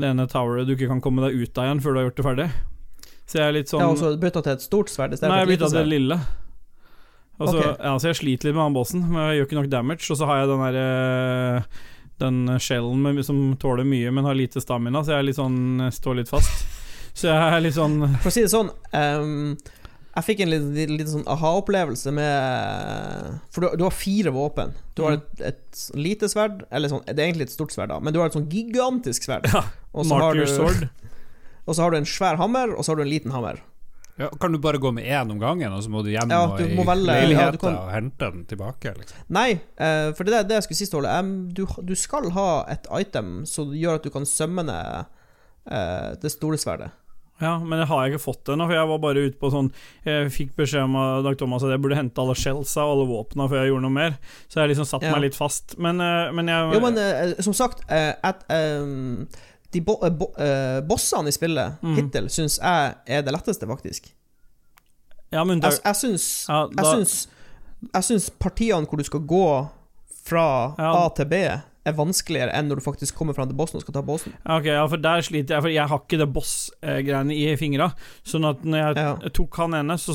Det 0.00 0.08
ene 0.08 0.26
toweret 0.32 0.66
du 0.66 0.72
ikke 0.76 0.88
kan 0.88 1.00
komme 1.04 1.20
deg 1.28 1.36
ut 1.36 1.58
av 1.58 1.68
igjen 1.68 1.82
før 1.84 1.92
du 1.92 1.98
har 2.00 2.06
gjort 2.08 2.16
det 2.22 2.28
ferdig. 2.30 2.48
Så 3.26 3.38
jeg 3.38 3.46
er 3.48 3.52
litt 3.52 3.68
sånn 3.68 3.80
Ja, 3.84 3.90
og 3.92 3.98
så 4.00 4.14
bytta 4.18 4.42
til 4.42 4.52
et 4.56 4.64
stort 4.64 4.88
sverd 4.88 5.12
Nei, 5.20 5.38
jeg 5.44 5.52
bytta 5.52 5.68
til 5.68 5.78
det 5.82 5.88
lille. 5.92 6.20
Også, 7.40 7.56
så, 7.56 7.76
ja, 7.80 7.92
så 8.00 8.08
jeg 8.10 8.16
sliter 8.18 8.48
litt 8.48 8.56
med 8.56 8.64
han 8.66 8.74
bossen, 8.76 9.04
men 9.08 9.20
jeg 9.30 9.38
gjør 9.38 9.46
ikke 9.48 9.58
nok 9.60 9.70
damage. 9.72 10.08
Og 10.12 10.18
så 10.20 10.26
har 10.28 10.40
jeg 10.42 10.48
den 10.50 10.64
derre 10.64 11.62
Den 12.20 12.40
skjellen 12.60 13.22
som 13.24 13.38
tåler 13.56 13.86
mye, 13.88 14.10
men 14.12 14.24
har 14.28 14.34
lite 14.36 14.60
stamina, 14.60 15.00
så 15.04 15.14
jeg 15.14 15.18
er 15.22 15.28
litt 15.30 15.38
sånn 15.38 15.86
står 15.94 16.18
litt 16.20 16.28
fast. 16.28 16.66
Så 17.20 17.28
jeg 17.28 17.52
er 17.56 17.60
litt 17.64 17.76
sånn 17.76 17.98
For 18.22 18.30
å 18.30 18.32
si 18.32 18.42
det 18.46 18.50
sånn 18.52 18.70
um, 18.96 19.56
Jeg 20.16 20.24
fikk 20.26 20.40
en 20.44 20.50
liten, 20.52 20.94
liten 20.96 21.10
sånn 21.12 21.26
aha-opplevelse 21.28 22.12
med 22.16 23.40
For 23.54 23.66
du, 23.66 23.76
du 23.80 23.84
har 23.86 23.94
fire 23.94 24.32
våpen. 24.34 24.72
Du 24.96 25.02
har 25.04 25.18
Mm. 25.18 25.22
et, 25.22 25.40
et 25.52 25.82
lite 25.98 26.28
sverd, 26.32 26.62
eller 26.70 26.88
sånn 26.92 27.02
Det 27.06 27.18
er 27.18 27.28
egentlig 27.28 27.48
et 27.50 27.54
stort 27.56 27.74
sverd, 27.74 27.90
da, 27.92 27.98
men 28.00 28.14
du 28.14 28.20
har 28.22 28.30
et 28.30 28.36
sånn 28.38 28.48
gigantisk 28.52 29.26
sverd. 29.28 29.46
Ja, 29.52 29.62
Og 29.92 30.06
så 30.06 30.16
har 30.18 30.30
Martyr 30.34 30.46
du- 30.46 30.54
Sword. 30.56 30.88
Og 31.68 31.76
så 31.76 31.82
har 31.84 31.90
du 31.92 31.98
en 32.00 32.08
svær 32.08 32.38
hammer, 32.40 32.72
og 32.74 32.82
så 32.82 32.90
har 32.90 32.96
du 32.98 33.02
en 33.04 33.10
liten 33.12 33.30
hammer. 33.30 33.60
Ja, 34.18 34.26
kan 34.42 34.50
du 34.52 34.58
bare 34.58 34.78
gå 34.82 34.90
med 34.92 35.04
én 35.06 35.30
om 35.30 35.38
gangen, 35.38 35.70
og 35.72 35.84
så 35.84 35.90
må 35.92 36.00
du 36.02 36.08
hjem 36.10 36.32
Ja, 36.32 36.40
du 36.58 36.64
i 36.64 36.74
må 36.74 36.82
velge- 36.88 37.06
ja, 37.14 37.20
leiligheten 37.20 37.54
ja, 37.54 37.60
kan- 37.62 37.76
og 37.78 37.92
hente 37.94 38.30
den 38.32 38.42
tilbake? 38.50 38.94
Liksom. 38.98 39.20
Nei, 39.36 39.60
eh, 39.78 40.10
for 40.16 40.24
det 40.26 40.34
er 40.34 40.48
det 40.48 40.56
jeg 40.58 40.66
skulle 40.66 40.80
si, 40.80 40.88
Ståle. 40.90 41.12
Du, 41.54 41.62
du 41.86 41.94
skal 41.94 42.26
ha 42.34 42.48
et 42.72 42.88
item 42.98 43.44
som 43.46 43.70
gjør 43.76 44.00
at 44.00 44.08
du 44.08 44.10
kan 44.10 44.26
sømme 44.26 44.64
ned 44.66 45.06
det 46.24 46.30
store 46.32 46.58
sverdet. 46.58 46.90
Ja, 47.40 47.58
men 47.58 47.78
det 47.80 47.86
har 47.88 48.02
jeg 48.04 48.12
ikke 48.14 48.22
fått 48.26 48.44
ennå, 48.52 48.66
for 48.68 48.74
jeg 48.76 48.88
var 48.90 48.98
bare 49.00 49.22
ute 49.30 49.38
på 49.40 49.48
sånn 49.50 49.70
Jeg 50.04 50.30
fikk 50.34 50.50
beskjed 50.58 50.82
om 50.84 50.96
av 51.00 51.22
Dag 51.24 51.38
Thomas 51.40 51.62
at 51.64 51.70
jeg 51.72 51.80
burde 51.80 51.96
hente 51.96 52.20
alle 52.20 52.34
shellsa 52.36 52.84
og 52.84 52.90
alle 52.98 53.06
våpna 53.08 53.46
før 53.48 53.62
jeg 53.62 53.70
gjorde 53.72 53.84
noe 53.86 53.94
mer, 53.96 54.18
så 54.48 54.60
jeg 54.60 54.74
liksom 54.74 54.88
satt 54.90 55.02
Ja. 55.08 55.12
meg 55.14 55.22
litt 55.22 55.38
fast. 55.38 55.78
Men, 55.78 56.00
eh, 56.00 56.30
men 56.36 56.46
jeg 56.52 56.74
Jo, 56.74 56.80
men 56.80 56.98
eh, 56.98 57.34
som 57.40 57.54
sagt, 57.56 57.80
eh, 57.88 58.12
at, 58.22 58.44
um, 58.50 59.26
de 59.72 59.80
bo, 59.80 59.96
bo, 60.10 60.26
bossene 60.86 61.28
i 61.28 61.32
spillet 61.32 61.80
Mm. 61.82 61.94
hittil 61.96 62.28
syns 62.28 62.58
jeg 62.60 62.94
er 63.06 63.22
det 63.22 63.32
letteste, 63.32 63.66
faktisk. 63.66 64.12
Ja, 65.32 65.44
men 65.44 65.60
Jeg, 65.62 65.78
jeg 65.84 65.94
syns 65.94 66.46
ja, 66.48 66.66
Jeg 66.76 66.84
syns, 66.84 67.28
jeg 67.94 68.02
syns 68.02 68.30
partiene 68.30 68.84
hvor 68.86 68.98
du 68.98 69.04
skal 69.04 69.20
gå 69.20 69.68
fra 70.26 70.74
Ja. 70.78 71.06
A 71.06 71.08
til 71.14 71.24
B, 71.24 71.34
er 71.86 71.94
vanskeligere 71.96 72.52
enn 72.52 72.68
når 72.68 72.76
du 72.76 72.84
faktisk 72.84 73.14
kommer 73.16 73.32
fram 73.34 73.48
til 73.48 73.56
bossen 73.56 73.76
og 73.78 73.82
skal 73.86 73.94
ta 73.94 74.02
bossen. 74.04 74.34
Ok, 74.44 74.66
ja, 74.68 74.82
for 74.86 75.00
der 75.00 75.22
sliter 75.24 75.56
jeg, 75.56 75.62
for 75.64 75.72
jeg 75.72 75.88
har 75.88 75.98
ikke 76.02 76.18
det 76.20 76.26
boss-greiene 76.34 77.32
i 77.32 77.56
fingra. 77.56 77.86
Sånn 78.26 78.44
at 78.48 78.62
når 78.64 78.78
jeg 78.82 78.96
Ja. 79.00 79.14
tok 79.32 79.56
han 79.56 79.74
ene, 79.74 79.96
så, 79.98 80.12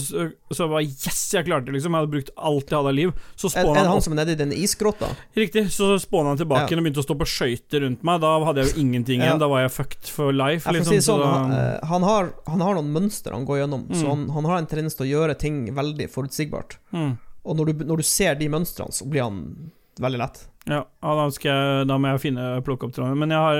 så 0.54 0.68
var 0.70 0.82
yes, 0.86 1.32
jeg 1.34 1.46
klarte 1.48 1.66
det, 1.66 1.74
liksom. 1.74 1.92
Jeg 1.96 2.06
hadde 2.06 2.12
brukt 2.14 2.30
alt 2.38 2.70
jeg 2.70 2.78
hadde 2.78 2.92
av 2.92 2.94
liv. 2.94 3.14
Så 3.36 3.50
Er, 3.56 3.66
er 3.66 3.74
det 3.74 3.78
han 3.82 3.92
han 3.96 4.02
som 4.06 4.14
er 4.14 4.20
nede 4.22 4.32
i 4.36 4.36
den 4.44 4.52
isgrotta? 4.54 5.10
Riktig, 5.36 5.66
så 5.74 5.98
spåna 6.00 6.36
han 6.36 6.38
tilbake 6.38 6.70
Ja. 6.70 6.78
og 6.78 6.84
begynte 6.86 7.02
å 7.02 7.08
stå 7.08 7.18
på 7.18 7.26
skøyter 7.26 7.82
rundt 7.82 8.04
meg. 8.04 8.22
Da 8.22 8.46
hadde 8.46 8.62
jeg 8.62 8.74
jo 8.76 8.82
ingenting 8.86 9.20
Ja. 9.22 9.26
igjen. 9.32 9.40
Da 9.40 9.48
var 9.48 9.62
jeg 9.66 9.72
fucked 9.72 10.08
for 10.08 10.32
life, 10.32 10.66
Jeg 10.70 10.82
liksom. 10.82 10.94
si 10.94 11.12
sånn, 11.12 11.20
så 11.22 11.34
han, 11.34 11.50
da, 11.50 11.58
eh, 11.58 11.80
han, 11.88 12.02
har, 12.04 12.34
han 12.48 12.62
har 12.62 12.76
noen 12.76 12.94
mønster 12.94 13.32
han 13.34 13.46
går 13.46 13.66
gjennom, 13.66 13.88
så 13.90 14.04
Mm. 14.06 14.10
han, 14.10 14.30
han 14.30 14.46
har 14.46 14.58
en 14.60 14.68
tendens 14.68 14.96
til 14.96 15.06
å 15.08 15.10
gjøre 15.10 15.38
ting 15.40 15.74
veldig 15.74 16.10
forutsigbart. 16.12 16.78
mm. 16.94 17.18
Og 17.46 17.56
når 17.58 17.66
du, 17.78 17.86
når 17.86 17.98
du 17.98 18.04
ser 18.04 18.34
de 18.36 18.48
mønstrene, 18.50 18.90
så 18.92 19.06
blir 19.08 19.22
han 19.22 19.72
veldig 20.02 20.22
lett. 20.22 20.42
Ja, 20.66 20.82
da, 20.82 21.28
jeg, 21.30 21.86
da 21.86 21.98
må 22.02 22.10
jeg 22.10 22.24
finne 22.24 22.46
plukke 22.66 22.88
opp 22.88 22.96
tråden. 22.96 23.20
Men 23.22 23.34
jeg 23.34 23.38
har 23.44 23.60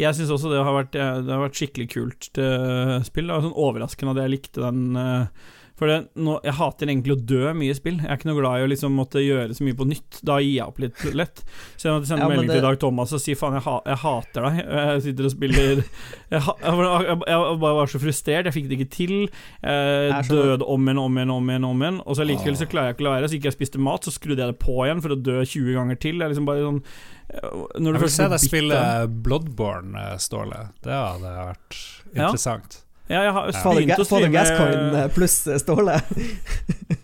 Jeg 0.00 0.16
syns 0.16 0.32
også 0.32 0.52
det 0.52 0.62
har 0.64 0.76
vært 0.78 0.94
Det 0.96 1.28
har 1.28 1.42
vært 1.42 1.60
skikkelig 1.60 1.88
kult 1.92 2.40
eh, 2.40 2.94
spill. 3.04 3.28
Det 3.28 3.36
var 3.36 3.44
sånn 3.44 3.60
overraskende 3.66 4.14
at 4.16 4.22
jeg 4.24 4.32
likte 4.32 4.64
den 4.64 4.96
eh, 4.96 5.50
For 5.78 5.86
det, 5.86 5.96
nå, 6.18 6.40
jeg 6.42 6.56
hater 6.58 6.90
egentlig 6.90 7.14
å 7.14 7.20
dø 7.30 7.52
mye 7.54 7.70
i 7.70 7.76
spill. 7.78 8.00
Jeg 8.02 8.10
er 8.10 8.18
ikke 8.18 8.26
noe 8.32 8.40
glad 8.40 8.58
i 8.58 8.64
å 8.66 8.70
liksom 8.72 8.96
måtte 8.98 9.20
gjøre 9.22 9.54
så 9.54 9.62
mye 9.62 9.76
på 9.78 9.86
nytt. 9.86 10.18
Da 10.26 10.40
gir 10.42 10.56
jeg 10.56 10.66
opp 10.66 10.80
litt 10.82 11.04
lett. 11.14 11.42
Så 11.78 11.86
jeg 11.86 11.94
måtte 11.94 12.08
sende 12.10 12.24
Ja, 12.26 12.30
melding 12.32 12.48
det- 12.50 12.56
til 12.58 12.64
Dag 12.66 12.78
Thomas 12.82 13.12
og 13.14 13.20
si 13.22 13.36
faen, 13.38 13.54
jeg, 13.54 13.62
ha, 13.68 13.76
jeg 13.86 14.00
hater 14.02 14.48
deg. 14.48 14.58
Jeg 14.66 15.02
sitter 15.06 15.28
og 15.28 15.34
spiller 15.36 15.84
Jeg, 16.34 16.42
jeg, 16.42 16.72
jeg, 16.82 17.18
jeg 17.30 17.60
bare 17.62 17.76
var 17.78 17.86
så 17.88 18.00
frustrert, 18.02 18.44
jeg 18.50 18.52
fikk 18.58 18.66
det 18.68 18.78
ikke 18.80 18.90
til. 18.92 19.14
Jeg 19.62 20.10
Jeg 20.10 20.28
døde 20.28 20.66
om 20.66 20.82
igjen, 20.90 20.98
om 21.00 21.16
igjen, 21.22 21.30
om 21.32 21.48
igjen, 21.54 21.64
om 21.70 21.82
igjen. 21.86 22.00
Og 22.04 22.18
så 22.18 22.26
likevel 22.26 22.58
så 22.58 22.66
klarer 22.68 22.90
jeg 22.90 22.98
ikke 22.98 23.06
å 23.06 23.08
la 23.08 23.14
være. 23.16 23.30
Så 23.30 23.38
gikk 23.38 23.46
jeg 23.48 23.54
og 23.54 23.58
spiste 23.60 23.78
mat, 23.86 24.02
så 24.04 24.12
skrudde 24.12 24.42
jeg 24.44 24.52
det 24.52 24.58
på 24.60 24.76
igjen 24.84 25.00
for 25.04 25.14
å 25.14 25.20
dø 25.22 25.38
20 25.44 25.78
ganger 25.78 26.00
til. 26.02 26.20
Er 26.20 26.34
liksom 26.34 26.48
bare 26.48 26.66
sånn 26.66 26.82
Når 27.28 27.78
du 27.78 27.86
Jeg 27.86 27.92
vil 27.94 28.02
først 28.02 28.16
se 28.18 28.28
deg 28.34 28.40
spille 28.44 28.82
Bloodborne, 29.24 29.94
eh, 30.02 30.18
Ståle. 30.18 30.60
Det 30.82 30.92
hadde 30.92 31.32
vært 31.38 31.80
interessant. 32.16 32.78
Ja, 32.82 32.87
jeg 33.08 33.32
har 33.32 33.52
Father, 33.52 33.78
begynt 33.80 33.88
Ga 33.88 33.96
å 33.96 34.04
Father 34.04 34.28
streame 34.28 34.34
Gascoigne 34.36 35.02
eh, 35.04 35.10
pluss 35.14 35.36
eh, 35.48 35.58
Ståle. 35.62 35.98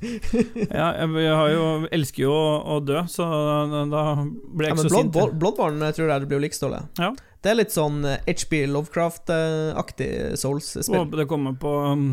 Ja, 0.04 0.88
jeg, 0.98 1.08
jeg 1.24 1.34
har 1.38 1.48
jo, 1.52 1.62
elsker 1.96 2.22
jo 2.26 2.32
å, 2.34 2.48
å 2.74 2.80
dø, 2.84 2.98
så 3.08 3.24
da, 3.70 3.84
da 3.88 4.02
blir 4.20 4.68
jeg 4.68 4.76
ikke 4.76 4.84
så 4.84 4.90
sint. 4.98 5.12
Blood, 5.14 5.36
Bloodborne 5.40 5.88
tror 5.96 6.10
jeg 6.12 6.24
det 6.24 6.28
blir 6.28 6.38
jo 6.40 6.44
lik 6.44 6.56
Ståle. 6.56 6.82
Ja. 7.00 7.08
Det 7.44 7.52
er 7.52 7.58
litt 7.58 7.72
sånn 7.74 8.02
eh, 8.08 8.20
HB 8.28 8.60
Lovecraft-aktig 8.72 10.10
Souls-spill. 10.40 10.96
Håper 11.00 11.22
det 11.22 11.26
kommer 11.30 11.56
på 11.60 11.72
um, 11.92 12.04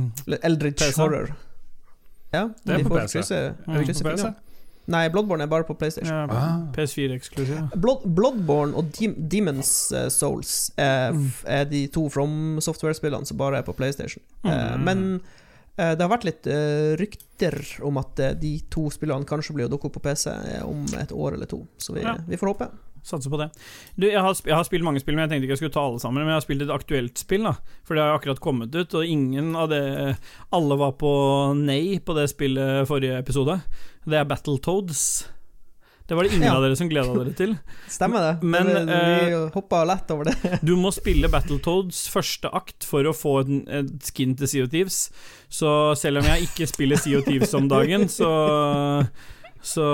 Eldritch 0.41 0.80
PC. 0.84 0.99
Horror. 1.01 1.34
Ja, 2.32 2.45
Det 2.63 2.73
er 2.77 2.84
de 2.84 2.88
på 2.88 2.95
PC. 2.95 3.19
krysse- 3.19 3.43
Mm. 3.67 3.82
Krysse 3.86 4.04
på 4.08 4.15
PC? 4.15 4.32
Nei, 4.88 5.10
Bloodborne 5.10 5.44
er 5.44 5.48
bare 5.48 5.63
på 5.63 5.76
PlayStation. 5.78 6.12
ja, 6.12 6.26
Ah. 6.30 6.65
PS4-eksklusiv. 6.74 7.70
Blood, 7.80 8.02
Bloodborne 8.15 8.74
og 8.76 8.91
Dem 8.98 9.13
Demons 9.30 9.91
eh, 9.91 10.10
Souls 10.10 10.72
er, 10.78 11.12
Mm. 11.13 11.32
er 11.46 11.65
de 11.65 11.88
to 11.88 12.10
From 12.10 12.58
Software-spillene 12.60 13.26
som 13.28 13.38
bare 13.38 13.58
er 13.60 13.63
på 13.63 13.74
PlayStation. 13.76 14.22
Eh, 14.44 14.50
Mm. 14.78 14.84
men 14.84 15.22
eh, 15.78 15.96
det 15.96 16.02
har 16.02 16.10
vært 16.10 16.26
litt 16.26 16.48
eh, 16.48 16.96
rykter 16.98 17.82
om 17.86 17.98
at 17.98 18.20
eh, 18.20 18.34
de 18.34 18.60
to 18.70 18.89
spillene 18.89 19.26
kanskje 19.26 19.54
blir 19.54 19.67
å 19.67 19.70
dukke 19.70 19.86
opp 19.86 19.94
på 19.94 20.02
PC 20.02 20.28
eh, 20.30 20.63
om 20.65 20.84
et 21.00 21.10
år 21.12 21.34
eller 21.34 21.46
to, 21.46 21.65
så 21.78 21.94
vi, 21.94 22.02
Ja. 22.02 22.17
vi 22.28 22.36
får 22.36 22.54
håpe. 22.58 22.70
Satser 23.04 23.34
på 23.34 23.40
det. 23.42 23.50
Du, 23.98 24.06
jeg 24.06 24.22
har, 24.22 24.38
jeg 24.46 24.56
har 24.56 24.68
spilt 24.68 24.86
mange 24.86 25.02
spill, 25.02 25.16
men 25.18 25.26
jeg 25.26 25.34
tenkte 25.34 25.48
ikke 25.48 25.56
jeg 25.58 25.62
skulle 25.64 25.76
ta 25.78 25.86
alle 25.90 26.02
sammen. 26.04 26.22
Men 26.22 26.34
jeg 26.36 26.40
har 26.40 26.46
spilt 26.46 26.66
et 26.68 26.74
aktuelt 26.76 27.22
spill, 27.22 27.48
da. 27.50 27.56
For 27.88 27.98
det 27.98 28.06
har 28.06 28.20
akkurat 28.20 28.42
kommet 28.44 28.76
ut, 28.78 28.94
og 28.98 29.06
ingen 29.10 29.56
av 29.58 29.72
det 29.74 29.82
Alle 30.54 30.78
var 30.80 30.96
på 31.02 31.12
nei 31.58 32.00
på 32.06 32.18
det 32.18 32.30
spillet 32.32 32.88
forrige 32.90 33.20
episode. 33.24 33.60
Det 34.06 34.20
er 34.22 34.28
Battletoads. 34.30 35.06
Det 36.12 36.16
var 36.16 36.24
det 36.24 36.34
ingen 36.34 36.44
Ja. 36.50 36.56
av 36.58 36.64
dere 36.66 36.76
som 36.76 36.90
gleda 36.90 37.14
dere 37.16 37.32
til. 37.34 37.54
Stemmer 37.88 38.20
det? 38.26 38.44
Men, 38.44 38.68
det, 38.68 38.82
vi 38.88 39.32
eh, 39.32 39.50
hoppa 39.54 39.86
lett 39.88 40.10
over 40.12 40.28
det. 40.28 40.34
Du 40.68 40.74
må 40.76 40.92
spille 40.92 41.30
Battletoads 41.32 42.02
første 42.12 42.52
akt 42.52 42.84
for 42.84 43.08
å 43.08 43.14
få 43.16 43.38
en, 43.46 43.62
et 43.72 43.94
skin 44.04 44.36
til 44.36 44.66
of 44.66 44.74
Thieves. 44.74 44.98
Så 45.48 45.96
selv 45.96 46.20
om 46.20 46.28
jeg 46.28 46.50
ikke 46.50 46.68
spiller 46.68 47.00
of 47.00 47.24
Thieves 47.30 47.54
om 47.56 47.70
dagen, 47.72 48.10
så 48.12 48.28
så 49.62 49.86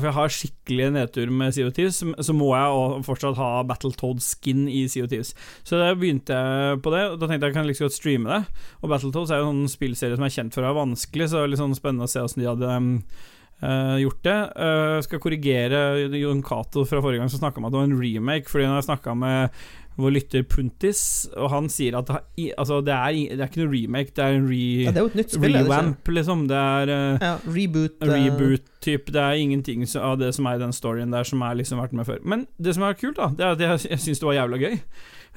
For 0.00 0.08
jeg 0.08 0.16
har 0.16 0.32
skikkelig 0.32 0.88
nedtur 0.96 1.32
med 1.34 1.54
CO2s, 1.56 2.00
så 2.24 2.36
må 2.36 2.50
jeg 2.56 3.04
fortsatt 3.06 3.38
ha 3.40 3.50
Battletoads-skin 3.68 4.66
i 4.72 4.86
CO2s. 4.90 5.34
Så 5.66 5.80
da 5.80 5.92
begynte 5.98 6.36
jeg 6.36 6.80
på 6.84 6.92
det, 6.94 7.04
og 7.12 7.20
da 7.20 7.28
tenkte 7.28 7.46
jeg 7.46 7.52
jeg 7.52 7.58
kan 7.58 7.68
like 7.68 7.80
så 7.80 7.88
godt 7.88 7.98
streame 7.98 8.32
det. 8.32 8.42
Og 8.80 8.92
Battletoads 8.92 9.32
er 9.32 9.42
jo 9.42 9.52
en 9.52 9.64
sånn 9.64 9.76
spillserie 9.76 10.18
som 10.18 10.26
er 10.26 10.36
kjent 10.38 10.56
for 10.56 10.64
å 10.64 10.70
være 10.70 10.80
vanskelig, 10.82 11.28
så 11.28 11.40
det 11.40 11.44
er 11.44 11.54
litt 11.54 11.62
sånn 11.62 11.78
spennende 11.78 12.08
å 12.08 12.12
se 12.12 12.24
åssen 12.24 12.42
de 12.42 12.48
hadde 12.48 12.72
eh, 12.80 13.96
gjort 14.02 14.22
det. 14.24 14.38
Uh, 14.56 14.98
skal 15.04 15.22
korrigere 15.22 15.82
Jon 16.16 16.44
Cato 16.46 16.86
fra 16.88 17.04
forrige 17.04 17.24
gang 17.24 17.32
som 17.32 17.44
snakka 17.44 17.60
om 17.60 17.68
at 17.68 17.76
det 17.76 17.82
var 17.82 17.90
en 17.90 18.00
remake, 18.00 18.48
fordi 18.52 18.68
når 18.68 18.80
jeg 18.80 18.88
snakka 18.90 19.16
med 19.20 19.66
vår 19.96 20.12
lytter 20.12 20.42
Puntis, 20.44 21.00
og 21.40 21.48
han 21.50 21.68
sier 21.72 21.94
at 21.96 22.10
altså, 22.12 22.82
det, 22.84 22.92
er, 22.92 23.16
det 23.32 23.40
er 23.40 23.48
ikke 23.48 23.62
noe 23.64 23.72
remake, 23.72 24.12
det 24.16 24.24
er 24.26 24.34
en 24.36 24.48
re, 24.50 24.58
Ja, 24.84 24.90
det 24.92 25.00
er 25.00 25.06
jo 25.06 25.10
et 25.12 25.18
nytt 25.22 25.36
spill. 25.36 25.56
revamp, 25.56 26.10
liksom. 26.18 26.42
Det 26.50 26.56
er 26.60 26.92
eh, 26.92 27.18
Ja, 27.24 27.30
reboot. 27.46 27.96
eh, 28.04 28.12
reboot 28.12 28.66
typ. 28.84 29.06
Det 29.14 29.22
er 29.22 29.40
ingenting 29.40 29.86
så- 29.88 30.02
av 30.04 30.18
det 30.20 30.34
som 30.36 30.46
er 30.46 30.56
i 30.56 30.64
den 30.66 30.72
storyen 30.76 31.10
der, 31.16 31.24
som 31.24 31.40
jeg 31.40 31.56
liksom 31.62 31.80
vært 31.80 31.92
med 31.96 32.06
før. 32.06 32.18
Men 32.24 32.46
det 32.60 32.74
som 32.76 32.82
er 32.84 32.92
kult, 32.94 33.16
da, 33.16 33.28
det 33.32 33.40
er 33.46 33.52
at 33.56 33.58
jeg, 33.66 33.90
jeg 33.90 33.98
syns 34.04 34.20
det 34.20 34.28
var 34.28 34.36
jævla 34.40 34.58
gøy. 34.60 34.78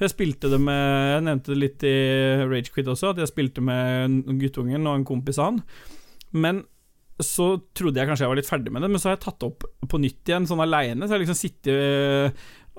Jeg 0.00 0.08
spilte 0.14 0.48
det 0.48 0.60
med 0.60 1.14
Jeg 1.14 1.22
nevnte 1.26 1.52
det 1.52 1.58
litt 1.60 1.82
i 1.84 1.96
Ragequit 2.48 2.86
også, 2.88 3.10
at 3.10 3.18
jeg 3.20 3.28
spilte 3.28 3.60
med 3.64 4.22
guttungen 4.40 4.86
og 4.88 4.94
en 5.00 5.04
kompis 5.04 5.38
av 5.38 5.50
han. 5.50 5.62
Men 6.32 6.62
så 7.20 7.58
trodde 7.76 8.00
jeg 8.00 8.08
kanskje 8.08 8.24
jeg 8.24 8.30
var 8.32 8.38
litt 8.38 8.48
ferdig 8.48 8.72
med 8.72 8.80
det, 8.80 8.88
men 8.88 8.96
så 9.02 9.10
har 9.10 9.16
jeg 9.18 9.24
tatt 9.26 9.42
opp 9.44 9.64
på 9.92 9.98
nytt 10.00 10.24
igjen, 10.30 10.46
sånn 10.48 10.62
aleine. 10.64 11.04
Så 11.04 11.12
jeg 11.12 11.18
har 11.18 11.24
liksom 11.26 11.36
sittet 11.36 11.74
øh, 11.76 12.30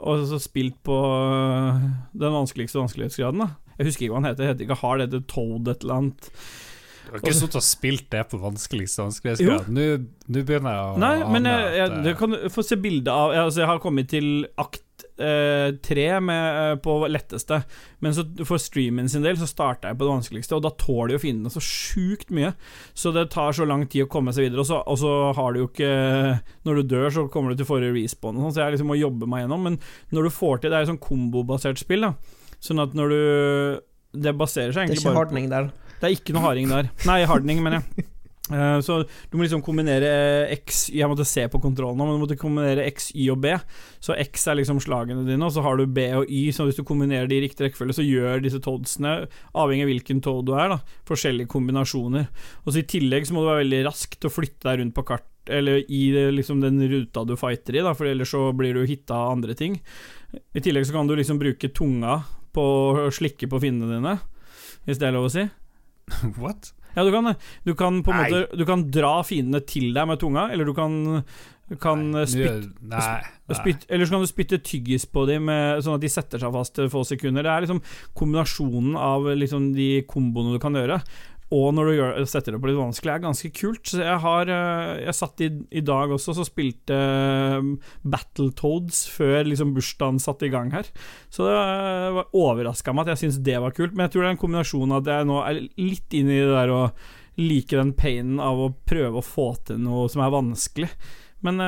og 0.01 0.25
så 0.29 0.39
spilt 0.41 0.77
på 0.85 0.97
øh, 0.97 1.85
den 2.17 2.35
vanskeligste 2.35 2.79
vanskelighetsgraden, 2.81 3.45
da. 3.45 3.75
Jeg 3.77 3.89
husker 3.89 4.05
ikke 4.05 4.13
hva 4.13 4.21
han 4.21 4.29
heter. 4.29 4.45
Jeg 4.45 4.53
heter 4.53 4.67
ikke 4.67 4.81
Hard, 4.81 4.99
det 4.99 5.07
heter 5.07 5.23
Toad 5.31 5.71
et 5.71 5.85
eller 5.85 6.01
annet. 6.01 6.29
Du 7.01 7.15
har 7.15 7.21
ikke 7.23 7.33
sittet 7.35 7.57
og 7.59 7.65
spilt 7.65 8.05
det 8.13 8.21
på 8.31 8.39
vanskeligste 8.39 9.03
vanskelighetsgrad. 9.03 9.71
Nå 9.73 9.87
nå 10.31 10.43
begynner 10.47 10.75
jeg 10.77 10.83
å 10.91 10.99
Nei, 11.01 11.15
men 11.33 11.49
jeg, 11.49 11.71
jeg, 11.75 11.89
jeg, 11.89 12.03
du 12.05 12.19
kan 12.19 12.37
få 12.53 12.63
se 12.63 12.77
bilde 12.79 13.11
av 13.11 13.33
altså, 13.35 13.63
jeg 13.63 13.69
har 13.71 13.81
kommet 13.83 14.11
til 14.13 14.29
akt 14.61 14.85
eh, 15.21 15.67
tre 15.85 16.07
med, 16.23 16.57
eh, 16.61 16.75
på 16.83 16.95
letteste, 17.11 17.61
men 18.03 18.15
så 18.17 18.25
for 18.47 18.61
streamen 18.61 19.09
sin 19.11 19.25
del 19.25 19.37
så 19.39 19.47
starta 19.49 19.91
jeg 19.91 19.99
på 19.99 20.07
det 20.07 20.13
vanskeligste, 20.15 20.57
og 20.57 20.65
da 20.65 20.73
tåler 20.81 21.15
jo 21.15 21.21
fiendene 21.23 21.53
så 21.53 21.63
sjukt 21.63 22.33
mye. 22.33 22.53
Så 22.97 23.13
det 23.15 23.27
tar 23.33 23.55
så 23.57 23.67
lang 23.69 23.85
tid 23.87 24.07
å 24.07 24.11
komme 24.11 24.33
seg 24.35 24.47
videre, 24.49 24.65
og 24.65 24.69
så, 24.69 24.81
og 24.85 24.99
så 25.01 25.13
har 25.37 25.53
du 25.53 25.61
jo 25.63 25.69
ikke 25.69 25.91
Når 26.65 26.77
du 26.77 26.83
dør, 26.95 27.07
så 27.13 27.23
kommer 27.31 27.51
du 27.51 27.61
til 27.61 27.69
forrige 27.69 27.93
respawn, 27.95 28.37
og 28.37 28.47
sånn, 28.47 28.55
så 28.55 28.63
jeg 28.65 28.75
liksom 28.77 28.91
må 28.91 28.99
jobbe 28.99 29.29
meg 29.29 29.45
gjennom. 29.45 29.65
Men 29.69 29.79
når 30.11 30.27
du 30.27 30.35
får 30.35 30.61
til 30.61 30.71
Det 30.71 30.77
er 30.77 30.85
jo 30.85 30.91
sånn 30.93 31.01
kombobasert 31.03 31.81
spill, 31.81 32.05
da. 32.07 32.13
Sånn 32.61 32.81
at 32.83 32.95
når 32.97 33.13
du 33.13 33.21
Det 34.27 34.33
baserer 34.37 34.75
seg 34.75 34.91
Det 34.91 34.97
er 34.97 35.01
ikke 35.01 35.15
bare 35.17 35.31
på 35.31 35.49
der. 35.49 35.71
det 36.01 36.07
er 36.07 36.15
ikke 36.17 36.33
noe 36.35 36.45
harding 36.45 36.69
der. 36.69 36.91
Nei, 37.07 37.21
hardning, 37.29 37.63
mener 37.63 37.81
jeg. 37.81 38.07
Eh, 38.51 38.77
så 38.83 38.99
du 39.03 39.37
må 39.37 39.45
liksom 39.45 39.63
kombinere 39.63 40.09
X 40.57 40.83
Jeg 40.91 41.07
måtte 41.07 41.27
se 41.27 41.45
på 41.51 41.61
kontrollen 41.63 41.99
nå, 41.99 42.07
men 42.07 42.17
du 42.17 42.23
måtte 42.25 42.39
kombinere 42.39 42.85
X, 42.91 43.11
Y 43.15 43.29
og 43.33 43.41
B. 43.43 43.55
Så 44.03 44.15
X 44.19 44.47
er 44.51 44.59
liksom 44.59 44.81
slagene 44.83 45.25
dine, 45.27 45.45
og 45.45 45.53
så 45.55 45.63
har 45.65 45.79
du 45.79 45.85
B 45.87 46.07
og 46.19 46.29
Y. 46.29 46.49
Så 46.55 46.67
hvis 46.67 46.79
du 46.79 46.85
kombinerer 46.87 47.29
de 47.31 47.39
i 47.39 47.43
riktig 47.45 47.67
rekkefølge, 47.67 47.97
så 47.99 48.05
gjør 48.05 48.43
disse 48.43 48.61
toadsene, 48.63 49.17
avhengig 49.55 49.87
av 49.87 49.91
hvilken 49.93 50.23
toad 50.25 50.47
du 50.49 50.55
er, 50.57 50.75
da, 50.75 50.79
forskjellige 51.09 51.51
kombinasjoner. 51.51 52.29
Og 52.65 52.71
så 52.73 52.81
I 52.83 52.89
tillegg 52.95 53.27
så 53.27 53.35
må 53.35 53.45
du 53.45 53.51
være 53.51 53.63
veldig 53.65 53.83
rask 53.89 54.17
til 54.17 54.31
å 54.31 54.33
flytte 54.33 54.67
deg 54.67 54.81
rundt 54.81 54.97
på 54.97 55.07
kart 55.13 55.27
eller 55.49 55.81
i 55.91 56.01
liksom 56.31 56.59
den 56.61 56.77
ruta 56.89 57.23
du 57.25 57.33
fighter 57.39 57.79
i, 57.79 57.81
da, 57.81 57.95
for 57.97 58.05
ellers 58.05 58.29
så 58.29 58.51
blir 58.53 58.77
du 58.77 58.83
hitta 58.85 59.17
av 59.17 59.37
andre 59.37 59.55
ting. 59.57 59.79
I 60.53 60.61
tillegg 60.63 60.85
så 60.87 60.93
kan 60.95 61.09
du 61.09 61.15
liksom 61.17 61.39
bruke 61.41 61.71
tunga 61.73 62.21
på 62.53 62.63
å 63.07 63.09
slikke 63.13 63.49
på 63.49 63.61
finnene 63.63 63.97
dine, 63.97 64.17
hvis 64.85 65.01
det 65.01 65.09
er 65.09 65.17
lov 65.17 65.29
å 65.29 65.33
si. 65.33 65.47
What? 66.41 66.73
Ja, 66.95 67.03
du 67.07 67.11
kan. 67.11 67.35
Du 67.65 67.73
kan 67.75 68.01
på 68.03 68.11
en 68.11 68.17
måte 68.25 68.57
Du 68.57 68.65
kan 68.65 68.83
dra 68.91 69.21
fiendene 69.23 69.61
til 69.65 69.93
deg 69.93 70.07
med 70.07 70.19
tunga, 70.19 70.49
eller 70.51 70.65
du 70.65 70.73
kan, 70.73 71.23
kan 71.79 72.01
spytte 72.27 72.57
nå- 72.83 72.89
Nei. 72.89 72.99
nei. 73.47 73.57
Spytt, 73.57 73.85
eller 73.89 74.05
så 74.05 74.11
kan 74.11 74.21
du 74.25 74.27
spytte 74.27 74.57
tyggis 74.63 75.05
på 75.11 75.25
dem 75.27 75.45
med, 75.45 75.81
sånn 75.83 75.95
at 75.95 76.01
de 76.03 76.07
setter 76.11 76.39
seg 76.39 76.51
fast 76.51 76.73
til 76.75 76.89
få 76.91 77.03
sekunder. 77.07 77.43
Det 77.43 77.51
er 77.51 77.61
liksom 77.65 77.81
kombinasjonen 78.15 78.95
av 78.99 79.23
liksom 79.35 79.73
de 79.75 80.01
komboene 80.03 80.53
du 80.55 80.59
kan 80.59 80.73
gjøre. 80.75 81.01
Og 81.51 81.73
når 81.75 81.87
du 81.89 81.93
gjør, 81.97 82.17
setter 82.31 82.55
det 82.55 82.61
på 82.63 82.69
litt 82.69 82.79
vanskelig, 82.79 83.11
er 83.11 83.23
ganske 83.25 83.49
kult. 83.55 83.83
Så 83.91 83.99
jeg 83.99 84.19
har 84.23 84.51
eh, 84.55 85.01
Jeg 85.03 85.17
satt 85.17 85.43
i, 85.43 85.49
i 85.81 85.83
dag 85.83 86.13
også 86.15 86.35
så 86.37 86.45
spilte 86.47 86.95
eh, 86.95 87.71
Battletoads 88.07 89.03
før 89.11 89.49
liksom 89.49 89.73
bursdagen 89.75 90.21
satte 90.23 90.47
i 90.47 90.53
gang 90.53 90.71
her. 90.71 90.87
Så 91.33 91.49
det 91.49 91.57
eh, 91.57 92.21
overraska 92.39 92.95
meg 92.95 93.03
at 93.09 93.15
jeg 93.15 93.25
syns 93.25 93.41
det 93.43 93.57
var 93.59 93.75
kult. 93.75 93.91
Men 93.91 94.07
jeg 94.07 94.15
tror 94.15 94.23
det 94.23 94.29
er 94.29 94.37
en 94.37 94.43
kombinasjon 94.45 94.95
av 94.95 95.03
at 95.03 95.11
jeg 95.11 95.27
nå 95.31 95.41
er 95.43 95.59
litt 95.81 96.15
inne 96.21 96.37
i 96.37 96.45
det 96.45 96.53
der 96.55 96.75
å 96.75 96.85
like 97.41 97.75
den 97.75 97.91
painen 97.99 98.39
av 98.43 98.59
å 98.59 98.71
prøve 98.87 99.19
å 99.19 99.25
få 99.25 99.51
til 99.67 99.83
noe 99.83 100.07
som 100.11 100.23
er 100.23 100.31
vanskelig. 100.31 100.91
Men 101.43 101.63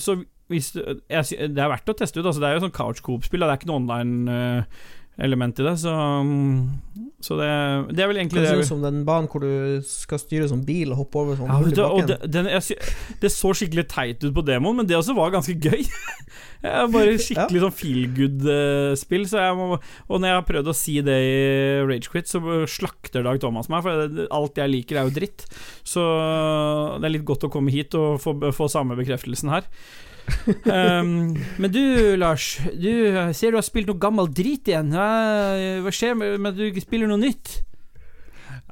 så 0.00 0.20
hvis 0.52 0.68
jeg, 0.76 1.48
Det 1.56 1.58
er 1.58 1.72
verdt 1.72 1.90
å 1.90 1.96
teste 1.98 2.20
ut. 2.20 2.28
Altså, 2.28 2.38
det 2.38 2.48
er 2.48 2.54
jo 2.54 2.66
sånn 2.68 2.76
couch 2.76 3.00
coop-spill, 3.02 3.42
det 3.42 3.48
er 3.50 3.58
ikke 3.58 3.70
noe 3.72 3.80
online 3.80 4.36
element 5.18 5.56
i 5.60 5.64
det, 5.64 5.72
så, 5.80 5.92
mm, 6.26 7.06
så 7.24 7.38
det, 7.40 7.46
det 7.96 8.02
er 8.04 8.10
vel 8.10 8.18
egentlig 8.20 8.42
Det 8.42 8.44
det. 8.44 8.50
ser 8.52 8.64
ut 8.66 8.68
som 8.68 8.82
den 8.84 8.98
banen 9.08 9.28
hvor 9.32 9.40
du 9.40 9.80
skal 9.88 10.20
styre 10.20 10.48
som 10.50 10.60
bil 10.66 10.92
og 10.92 10.98
hoppe 11.00 11.22
over 11.22 11.38
sånn 11.38 11.48
Ja, 11.48 11.60
bakken. 11.62 12.10
det, 12.10 12.18
den, 12.34 12.50
jeg, 12.52 12.76
det 13.22 13.30
så 13.32 13.54
skikkelig 13.56 13.86
teit 13.88 14.26
ut 14.26 14.34
på 14.36 14.44
demoen, 14.44 14.76
men 14.82 14.90
det 14.90 14.98
også 14.98 15.16
var 15.16 15.32
ganske 15.32 15.56
gøy. 15.56 15.86
Det 16.66 16.72
bare 16.90 17.16
skikkelig 17.22 17.60
sånn 17.62 17.74
feel 17.76 18.06
good-spill. 18.16 19.26
Så 19.28 19.42
og 19.46 20.16
når 20.18 20.26
jeg 20.26 20.36
har 20.38 20.46
prøvd 20.48 20.70
å 20.72 20.74
si 20.74 20.94
det 21.04 21.16
i 21.22 21.36
Ragequit, 21.86 22.26
så 22.32 22.40
slakter 22.68 23.22
Dag 23.26 23.38
Thomas 23.42 23.68
meg, 23.70 23.84
for 23.84 24.24
alt 24.34 24.58
jeg 24.58 24.72
liker, 24.72 24.98
er 24.98 25.06
jo 25.08 25.14
dritt. 25.14 25.44
Så 25.86 26.02
det 26.98 27.06
er 27.06 27.14
litt 27.18 27.28
godt 27.28 27.46
å 27.46 27.52
komme 27.52 27.70
hit 27.74 27.94
og 27.98 28.18
få, 28.24 28.34
få 28.56 28.68
samme 28.72 28.96
bekreftelsen 28.98 29.52
her. 29.52 29.68
Um, 30.66 31.34
men 31.60 31.72
du, 31.72 31.82
Lars, 32.20 32.56
du 32.74 32.90
ser 33.36 33.54
du 33.54 33.60
har 33.60 33.66
spilt 33.66 33.90
noe 33.90 34.00
gammel 34.02 34.30
drit 34.32 34.68
igjen. 34.70 34.92
Hva, 34.92 35.92
skjer 35.94 36.16
med 36.18 36.50
at 36.52 36.58
du 36.58 36.66
ikke 36.68 36.84
spiller 36.86 37.10
noe 37.10 37.22
nytt? 37.22 37.60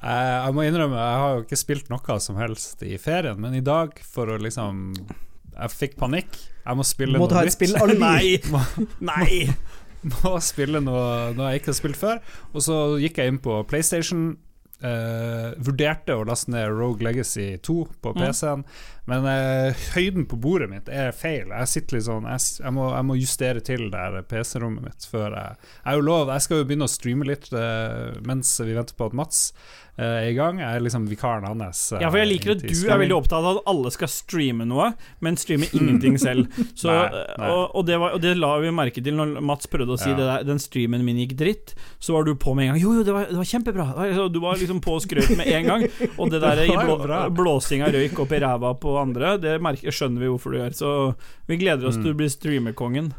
Eh, 0.04 0.34
jeg 0.44 0.56
må 0.56 0.64
innrømme, 0.66 0.98
jeg 1.00 1.20
har 1.22 1.36
jo 1.38 1.44
ikke 1.46 1.60
spilt 1.60 1.86
noe 1.92 2.18
som 2.20 2.36
helst 2.40 2.82
i 2.84 2.98
ferien, 3.00 3.38
men 3.40 3.56
i 3.56 3.64
dag, 3.64 3.94
for 4.04 4.28
å 4.28 4.40
liksom 4.40 4.90
Jeg 5.54 5.70
fikk 5.70 5.96
panikk. 6.00 6.36
Jeg 6.64 6.76
må 6.76 6.84
spille 6.86 7.18
må 7.20 7.28
noe 7.30 7.44
nytt. 7.46 7.54
spill 7.54 7.78
Nei! 8.02 8.36
Nei! 9.12 9.14
Nei! 9.14 9.40
må 10.12 10.34
spille 10.44 10.82
noe, 10.84 11.32
noe 11.36 11.52
jeg 11.52 11.62
ikke 11.62 11.72
har 11.72 11.78
spilt 11.78 12.00
før. 12.00 12.18
Og 12.52 12.64
så 12.66 12.80
gikk 13.00 13.20
jeg 13.20 13.32
inn 13.32 13.40
på 13.44 13.62
PlayStation. 13.70 14.34
Uh, 14.84 15.54
vurderte 15.64 16.12
å 16.12 16.26
laste 16.28 16.50
ned 16.52 16.66
Rogue 16.74 17.06
Legacy 17.06 17.54
2 17.64 17.76
på 18.04 18.12
Mm. 18.12 18.64
Men 19.10 19.26
eh, 19.28 19.82
høyden 19.92 20.24
på 20.30 20.38
bordet 20.40 20.70
mitt 20.70 20.88
er 20.88 21.10
feil. 21.12 21.50
Jeg 21.52 21.68
sitter 21.68 21.98
litt 21.98 22.06
sånn 22.08 22.24
Jeg, 22.30 22.40
jeg, 22.64 22.72
må, 22.72 22.86
jeg 22.94 23.04
må 23.10 23.18
justere 23.20 23.60
til 23.60 23.86
der 23.92 24.20
PC-rommet 24.30 24.86
mitt 24.88 25.04
før 25.10 25.34
jeg 25.36 25.58
Jeg 25.60 25.90
er 25.92 25.98
jo 26.00 26.06
lov, 26.08 26.30
jeg 26.32 26.46
skal 26.46 26.62
jo 26.62 26.68
begynne 26.70 26.88
å 26.88 26.94
streame 26.94 27.28
litt 27.28 27.50
eh, 27.52 28.14
mens 28.24 28.54
vi 28.64 28.72
venter 28.78 28.96
på 28.96 29.10
at 29.10 29.16
Mats 29.20 29.42
eh, 29.98 30.22
er 30.24 30.30
i 30.30 30.36
gang. 30.38 30.56
Jeg 30.62 30.78
er 30.78 30.86
liksom 30.86 31.04
vikaren 31.10 31.44
hans. 31.50 31.82
eh, 31.92 32.00
Ja, 32.00 32.08
for 32.08 32.22
jeg 32.22 32.30
liker 32.32 32.54
at 32.56 32.64
du 32.64 32.72
er 32.88 33.02
veldig 33.04 33.18
opptatt 33.18 33.44
av 33.44 33.58
at 33.60 33.68
alle 33.74 33.92
skal 33.94 34.08
streame 34.10 34.64
noe, 34.72 34.88
men 35.22 35.36
streame 35.38 35.68
ingenting 35.76 36.16
selv. 36.18 36.48
Så, 36.80 36.88
Nei, 36.88 37.04
nei. 37.12 37.50
Og, 37.52 37.76
og, 37.76 37.84
det 37.90 38.00
var, 38.00 38.16
og 38.16 38.24
det 38.24 38.32
la 38.40 38.54
vi 38.64 38.72
merke 38.74 39.04
til 39.04 39.18
når 39.20 39.36
Mats 39.44 39.68
prøvde 39.70 39.98
å 39.98 40.00
si 40.00 40.08
Ja. 40.14 40.16
det 40.16 40.30
der, 40.30 40.48
den 40.48 40.62
streamen 40.64 41.04
min 41.04 41.20
gikk 41.20 41.36
dritt. 41.44 41.76
Så 42.00 42.16
var 42.16 42.24
du 42.24 42.32
på 42.40 42.56
med 42.56 42.70
en 42.70 42.72
gang. 42.72 42.80
Jo, 42.82 42.96
jo, 42.98 43.04
det 43.04 43.12
var, 43.14 43.28
det 43.28 43.36
var 43.36 43.50
kjempebra. 43.52 43.86
Du 44.32 44.40
var 44.42 44.56
liksom 44.64 44.80
på 44.84 44.96
og 44.96 45.04
skrøt 45.04 45.36
med 45.36 45.52
en 45.52 45.68
gang. 45.70 45.86
Og 46.16 46.32
det 46.32 46.40
der 46.42 46.64
blå, 46.88 46.98
blåsinga 47.36 47.92
røyk 47.94 48.24
opp 48.24 48.32
i 48.32 48.40
ræva 48.48 48.72
på 48.80 48.93
andre, 49.00 49.34
det 49.40 49.56
merker, 49.62 49.90
skjønner 49.94 50.20
vi 50.24 50.30
hvorfor 50.32 50.52
du 50.54 50.58
gjør. 50.60 50.74
Så 50.78 50.90
vi 51.48 51.56
gleder 51.60 51.86
oss 51.88 51.96
Mm. 51.96 52.02
til 52.04 52.12
du 52.12 52.18
blir 52.22 52.30
streamerkongen. 52.32 53.12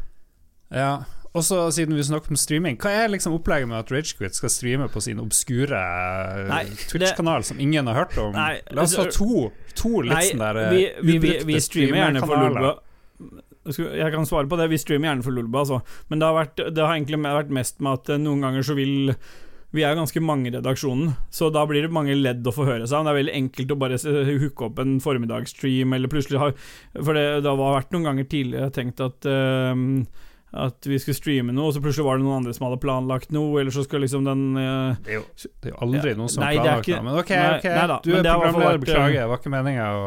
Ja. 0.70 1.04
Og 1.36 1.42
så 1.44 1.66
siden 1.70 1.92
vi 1.94 2.00
snakket 2.02 2.30
om 2.32 2.36
streaming, 2.40 2.78
hva 2.80 2.88
er 3.04 3.08
liksom 3.12 3.34
opplegget 3.36 3.68
med 3.68 3.78
at 3.78 3.90
Ragequit 3.92 4.34
skal 4.34 4.48
streame 4.48 4.88
på 4.88 5.02
sin 5.04 5.18
obskure 5.20 5.76
eh, 5.76 6.70
Twitch-kanal 6.88 7.44
som 7.44 7.60
ingen 7.60 7.86
har 7.86 7.94
hørt 8.06 8.16
om? 8.18 8.32
Nei, 8.32 8.60
La 8.72 8.82
oss 8.86 8.96
ha 8.96 9.04
altså- 9.04 9.18
to, 9.18 9.52
to 9.74 10.00
litt 10.00 10.14
Nei, 10.14 10.22
sånn 10.30 10.38
der 10.40 10.70
vi, 10.72 10.82
vi, 11.02 11.18
vi, 11.18 11.34
vi 11.44 11.60
streamer 11.60 12.00
gjerne 12.06 12.24
for 12.24 12.36
Lulba. 12.40 12.78
Jeg 13.66 14.12
kan 14.14 14.24
svare 14.24 14.46
på 14.48 14.56
det. 14.56 14.68
Vi 14.70 14.78
streamer 14.78 15.10
gjerne 15.10 15.24
for 15.26 15.34
Lulba, 15.34 15.58
altså. 15.64 15.80
Men 16.08 16.20
det 16.22 16.26
har, 16.28 16.36
vært, 16.46 16.56
det 16.74 16.84
har 16.86 16.94
egentlig 16.94 17.18
vært 17.20 17.50
mest 17.50 17.80
med 17.82 17.92
at 18.00 18.08
eh, 18.14 18.20
noen 18.22 18.40
ganger 18.40 18.62
så 18.62 18.76
vil 18.78 19.14
vi 19.76 19.84
er 19.84 19.94
jo 19.94 20.00
ganske 20.00 20.22
mange 20.24 20.50
i 20.50 20.54
redaksjonen, 20.56 21.14
så 21.32 21.50
da 21.54 21.64
blir 21.68 21.86
det 21.86 21.94
mange 21.94 22.16
ledd 22.16 22.46
å 22.46 22.54
få 22.54 22.66
høre 22.68 22.88
seg. 22.88 23.06
Det 23.06 23.12
er 23.12 23.20
veldig 23.20 23.36
enkelt 23.40 23.74
å 23.74 23.80
bare 23.82 24.00
hooke 24.30 24.70
opp 24.70 24.80
en 24.82 24.96
formiddagsstream, 25.04 25.92
eller 25.96 26.12
plutselig 26.12 26.40
ha 26.42 26.52
For 26.96 27.16
det, 27.16 27.26
det 27.44 27.50
har 27.50 27.76
vært 27.78 27.92
noen 27.94 28.08
ganger 28.10 28.30
tidligere 28.30 28.72
tenkt 28.74 29.02
at 29.04 29.28
uh, 29.28 29.76
at 30.56 30.86
vi 30.88 30.98
skulle 31.00 31.18
streame 31.18 31.54
noe, 31.54 31.68
og 31.68 31.74
så 31.76 31.82
plutselig 31.84 32.06
var 32.06 32.18
det 32.18 32.24
noen 32.24 32.38
andre 32.40 32.54
som 32.56 32.66
hadde 32.68 32.78
planlagt 32.80 33.32
noe, 33.34 33.60
eller 33.60 33.74
så 33.74 33.82
skulle 33.84 34.06
liksom 34.06 34.24
den 34.26 34.44
uh, 34.56 34.96
Det 35.04 35.12
er 35.12 35.18
jo, 35.18 35.24
det 35.44 35.70
er 35.70 35.74
jo 35.74 35.80
aldri 35.86 36.12
Ja, 36.12 36.18
noen 36.20 36.32
som 36.32 36.44
nei, 36.44 36.52
har 36.54 36.62
planlagt 36.62 36.92
noe. 36.92 37.02
Men 37.06 37.18
ok, 37.20 37.32
ok, 37.56 37.66
nei 37.72 37.88
da, 37.90 37.98
du 38.04 38.12
er 38.14 38.28
programleder, 38.28 38.80
beklager. 38.84 39.18
Det 39.18 39.26
var 39.32 39.42
ikke 39.42 39.52
meninga 39.56 39.88
å 39.96 40.06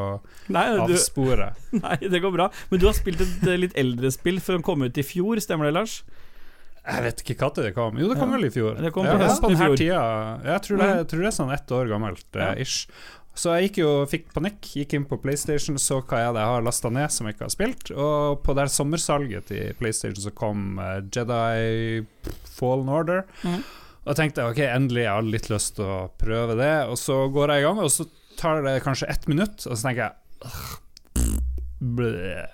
avspore. 0.88 1.52
nei, 1.84 2.00
det 2.06 2.24
går 2.24 2.36
bra. 2.36 2.50
Men 2.72 2.82
du 2.82 2.88
har 2.90 2.98
spilt 2.98 3.22
et 3.26 3.46
eh, 3.46 3.60
litt 3.68 3.78
eldre 3.80 4.14
spill 4.16 4.42
for 4.44 4.58
den 4.58 4.66
kom 4.66 4.86
ut 4.86 4.98
i 4.98 5.06
fjor, 5.06 5.44
stemmer 5.44 5.70
det, 5.70 5.76
Lars? 5.78 6.00
Jeg 6.90 7.04
vet 7.06 7.22
ikke 7.24 7.36
når 7.46 7.64
det 7.68 7.72
kom. 7.76 7.98
Jo, 8.02 8.08
det 8.10 8.18
kom 8.20 8.32
vel 8.34 8.46
i 8.46 8.50
fjor. 8.54 8.76
Det 8.82 8.92
kom 8.96 9.06
på 9.06 9.14
ja, 9.14 9.30
på 9.42 9.50
i 9.52 9.56
denne 9.56 9.78
tida. 9.78 10.04
Jeg 10.46 10.62
tror 10.66 10.78
det, 10.78 10.88
Mm. 10.90 10.98
jeg 10.98 11.08
tror 11.12 11.20
det 11.20 11.28
er 11.30 11.38
sånn 11.38 11.54
ett 11.54 11.72
år 11.80 11.90
gammelt, 11.92 12.36
eh, 12.36 12.62
ish. 12.62 12.88
Så 13.40 13.54
jeg 13.56 13.70
jo 13.86 14.06
fikk 14.10 14.34
panikk, 14.34 14.60
gikk 14.76 14.94
inn 14.98 15.06
på 15.06 15.16
PlayStation, 15.22 15.78
så 15.80 16.02
hva 16.04 16.18
jeg 16.26 16.34
har 16.36 16.62
lasta 16.66 16.90
ned 16.92 17.10
som 17.12 17.28
jeg 17.28 17.36
ikke 17.38 17.46
har 17.48 17.54
spilt. 17.54 17.92
Og 17.96 18.42
på 18.44 18.56
det 18.58 18.66
sommersalget 18.74 19.46
til 19.48 19.74
PlayStation 19.80 20.20
så 20.26 20.34
kom 20.36 20.80
eh, 20.80 21.02
Jedi 21.08 22.06
Fallen 22.58 22.90
Order. 22.90 23.24
Mm. 23.44 23.62
Og 24.04 24.12
jeg 24.12 24.16
tenkte 24.16 24.50
ok, 24.50 24.60
endelig, 24.66 25.04
jeg 25.06 25.14
har 25.14 25.22
litt 25.22 25.50
lyst 25.50 25.76
til 25.78 25.86
å 25.86 26.10
prøve 26.20 26.58
det. 26.58 26.74
Og 26.90 26.98
så 26.98 27.32
går 27.32 27.54
jeg 27.54 27.62
i 27.64 27.68
gang, 27.70 27.80
og 27.80 27.92
så 27.94 28.08
tar 28.40 28.62
det 28.64 28.82
kanskje 28.84 29.08
ett 29.10 29.28
minutt, 29.28 29.68
og 29.68 29.78
så 29.78 29.84
tenker 29.88 30.10
jeg 30.10 30.16
ble, 31.80 32.10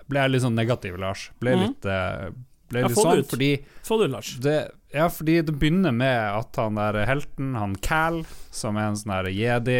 ble 0.09 0.21
jeg 0.21 0.31
litt 0.33 0.43
sånn 0.45 0.57
negativ, 0.57 0.97
Lars. 1.01 1.29
Ble 1.41 1.55
Mhm. 1.55 1.61
litt, 1.65 1.85
eh, 1.85 2.29
ble 2.69 2.81
Ja, 2.81 2.87
litt 2.87 2.95
det 2.95 3.03
sånn 3.03 3.19
ut. 3.19 3.29
fordi 3.29 3.49
Få 3.85 3.97
det, 4.01 4.07
Lars. 4.11 4.31
det, 4.41 4.55
ja, 4.93 5.07
fordi 5.09 5.35
det 5.45 5.53
begynner 5.59 5.93
med 5.93 6.17
at 6.39 6.55
han 6.55 6.75
der 6.79 7.05
helten, 7.05 7.53
han 7.55 7.75
Cal, 7.75 8.23
som 8.51 8.77
er 8.77 8.87
en 8.89 8.95
sånn 8.95 9.11
her 9.13 9.29
jedi 9.29 9.75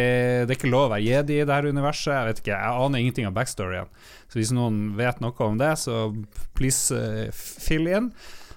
Det 0.46 0.50
er 0.50 0.56
ikke 0.58 0.70
lov 0.70 0.90
å 0.90 0.94
være 0.94 1.04
jedi 1.06 1.40
i 1.40 1.44
det 1.48 1.54
her 1.54 1.66
universet. 1.72 2.12
Jeg 2.14 2.26
vet 2.30 2.40
ikke, 2.44 2.56
jeg 2.58 2.84
aner 2.86 2.98
ingenting 3.02 3.26
av 3.26 3.34
backstoryen. 3.34 3.88
Så 4.28 4.38
hvis 4.40 4.52
noen 4.52 4.94
vet 4.96 5.20
noe 5.20 5.32
om 5.46 5.56
det, 5.58 5.72
så 5.78 6.10
please 6.54 6.92
uh, 6.94 7.30
fill 7.32 7.86
in. 7.88 8.12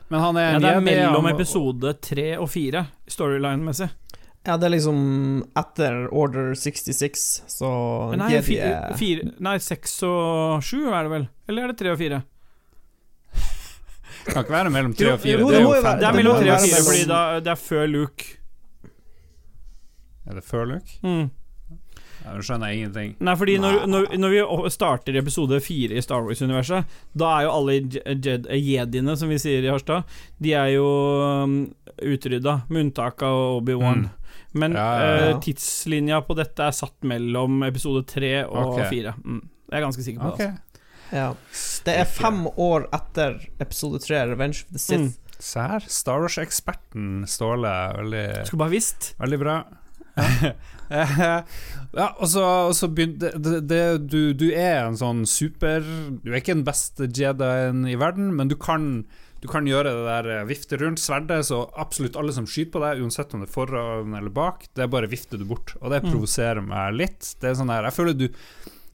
Men 0.09 0.19
han 0.21 0.37
er 0.37 0.55
en 0.55 0.61
Ja, 0.61 0.75
en 0.77 0.83
det 0.85 0.93
er 0.93 0.97
jedi. 0.97 1.07
mellom 1.07 1.25
han- 1.25 1.35
episode 1.35 1.93
tre 2.01 2.37
og 2.37 2.49
fire, 2.49 2.87
storyline-messig. 3.07 3.89
Ja, 4.47 4.55
det 4.57 4.65
er 4.69 4.71
liksom 4.77 5.43
etter 5.59 6.07
Order 6.15 6.53
66, 6.55 7.41
så 7.51 8.15
Nei, 8.17 8.29
Jedi 8.31 8.55
er 8.63 8.95
fire, 8.97 9.31
nei, 9.39 9.57
seks 9.59 9.97
og 10.07 10.63
sju 10.63 10.87
er 10.93 11.03
det 11.03 11.11
vel? 11.11 11.25
Eller 11.49 11.63
er 11.63 11.67
det 11.73 11.77
tre 11.77 11.91
og 11.91 11.97
fire? 11.99 12.21
Kan 14.33 14.43
ikke 14.45 14.53
være 14.55 14.69
mellom 14.73 14.93
tre 14.95 15.13
og 15.13 15.19
fire. 15.23 15.39
Jo, 15.39 15.47
det 15.49 15.57
det 15.57 15.63
jo 15.63 15.73
jo 15.75 15.81
Det 15.81 16.07
er 16.09 16.13
mellom 16.19 16.39
tre 16.41 16.51
og 16.55 16.63
fire, 16.65 16.83
fordi 16.87 17.03
da, 17.09 17.19
det 17.39 17.51
er 17.55 17.59
før 17.65 17.87
Luke. 17.89 18.29
Er 20.29 20.33
det 20.39 20.43
før 20.45 20.65
Luke? 20.69 20.97
Mm. 21.03 21.29
Ja, 22.19 22.33
Nå 22.35 22.43
skjønner 22.43 22.69
jeg 22.69 22.81
ingenting. 22.81 23.13
Nei, 23.23 23.33
fordi 23.39 23.55
når, 23.63 23.85
når, 23.89 24.07
når 24.19 24.33
vi 24.35 24.69
starter 24.75 25.15
episode 25.17 25.57
fire 25.63 25.95
i 25.97 26.01
Star 26.03 26.21
Wars-universet, 26.25 26.97
da 27.17 27.29
er 27.39 27.47
jo 27.47 27.53
alle 27.55 27.77
jediene, 28.59 29.15
som 29.17 29.31
vi 29.31 29.37
sier 29.41 29.63
i 29.65 29.71
Harstad, 29.71 30.03
de 30.43 30.53
er 30.59 30.73
jo 30.75 30.85
um, 31.45 31.55
utrydda, 32.03 32.57
med 32.69 32.89
unntak 32.89 33.23
av 33.25 33.39
Obi-Wan. 33.61 34.03
Mm. 34.09 34.15
Men 34.59 34.73
Ja, 34.73 34.85
ja, 34.99 35.09
ja. 35.15 35.25
eh, 35.29 35.39
tidslinja 35.45 36.21
på 36.25 36.35
dette 36.37 36.67
er 36.67 36.73
satt 36.75 36.97
mellom 37.07 37.63
episode 37.67 38.03
tre 38.09 38.43
og 38.45 38.75
Ok. 38.75 38.79
fire. 38.91 39.13
Mm. 39.23 39.41
Jeg 39.69 39.77
er 39.79 39.85
ganske 39.85 40.03
sikker 40.05 40.21
på 40.25 40.31
Ok, 40.33 40.37
det. 40.43 40.47
Altså. 40.49 40.68
Ja. 41.11 41.33
Det 41.85 41.95
er 42.01 42.05
fem 42.05 42.43
år 42.55 42.87
etter 42.95 43.39
episode 43.63 43.99
3, 44.03 44.23
Revenge 44.33 44.63
of 44.65 44.73
the 44.75 44.79
Sith. 44.81 45.01
Mm. 45.09 45.35
Se 45.39 45.59
her. 45.63 45.85
Star 45.87 46.19
Wars-eksperten 46.25 47.23
Ståle. 47.31 47.71
Veldig 47.95 48.25
Skulle 48.49 48.63
bare 48.65 48.73
visst. 48.75 49.13
Veldig 49.21 49.39
bra. 49.39 49.57
ja, 50.89 52.07
og 52.19 52.27
så, 52.27 52.43
og 52.69 52.73
så 52.75 52.89
begynte 52.91 53.29
det, 53.39 53.61
det, 53.69 53.81
du, 54.11 54.33
du 54.35 54.49
er 54.51 54.81
en 54.87 54.97
sånn 54.99 55.21
super 55.29 55.85
Du 55.85 56.31
er 56.33 56.39
ikke 56.41 56.57
den 56.57 56.65
beste 56.67 57.07
jedien 57.07 57.85
i 57.87 57.95
verden, 57.99 58.33
men 58.35 58.49
du 58.51 58.57
kan 58.59 59.05
Du 59.39 59.47
kan 59.47 59.67
gjøre 59.69 59.93
det 59.95 60.03
der 60.09 60.29
eh, 60.41 60.47
vifte 60.49 60.75
rundt 60.81 60.99
sverdet, 60.99 61.45
så 61.47 61.61
absolutt 61.79 62.17
alle 62.19 62.33
som 62.35 62.43
skyter 62.49 62.73
på 62.73 62.81
deg, 62.83 62.99
uansett 63.05 63.31
om 63.37 63.39
det 63.45 63.47
er 63.47 63.53
foran 63.53 64.17
eller 64.19 64.33
bak, 64.35 64.65
det 64.75 64.83
er 64.83 64.91
bare 64.91 65.07
vifter 65.07 65.39
du 65.39 65.45
bort. 65.47 65.77
Og 65.79 65.93
det 65.93 66.01
Mm. 66.03 66.09
provoserer 66.11 66.59
meg 66.65 66.97
litt. 66.97 67.29
Det 67.39 67.47
er 67.47 67.55
sånn 67.55 67.71
her 67.71 67.87
Jeg 67.87 67.95
føler 67.95 68.17
du 68.19 68.25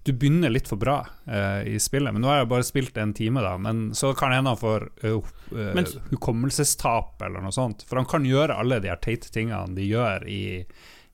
du 0.06 0.12
begynner 0.14 0.52
litt 0.54 0.68
for 0.70 0.78
bra 0.78 1.00
uh, 1.26 1.62
i 1.66 1.80
spillet, 1.82 2.14
men 2.14 2.22
nå 2.22 2.30
har 2.30 2.44
jeg 2.44 2.50
bare 2.52 2.66
spilt 2.68 2.98
en 3.02 3.14
time, 3.18 3.42
da. 3.42 3.56
Men 3.58 3.88
så 3.98 4.12
kan 4.18 4.30
det 4.30 4.38
hende 4.38 4.52
han 4.54 4.60
får 4.62 4.86
uh, 5.02 5.32
uh, 5.56 5.80
hukommelsestap 6.12 7.24
eller 7.26 7.42
noe 7.42 7.56
sånt. 7.56 7.86
For 7.90 7.98
han 7.98 8.06
kan 8.10 8.28
gjøre 8.28 8.58
alle 8.62 8.78
de 8.84 8.92
her 8.92 9.02
teite 9.02 9.32
tingene 9.34 9.74
de 9.74 9.88
gjør 9.90 10.28
i, 10.30 10.44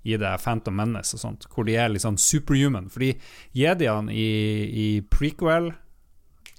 i 0.03 0.17
det 0.19 0.33
Phantom 0.43 0.75
Menace 0.75 1.15
og 1.15 1.23
sånt, 1.23 1.47
hvor 1.53 1.67
de 1.69 1.77
er 1.79 1.93
litt 1.93 2.03
sånn 2.03 2.19
superhuman. 2.19 2.91
Fordi 2.91 3.13
jediene 3.55 4.11
i, 4.11 4.27
i 4.67 4.87
prequel 5.07 5.71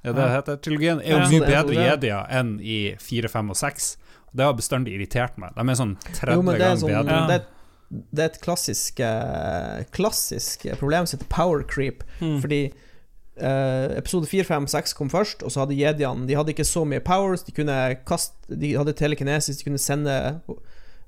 er 0.02 0.16
det 0.16 0.30
heter? 0.32 0.56
Trilogien 0.58 0.98
er 1.04 1.12
jo 1.12 1.18
Ja. 1.20 1.28
mye 1.30 1.46
bedre 1.46 1.74
jedier 1.78 2.30
enn 2.40 2.56
i 2.58 2.96
4, 2.98 3.28
5 3.30 3.52
og 3.54 3.56
6. 3.60 3.96
Det 4.32 4.44
har 4.48 4.54
bestandig 4.56 4.96
irritert 4.96 5.36
meg. 5.38 5.52
De 5.54 5.62
er 5.68 5.78
sånn 5.78 5.92
30 6.08 6.32
Jo, 6.32 6.42
men 6.42 6.56
det 6.56 6.64
er, 6.64 6.64
ganger 6.64 6.80
sånn, 6.80 6.90
bedre. 6.96 7.36
Ja. 7.36 7.61
Det, 7.92 8.22
er, 8.22 8.30
et 8.30 8.40
klassisk 8.44 9.02
eh, 9.04 9.82
Klassisk 9.92 10.64
problem 10.80 11.06
som 11.06 11.18
heter 11.18 11.30
power 11.32 11.64
creep. 11.68 12.04
Mm. 12.20 12.38
Fordi 12.40 12.60
eh, 12.66 13.86
episode 13.98 14.30
4, 14.30 14.46
5, 14.48 14.68
6 14.72 14.96
kom 14.98 15.12
først, 15.12 15.44
og 15.44 15.52
så 15.52 15.64
hadde 15.64 15.78
jediene 15.78 16.28
De 16.28 16.36
hadde 16.38 16.54
ikke 16.54 16.68
så 16.68 16.86
mye 16.88 17.04
powers. 17.04 17.44
De 17.46 17.54
kunne 17.56 17.78
kaste 18.08 18.60
De 18.60 18.74
hadde 18.78 18.96
telekinesis, 18.98 19.60
de 19.60 19.68
kunne 19.68 19.82
sende 19.82 20.16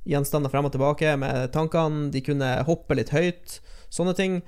gjenstander 0.04 0.52
frem 0.52 0.66
og 0.68 0.74
tilbake 0.74 1.16
med 1.16 1.48
tankene. 1.54 2.10
De 2.12 2.20
kunne 2.24 2.50
hoppe 2.68 2.98
litt 2.98 3.14
høyt. 3.14 3.58
Sånne 3.92 4.12
ting. 4.18 4.42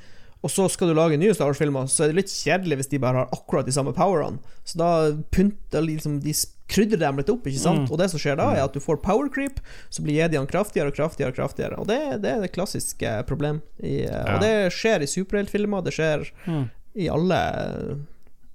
Og 0.47 0.53
så 0.53 0.69
skal 0.71 0.91
du 0.93 0.95
lage 0.97 1.19
nye 1.19 1.35
Star 1.35 1.51
Wars-filmer, 1.51 1.89
så 1.91 2.05
er 2.07 2.13
det 2.13 2.21
litt 2.21 2.31
kjedelig 2.33 2.79
hvis 2.81 2.91
de 2.93 3.01
bare 3.03 3.25
har 3.25 3.33
akkurat 3.35 3.67
de 3.67 3.75
samme 3.75 3.91
powerne. 3.97 4.39
Så 4.67 4.79
da 4.79 4.91
pynter 5.35 5.83
liksom 5.83 6.21
de 6.23 6.35
krydrer 6.71 6.99
dem 7.03 7.19
litt 7.21 7.31
opp, 7.31 7.45
ikke 7.47 7.63
sant? 7.63 7.85
Mm. 7.85 7.93
Og 7.95 7.99
det 8.01 8.09
som 8.11 8.23
skjer 8.23 8.39
da, 8.39 8.49
er 8.55 8.65
at 8.65 8.75
du 8.75 8.81
får 8.83 8.99
power 9.05 9.29
creep, 9.31 9.59
så 9.91 10.03
blir 10.07 10.17
jediene 10.21 10.49
kraftigere 10.51 10.91
og 10.91 10.97
kraftigere 10.99 11.35
og 11.35 11.39
kraftigere. 11.39 11.79
Og 11.83 11.87
det, 11.91 11.99
det 12.25 12.33
er 12.33 12.43
det 12.43 12.53
klassiske 12.57 13.13
problem. 13.29 13.61
I, 13.83 14.01
eh, 14.07 14.11
Ja. 14.11 14.37
Og 14.37 14.43
det 14.43 14.55
skjer 14.75 15.03
i 15.03 15.11
superheltfilmer, 15.11 15.85
det 15.87 15.95
skjer 15.99 16.27
Mm. 16.47 16.65
i 16.97 17.09
alle 17.13 17.41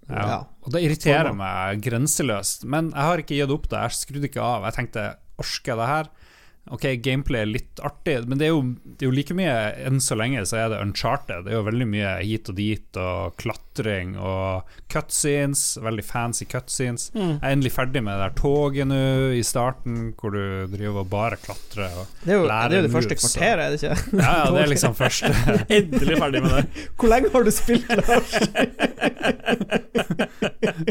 Ja. 0.09 0.23
ja. 0.27 0.39
Og 0.65 0.73
det 0.73 0.81
irriterer 0.83 1.31
meg 1.35 1.81
grenseløst. 1.85 2.65
Men 2.67 2.91
jeg 2.91 3.07
har 3.07 3.21
ikke 3.23 3.37
gitt 3.37 3.53
opp 3.53 3.69
det. 3.71 3.79
Jeg 3.85 3.99
skrudde 4.01 4.27
ikke 4.27 4.43
av. 4.43 4.65
Jeg 4.67 4.75
tenkte 4.79 5.05
orker 5.39 5.71
jeg 5.71 5.79
det 5.79 5.87
her? 5.87 6.09
Ok, 6.70 6.84
gameplay 7.01 7.41
er 7.41 7.49
litt 7.49 7.80
artig, 7.82 8.20
men 8.30 8.38
det 8.38 8.45
er, 8.45 8.51
jo, 8.53 8.62
det 8.86 9.01
er 9.01 9.09
jo 9.09 9.16
like 9.18 9.34
mye 9.34 9.53
Enn 9.82 9.97
så 10.03 10.14
lenge 10.16 10.43
så 10.45 10.59
er 10.62 10.68
det 10.70 10.82
uncharted. 10.84 11.47
Det 11.47 11.51
er 11.51 11.57
jo 11.57 11.64
veldig 11.66 11.88
mye 11.89 12.12
hit 12.22 12.51
og 12.53 12.57
dit 12.59 12.99
og 13.01 13.34
klatring 13.41 14.14
og 14.22 14.70
cutscenes. 14.93 15.64
Veldig 15.82 16.05
fancy 16.05 16.45
cutscenes. 16.51 17.07
Mm. 17.18 17.34
Jeg 17.34 17.41
er 17.41 17.55
endelig 17.57 17.74
ferdig 17.74 18.03
med 18.05 18.14
det 18.14 18.28
der 18.28 18.38
toget 18.38 18.88
nå 18.91 19.01
i 19.34 19.41
starten, 19.47 20.12
hvor 20.22 20.38
du 20.38 20.70
driver 20.76 21.01
og 21.01 21.09
bare 21.12 21.41
klatrer. 21.41 21.97
Og, 21.97 22.14
Det 22.22 22.36
er 22.36 22.39
jo 22.39 22.45
det, 22.45 22.59
er 22.62 22.78
jo 22.78 22.86
det 22.86 22.93
første 22.93 23.20
kvarteret, 23.24 23.66
er 23.66 23.74
det 23.74 23.82
ikke? 23.82 24.22
ja, 24.22 24.32
ja, 24.38 24.45
det 24.53 24.62
er 24.62 24.72
liksom 24.76 24.95
første 25.01 25.34
Endelig 25.82 26.22
ferdig 26.22 26.43
med 26.45 26.57
det. 26.59 26.88
Hvor 26.93 27.14
lenge 27.16 27.34
har 27.34 27.49
du 27.49 27.51
spilt, 27.57 27.89
Lars? 28.03 28.38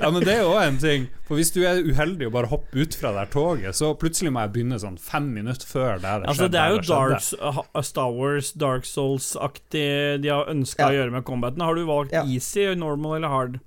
Ja, 0.00 0.10
men 0.10 0.22
det 0.24 0.32
er 0.32 0.42
jo 0.44 0.52
òg 0.54 0.62
en 0.64 0.78
ting. 0.80 1.06
For 1.26 1.38
hvis 1.38 1.50
du 1.54 1.60
er 1.66 1.80
uheldig 1.82 2.28
og 2.28 2.34
bare 2.34 2.50
hopper 2.50 2.82
ut 2.82 2.94
fra 2.98 3.10
det 3.12 3.20
der 3.24 3.30
toget, 3.32 3.76
så 3.78 3.92
plutselig 3.98 4.32
må 4.34 4.42
jeg 4.44 4.52
begynne 4.54 4.78
sånn 4.82 4.96
fem 5.02 5.26
minutter 5.34 5.59
før 5.66 5.94
det 6.00 6.02
det 6.02 6.28
Altså, 6.28 6.46
skjedde. 6.46 6.50
det 6.52 6.60
er 6.60 6.70
jo. 6.70 6.78
Dark, 6.88 7.84
Star 7.84 8.10
Wars, 8.12 8.52
Dark 8.52 8.84
Souls-aktig 8.88 10.22
de 10.22 10.28
har 10.28 10.46
ønska 10.46 10.78
Ja. 10.78 10.88
å 10.88 10.96
gjøre 10.98 11.12
med 11.12 11.24
combaten. 11.24 11.60
Har 11.62 11.74
du 11.74 11.84
valgt 11.86 12.12
Ja. 12.12 12.22
easy, 12.24 12.74
normal 12.74 13.16
eller 13.16 13.28
hard? 13.28 13.60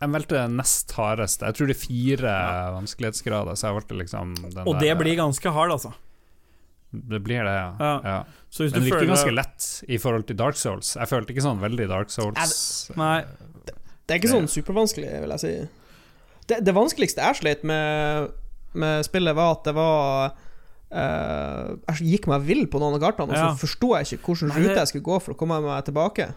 Jeg 0.00 0.10
valgte 0.10 0.28
det 0.36 0.50
nest 0.50 0.92
hardeste. 0.92 1.46
Jeg 1.46 1.54
tror 1.54 1.66
det 1.68 1.76
er 1.76 1.86
fire 1.86 2.32
vanskelighetsgrader, 2.74 3.52
så 3.56 3.68
jeg 3.70 3.74
valgte 3.78 3.96
liksom 3.98 4.34
den 4.54 4.66
Og 4.68 4.74
der- 4.80 4.94
det 4.94 4.98
blir 4.98 5.16
ganske 5.16 5.50
hard, 5.52 5.70
altså. 5.70 5.94
Det 6.92 7.22
blir 7.24 7.42
det, 7.42 7.54
ja. 7.54 7.74
Ja. 7.80 8.00
ja. 8.04 8.24
Så 8.50 8.64
hvis 8.64 8.72
Men 8.72 8.82
det 8.82 8.92
virker 8.92 9.06
ganske 9.06 9.34
lett 9.34 9.82
i 9.88 9.96
forhold 9.98 10.26
til 10.26 10.36
Dark 10.36 10.54
Souls. 10.54 10.94
Jeg 10.94 11.08
følte 11.08 11.30
ikke 11.34 11.42
sånn 11.42 11.58
veldig 11.60 11.88
Dark 11.88 12.08
Souls. 12.10 12.90
Nei. 12.96 13.24
Det 14.06 14.14
er 14.14 14.18
ikke 14.20 14.30
sånn 14.34 14.46
supervanskelig, 14.46 15.20
vil 15.20 15.30
jeg 15.30 15.40
si. 15.40 15.68
Det, 16.46 16.62
det 16.64 16.74
vanskeligste 16.74 17.16
jeg 17.24 17.34
sleit 17.40 17.64
med, 17.64 18.30
med 18.74 19.04
spillet, 19.06 19.34
var 19.34 19.52
at 19.56 19.64
det 19.64 19.74
var 19.74 20.32
eh, 20.90 21.74
Jeg 21.88 22.08
gikk 22.20 22.26
meg 22.28 22.42
vill 22.46 22.66
på 22.66 22.80
noen 22.80 22.94
av 22.94 23.00
kartene, 23.00 23.30
og 23.30 23.36
så 23.36 23.50
Ja. 23.50 23.54
forsto 23.54 23.94
jeg 23.96 24.18
ikke 24.18 24.34
hvilken 24.34 24.50
rute 24.54 24.76
jeg 24.80 24.88
skulle 24.88 25.04
gå 25.04 25.20
for 25.22 25.34
å 25.34 25.36
komme 25.36 25.60
meg 25.62 25.84
tilbake. 25.84 26.34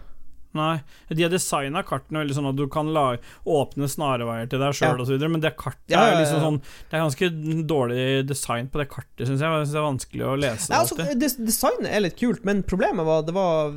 Nei. 0.54 0.80
De 1.12 1.22
har 1.22 1.28
designa 1.30 1.82
kartene 1.84 2.24
veldig 2.24 2.34
sånn 2.34 2.48
at 2.48 2.56
du 2.56 2.66
kan 2.72 2.88
la, 2.92 3.16
åpne 3.46 3.84
snarveier 3.86 4.48
til 4.48 4.58
deg 4.58 4.72
sjøl 4.72 5.20
Ja. 5.20 5.28
men 5.28 5.40
det 5.40 5.56
kartet 5.58 5.90
Ja, 5.92 6.06
ja, 6.08 6.14
er 6.16 6.24
liksom 6.24 6.40
sånn 6.40 6.62
Det 6.90 6.96
er 6.96 7.04
ganske 7.04 7.66
dårlig 7.66 8.26
design 8.26 8.68
på 8.68 8.78
det 8.80 8.88
kartet, 8.88 9.28
syns 9.28 9.40
jeg. 9.40 9.50
Jeg 9.52 9.66
synes 9.66 9.72
det 9.72 9.76
er 9.76 9.90
vanskelig 9.92 10.24
å 10.24 10.40
lese. 10.40 10.70
Nei, 10.70 10.78
altså, 10.78 11.44
designet 11.44 11.92
er 11.92 12.00
litt 12.00 12.16
kult, 12.16 12.44
men 12.46 12.62
problemet 12.62 13.04
var 13.04 13.22
det 13.22 13.34
var 13.34 13.72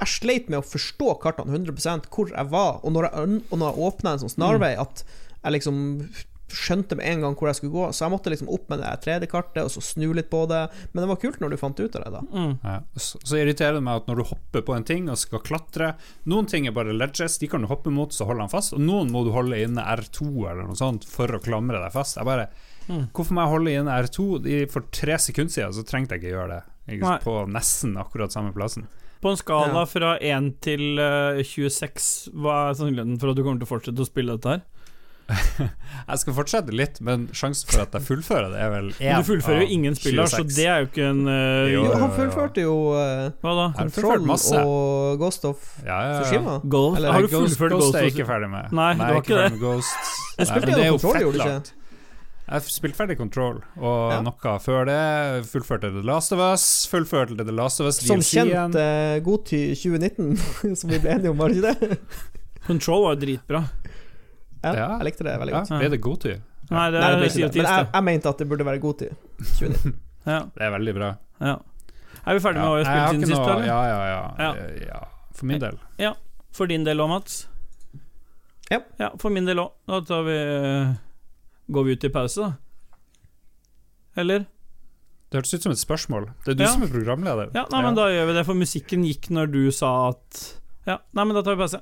Jeg 0.00 0.08
sleit 0.08 0.48
med 0.50 0.58
å 0.58 0.66
forstå 0.66 1.20
kartene 1.20 1.46
100% 1.52 2.06
hvor 2.10 2.28
jeg 2.34 2.46
var, 2.50 2.80
og 2.82 2.90
når 2.92 3.02
jeg, 3.12 3.42
og 3.52 3.58
når 3.58 3.70
jeg 3.74 3.84
åpna 3.84 4.12
en 4.12 4.18
sånn 4.18 4.34
snarvei, 4.36 4.74
Mm. 4.76 4.80
at 4.80 5.04
jeg 5.44 5.52
liksom 5.52 6.08
skjønte 6.50 6.96
med 6.98 7.06
en 7.06 7.20
gang 7.24 7.34
hvor 7.38 7.48
jeg 7.50 7.58
skulle 7.60 7.72
gå. 7.72 7.84
Så 7.94 8.04
jeg 8.04 8.12
måtte 8.14 8.30
liksom 8.32 8.50
opp 8.52 8.68
med 8.72 8.80
det 8.82 8.90
3D-kartet 9.04 9.62
og 9.64 9.70
så 9.74 9.82
snu 9.84 10.08
litt 10.16 10.30
på 10.30 10.42
det. 10.50 10.62
Men 10.92 11.02
det 11.04 11.08
var 11.12 11.20
kult 11.22 11.40
når 11.40 11.50
du 11.54 11.56
fant 11.60 11.80
ut 11.80 11.96
av 11.96 12.04
det, 12.04 12.12
da. 12.16 12.22
Mm. 12.30 12.54
Ja. 12.64 12.76
Så, 12.96 13.20
så 13.24 13.38
irriterer 13.40 13.78
det 13.78 13.84
meg 13.86 14.02
at 14.02 14.10
når 14.10 14.16
du 14.22 14.24
hopper 14.30 14.64
på 14.66 14.76
en 14.76 14.84
ting 14.88 15.08
og 15.12 15.18
skal 15.20 15.42
klatre 15.46 15.92
Noen 16.30 16.46
ting 16.50 16.66
er 16.66 16.74
bare 16.76 16.92
ledges, 16.96 17.38
de 17.38 17.48
kan 17.50 17.62
du 17.62 17.70
hoppe 17.70 17.90
mot, 17.94 18.12
så 18.12 18.26
holder 18.28 18.46
han 18.48 18.52
fast. 18.52 18.74
Og 18.76 18.82
noen 18.84 19.10
må 19.14 19.24
du 19.26 19.30
holde 19.34 19.58
inne 19.62 19.82
R2 19.96 20.26
eller 20.50 20.64
noe 20.66 20.78
sånt 20.78 21.06
for 21.08 21.30
å 21.32 21.40
klamre 21.42 21.80
deg 21.82 21.92
fast. 21.96 22.16
Jeg 22.20 22.28
bare 22.28 22.48
Mm. 22.90 23.04
Hvorfor 23.14 23.36
må 23.36 23.42
jeg 23.44 23.50
holde 23.52 23.72
inne 23.78 23.92
R2? 24.02 24.24
I- 24.50 24.66
For 24.66 24.82
tre 24.90 25.14
sekunder 25.22 25.52
siden 25.52 25.74
så 25.76 25.84
trengte 25.86 26.16
jeg 26.16 26.24
ikke 26.24 26.32
gjøre 26.32 26.48
det. 26.56 26.62
Ikke, 26.96 27.20
på 27.22 27.34
nesten 27.46 27.92
akkurat 28.00 28.32
samme 28.34 28.50
plassen. 28.56 28.88
På 29.22 29.30
en 29.30 29.36
skala 29.38 29.84
Ja. 29.84 29.84
fra 29.86 30.16
1 30.18 30.48
til 30.64 30.98
eh, 30.98 31.38
26, 31.44 32.30
hva 32.34 32.70
er 32.70 32.74
sannsynligheten 32.74 33.20
for 33.20 33.30
at 33.30 33.36
du 33.36 33.44
kommer 33.44 33.60
til 33.60 33.68
å 33.68 33.70
fortsette 33.70 34.02
å 34.02 34.08
spille 34.08 34.34
dette 34.34 34.48
her? 34.56 34.62
Jeg 36.10 36.20
skal 36.22 36.34
fortsette 36.36 36.74
litt, 36.74 37.00
men 37.06 37.26
sjansen 37.36 37.68
for 37.70 37.82
at 37.84 37.92
jeg 37.94 38.02
fullfører 38.06 38.48
det, 38.52 38.60
er 38.64 38.70
vel 38.72 38.88
én 38.96 39.10
Men 39.12 39.22
du 39.22 39.28
fullfører 39.28 39.62
jo 39.64 39.68
ingen 39.76 39.96
spill, 39.98 40.16
Lars, 40.18 40.34
så 40.34 40.42
det 40.46 40.66
er 40.66 40.82
jo 40.84 40.88
ikke 40.90 41.06
en 41.10 41.20
uh, 41.28 41.66
Jo, 41.70 41.84
Jo, 41.86 41.96
han 42.02 42.14
fullførte 42.16 42.64
jo 42.64 42.76
uh, 42.96 43.26
Hva 43.44 43.56
da? 43.58 43.66
Control 43.78 44.30
og 44.30 45.20
Ghost 45.22 45.46
of 45.50 45.66
Ja, 45.84 45.98
ja, 45.98 45.98
ja. 46.14 46.22
Tsushima. 46.24 46.56
Ghost? 46.64 46.98
Eller- 47.00 47.12
har 47.14 47.26
du 47.26 47.28
Ghost, 47.28 47.58
fullført 47.58 47.76
Ghost 47.76 47.84
Ghost? 47.86 47.98
er 48.00 48.08
jeg 48.08 48.14
ikke 48.16 48.28
ferdig 48.30 48.50
med. 48.54 48.72
Nei, 48.74 48.88
du 48.94 49.04
jeg 49.04 49.12
har 49.12 49.22
ikke 49.22 49.44
med 49.54 49.60
Ghost. 49.62 50.16
Jeg 50.40 50.46
Nei, 50.46 50.54
spilte 50.56 50.72
det 50.72 50.82
er 50.82 50.88
jo 50.88 50.96
Control, 50.96 51.20
gjorde 51.20 51.36
du 51.36 51.42
ikke? 51.44 51.76
Jeg 52.50 52.62
spilte 52.66 52.98
ferdig 52.98 53.16
Control, 53.20 53.58
og 53.78 53.98
Ja. 54.10 54.20
noe 54.26 54.54
før 54.64 54.86
det. 54.88 55.00
Fullførte 55.46 55.90
The 55.94 56.02
Last 56.02 56.32
of 56.34 56.40
Us. 56.42 56.64
Fullførte 56.90 57.36
The 57.38 57.54
Last 57.54 57.82
of 57.82 57.86
Us 57.86 58.00
Som 58.02 58.24
kjent 58.24 58.74
uh, 58.74 59.20
Godty 59.22 59.60
2019, 59.78 60.74
som 60.80 60.90
vi 60.90 60.98
ble 60.98 61.12
enige 61.14 61.30
om, 61.30 61.38
var 61.38 61.52
det 61.52 61.60
ikke 61.60 61.74
det? 61.92 62.00
Control 62.66 63.04
var 63.04 63.14
jo 63.14 63.20
dritbra. 63.26 63.62
Ja, 64.62 64.72
Ja. 64.74 64.88
jeg 64.98 65.04
likte 65.08 65.24
det 65.24 65.38
veldig 65.40 65.52
Ja, 65.54 65.60
godt. 65.64 65.78
ble 65.80 65.88
det 65.90 66.00
god 66.00 66.20
tid? 66.20 66.40
Nei, 66.70 66.90
det 66.90 67.00
Nei, 67.00 67.08
det 67.10 67.14
er 67.14 67.16
ble 67.18 67.26
ikke 67.26 67.52
det. 67.52 67.62
Men 67.62 67.66
jeg, 67.66 67.88
jeg 67.94 68.04
mente 68.04 68.28
at 68.28 68.38
det 68.38 68.48
burde 68.48 68.64
være 68.64 68.80
god 68.80 68.98
2019. 68.98 69.94
Ja, 70.26 70.40
Det 70.54 70.62
er 70.62 70.70
veldig 70.70 70.94
bra. 70.94 71.16
ja. 71.40 71.56
Er 72.26 72.34
vi 72.36 72.40
ferdige 72.44 72.60
med 72.60 72.68
å 72.68 72.76
vi 72.76 72.84
har 72.84 72.98
har 72.98 73.08
siden 73.08 73.22
ikke 73.22 73.26
sist, 73.30 73.40
noe- 73.40 73.52
eller? 73.54 73.66
Ja, 73.66 73.80
ja, 73.88 74.00
ja, 74.06 74.34
Ja. 74.38 74.52
Eh, 74.54 74.86
ja. 74.86 75.00
For 75.32 75.46
min 75.46 75.58
del. 75.60 75.78
For 76.52 76.66
din 76.66 76.84
del 76.84 76.98
òg, 77.00 77.08
Mats? 77.08 77.46
Ja. 78.70 78.80
ja. 78.98 79.08
For 79.18 79.30
min 79.30 79.46
del 79.46 79.56
òg. 79.56 79.70
Da 79.88 80.00
tar 80.02 80.22
vi 80.26 80.36
eh, 80.36 80.92
Går 81.72 81.84
vi 81.84 81.92
ut 81.96 82.04
i 82.04 82.08
pause, 82.10 82.36
da? 82.42 82.52
Eller? 84.20 84.44
Det 85.30 85.38
hørtes 85.38 85.54
ut 85.54 85.62
som 85.62 85.72
et 85.72 85.78
spørsmål. 85.78 86.28
Det 86.44 86.52
er 86.52 86.54
du 86.58 86.62
Ja. 86.64 86.68
som 86.74 86.82
er 86.82 86.88
programleder. 86.92 87.50
Ja, 87.54 87.64
nei, 87.70 87.82
men 87.82 87.94
da 87.94 88.08
gjør 88.10 88.26
vi 88.26 88.32
det, 88.34 88.44
for 88.46 88.54
musikken 88.54 89.04
gikk 89.06 89.30
når 89.30 89.50
du 89.52 89.70
sa 89.70 90.08
at 90.10 90.60
Ja, 90.86 90.98
nei, 91.14 91.24
men 91.24 91.34
da 91.34 91.42
tar 91.42 91.54
vi 91.56 91.62
pause. 91.62 91.80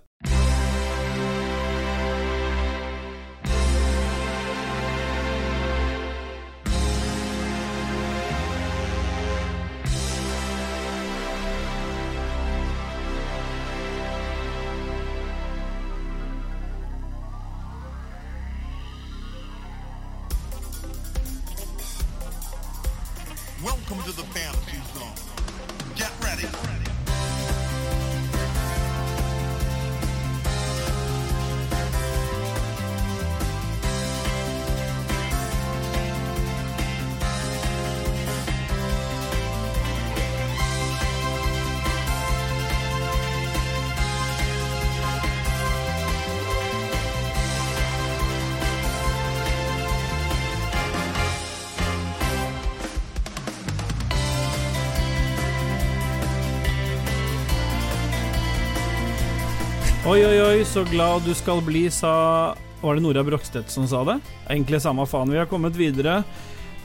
Oi, 60.09 60.23
oi, 60.25 60.37
oi, 60.41 60.65
så 60.65 60.87
glad 60.89 61.27
du 61.27 61.35
skal 61.37 61.59
bli, 61.61 61.83
sa 61.93 62.57
Var 62.81 62.95
det 62.97 63.03
Nora 63.05 63.21
Brokstedt 63.27 63.69
som 63.69 63.85
sa 63.91 63.99
det? 64.09 64.15
Egentlig 64.47 64.79
samme 64.81 65.05
faen. 65.05 65.29
Vi 65.29 65.37
har 65.37 65.49
kommet 65.51 65.77
videre. 65.77 66.23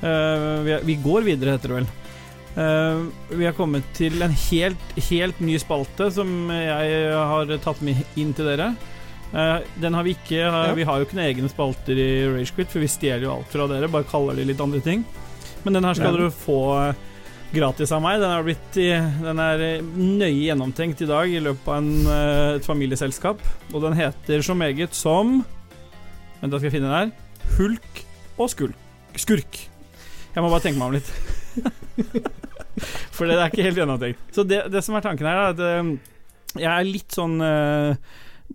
Uh, 0.01 0.59
vi, 0.65 0.73
er, 0.75 0.83
vi 0.83 0.97
går 0.99 1.23
videre, 1.29 1.53
heter 1.55 1.71
det 1.71 1.77
vel. 1.77 1.87
Uh, 2.57 3.05
vi 3.31 3.47
har 3.47 3.55
kommet 3.55 3.87
til 3.95 4.19
en 4.25 4.35
helt, 4.49 4.91
helt 5.07 5.39
ny 5.39 5.55
spalte 5.61 6.09
som 6.11 6.51
jeg 6.51 7.15
har 7.31 7.55
tatt 7.63 7.79
med 7.87 8.03
inn 8.19 8.35
til 8.35 8.49
dere. 8.51 8.73
Uh, 9.31 9.63
den 9.79 9.95
har 9.95 10.03
vi 10.03 10.17
ikke 10.17 10.41
Ja. 10.43 10.73
Vi 10.75 10.83
har 10.83 10.99
jo 10.99 11.07
ikke 11.07 11.21
noen 11.21 11.29
egne 11.29 11.53
spalter 11.53 11.95
i 12.03 12.11
Ragequit, 12.27 12.73
for 12.75 12.83
vi 12.83 12.91
stjeler 12.91 13.29
jo 13.29 13.37
alt 13.37 13.55
fra 13.55 13.71
dere, 13.71 13.87
bare 13.93 14.09
kaller 14.11 14.35
de 14.35 14.49
litt 14.51 14.67
andre 14.67 14.83
ting. 14.83 15.07
Men 15.63 15.79
den 15.79 15.87
her 15.87 15.95
skal 15.95 16.11
Ja. 16.11 16.25
dere 16.25 16.35
få 16.43 16.59
gratis 17.53 17.91
av 17.93 18.01
meg. 18.03 18.19
Den 18.21 18.33
er, 18.33 18.45
blitt 18.45 18.77
den 19.23 19.41
er 19.41 19.63
eh, 19.63 19.83
nøye 19.97 20.47
gjennomtenkt 20.47 21.03
i 21.05 21.09
dag 21.09 21.29
i 21.29 21.41
løpet 21.43 21.69
av 21.69 21.79
en, 21.79 21.91
eh, 22.09 22.47
et 22.57 22.65
familieselskap. 22.65 23.41
Og 23.71 23.83
den 23.85 23.97
heter 23.97 24.45
så 24.45 24.55
meget 24.57 24.97
som 24.97 25.41
Vent, 26.41 26.51
da 26.51 26.59
skal 26.59 26.67
jeg 26.67 26.73
finne 26.75 26.89
den 26.89 26.97
her. 26.97 27.11
Hulk 27.55 27.99
og 28.35 28.49
skulk. 28.51 28.79
skurk. 29.15 29.59
Jeg 30.33 30.43
må 30.43 30.49
bare 30.51 30.65
tenke 30.65 30.81
meg 30.81 30.89
om 30.89 30.95
litt. 30.97 31.11
For 33.15 33.29
det 33.29 33.37
er 33.37 33.47
ikke 33.47 33.63
helt 33.69 33.79
gjennomtenkt. 33.79 34.25
Så 34.35 34.43
det, 34.43 34.65
det 34.73 34.81
som 34.83 34.97
er 34.97 35.05
tanken 35.05 35.29
her, 35.29 35.39
er 35.39 35.53
at 35.53 36.59
Jeg 36.59 36.69
er 36.73 36.89
litt 36.89 37.15
sånn 37.15 37.37
eh, 37.41 37.95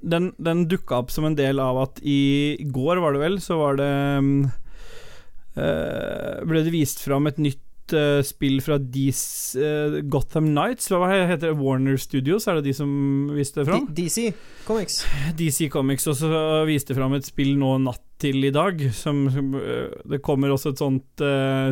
Den, 0.02 0.32
den 0.36 0.66
dukka 0.68 0.98
opp 1.00 1.14
som 1.14 1.24
en 1.24 1.38
del 1.38 1.62
av 1.62 1.80
at 1.86 2.02
i 2.02 2.58
går, 2.66 3.00
var 3.00 3.16
det 3.16 3.22
vel, 3.22 3.40
så 3.40 3.56
var 3.62 3.78
det 3.80 3.92
Ble 5.58 6.60
det 6.62 6.70
vist 6.70 7.00
fram 7.02 7.26
et 7.26 7.40
nytt 7.42 7.67
eh, 7.96 8.20
spill 8.26 8.58
fra 8.64 8.76
DC, 8.78 9.58
uh, 9.60 9.98
Gotham 10.10 10.50
Nights. 10.54 10.88
Hva 10.92 11.08
heter 11.12 11.48
det? 11.50 11.56
Warner 11.60 11.96
Studios, 12.00 12.46
er 12.48 12.58
det 12.58 12.68
de 12.68 12.74
som 12.76 12.90
viste 13.36 13.60
det 13.62 13.68
fram? 13.68 13.86
D- 13.88 14.04
DC 14.04 14.28
Comics. 14.66 15.00
DC 15.38 15.68
Comics 15.72 16.06
og 16.10 16.18
så 16.20 16.30
viste 16.68 16.96
fram 16.98 17.14
et 17.18 17.26
spill 17.28 17.54
nå 17.60 17.76
natt 17.86 18.02
til 18.18 18.42
i 18.48 18.50
dag. 18.54 18.80
Som, 18.98 19.26
øh, 19.30 19.92
det 20.10 20.20
kommer 20.26 20.50
også 20.50 20.72
et 20.74 20.80
sånt 20.82 21.22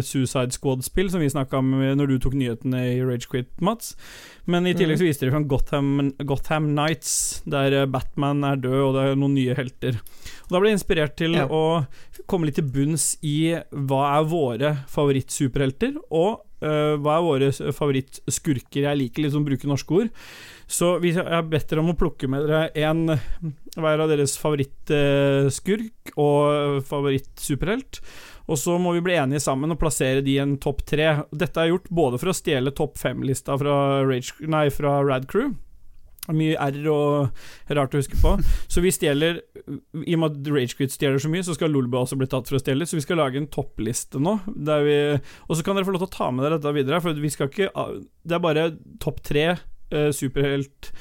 Suicide 0.07 0.55
Squad-spill 0.55 1.11
som 1.11 1.21
vi 1.25 1.31
snakka 1.33 1.59
om 1.59 1.73
når 1.99 2.07
du 2.12 2.19
tok 2.23 2.37
nyhetene 2.39 2.85
i 2.95 3.01
Ragequit, 3.03 3.49
Mats. 3.61 3.97
Men 4.47 4.67
i 4.71 4.75
tillegg 4.79 5.01
så 5.01 5.09
viste 5.09 5.27
de 5.27 5.33
fram 5.35 5.49
Gotham, 5.51 6.12
Gotham 6.23 6.71
Nights, 6.77 7.43
der 7.51 7.87
Batman 7.91 8.45
er 8.47 8.61
død, 8.62 8.79
og 8.85 8.95
det 8.95 9.09
er 9.11 9.19
noen 9.19 9.35
nye 9.35 9.57
helter. 9.59 9.99
Og 10.47 10.53
Da 10.55 10.61
ble 10.62 10.70
jeg 10.70 10.78
inspirert 10.78 11.16
til 11.18 11.34
Ja. 11.34 11.47
å 11.51 11.86
komme 12.30 12.47
litt 12.47 12.55
til 12.61 12.64
bunns 12.70 13.16
i 13.22 13.55
hva 13.72 14.03
er 14.20 14.24
våre 14.30 14.74
favorittsuperhelter, 14.88 15.97
og 16.11 16.42
uh, 16.62 16.94
hva 17.03 17.16
er 17.18 17.24
våre 17.26 17.49
favorittskurker. 17.74 18.86
Jeg 18.86 18.99
liker 19.01 19.22
liksom 19.26 19.42
å 19.42 19.49
bruke 19.51 19.66
norske 19.68 19.92
ord. 19.99 20.09
Så 20.66 20.97
jeg 21.03 21.14
har 21.18 21.42
bedt 21.47 21.68
dere 21.70 21.82
om 21.82 21.90
å 21.92 21.99
plukke 21.99 22.26
med 22.30 22.47
dere 22.47 22.70
en 22.88 23.05
hver 23.76 24.01
av 24.03 24.09
deres 24.11 24.38
favorittskurk 24.40 26.14
og 26.16 26.80
favorittsuperhelt. 26.88 28.01
Og 28.47 28.59
så 28.59 28.76
må 28.78 28.92
vi 28.94 29.03
bli 29.03 29.16
enige 29.18 29.42
sammen 29.42 29.74
og 29.74 29.78
plassere 29.80 30.22
de 30.22 30.36
i 30.36 30.42
en 30.42 30.57
topp 30.62 30.84
tre. 30.86 31.09
Dette 31.34 31.61
er 31.62 31.72
gjort 31.72 31.90
både 31.90 32.18
for 32.22 32.30
å 32.30 32.36
stjele 32.36 32.70
topp 32.74 32.99
fem-lista 32.99 33.57
fra, 33.59 33.76
Rage, 34.07 34.34
nei, 34.47 34.68
fra 34.70 35.01
Rad 35.07 35.26
Crew. 35.30 35.55
Mye 36.35 36.57
R 36.59 36.89
og 36.93 37.74
rart 37.77 37.95
å 37.95 38.01
huske 38.01 38.18
på. 38.20 38.37
Så 38.66 38.83
vi 38.85 38.95
stjeler 38.95 39.43
I 40.03 40.16
og 40.16 40.22
med 40.22 40.33
at 40.33 40.51
Ragequit 40.55 40.95
stjeler 40.95 41.22
så 41.22 41.31
mye, 41.33 41.45
så 41.47 41.55
skal 41.57 41.72
Lolbua 41.74 42.05
også 42.05 42.18
bli 42.18 42.29
tatt 42.31 42.51
for 42.51 42.59
å 42.59 42.62
stjele. 42.62 42.89
Så 42.89 42.99
vi 42.99 43.05
skal 43.05 43.20
lage 43.22 43.41
en 43.41 43.51
toppliste 43.53 44.22
nå. 44.22 44.39
Vi, 44.47 44.99
og 45.47 45.55
så 45.55 45.66
kan 45.66 45.79
dere 45.79 45.87
få 45.89 45.95
lov 45.95 46.07
til 46.07 46.11
å 46.11 46.16
ta 46.16 46.33
med 46.33 46.47
dere 46.47 46.59
dette 46.59 46.74
videre. 46.77 47.03
For 47.05 47.22
vi 47.22 47.33
skal 47.33 47.53
ikke 47.53 47.70
Det 48.27 48.37
er 48.37 48.43
bare 48.43 48.66
topp 49.03 49.22
tre 49.27 49.47
eh, 49.55 50.11
superhelt 50.14 50.93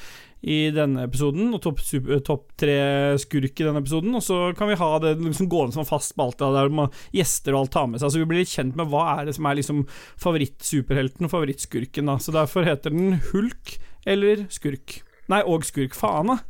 i 0.46 0.68
denne 0.70 1.06
episoden, 1.08 1.48
og 1.56 1.62
topp 1.64 1.80
top 2.26 2.50
tre 2.60 2.76
skurk 3.18 3.58
i 3.58 3.66
denne 3.66 3.80
episoden. 3.82 4.14
Og 4.14 4.22
så 4.22 4.52
kan 4.58 4.70
vi 4.70 4.78
ha 4.78 4.90
det 5.02 5.16
liksom 5.18 5.48
gående 5.50 5.74
som 5.78 5.88
fast 5.88 6.12
spalte, 6.14 6.46
der 6.54 6.70
man, 6.70 6.92
gjester 7.16 7.56
og 7.56 7.64
alt 7.64 7.74
tar 7.74 7.88
med 7.90 8.02
seg. 8.02 8.12
Så 8.12 8.22
vi 8.22 8.28
blir 8.30 8.44
litt 8.44 8.52
kjent 8.52 8.78
med 8.78 8.92
hva 8.92 9.08
er 9.16 9.26
det 9.26 9.36
som 9.38 9.48
er 9.48 9.58
liksom 9.58 9.82
favorittsuperhelten 10.22 11.26
og 11.26 11.34
favorittskurken. 11.34 12.12
Da. 12.12 12.18
Så 12.22 12.36
derfor 12.36 12.68
heter 12.68 12.94
den 12.94 13.18
Hulk 13.32 13.78
eller 14.06 14.46
Skurk. 14.54 15.00
Nei, 15.32 15.42
og 15.44 15.66
Skurk. 15.66 15.96
Faen, 15.98 16.32
da. 16.32 16.40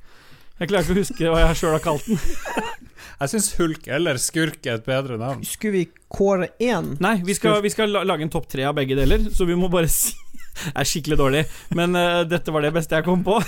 Jeg 0.57 0.71
klarer 0.71 0.87
ikke 0.87 0.95
å 0.95 1.03
huske 1.03 1.31
hva 1.33 1.41
jeg 1.43 1.59
sjøl 1.61 1.75
har 1.77 1.85
kalt 1.85 2.07
den. 2.09 2.21
Jeg 3.17 3.33
syns 3.33 3.47
Hulk 3.57 3.87
eller 3.97 4.19
Skurk 4.21 4.67
er 4.69 4.77
et 4.77 4.85
bedre 4.85 5.17
navn. 5.21 5.41
Skulle 5.47 5.73
vi 5.73 5.85
kåre 6.13 6.51
én? 6.61 6.95
Nei, 7.01 7.15
vi 7.25 7.37
skal, 7.37 7.63
vi 7.65 7.73
skal 7.73 7.93
lage 7.93 8.27
en 8.27 8.33
topp 8.33 8.49
tre 8.53 8.67
av 8.69 8.75
begge 8.77 8.97
deler, 8.99 9.25
så 9.33 9.47
vi 9.49 9.57
må 9.57 9.71
bare 9.73 9.89
si 9.93 10.13
er 10.77 10.89
skikkelig 10.89 11.19
dårlig, 11.21 11.43
men 11.77 11.97
uh, 11.97 12.23
dette 12.29 12.53
var 12.53 12.65
det 12.65 12.73
beste 12.77 12.97
jeg 12.97 13.05
kom 13.05 13.25
på. 13.25 13.39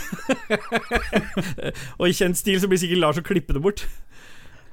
og 1.99 2.05
i 2.09 2.17
kjent 2.17 2.41
stil 2.41 2.61
så 2.61 2.69
blir 2.69 2.81
sikkert 2.81 3.03
Lars 3.05 3.21
å 3.21 3.25
klippe 3.25 3.57
det 3.57 3.65
bort. 3.65 3.85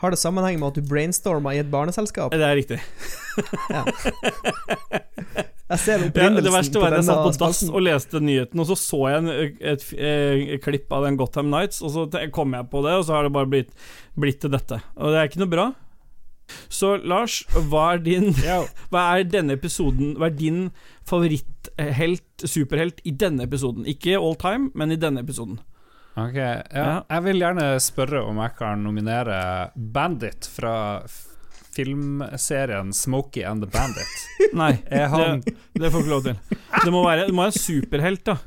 Har 0.03 0.12
det 0.12 0.20
sammenheng 0.20 0.60
med 0.60 0.74
at 0.74 0.80
du 0.80 0.88
brainstorma 0.88 1.56
i 1.56 1.62
et 1.64 1.72
barneselskap? 1.72 2.36
Det 2.36 2.43
er 2.43 2.60
riktig. 2.60 2.80
Ja. 3.72 3.86
Jeg 5.66 5.82
ser 5.82 6.03
Ja, 6.05 6.28
det 6.30 6.51
verste 6.53 6.82
var 6.82 6.93
at 6.93 7.01
jeg 7.01 7.07
satt 7.07 7.24
på 7.26 7.32
dass 7.41 7.63
og 7.72 7.82
leste 7.82 8.20
nyheten, 8.22 8.59
og 8.61 8.68
så 8.70 8.76
så 8.78 8.99
jeg 9.09 9.24
en, 9.24 9.32
et, 9.57 9.86
et, 9.97 10.59
klipp 10.61 10.93
av 10.93 11.07
den 11.07 11.18
Gotham 11.18 11.49
Nights, 11.49 11.82
og 11.82 11.93
så 11.95 12.05
kom 12.36 12.53
jeg 12.53 12.70
på 12.70 12.84
det, 12.86 12.93
og 12.99 13.07
så 13.07 13.18
har 13.18 13.26
det 13.26 13.34
bare 13.34 13.49
blitt, 13.49 13.74
blitt 14.13 14.43
til 14.43 14.53
dette. 14.53 14.78
Og 14.99 15.09
det 15.09 15.22
er 15.22 15.32
ikke 15.32 15.41
noe 15.41 15.53
bra. 15.55 15.68
Så 16.70 16.95
Lars, 17.01 17.39
hva 17.72 17.95
er 17.95 18.03
din 18.05 18.28
Hva 18.93 19.05
er 19.16 19.24
denne 19.26 19.55
episoden 19.57 20.11
Hva 20.20 20.28
er 20.30 20.36
din 20.38 20.59
favoritthelt, 21.09 22.45
superhelt, 22.45 23.01
i 23.01 23.16
denne 23.18 23.47
episoden? 23.49 23.88
Ikke 23.89 24.20
all 24.20 24.38
time, 24.38 24.70
men 24.78 24.93
i 24.93 24.99
denne 25.01 25.26
episoden. 25.26 25.57
Ok, 26.16 26.38
ja. 26.38 26.61
Ja. 26.72 26.99
Jeg 27.09 27.26
vil 27.26 27.41
gjerne 27.41 27.72
spørre 27.84 28.22
om 28.30 28.38
jeg 28.39 28.53
kan 28.59 28.86
nominere 28.86 29.39
Bandit 29.74 30.47
fra 30.47 30.76
filmserien 31.76 32.93
Smokey 32.95 33.43
and 33.43 33.63
the 33.65 33.69
Bandit. 33.71 34.15
Nei, 34.61 34.73
Er 34.89 35.07
han, 35.11 35.41
det, 35.45 35.55
det 35.73 35.91
får 35.91 35.99
vi 35.99 36.05
ikke 36.05 36.13
lov 36.15 36.23
til. 36.23 36.59
Det 36.86 36.93
må 36.95 37.01
være, 37.07 37.26
det 37.30 37.36
må 37.36 37.45
være 37.45 37.55
en 37.55 37.59
superhelt, 37.65 38.23
da. 38.32 38.38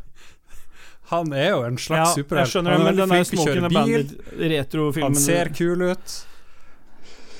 han 1.13 1.33
er 1.33 1.51
jo 1.55 1.61
en 1.65 1.77
Ja, 1.79 1.85
slags 1.87 2.15
superhelt. 2.19 2.47
jeg 2.47 2.53
skjønner 2.55 2.77
Han 2.77 2.85
men 2.89 2.97
den 2.99 3.13
veldig 3.13 3.29
flink 3.29 3.31
til 3.31 3.41
å 3.41 3.47
kjøre 3.49 3.61
the 3.61 3.69
bil. 3.69 3.79
Bandit, 3.79 4.17
retrofilmen 4.55 5.15
Han 5.17 5.23
ser 5.25 5.53
kul 5.57 5.85
ut. 5.93 6.17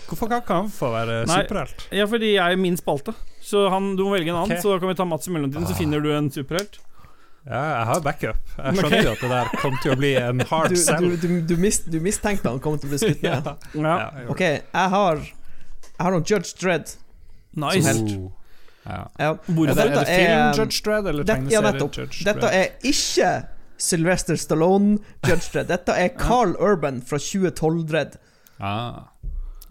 Hvorfor 0.09 0.31
kan 0.33 0.41
ikke 0.41 0.57
han 0.63 0.69
få 0.73 0.89
være 0.95 1.17
Nei. 1.29 1.41
superhelt? 1.43 1.83
Ja, 1.93 2.07
fordi 2.09 2.31
jeg 2.39 2.53
er 2.55 2.61
min 2.61 2.77
spalte. 2.81 3.13
Så 3.45 3.67
han, 3.73 3.91
du 3.97 4.05
må 4.07 4.15
velge 4.17 4.31
en 4.33 4.39
annen, 4.41 4.55
okay. 4.57 4.63
så 4.65 4.73
da 4.73 4.79
kan 4.81 4.89
vi 4.89 4.97
ta 4.97 5.05
Mats 5.09 5.29
i 5.29 5.33
mellomtiden, 5.35 5.67
så 5.69 5.75
Ah. 5.77 5.81
finner 5.83 6.01
du 6.05 6.09
en 6.17 6.31
superhelt. 6.33 6.79
Ja, 7.49 7.61
jeg 7.79 7.85
har 7.89 8.01
backup. 8.05 8.41
Jeg 8.59 8.77
skjønner 8.77 9.05
jo 9.05 9.13
at 9.13 9.21
det 9.25 9.29
der 9.33 9.51
kom 9.61 9.77
til 9.81 9.93
å 9.93 9.97
bli 10.01 10.11
en 10.21 10.41
hard 10.51 10.75
sell. 10.77 11.07
du, 11.13 11.17
du, 11.23 11.29
du, 11.49 11.55
mist, 11.61 11.87
du 11.93 11.97
mistenkte 12.05 12.49
han 12.51 12.59
kom 12.61 12.77
til 12.81 12.89
å 12.89 12.93
bli 12.93 12.99
skutt 13.05 13.23
ned. 13.25 13.47
Ja. 13.49 13.55
Ja, 13.73 13.85
Ja, 13.85 14.09
jeg 14.21 14.29
Ok, 14.35 14.41
jeg 14.49 14.95
har 14.97 15.23
Jeg 15.99 16.07
har 16.07 16.15
noen 16.15 16.27
Judge 16.31 16.55
Dredd. 16.61 16.95
nice. 17.59 17.87
helt. 17.87 18.13
Oh. 18.17 18.31
Ja. 18.87 18.99
Ja. 19.19 19.33
Hvorfor? 19.45 19.69
Er 19.69 19.75
det, 19.75 19.85
er 19.85 19.99
det 19.99 20.07
film 20.07 20.33
er- 20.39 20.55
Judge 20.57 20.83
Dredd 20.85 21.07
eller 21.11 21.25
tegneserie? 21.25 21.89
ja, 21.91 22.33
Dette 22.33 22.53
er 22.55 22.69
ikke 22.83 23.33
Sylvester 23.79 24.37
Stallone 24.37 24.99
Judge 25.27 25.51
Dredd. 25.53 25.69
Dette 25.69 25.93
er 25.93 26.09
Carl 26.17 26.55
Urban 26.59 27.03
fra 27.03 27.19
2012 27.19 27.85
Dredd. 27.91 28.17
Ah. 28.61 29.11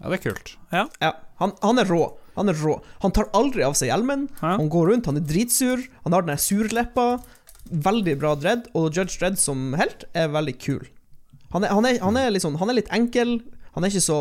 Ja, 0.00 0.08
det 0.10 0.20
er 0.20 0.30
kult. 0.30 0.56
Ja, 0.72 1.12
han, 1.40 1.52
han 1.62 1.78
er 1.78 1.84
rå. 1.90 2.04
Han 2.36 2.48
er 2.48 2.54
rå. 2.54 2.76
Han 3.02 3.10
tar 3.10 3.26
aldri 3.34 3.64
av 3.66 3.74
seg 3.74 3.90
hjelmen. 3.90 4.28
Ja. 4.38 4.54
Han 4.60 4.68
går 4.70 4.92
rundt, 4.92 5.06
han 5.10 5.16
er 5.18 5.26
dritsur. 5.26 5.82
Han 6.04 6.14
har 6.14 6.22
den 6.22 6.34
der 6.36 6.42
surleppa. 6.42 7.08
Veldig 7.68 8.14
bra 8.20 8.34
Dredd, 8.38 8.68
og 8.78 8.94
Judge 8.96 9.18
Dredd 9.18 9.36
som 9.40 9.72
helt 9.76 10.04
er 10.16 10.30
veldig 10.32 10.54
kul. 10.62 10.86
Han 11.52 11.64
er, 11.64 11.72
han 11.74 11.84
er, 11.88 11.98
han 12.04 12.16
er, 12.20 12.30
liksom, 12.30 12.56
han 12.60 12.70
er 12.70 12.78
litt 12.78 12.92
enkel. 12.94 13.40
Han 13.74 13.84
er 13.84 13.90
ikke 13.92 14.04
så 14.06 14.20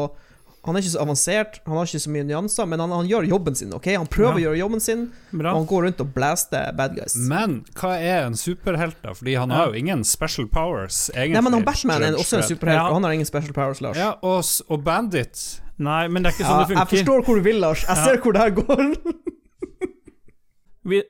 han 0.68 0.76
er 0.78 0.84
ikke 0.84 0.92
så 0.94 1.02
avansert, 1.02 1.60
han 1.66 1.78
har 1.80 1.88
ikke 1.90 2.02
så 2.04 2.12
mye 2.14 2.26
nyanser, 2.28 2.68
men 2.70 2.80
han, 2.84 2.92
han 2.92 3.08
gjør 3.10 3.28
jobben 3.32 3.56
sin. 3.56 3.74
ok? 3.74 3.88
Han 3.98 4.08
prøver 4.12 4.38
å 4.38 4.44
gjøre 4.46 4.60
jobben 4.60 4.84
sin, 4.84 5.06
Bra. 5.32 5.54
og 5.54 5.62
han 5.64 5.68
går 5.72 5.86
rundt 5.88 6.02
og 6.04 6.14
blaster 6.14 6.74
bad 6.78 6.96
guys. 7.00 7.16
Men 7.18 7.62
hva 7.80 7.96
er 7.98 8.26
en 8.28 8.36
superhelt, 8.38 9.00
da? 9.04 9.14
Fordi 9.18 9.34
han 9.40 9.50
Ja. 9.50 9.56
har 9.64 9.72
jo 9.74 9.80
ingen 9.80 10.04
special 10.04 10.46
powers, 10.52 11.08
egentlig. 11.16 11.34
Nei, 11.40 11.42
men 11.48 11.54
han 11.54 11.64
Batman 11.66 12.04
er 12.04 12.20
også 12.20 12.38
en 12.38 12.44
superhelt, 12.44 12.78
Ja. 12.84 12.88
og 12.90 12.94
han 13.00 13.04
har 13.04 13.12
ingen 13.18 13.26
special 13.26 13.54
powers, 13.54 13.82
Lars. 13.82 13.98
Ja, 13.98 14.14
og, 14.22 14.44
og 14.70 14.84
Bandit 14.84 15.62
Nei, 15.80 16.08
men 16.08 16.24
det 16.24 16.32
er 16.32 16.36
ikke 16.38 16.44
Ja, 16.50 16.54
sånn 16.66 16.68
det 16.68 16.78
jeg 16.78 17.06
forstår 17.06 17.24
hvor 17.26 17.36
du 17.36 17.42
vil, 17.46 17.60
Lars. 17.62 17.84
Jeg 17.88 17.96
Ja. 17.98 18.04
ser 18.04 18.18
hvor 18.18 18.34
det 18.34 18.42
her 18.42 18.50
går. 18.50 18.96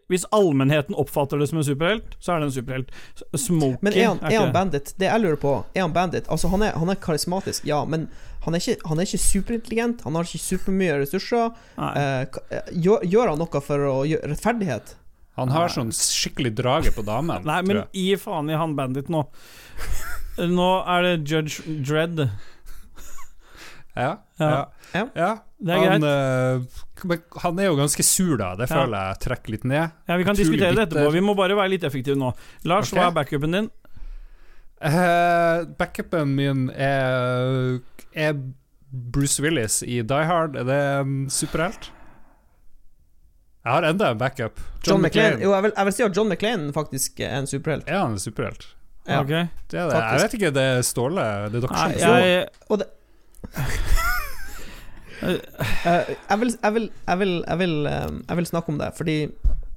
Hvis 0.10 0.24
allmennheten 0.34 0.96
oppfatter 0.98 1.38
det 1.38 1.50
som 1.52 1.60
en 1.60 1.64
superhelt, 1.64 2.16
så 2.20 2.34
er 2.34 2.40
det 2.42 2.48
en 2.48 2.52
superhelt. 2.56 2.90
Smoking 3.38 3.78
Men 3.86 3.94
er 3.94 4.08
han, 4.08 4.20
er 4.26 4.40
han 4.42 4.54
bandit? 4.56 4.94
Det 4.98 5.06
jeg 5.06 5.22
lurer 5.22 5.38
på, 5.38 5.52
er 5.76 5.82
han 5.86 5.94
bandit? 5.94 6.26
Altså, 6.34 6.50
han 6.50 6.64
er, 6.66 6.72
han 6.74 6.90
er 6.90 6.96
karismatisk, 6.96 7.64
ja, 7.70 7.84
men 7.86 8.08
han 8.48 8.56
er, 8.56 8.64
ikke, 8.64 8.88
han 8.88 9.00
er 9.02 9.08
ikke 9.10 9.20
superintelligent. 9.20 10.04
Han 10.08 10.16
har 10.16 10.28
ikke 10.30 10.40
supermye 10.40 10.94
ressurser. 11.02 11.50
Eh, 11.76 12.22
eh, 12.56 12.70
gjør, 12.72 13.02
gjør 13.04 13.32
han 13.34 13.42
noe 13.44 13.62
for 13.66 13.88
å 13.90 13.96
gjøre 14.08 14.30
rettferdighet? 14.32 14.94
Han 15.38 15.52
har 15.52 15.68
sånn 15.70 15.92
skikkelig 15.94 16.54
drage 16.56 16.94
på 16.96 17.04
damen. 17.06 17.44
Nei, 17.46 17.60
men 17.68 17.84
gi 17.92 18.16
faen 18.18 18.48
i 18.50 18.56
han 18.58 18.78
bandit 18.80 19.12
nå. 19.12 19.26
Nå 20.40 20.70
er 20.96 21.04
det 21.06 21.12
Judge 21.28 21.76
Dredd. 21.86 22.24
Ja. 23.98 24.14
Ja. 24.40 24.48
ja. 24.94 25.04
Ja. 25.18 25.30
Det 25.58 25.74
er 25.74 25.84
han, 25.84 26.04
greit. 26.06 26.64
eh, 27.04 27.06
men 27.12 27.22
han 27.44 27.60
er 27.60 27.68
jo 27.72 27.78
ganske 27.80 28.04
sur, 28.06 28.36
da. 28.40 28.54
Det 28.56 28.70
Ja. 28.70 28.76
føler 28.80 28.98
jeg 29.10 29.20
trekker 29.26 29.56
litt 29.58 29.66
ned. 29.66 29.92
Ja, 30.08 30.18
Vi 30.18 30.24
kan 30.24 30.36
utrolig 30.38 30.46
diskutere 30.46 30.76
det 30.78 30.88
etterpå. 30.88 31.12
Vi 31.14 31.24
må 31.26 31.36
bare 31.36 31.58
være 31.58 31.74
litt 31.76 31.84
effektive 31.84 32.16
nå. 32.16 32.32
Lars, 32.64 32.94
okay. 32.94 33.02
hva 33.02 33.12
er 33.12 33.18
backupen 33.18 33.52
din? 33.58 33.70
Uh, 34.78 35.66
backupen 35.78 36.36
min 36.38 36.70
er, 36.70 37.80
er 38.14 38.34
Bruce 39.14 39.44
Willis 39.44 39.82
i 39.84 40.02
Die 40.02 40.26
Hard. 40.26 40.56
Er 40.56 40.64
det 40.68 40.80
en 41.02 41.30
superhelt? 41.30 41.92
Jeg 43.68 43.74
har 43.74 43.84
enda 43.84 44.12
en 44.12 44.18
backup. 44.18 44.62
John, 44.88 45.02
McClane. 45.02 45.42
Jo, 45.44 45.52
jeg 45.54 45.64
vil, 45.64 45.74
jeg 45.76 45.86
vil 45.86 45.94
si 45.94 46.04
at 46.04 46.18
John 46.18 46.30
McClane 46.32 46.74
faktisk 46.74 47.20
er 47.20 47.40
en 47.42 47.48
superhelt. 47.48 47.84
Er 47.88 48.00
han 48.00 48.16
en 48.16 48.20
superhelt? 48.20 48.70
Ja. 49.08 49.20
Ok. 49.22 49.28
Det 49.28 49.80
er 49.80 49.90
det. 49.90 49.98
Jeg 49.98 50.22
vet 50.24 50.34
ikke, 50.40 50.52
det 50.56 50.64
er 50.64 50.82
Ståle. 50.88 51.26
Det 51.52 51.60
er 51.60 51.68
dere 51.68 52.00
som 52.00 52.16
jeg, 52.24 52.48
Og 52.70 52.80
det 52.80 52.88
Eh, 55.18 55.34
jeg, 56.30 56.40
vil, 56.40 56.52
jeg, 56.64 56.74
vil, 56.74 56.92
jeg, 57.08 57.20
vil, 57.20 57.32
jeg, 57.48 57.58
vil, 57.60 57.86
eh, 57.90 58.10
jeg 58.30 58.38
vil 58.38 58.46
snakke 58.46 58.70
om 58.70 58.78
det, 58.78 58.92
fordi 58.98 59.16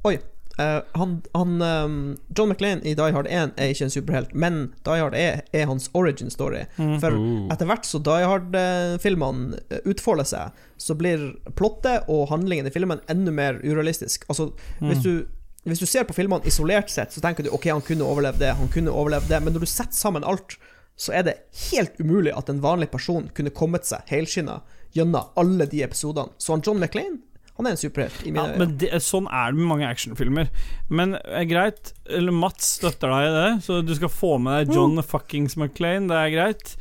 Oi. 0.05 0.18
Eh, 0.61 0.80
han, 1.00 1.16
han 1.34 1.56
um, 1.64 1.96
John 2.36 2.50
McLean 2.52 2.82
i 2.86 2.92
Die 2.98 3.12
Hard 3.16 3.26
1 3.30 3.56
er 3.56 3.72
ikke 3.72 3.86
en 3.88 3.92
superhelt, 3.94 4.34
men 4.34 4.61
Die 4.86 4.98
Hard 5.00 5.16
er, 5.18 5.40
er 5.56 5.66
hans 5.70 5.88
origin 5.96 6.30
story. 6.30 6.66
Mm. 6.76 6.96
For 7.02 7.16
etter 7.54 7.68
hvert 7.70 7.88
så 7.88 8.00
Die 8.06 8.28
Hard-filmene 8.28 9.58
utfolder 9.88 10.28
seg, 10.28 10.62
så 10.80 10.96
blir 10.96 11.26
plottet 11.58 12.06
og 12.08 12.28
handlingen 12.32 12.68
i 12.68 12.74
filmen 12.74 13.02
enda 13.12 13.32
mer 13.34 13.61
urealistisk. 13.64 14.24
Altså, 14.28 14.52
hvis 14.80 14.98
Mm. 14.98 15.04
du 15.04 15.26
Hvis 15.68 15.78
du 15.78 15.84
ser 15.84 16.04
på 16.08 16.14
filmene 16.16 16.46
isolert 16.48 16.88
sett, 16.88 17.12
så 17.12 17.20
tenker 17.20 17.44
du 17.44 17.50
ok, 17.52 17.66
han 17.68 17.82
kunne 17.84 18.00
overlevd 18.08 18.38
det, 18.40 18.54
han 18.56 18.68
kunne 18.72 18.88
overlevd 18.96 19.28
det, 19.28 19.42
men 19.44 19.52
når 19.52 19.61
du 19.61 19.66
setter 19.68 19.92
sammen 19.92 20.24
alt, 20.24 20.54
så 20.96 21.12
er 21.12 21.22
det 21.26 21.34
helt 21.70 22.00
umulig 22.00 22.32
at 22.32 22.48
en 22.48 22.62
vanlig 22.64 22.88
person 22.90 23.28
kunne 23.36 23.50
kommet 23.52 23.84
seg 23.84 24.00
helskinna 24.08 24.62
gjennom 24.96 25.28
alle 25.36 25.66
de 25.68 25.82
episodene. 25.84 26.32
Så 26.40 26.54
han 26.54 26.62
John 26.64 26.80
McClane, 26.80 27.18
han 27.61 27.68
er 27.68 27.76
en 27.76 27.80
superhelt 27.80 28.24
Ja, 28.26 28.46
men 28.58 28.74
det, 28.80 28.90
sånn 29.04 29.28
er 29.28 29.52
det 29.52 29.61
med 29.61 29.68
mange 29.74 29.88
actionfilmer. 29.90 30.48
Men 30.88 31.14
eh, 31.20 31.44
greit, 31.48 31.92
eller 32.08 32.34
Mats 32.34 32.74
støtter 32.80 33.12
deg 33.12 33.28
i 33.28 33.36
det, 33.36 33.50
så 33.66 33.78
du 33.84 33.94
skal 33.98 34.12
få 34.12 34.34
med 34.40 34.70
deg 34.70 34.76
John 34.76 35.00
fuckings 35.04 35.58
McClane, 35.61 36.08
det 36.11 36.18
er 36.18 36.34
greit. 36.34 36.74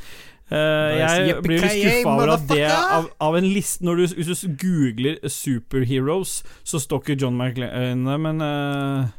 Uh, 0.49 0.95
jeg 0.97 1.35
blir 1.45 1.61
litt 1.61 1.75
skuffa 1.75 2.13
over 2.15 2.31
at 2.33 2.45
det 2.49 2.63
av, 2.73 3.11
av 3.21 3.35
en 3.37 3.45
liste 3.45 3.85
Når 3.85 3.99
du, 3.99 4.15
Hvis 4.17 4.39
du 4.41 4.55
googler 4.57 5.19
superheroes, 5.29 6.39
så 6.65 6.81
står 6.81 7.03
ikke 7.03 7.19
John 7.21 7.37
McClane 7.37 8.17
men 8.17 8.41
uh, 8.41 9.11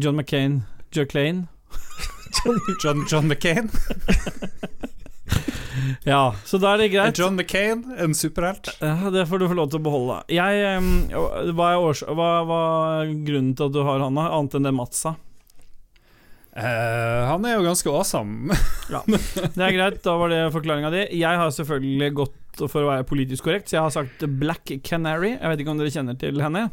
John 0.00 0.16
McCain 0.16 0.62
Joe 0.96 1.04
Clane. 1.04 1.48
John, 2.82 3.04
John 3.12 3.28
McCain? 3.28 3.68
Ja, 6.04 6.34
så 6.44 6.58
da 6.60 6.72
er 6.74 6.82
det 6.82 6.88
greit. 6.92 7.18
John 7.18 7.36
McCain 7.38 7.84
en 7.98 8.14
superhelt? 8.16 8.70
Ja, 8.82 9.12
det 9.14 9.26
får 9.30 9.40
du 9.40 9.46
få 9.50 9.56
lov 9.58 9.70
til 9.72 9.80
å 9.80 9.84
beholde. 9.84 10.18
Jeg, 10.32 10.82
hva, 11.54 11.70
er 11.70 11.84
års 11.84 12.02
hva, 12.02 12.28
hva 12.48 12.60
er 13.02 13.14
grunnen 13.26 13.54
til 13.56 13.68
at 13.68 13.76
du 13.76 13.80
har 13.86 14.02
han? 14.02 14.18
Annet 14.18 14.58
enn 14.58 14.68
det 14.68 14.74
Mats 14.74 15.04
sa? 15.06 15.14
Uh, 16.58 17.22
han 17.28 17.44
er 17.46 17.54
jo 17.54 17.66
ganske 17.68 17.92
awesome. 17.92 18.56
ja, 18.94 19.04
Det 19.06 19.62
er 19.62 19.76
greit, 19.76 20.02
da 20.02 20.16
var 20.18 20.32
det 20.32 20.42
forklaringa 20.54 20.90
di. 20.94 21.04
Jeg 21.20 21.40
har 21.42 21.54
selvfølgelig 21.54 22.10
gått 22.18 22.64
for 22.64 22.82
å 22.82 22.90
være 22.90 23.06
politisk 23.06 23.46
korrekt, 23.46 23.70
så 23.70 23.78
jeg 23.78 23.86
har 23.86 23.94
sagt 23.94 24.24
Black 24.40 24.72
Canary. 24.82 25.36
Jeg 25.36 25.52
vet 25.52 25.62
ikke 25.62 25.74
om 25.76 25.82
dere 25.82 25.94
kjenner 25.94 26.18
til 26.18 26.42
henne? 26.42 26.66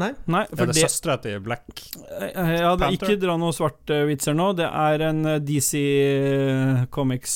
Nei? 0.00 0.12
Nei, 0.24 0.46
for 0.48 0.64
er 0.64 0.70
det 0.70 0.78
det, 0.78 0.84
søstera 0.86 1.18
til 1.20 1.40
Black? 1.44 1.66
Panther? 1.68 2.52
ja, 2.56 2.70
det? 2.80 2.92
Ikke 2.96 3.16
dra 3.20 3.36
noen 3.40 3.56
svarte 3.56 4.04
vitser 4.08 4.36
nå. 4.36 4.52
Det 4.56 4.68
er 4.68 5.04
en 5.10 5.26
eh, 5.34 5.42
DC 5.44 5.82
Comics 6.94 7.34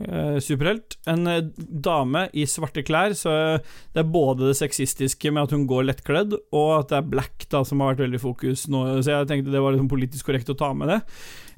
eh, 0.00 0.38
superhelt. 0.40 0.96
En 1.10 1.28
eh, 1.28 1.42
dame 1.58 2.26
i 2.32 2.46
svarte 2.48 2.84
klær, 2.86 3.12
så 3.18 3.34
det 3.60 4.04
er 4.04 4.08
både 4.08 4.48
det 4.48 4.56
sexistiske 4.62 5.34
med 5.34 5.44
at 5.44 5.54
hun 5.56 5.68
går 5.68 5.84
lettkledd, 5.90 6.38
og 6.48 6.72
at 6.78 6.94
det 6.94 7.02
er 7.02 7.12
black 7.12 7.46
da 7.52 7.62
som 7.68 7.84
har 7.84 7.92
vært 7.92 8.06
veldig 8.06 8.22
i 8.22 8.24
fokus 8.24 8.64
nå. 8.72 8.86
Så 9.04 9.12
jeg 9.12 9.28
tenkte 9.28 9.52
det 9.52 9.64
var 9.64 9.76
liksom 9.76 9.92
politisk 9.92 10.32
korrekt 10.32 10.52
å 10.52 10.58
ta 10.58 10.72
med 10.72 10.94
det. 10.94 11.00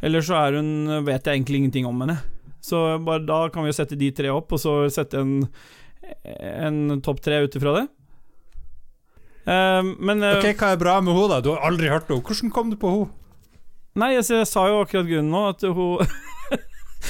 Eller 0.03 0.27
så 0.27 0.41
er 0.41 0.59
hun 0.59 1.05
vet 1.07 1.23
jeg 1.23 1.39
egentlig 1.39 1.63
ingenting 1.63 1.87
om 1.87 2.03
henne. 2.03 2.19
Så 2.63 2.79
bare 3.03 3.23
da 3.27 3.45
kan 3.55 3.63
vi 3.63 3.71
jo 3.71 3.79
sette 3.79 3.99
de 3.99 4.11
tre 4.15 4.35
opp, 4.35 4.51
og 4.55 4.59
så 4.63 4.81
sette 4.91 5.23
en, 5.23 5.41
en 6.27 7.03
topp 7.03 7.23
tre 7.23 7.45
ut 7.47 7.59
ifra 7.59 7.79
det. 7.79 7.89
Eh, 9.43 9.83
men 9.99 10.23
uh, 10.23 10.37
Ok, 10.39 10.53
Hva 10.61 10.73
er 10.75 10.79
bra 10.81 11.01
med 11.03 11.17
henne, 11.17 11.29
da? 11.35 11.41
Du 11.43 11.51
har 11.55 11.65
aldri 11.67 11.91
hørt 11.91 12.11
henne. 12.11 12.23
Hvordan 12.23 12.53
kom 12.55 12.71
du 12.71 12.79
på 12.81 12.93
henne? 12.93 13.11
Nei, 13.99 14.15
jeg, 14.15 14.25
jeg 14.33 14.49
sa 14.49 14.69
jo 14.71 14.81
akkurat 14.85 15.09
grunnen 15.09 15.33
nå, 15.35 15.43
at 15.53 15.65
hun 15.69 16.01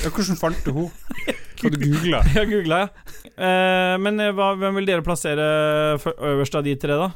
Ja, 0.03 0.09
hvordan 0.09 0.39
fant 0.41 0.63
du 0.67 0.73
henne? 0.77 0.91
Hva 1.63 1.71
du 1.71 1.79
googla? 1.79 2.23
Jeg 2.35 2.49
googla, 2.51 2.79
ja. 2.83 3.19
Uh, 3.33 3.95
men 4.03 4.19
eh, 4.21 4.33
hva, 4.35 4.51
hvem 4.59 4.81
vil 4.81 4.89
dere 4.91 5.05
plassere 5.07 5.45
øverst 5.97 6.57
av 6.59 6.67
de 6.67 6.75
tre, 6.77 6.97
da? 6.99 7.09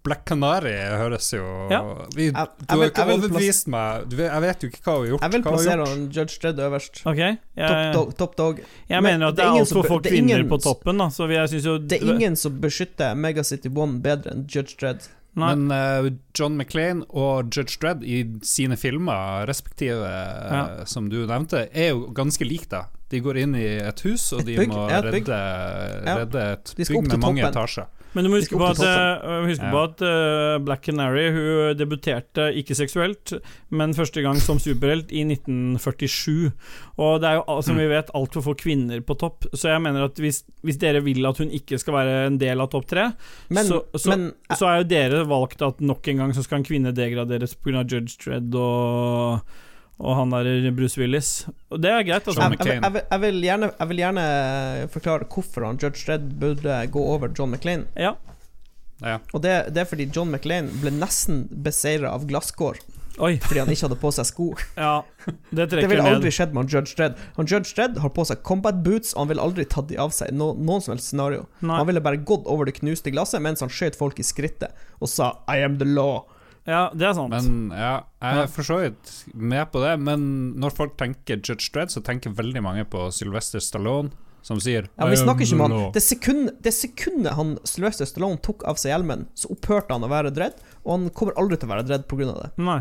Eh, 0.00 0.04
Black 0.04 0.24
Canary 0.24 0.72
høres 0.96 1.30
jo 1.32 1.68
Ja. 1.70 1.80
vi, 2.16 2.30
Du 2.30 2.36
jeg 2.36 2.46
har 2.68 2.78
vil- 2.78 2.90
ikke 2.90 3.04
overbevist 3.04 3.66
meg. 3.68 4.08
Du 4.08 4.16
jeg 4.16 4.40
vet 4.40 4.62
jo 4.62 4.68
ikke 4.70 4.80
hva 4.82 4.94
hun 4.96 5.00
har 5.04 5.10
gjort. 5.10 5.20
Jeg 5.22 5.30
vil 5.32 5.42
plassere 5.42 5.86
han 5.88 6.10
Judge 6.10 6.38
Dredd 6.40 6.58
øverst. 6.58 7.02
Okay. 7.06 7.38
jeg, 7.56 7.68
Top 7.68 7.92
dog. 7.94 8.16
Top 8.16 8.36
dog. 8.36 8.56
jeg 8.88 9.02
Men 9.02 9.18
mener 9.18 9.26
at 9.28 9.36
det 9.36 9.44
er 9.44 9.50
ingen 9.52 9.66
som 9.66 9.78
altfor 9.82 9.88
få 9.88 10.00
er 10.06 10.10
kvinner 10.10 10.38
ingen 10.40 10.48
på 10.48 10.58
toppen, 10.62 10.98
da, 10.98 11.08
så 11.08 11.28
jeg 11.28 11.64
jo 11.64 11.78
Det 11.78 12.00
er 12.02 12.06
ingen 12.14 12.36
som 12.36 12.60
beskytter 12.60 13.14
Megacity 13.16 13.68
One 13.74 14.00
bedre 14.00 14.30
enn 14.32 14.46
Judge 14.48 14.76
Dredd. 14.80 15.08
Nei. 15.36 15.54
Men 15.54 15.70
uh, 15.70 16.10
John 16.34 16.56
McLean 16.56 17.04
og 17.10 17.50
Judge 17.54 17.76
Dredd 17.80 18.02
i 18.02 18.24
sine 18.42 18.76
filmer, 18.76 19.46
respektive, 19.46 20.02
eh, 20.04 20.50
Ja. 20.52 20.84
som 20.86 21.08
du 21.08 21.24
nevnte, 21.26 21.68
er 21.72 21.90
jo 21.90 22.08
ganske 22.12 22.44
like, 22.48 22.68
da. 22.68 22.86
De 23.10 23.20
går 23.20 23.40
inn 23.42 23.54
i 23.58 23.66
et 23.82 24.02
hus, 24.06 24.32
og 24.36 24.44
Et 24.44 24.52
de 24.52 24.58
bygg, 24.60 24.74
må 24.74 24.84
ja, 24.90 25.00
et 25.00 25.08
redde, 25.10 25.40
Ja. 26.06 26.18
redde 26.22 26.44
et 26.52 26.74
bygg 26.78 27.08
med 27.08 27.18
mange 27.24 27.42
etasjer. 27.48 27.88
Men 28.12 28.26
du 28.26 28.30
må 28.32 28.40
huske 28.40 28.58
på 28.58 28.66
at, 28.66 28.80
eh, 28.82 29.34
huske 29.46 29.62
Ja. 29.62 29.70
på 29.70 29.82
at 29.86 30.00
uh, 30.02 30.58
Black 30.66 30.82
Canary 30.82 31.28
Hun 31.30 31.76
debuterte 31.78 32.48
ikke 32.58 32.74
seksuelt, 32.74 33.36
men 33.70 33.94
første 33.94 34.22
gang 34.24 34.34
som 34.42 34.58
superhelt 34.58 35.12
i 35.14 35.22
1947. 35.22 36.50
Og 36.98 37.20
det 37.22 37.28
er 37.30 37.34
jo 37.38 37.44
som 37.46 37.70
som 37.70 37.78
vi 37.78 37.86
vet 37.86 38.10
altfor 38.18 38.42
få 38.42 38.54
kvinner 38.58 38.98
på 39.06 39.14
topp, 39.16 39.46
så 39.54 39.70
jeg 39.70 39.80
mener 39.84 40.08
at 40.08 40.18
hvis, 40.18 40.42
hvis 40.66 40.76
dere 40.82 41.04
vil 41.04 41.24
at 41.28 41.38
hun 41.38 41.52
ikke 41.54 41.78
skal 41.78 41.94
være 41.94 42.26
en 42.26 42.38
del 42.40 42.60
av 42.60 42.66
topp 42.72 42.88
tre, 42.90 43.12
Men, 43.48 43.64
så, 43.64 43.84
så, 43.94 44.10
men 44.10 44.32
så 44.58 44.66
er 44.66 44.82
jo 44.82 44.88
dere 44.90 45.24
valgt 45.30 45.62
at 45.62 45.78
nok 45.80 46.08
en 46.08 46.16
gang 46.24 46.34
så 46.34 46.42
skal 46.42 46.58
en 46.58 46.66
kvinne 46.66 46.92
degraderes 46.92 47.54
pga. 47.54 47.84
Judge 47.86 48.18
Dredd 48.24 48.54
og, 48.58 49.46
og 50.00 50.16
han 50.16 50.30
der 50.32 50.70
Bruce 50.72 50.96
Willis. 51.00 51.30
Og 51.70 51.80
det 51.84 51.90
er 51.92 52.02
greit, 52.08 52.24
altså. 52.26 52.40
John 52.40 52.54
jeg, 52.54 52.58
jeg, 52.58 52.80
McClane. 52.80 52.82
jeg, 52.86 52.92
vil- 52.96 53.08
jeg, 53.10 53.20
vil 53.26 53.42
gjerne, 53.46 53.70
jeg 53.78 53.88
vil 53.92 54.00
gjerne 54.02 54.24
forklare 54.94 55.28
hvorfor 55.34 55.66
han 55.68 55.80
Judge 55.82 56.04
Dredd 56.06 56.30
burde 56.40 56.78
gå 56.94 57.02
over 57.14 57.28
John 57.36 57.52
McClane. 57.52 57.84
Ja. 58.00 58.14
Ja. 59.00 59.18
Og 59.32 59.40
det, 59.44 59.52
det 59.74 59.80
er 59.84 59.88
fordi 59.88 60.10
John 60.12 60.28
McClane 60.32 60.68
ble 60.82 60.90
nesten 60.92 61.46
beseira 61.64 62.10
av 62.12 62.26
glasskår 62.28 62.80
Oi. 63.20 63.34
fordi 63.40 63.60
han 63.62 63.70
ikke 63.72 63.86
hadde 63.88 63.96
på 64.00 64.10
seg 64.12 64.26
sko. 64.28 64.48
Ja, 64.76 65.02
det 65.50 65.66
Det 65.72 65.86
ville 65.88 66.04
ned. 66.04 66.18
aldri 66.18 66.32
skjedd 66.32 66.52
med 66.56 66.62
han 66.66 66.72
Judge 66.72 66.96
Dredd. 66.98 67.16
Han 67.38 67.48
Judge 67.48 67.72
Dredd 67.76 67.96
har 68.04 68.12
på 68.16 68.24
seg 68.28 68.42
combat 68.46 68.76
boots, 68.84 69.14
og 69.14 69.22
han 69.24 69.30
ville 69.32 69.44
aldri 69.44 69.64
tatt 69.68 69.88
de 69.92 69.96
av 70.00 70.12
seg 70.16 70.32
i 70.32 70.36
no, 70.36 70.50
noen 70.56 70.84
som 70.84 70.92
helst 70.94 71.10
scenario. 71.12 71.46
Nei. 71.64 71.76
Han 71.80 71.88
ville 71.88 72.00
bare 72.04 72.20
gått 72.28 72.44
over 72.48 72.68
det 72.68 72.76
knuste 72.80 73.12
glasset 73.12 73.40
mens 73.44 73.64
han 73.64 73.72
skjøt 73.72 73.96
folk 74.00 74.20
i 74.20 74.24
skrittet 74.24 74.72
og 75.00 75.08
sa 75.12 75.32
'I 75.48 75.64
am 75.64 75.76
the 75.80 75.88
law'. 75.88 76.24
Ja, 76.68 76.90
det 76.92 77.06
er 77.08 77.14
sant. 77.16 77.32
Men 77.32 77.70
ja, 77.72 77.92
jeg 78.20 78.42
er 78.44 78.50
for 78.52 78.66
så 78.66 78.80
vidt 78.82 79.12
med 79.34 79.70
på 79.72 79.80
det. 79.84 79.94
Men 80.02 80.26
når 80.60 80.74
folk 80.76 80.96
tenker 81.00 81.40
Judge 81.40 81.70
Dredd, 81.72 81.92
så 81.94 82.02
tenker 82.04 82.34
veldig 82.36 82.62
mange 82.64 82.84
på 82.90 83.06
Sylvester 83.14 83.62
Stallone, 83.64 84.12
som 84.44 84.60
sier 84.62 84.86
Ja, 84.96 85.08
Vi 85.08 85.18
snakker 85.20 85.44
ikke 85.44 85.56
om 85.58 85.64
han. 85.66 85.74
Det 85.96 86.02
sekundet, 86.04 86.60
det 86.64 86.72
sekundet 86.76 87.36
han 87.36 87.56
Sylvester 87.68 88.08
Stallone 88.08 88.40
tok 88.44 88.64
av 88.68 88.78
seg 88.80 88.94
hjelmen, 88.94 89.26
så 89.36 89.50
opphørte 89.52 89.92
han 89.96 90.06
å 90.06 90.12
være 90.12 90.32
Dredd, 90.36 90.60
og 90.84 90.94
han 90.96 91.10
kommer 91.16 91.36
aldri 91.40 91.60
til 91.60 91.68
å 91.68 91.74
være 91.74 91.86
Dredd 91.88 92.08
pga. 92.08 92.32
det. 92.32 92.50
Nei. 92.60 92.80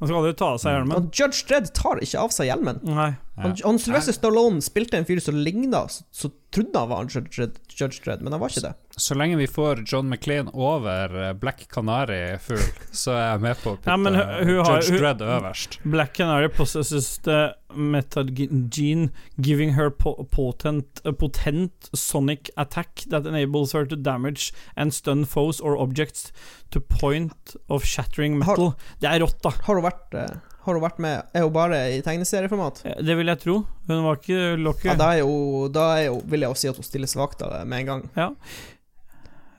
Han 0.00 0.08
skal 0.08 0.16
aldri 0.20 0.32
ta 0.38 0.46
av 0.54 0.60
seg 0.62 0.72
hjelmen. 0.72 0.96
Og 0.96 1.10
Judge 1.12 1.44
Dredd 1.48 1.72
tar 1.76 2.00
ikke 2.00 2.22
av 2.22 2.32
seg 2.32 2.48
hjelmen. 2.48 2.78
Nei. 2.86 3.10
Han, 3.40 3.52
han 3.64 3.80
Sylvester 3.80 4.16
Stallone 4.16 4.62
spilte 4.64 4.96
en 4.96 5.04
fyr 5.08 5.20
som 5.20 5.36
ligna, 5.36 5.82
så, 5.92 6.04
så 6.12 6.30
trodde 6.54 6.80
han 6.80 6.88
var 6.92 7.08
Judge 7.10 7.32
Dredd, 7.36 7.58
Judge 7.68 8.00
Dredd, 8.04 8.24
men 8.24 8.32
han 8.36 8.40
var 8.40 8.52
ikke 8.52 8.64
det. 8.70 8.72
Så 9.00 9.16
lenge 9.16 9.38
vi 9.40 9.46
får 9.48 9.80
John 9.88 10.08
McLean 10.12 10.50
over 10.52 11.14
eh, 11.28 11.32
Black 11.40 11.66
Canary-fugl, 11.72 12.60
så 12.92 13.14
er 13.16 13.22
jeg 13.32 13.40
med 13.46 13.56
på 13.62 13.72
å 13.72 13.78
putte 13.78 13.88
Ja, 13.90 13.96
men 13.96 14.14
hun- 14.18 14.46
hun 14.46 14.60
Judge 14.66 14.90
hun- 14.92 15.00
Dredd 15.00 15.24
øverst. 15.24 15.78
Black 15.84 16.12
Canary 16.18 16.48
possesses 16.48 17.18
the 17.24 17.54
method 17.74 18.34
gene 18.74 19.08
giving 19.40 19.74
her 19.74 19.90
potent, 19.90 21.00
potent 21.18 21.88
sonic 21.94 22.50
attack 22.56 23.04
that 23.10 23.26
enables 23.26 23.72
her 23.72 23.84
to 23.86 23.96
damage 23.96 24.52
and 24.76 24.92
stun 24.92 25.24
foes 25.24 25.60
or 25.60 25.76
objects 25.78 26.32
to 26.70 26.80
point 26.80 27.56
of 27.68 27.84
shattering 27.84 28.38
metal. 28.38 28.74
Det 29.00 29.08
er 29.10 29.20
rått, 29.24 29.40
da. 29.42 29.50
Har 29.64 29.74
hun 29.80 29.84
vært, 29.84 30.14
eh, 30.14 30.36
har 30.64 30.74
hun 30.74 30.82
vært 30.82 30.98
med 30.98 31.22
Er 31.34 31.42
hun 31.46 31.52
bare 31.52 31.78
i 31.96 32.00
tegneserieformat? 32.02 32.82
Eh, 32.84 33.02
Det 33.02 33.16
vil 33.16 33.26
jeg 33.26 33.40
tro. 33.40 33.66
Hun 33.88 34.02
var 34.04 34.16
ikke 34.16 34.84
Ja, 34.84 34.94
da, 34.94 35.10
er 35.14 35.18
jo, 35.20 35.68
da 35.68 35.86
er 35.96 36.04
jo, 36.06 36.20
vil 36.26 36.40
jeg 36.40 36.50
jo 36.50 36.54
si 36.54 36.68
at 36.68 36.76
hun 36.76 36.84
stiller 36.84 37.06
svakt 37.06 37.40
med 37.66 37.80
en 37.80 37.86
gang. 37.86 38.10
Ja. 38.16 38.30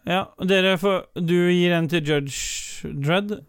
Ja. 0.07 0.25
Dere 0.47 0.77
får 0.81 1.03
Du 1.19 1.37
gir 1.51 1.73
en 1.75 1.89
til 1.91 2.05
Judge 2.05 2.91
Dredd. 3.03 3.39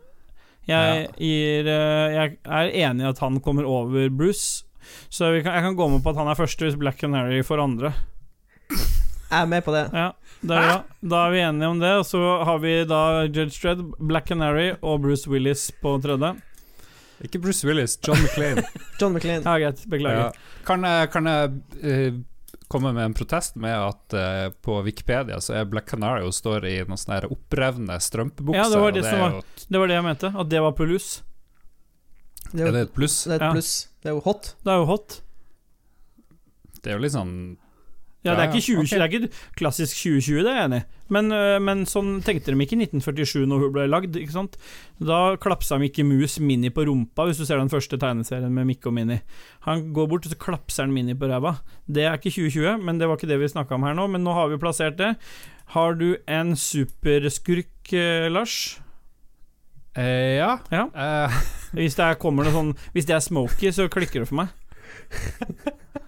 Jeg 0.68 1.08
gir 1.18 1.68
eh, 1.70 2.14
Jeg 2.14 2.36
er 2.44 2.74
enig 2.84 3.06
i 3.06 3.10
at 3.10 3.22
han 3.24 3.40
kommer 3.42 3.66
over 3.66 4.10
Bruce. 4.10 4.64
Så 5.08 5.30
vi 5.32 5.42
kan, 5.42 5.54
jeg 5.56 5.66
kan 5.66 5.78
gå 5.78 5.88
med 5.88 6.02
på 6.04 6.12
at 6.12 6.20
han 6.20 6.28
er 6.30 6.38
første 6.38 6.66
hvis 6.66 6.78
Black 6.78 7.00
Canary 7.00 7.42
får 7.46 7.62
andre. 7.62 7.92
Jeg 9.32 9.40
er 9.40 9.48
med 9.48 9.64
på 9.64 9.72
det. 9.72 9.86
Ja, 9.96 10.10
da 10.44 10.56
er, 10.58 10.66
ja. 10.68 10.78
da 11.08 11.20
er 11.26 11.30
vi 11.32 11.38
enige 11.40 11.68
om 11.72 11.78
det. 11.80 11.92
Og 12.02 12.06
så 12.06 12.22
har 12.44 12.58
vi 12.60 12.72
da 12.88 13.02
Judge 13.24 13.56
Dredd, 13.62 13.84
Black 13.98 14.28
Canary 14.28 14.72
og 14.80 15.00
Bruce 15.06 15.30
Willis 15.30 15.70
på 15.82 15.96
tredje. 16.04 16.34
Ikke 17.22 17.38
Bruce 17.38 17.66
Willis, 17.66 17.98
John 18.02 18.18
McLean. 18.18 18.60
John 19.00 19.14
McLean. 19.14 19.42
Ja, 19.46 19.56
greit. 19.62 19.84
Beklager. 19.88 20.20
ja. 20.20 20.30
Kan 20.66 20.84
jeg, 20.84 21.10
kan 21.14 21.26
jeg 21.26 21.50
eh, 21.82 22.12
komme 22.72 22.92
med 22.96 23.04
en 23.10 23.14
protest 23.16 23.54
med 23.60 23.74
at 23.76 24.16
uh, 24.16 24.46
på 24.64 24.78
Wikipedia 24.86 25.38
så 25.44 25.54
er 25.60 25.68
Black 25.70 25.90
Canary 25.92 26.24
og 26.26 26.32
står 26.36 26.64
i 26.70 26.76
noen 26.88 26.98
sånne 27.00 27.28
opprevne 27.32 27.98
strømpebukser? 28.02 28.58
Ja, 28.58 28.68
det 28.72 28.80
var 28.80 28.88
og 28.90 28.96
det 28.96 29.04
som 29.04 29.14
er 29.14 29.22
var- 29.26 29.36
jo- 29.36 29.66
Det 29.68 29.78
var 29.82 29.86
det 29.92 29.94
jeg 30.00 30.04
mente. 30.08 30.32
At 30.42 30.48
det 30.52 30.62
var 30.64 30.72
pluss. 30.78 31.10
Det 32.52 32.60
Er 32.60 32.68
er 32.68 32.72
det 32.72 32.80
et 32.88 32.94
pluss? 32.96 33.24
det 33.24 33.32
er 33.32 33.36
et 33.36 33.42
Ja. 33.42 33.88
Det 34.02 34.10
er 34.10 34.14
jo 34.16 34.20
hot. 34.26 34.54
Det 34.64 34.72
er 34.72 34.76
jo 34.82 34.86
hot. 34.90 35.20
Det 36.82 36.90
er 36.90 36.96
jo 36.98 37.02
litt 37.04 37.12
sånn 37.14 37.34
Ja, 38.22 38.36
det 38.36 38.44
er 38.44 38.52
ikke 38.52 38.62
2020, 38.62 38.82
okay. 38.82 38.98
det 38.98 39.02
er 39.02 39.14
ikke 39.18 39.56
klassisk 39.58 39.96
2020, 39.98 40.42
det 40.46 40.50
er 40.52 40.58
jeg 40.60 40.68
enig 40.68 40.78
i. 40.78 40.84
Men, 41.12 41.30
øh, 41.34 41.56
men 41.60 41.80
sånn 41.90 42.12
tenkte 42.22 42.52
de 42.54 42.64
ikke 42.64 42.76
i 42.76 42.84
1947 42.86 43.48
når 43.50 43.64
hun 43.64 43.72
ble 43.74 43.86
lagd. 43.90 44.14
ikke 44.16 44.34
sant? 44.36 44.54
Da 45.02 45.34
klapsa 45.42 45.76
de 45.80 45.88
ikke 45.90 46.06
Mus 46.06 46.38
Mini 46.38 46.70
på 46.70 46.86
rumpa, 46.86 47.26
hvis 47.26 47.42
du 47.42 47.44
ser 47.48 47.58
den 47.58 47.72
første 47.72 47.98
tegneserien 47.98 48.54
med 48.54 48.68
Mikke 48.70 48.92
og 48.92 48.94
Mini. 48.94 49.18
Han 49.66 49.88
går 49.96 50.06
bort, 50.12 50.28
og 50.28 50.34
så 50.34 50.38
klapser 50.38 50.86
han 50.86 50.94
Mini 50.94 51.18
på 51.18 51.26
ræva. 51.28 51.56
Det 51.90 52.06
er 52.06 52.14
ikke 52.20 52.30
2020, 52.30 52.86
men 52.86 53.02
det 53.02 53.10
var 53.10 53.18
ikke 53.18 53.32
det 53.32 53.40
vi 53.42 53.50
snakka 53.50 53.74
om 53.74 53.88
her 53.88 53.98
nå. 53.98 54.06
Men 54.14 54.22
nå 54.22 54.38
har 54.38 54.52
vi 54.52 54.60
plassert 54.62 55.00
det. 55.02 55.16
Har 55.74 55.98
du 55.98 56.14
en 56.30 56.54
superskurk, 56.54 57.92
eh, 57.92 58.30
Lars? 58.30 58.78
Eh, 59.98 60.38
ja. 60.38 60.58
Ja. 60.70 60.86
Eh, 60.94 61.42
Hvis 61.76 61.98
det 61.98 62.06
er, 62.06 62.20
kommer 62.20 62.44
noe 62.46 62.52
sånn 62.54 62.72
Hvis 62.94 63.08
det 63.08 63.16
er 63.16 63.24
Smokie, 63.24 63.72
så 63.72 63.90
klikker 63.92 64.22
det 64.22 64.30
for 64.30 64.44
meg. 64.44 64.52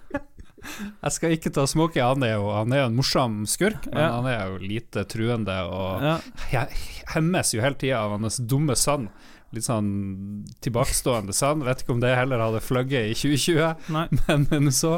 jeg 1.03 1.13
skal 1.13 1.35
ikke 1.37 1.53
ta 1.55 1.65
Smokey, 1.71 2.01
han 2.03 2.23
er 2.27 2.35
jo, 2.37 2.49
han 2.55 2.73
er 2.73 2.83
jo 2.85 2.89
en 2.91 2.97
morsom 2.99 3.39
skurk, 3.51 3.87
men 3.93 4.01
Ja. 4.03 4.11
han 4.17 4.27
er 4.27 4.47
jo 4.49 4.59
lite 4.63 5.05
truende 5.05 5.57
og 5.69 6.03
Ja. 6.03 6.17
he- 6.51 7.05
hemmes 7.15 7.53
jo 7.55 7.61
hele 7.61 7.75
tida 7.81 7.99
av 8.05 8.11
hans 8.19 8.39
dumme 8.41 8.75
sønn. 8.77 9.09
Litt 9.55 9.63
sånn 9.69 10.45
tilbakestående 10.67 11.31
sønn. 11.33 11.63
Vet 11.63 11.85
ikke 11.85 11.93
om 11.95 12.01
det 12.03 12.17
heller 12.17 12.41
hadde 12.43 12.59
fløyet 12.61 13.11
i 13.13 13.15
2020, 13.15 13.77
Nei. 13.95 14.09
men, 14.27 14.47
men 14.51 14.67
så. 14.75 14.97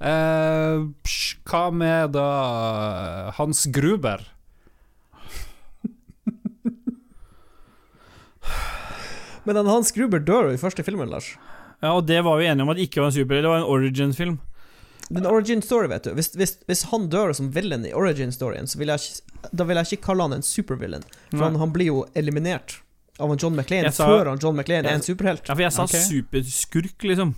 Eh, 0.00 0.86
psh, 1.04 1.36
hva 1.44 1.66
med 1.74 2.12
da 2.16 3.30
Hans 3.36 3.66
Gruber? 3.66 4.24
Men 9.44 9.56
den 9.56 9.66
Hans 9.70 9.92
Gruber 9.96 10.20
dør 10.20 10.50
jo 10.50 10.56
i 10.56 10.60
første 10.60 10.84
filmen, 10.84 11.08
Lars. 11.08 11.30
ja, 11.82 11.92
og 11.94 12.06
det 12.08 12.20
var 12.26 12.38
vi 12.40 12.48
enige 12.50 12.64
om 12.66 12.72
at 12.74 12.80
ikke 12.82 13.00
var 13.00 13.08
en 13.10 13.16
superhelt, 13.16 13.44
det 13.46 13.52
var 13.52 13.62
en 13.62 13.70
origin-film. 13.72 14.38
Den 15.08 15.26
origin 15.26 15.62
story, 15.64 15.88
vet 15.88 16.04
du. 16.04 16.10
Hvis, 16.18 16.34
hvis, 16.36 16.58
hvis 16.68 16.82
han 16.90 17.06
dør 17.08 17.32
som 17.36 17.48
villain 17.54 17.86
i 17.88 17.94
origin 17.96 18.32
storyen, 18.34 18.66
så 18.68 18.78
vil 18.80 18.90
jeg 18.92 19.00
ikke, 19.00 19.50
da 19.56 19.64
vil 19.64 19.80
jeg 19.80 19.88
ikke 19.96 20.06
kalle 20.10 20.26
han 20.26 20.36
en 20.36 20.44
supervillain. 20.44 21.06
For 21.30 21.46
han, 21.46 21.56
han 21.62 21.72
blir 21.72 21.88
jo 21.88 22.02
eliminert 22.18 22.80
av 23.18 23.32
en 23.32 23.40
John 23.40 23.56
McLean 23.56 23.88
sa- 23.92 24.06
før 24.06 24.28
han 24.30 24.38
John 24.42 24.56
McClane 24.56 24.86
er 24.86 24.98
en 24.98 25.02
superhelt. 25.02 25.48
Ja, 25.48 25.54
for 25.54 25.64
jeg 25.64 25.72
sa 25.74 25.86
okay. 25.88 26.04
superskurk, 26.04 27.02
liksom. 27.08 27.32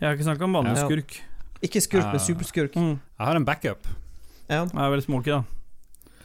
Jeg 0.00 0.06
har 0.06 0.18
ikke 0.18 0.28
snakka 0.28 0.44
om 0.44 0.52
vanlig 0.60 0.76
Ja. 0.76 0.84
skurk. 0.86 1.16
Ikke 1.62 1.80
skurk, 1.84 2.04
uh, 2.04 2.12
men 2.12 2.20
superskurk. 2.24 2.76
Mm. 2.76 2.92
Jeg 3.00 3.26
har 3.26 3.36
en 3.36 3.44
backup. 3.44 3.88
Ja. 4.48 4.64
Jeg 4.64 4.84
er 4.84 4.90
veldig 4.94 5.04
smoky, 5.08 5.30
da. 5.30 5.42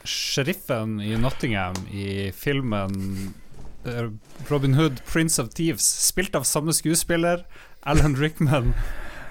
Sheriffen 0.06 1.00
i 1.02 1.16
Nottingham 1.18 1.74
i 1.90 2.30
filmen 2.32 3.34
eh, 3.84 4.08
Robin 4.50 4.74
Hood, 4.74 5.00
Prince 5.04 5.42
of 5.42 5.50
Thieves, 5.54 5.82
spilt 6.06 6.34
av 6.38 6.44
samme 6.46 6.72
skuespiller, 6.72 7.44
Alan 7.82 8.14
Rickman. 8.16 8.72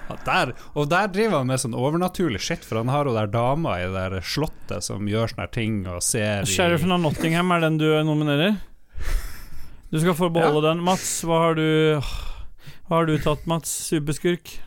Ja, 0.06 0.16
Der, 0.26 0.52
og 0.78 0.88
der 0.90 1.08
driver 1.10 1.40
han 1.40 1.48
med 1.50 1.58
sånn 1.58 1.74
overnaturlig 1.74 2.38
shit, 2.44 2.62
for 2.66 2.78
han 2.78 2.90
har 2.92 3.08
jo 3.08 3.14
der 3.16 3.30
dama 3.30 3.76
i 3.80 3.88
det 3.88 3.94
der 3.96 4.22
slottet 4.22 4.86
som 4.86 5.08
gjør 5.10 5.32
sånne 5.32 5.48
ting 5.54 5.80
og 5.90 5.98
ser 6.06 6.46
i 6.46 6.50
Sheriffen 6.52 6.94
av 6.94 7.02
Nottingham 7.02 7.50
er 7.56 7.64
den 7.66 7.80
du 7.82 7.88
nominerer? 8.06 8.60
Du 9.90 9.98
skal 10.02 10.16
få 10.18 10.30
beholde 10.34 10.62
den. 10.68 10.82
Mats, 10.86 11.08
hva 11.26 11.40
har 11.48 11.58
du 11.58 11.66
Hva 12.86 13.00
har 13.00 13.06
du 13.06 13.16
tatt, 13.22 13.42
Mats? 13.50 13.70
Superskurk? 13.90 14.60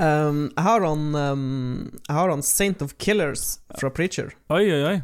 Um, 0.00 0.46
jeg 0.54 0.64
har 0.64 0.86
han 0.86 1.02
um, 1.14 1.42
Jeg 2.06 2.16
har 2.16 2.30
han 2.32 2.42
Saint 2.46 2.82
of 2.82 2.94
Killers 2.98 3.58
fra 3.78 3.90
Preacher. 3.92 4.32
Oi, 4.48 4.64
oi, 4.70 4.80
oi. 4.86 4.96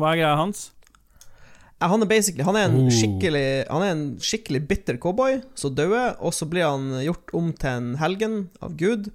Hva 0.00 0.12
er 0.12 0.20
greia 0.20 0.36
hans? 0.38 0.70
Eh, 1.82 1.88
Han 1.90 2.02
er 2.02 2.06
basically 2.06 2.44
Han 2.46 2.56
er 2.56 2.68
en 2.68 2.78
Oh. 2.86 2.88
skikkelig 2.90 3.44
Han 3.68 3.82
er 3.82 3.90
en 3.96 4.04
skikkelig 4.22 4.62
bitter 4.68 4.96
cowboy 5.02 5.40
som 5.54 5.74
dauer, 5.74 6.14
og 6.20 6.32
så 6.32 6.48
blir 6.48 6.64
han 6.68 6.88
gjort 7.04 7.34
om 7.34 7.52
til 7.52 7.70
en 7.70 7.94
helgen 8.00 8.48
av 8.62 8.76
Gud. 8.76 9.10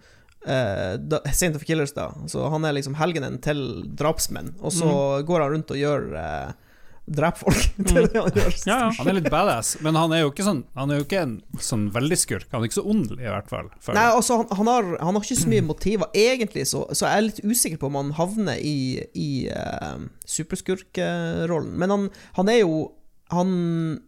Eh, 0.47 0.97
da, 0.97 1.19
Saint 1.33 1.55
of 1.55 1.63
Killers, 1.65 1.91
da. 1.93 2.11
Så 2.27 2.49
han 2.49 2.63
er 2.65 2.73
liksom 2.73 2.95
helgenen 2.95 3.39
til 3.41 3.83
drapsmenn. 3.95 4.53
Og 4.61 4.71
så 4.71 4.85
Mm. 4.87 5.25
går 5.27 5.41
han 5.41 5.51
rundt 5.51 5.71
og 5.71 5.77
gjør 5.77 6.05
eh, 6.15 6.51
Dreper 7.07 7.39
folk. 7.39 7.67
gjør. 7.87 8.55
Ja, 8.67 8.77
ja. 8.81 8.87
Han 8.97 9.07
er 9.07 9.15
litt 9.15 9.29
badass, 9.31 9.77
men 9.83 9.95
han 9.95 10.11
er 10.11 10.25
jo 10.25 10.31
ikke 10.33 10.43
sånn 10.43 10.65
Han 10.75 10.91
er 10.91 10.99
jo 10.99 11.05
ikke 11.05 11.21
en 11.23 11.37
sånn 11.63 11.85
veldig 11.95 12.17
skurk. 12.19 12.47
Han 12.51 12.65
er 12.65 12.67
ikke 12.67 12.79
så 12.81 12.83
ond, 12.91 13.13
i 13.15 13.29
hvert 13.29 13.47
fall. 13.51 13.69
Nei, 13.95 14.07
altså, 14.11 14.41
han, 14.41 14.51
han, 14.59 14.71
har, 14.73 14.89
han 14.99 15.15
har 15.15 15.23
ikke 15.23 15.39
så 15.39 15.51
mye 15.51 15.65
motiver. 15.69 16.11
Egentlig 16.17 16.67
så, 16.67 16.83
så 16.91 17.07
er 17.07 17.29
litt 17.29 17.39
usikker 17.45 17.79
på 17.79 17.87
om 17.87 17.99
han 18.01 18.11
havner 18.17 18.59
i, 18.59 18.99
i 19.15 19.29
uh, 19.47 20.03
superskurkrollen. 20.27 21.73
Men 21.79 21.95
han, 21.95 22.07
han 22.39 22.51
er 22.51 22.61
jo 22.65 22.83
Han 23.29 23.49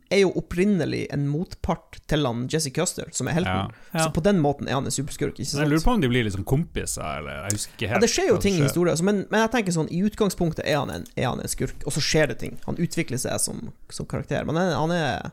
er 0.09 0.22
jo 0.22 0.30
opprinnelig 0.39 1.01
en 1.11 1.26
motpart 1.28 1.97
til 2.07 2.24
han 2.24 2.45
Jesse 2.51 2.72
Custer, 2.72 3.09
som 3.11 3.28
er 3.28 3.36
helten. 3.36 3.74
Ja. 3.74 3.89
Ja. 3.91 4.05
Så 4.05 4.13
på 4.15 4.24
den 4.24 4.39
måten 4.39 4.70
er 4.70 4.78
han 4.78 4.88
en 4.88 4.95
superskurk. 4.95 5.36
Ikke 5.36 5.49
sant? 5.49 5.63
Jeg 5.65 5.74
lurer 5.74 5.84
på 5.84 5.91
om 5.97 6.03
de 6.05 6.07
blir 6.11 6.24
liksom 6.28 6.45
kompiser, 6.47 7.03
eller 7.20 7.41
Jeg 7.49 7.57
husker 7.57 7.74
ikke 7.76 7.89
helt. 7.91 7.97
Ja, 7.97 8.03
det 8.05 8.11
skjer 8.13 8.28
jo 8.32 8.38
ting 8.39 8.55
skjer. 8.55 8.63
i 8.63 8.70
historien, 8.70 8.93
altså, 8.95 9.07
men, 9.09 9.26
men 9.32 9.43
jeg 9.43 9.51
tenker 9.57 9.76
sånn 9.76 9.91
i 9.91 9.99
utgangspunktet 10.07 10.63
er 10.63 10.80
han 10.80 10.93
en, 10.95 11.07
er 11.20 11.28
han 11.34 11.43
en 11.43 11.51
skurk, 11.51 11.84
og 11.86 11.95
så 11.97 12.03
skjer 12.03 12.32
det 12.32 12.39
ting. 12.45 12.55
Han 12.70 12.80
utvikler 12.80 13.20
seg 13.20 13.36
som, 13.43 13.74
som 13.91 14.07
karakter. 14.07 14.47
Men 14.47 14.55
han, 14.61 14.72
han 14.86 14.95
er 14.95 15.32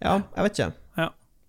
Ja, 0.00 0.20
jeg 0.36 0.46
vet 0.48 0.58
ikke. 0.62 0.72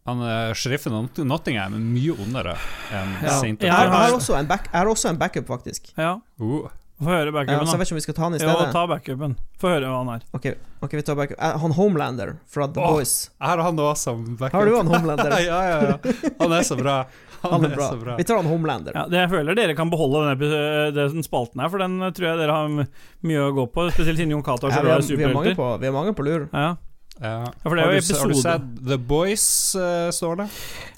Han 0.10 0.18
er 0.26 0.56
Sheriffen 0.58 0.96
av 0.98 1.20
Nottingham 1.30 1.76
er 1.78 1.82
mye 1.86 2.14
ondere 2.24 2.56
enn 2.90 3.12
Ja. 3.22 3.36
Saint 3.38 3.62
Ja, 3.62 3.84
Jeg 3.84 3.92
har, 3.94 4.14
også, 4.16 4.34
en 4.34 4.48
back, 4.50 4.66
jeg 4.72 4.80
har 4.80 4.90
også 4.90 5.12
en 5.12 5.20
backup, 5.22 5.46
faktisk. 5.46 5.92
ja. 5.96 6.16
Oh. 6.42 6.66
Få 7.02 7.10
høre 7.10 7.32
Ja, 7.32 7.34
backupen, 7.34 7.66
så 7.66 7.74
jeg 7.74 7.80
vet 7.82 7.88
ikke 7.88 7.96
om 7.96 7.98
vi 7.98 8.06
skal 8.06 8.14
ta 8.18 8.24
han 8.28 8.34
i 8.36 8.38
Jo, 8.38 8.46
stedet. 8.52 8.72
ta 8.76 8.82
backupen. 8.88 9.32
Få 9.62 9.70
høre 9.74 9.90
hva 9.90 9.98
han 10.04 10.10
er. 10.14 10.22
Ok, 10.38 10.46
ok, 10.86 10.92
vi 11.00 11.02
tar 11.08 11.16
backup. 11.18 11.38
Eh, 11.42 11.58
Han 11.64 11.72
Homelander 11.74 12.36
fra 12.48 12.68
The 12.68 12.80
Åh. 12.82 12.92
Boys. 12.94 13.14
Jeg 13.42 13.48
har 13.50 13.58
han 13.66 13.78
òg 13.82 13.98
som 13.98 14.24
backup. 14.38 14.54
Har 14.60 14.66
du 14.70 14.76
han 14.78 14.88
Homelander? 14.94 15.34
ja, 15.50 15.60
ja, 15.66 15.80
ja. 15.82 16.14
Han 16.40 16.54
er 16.54 16.62
så 16.68 16.78
bra. 16.78 17.00
Han, 17.42 17.52
Han 17.56 17.66
er, 17.66 17.72
er 17.72 17.76
bra. 17.76 17.88
så 17.90 17.98
bra. 18.04 18.16
Vi 18.22 18.24
tar 18.30 18.38
han 18.38 18.46
Homelander. 18.46 18.94
Ja, 18.94 19.08
det 19.10 19.18
jeg 19.18 19.30
føler 19.34 19.56
dere 19.58 19.74
kan 19.74 19.90
beholde 19.90 20.22
denne, 20.22 20.36
epi- 20.38 20.94
den 21.16 21.26
spalten 21.26 21.58
her, 21.64 21.70
for 21.74 21.82
den 21.82 21.98
eh, 22.06 22.12
tror 22.14 22.28
jeg 22.30 22.38
dere 22.44 22.54
har 22.54 22.70
m- 22.70 22.86
mye 23.26 23.48
å 23.48 23.50
gå 23.58 23.66
på. 23.74 23.88
Spesielt 23.96 24.22
siden 24.22 24.30
Jon 24.38 24.44
Cato 24.46 24.70
er 24.70 24.76
Ja, 24.76 24.78
så 24.78 24.82
vi, 24.82 24.86
glad 24.86 24.94
har, 24.94 25.02
i 25.02 25.16
vi, 25.18 25.24
har 25.26 25.34
mange 25.34 25.56
superhelter. 25.56 25.58
på, 25.58 25.80
vi 25.82 25.90
har 25.90 25.94
mange 25.98 26.14
på 26.14 26.28
lur. 26.30 26.46
Ja. 26.54 26.76
Ja. 27.22 27.54
Ja, 27.64 27.70
har, 27.70 27.76
du, 27.76 28.16
har 28.18 28.28
du 28.28 28.36
sett 28.36 28.70
The 28.82 28.98
Boys, 28.98 29.76
uh, 29.78 30.10
står 30.10 30.40
det? 30.40 30.48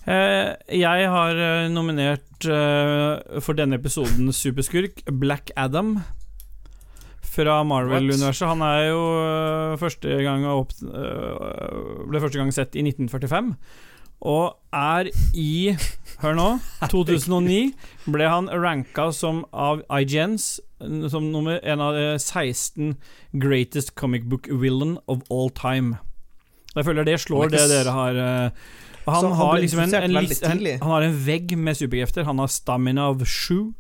Uh, 0.07 0.55
jeg 0.71 1.07
har 1.11 1.39
eh, 1.39 1.69
nominert 1.71 2.47
uh, 2.47 3.39
for 3.43 3.59
denne 3.59 3.76
episoden 3.76 4.32
superskurk 4.32 5.03
Black 5.19 5.51
Adam. 5.59 5.97
Fra 7.34 7.63
Marvel-universet. 7.65 8.45
Han 8.47 8.61
er 8.61 8.84
jo 8.91 9.03
første 9.82 10.19
gang 10.21 10.43
opp, 10.45 10.76
ble 10.78 12.21
første 12.21 12.38
gang 12.38 12.51
sett 12.53 12.78
i 12.78 12.84
1945. 12.86 13.55
Og 14.30 14.53
er 14.69 15.09
i 15.34 15.74
Hør 16.21 16.38
nå. 16.38 16.47
2009 16.93 17.74
ble 18.13 18.30
han 18.30 18.51
ranka 18.53 19.09
som 19.17 19.41
av 19.49 19.82
IGNs 19.89 20.61
som 21.09 21.32
nummer 21.34 21.57
en 21.63 21.82
av 21.82 21.97
de 21.97 22.07
16 22.19 22.95
greatest 23.34 23.95
comic 23.99 24.30
book 24.30 24.47
villain 24.51 24.99
of 25.07 25.26
all 25.34 25.49
time. 25.49 25.97
Jeg 26.76 26.86
føler 26.86 27.05
det 27.05 27.19
slår 27.21 27.53
det 27.53 27.69
dere 27.69 27.91
har 27.93 28.17
eh, 28.17 28.49
han, 29.05 29.24
han 29.24 29.34
har 29.34 29.59
liksom 29.59 29.80
en, 29.80 29.93
en, 29.93 30.17
en, 30.17 30.28
han 30.82 30.91
har 30.91 31.01
en 31.01 31.26
vegg 31.26 31.57
med 31.57 31.76
superkrefter. 31.76 32.24
Han 32.24 32.39
har 32.39 32.47
stamina 32.47 33.09
of 33.09 33.28
sju, 33.28 33.74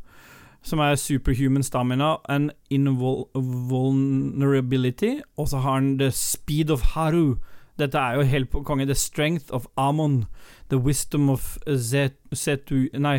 som 0.63 0.79
er 0.83 0.95
superhuman 0.99 1.63
stamina, 1.63 2.17
and 2.29 2.51
invulnerability. 2.69 5.21
Og 5.37 5.49
så 5.49 5.57
har 5.57 5.73
han 5.73 5.99
the 5.99 6.11
speed 6.11 6.71
of 6.71 6.81
Haru. 6.81 7.35
Dette 7.79 7.97
er 7.97 8.15
jo 8.15 8.21
helt 8.21 8.51
på 8.51 8.63
konge. 8.63 8.85
The 8.85 8.95
strength 8.95 9.45
of 9.49 9.65
Amon. 9.77 10.25
The 10.69 10.77
wisdom 10.77 11.29
of 11.29 11.57
Zet, 11.67 12.13
Setu 12.33 12.87
Nei, 12.93 13.17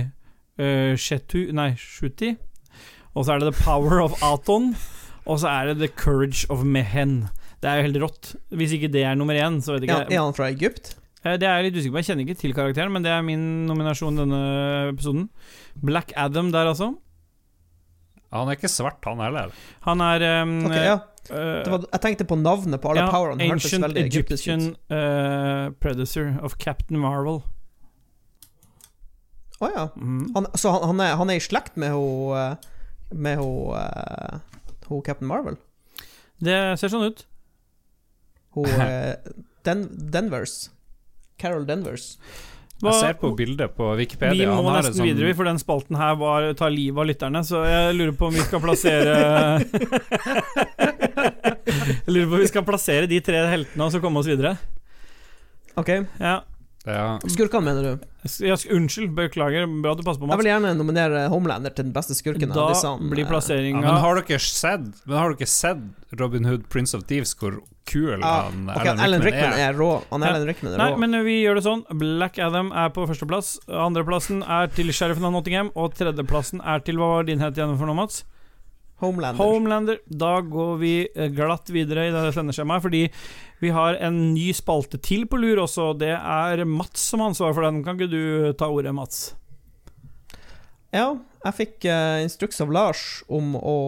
uh, 0.58 0.96
Shetu 0.96 1.52
Nei, 1.52 1.74
Shuti. 1.76 2.36
Og 3.14 3.24
så 3.24 3.32
er 3.32 3.38
det 3.38 3.54
the 3.54 3.64
power 3.64 4.02
of 4.02 4.22
Aton. 4.22 4.76
Og 5.24 5.40
så 5.40 5.48
er 5.48 5.66
det 5.66 5.76
the 5.76 5.88
courage 5.88 6.50
of 6.50 6.64
Mehen. 6.64 7.28
Det 7.64 7.70
er 7.70 7.78
jo 7.80 7.84
helt 7.86 7.96
rått. 8.02 8.34
Hvis 8.60 8.74
ikke 8.76 8.90
det 8.92 9.06
er 9.08 9.14
nummer 9.16 9.32
én, 9.40 9.56
så 9.64 9.72
vet 9.78 9.86
ikke 9.86 9.94
han- 10.02 10.12
er 10.12 10.20
han 10.20 10.34
fra 10.36 10.50
Egypt? 10.52 10.90
Eh, 11.24 11.38
Det 11.40 11.46
er 11.48 11.62
jeg 11.62 11.70
litt 11.72 11.78
usikker 11.80 11.94
på. 11.94 12.00
Jeg 12.02 12.08
kjenner 12.10 12.26
ikke 12.28 12.38
til 12.42 12.52
karakteren, 12.52 12.92
men 12.92 13.02
det 13.02 13.10
er 13.14 13.22
min 13.24 13.66
nominasjon 13.66 14.18
denne 14.20 14.40
episoden. 14.92 15.30
Black 15.80 16.12
Adam 16.14 16.50
der, 16.52 16.66
altså. 16.74 16.90
Han 18.34 18.48
er 18.50 18.56
ikke 18.58 18.68
svart, 18.68 19.00
han 19.06 19.22
heller. 19.22 19.50
Han 19.86 20.00
er 20.02 20.42
um, 20.42 20.66
Ok, 20.66 20.72
ja. 20.74 20.94
eh, 21.30 21.62
Det 21.64 21.70
var, 21.72 21.84
jeg 21.94 22.00
tenkte 22.02 22.26
på 22.28 22.36
navnet 22.36 22.80
på 22.82 22.90
alle 22.90 23.06
ja, 23.06 23.10
powerne. 23.14 23.40
Ancient 23.50 23.96
Egyptian 23.96 24.60
ut. 24.74 24.78
eh, 24.90 25.70
Predator 25.80 26.38
of 26.44 26.58
Captain 26.58 26.98
Marvel. 27.00 27.40
Å 29.62 29.70
ja. 29.72 29.84
Mm. 29.96 30.32
Han, 30.34 30.46
så 30.58 30.72
han, 30.74 30.82
han, 30.90 31.00
er, 31.00 31.14
han 31.16 31.30
er 31.30 31.38
i 31.38 31.44
slekt 31.44 31.76
med 31.80 31.92
ho 31.94 32.34
Med 33.14 33.38
ho, 33.38 33.70
uh, 33.72 34.40
ho 34.90 35.00
Captain 35.06 35.28
Marvel? 35.30 35.56
Det 36.42 36.56
ser 36.80 36.90
sånn 36.90 37.06
ut. 37.06 37.24
Ho 38.54 38.64
eh, 38.86 39.14
Den, 39.64 39.86
Denvers. 40.10 40.70
Carol 41.40 41.64
Denvers. 41.66 42.16
Hva- 42.82 42.90
Jeg 42.92 43.00
ser 43.00 43.14
på 43.20 43.30
bildet 43.38 43.72
på 43.78 43.86
Wikipedia. 43.96 44.34
vi 44.44 44.46
må 44.50 44.68
han 44.68 44.82
nesten 44.82 44.98
sånn- 44.98 45.06
videre, 45.08 45.34
for 45.38 45.44
den 45.48 45.58
spalten 45.62 45.96
her 45.96 46.14
var, 46.20 46.48
tar 46.58 46.70
livet 46.74 46.98
av 47.00 47.06
lytterne, 47.08 47.40
så 47.46 47.62
jeg 47.64 47.94
lurer 47.96 48.16
på 48.18 48.26
om 48.28 48.34
vi 48.34 48.42
skal 48.44 48.60
plassere 48.60 49.14
Jeg 50.74 52.10
lurer 52.12 52.26
på 52.28 52.34
om 52.38 52.42
vi 52.42 52.48
skal 52.50 52.64
plassere 52.66 53.08
de 53.10 53.20
tre 53.24 53.44
heltene 53.50 53.86
og 53.86 53.94
så 53.94 54.00
komme 54.02 54.20
oss 54.20 54.28
videre. 54.30 54.56
Ok. 55.80 55.90
Ja. 56.20 56.40
Ja. 56.84 57.04
Skurkene, 57.32 57.64
mener 57.64 57.82
du? 57.86 58.02
Ja, 58.44 58.56
unnskyld, 58.76 59.14
beklager. 59.16 59.64
Bra 59.82 59.94
du 59.96 60.02
passer 60.04 60.20
på, 60.20 60.28
Jeg 60.28 60.40
vil 60.42 60.50
gjerne 60.50 60.74
nominere 60.76 61.22
Homelander 61.32 61.72
til 61.72 61.86
den 61.88 61.94
beste 61.96 62.12
skurken 62.16 62.50
av 62.52 62.58
Da 62.58 62.66
disse. 62.74 62.90
blir 63.00 63.24
eh, 63.24 63.70
Ja, 63.70 63.80
men 63.80 64.02
har 64.02 64.20
dere 64.20 64.38
sett 64.40 64.90
Men 65.06 65.16
har 65.16 65.32
dere 65.34 65.48
sett 65.48 65.80
Robin 66.20 66.44
Hood 66.44 66.68
Prince 66.68 66.92
of 66.96 67.06
Thieves, 67.08 67.32
hvor 67.40 67.56
kul 67.88 68.22
ah, 68.24 68.48
han 68.48 68.68
ok, 68.72 68.86
Alan 68.94 69.22
Rickman 69.22 69.56
er 69.60 69.74
rå. 69.76 69.90
Han 70.10 70.24
Ja. 70.24 70.32
Alan 70.32 70.46
Rickman 70.48 70.72
er 70.74 70.80
Nei, 70.80 70.90
rå. 70.92 71.00
men 71.02 71.16
vi 71.26 71.38
gjør 71.42 71.58
det 71.58 71.64
sånn. 71.66 71.82
Black 72.00 72.38
Adam 72.42 72.72
er 72.72 72.92
på 72.96 73.06
førsteplass. 73.08 73.58
Andreplassen 73.68 74.42
er 74.42 74.70
til 74.72 74.92
sheriffen 74.92 75.26
av 75.28 75.34
Nottingham. 75.36 75.72
Og 75.76 75.94
tredjeplassen 75.98 76.62
er 76.64 76.84
til 76.84 77.00
Hva 77.00 77.10
var 77.16 77.28
din 77.28 77.44
het 77.44 77.58
igjen 77.58 77.76
for 77.78 77.90
noe, 77.90 77.98
Mats? 77.98 78.22
Homelander. 79.02 79.42
Homelander. 79.42 80.00
Da 80.08 80.38
går 80.40 80.76
vi 80.80 80.92
eh, 81.10 81.30
glatt 81.34 81.68
videre 81.74 82.08
i 82.08 82.12
det 82.14 82.34
sendeskjemaet, 82.36 82.84
fordi 82.84 83.04
vi 83.60 83.72
har 83.74 83.98
en 84.00 84.20
ny 84.34 84.52
spalte 84.56 85.00
til 85.02 85.26
på 85.28 85.40
lur 85.42 85.64
også. 85.64 85.92
Det 85.98 86.14
er 86.14 86.64
Mats 86.68 87.08
som 87.10 87.20
har 87.20 87.32
ansvaret 87.32 87.58
for 87.58 87.66
den. 87.66 87.82
Kan 87.84 87.98
ikke 87.98 88.12
du 88.12 88.52
ta 88.58 88.70
ordet, 88.70 88.94
Mats? 88.96 89.34
Ja, 90.94 91.08
jeg 91.44 91.56
fikk 91.58 91.88
uh, 91.90 92.22
instruks 92.22 92.60
av 92.62 92.70
Lars 92.72 93.02
om 93.26 93.56
å 93.58 93.78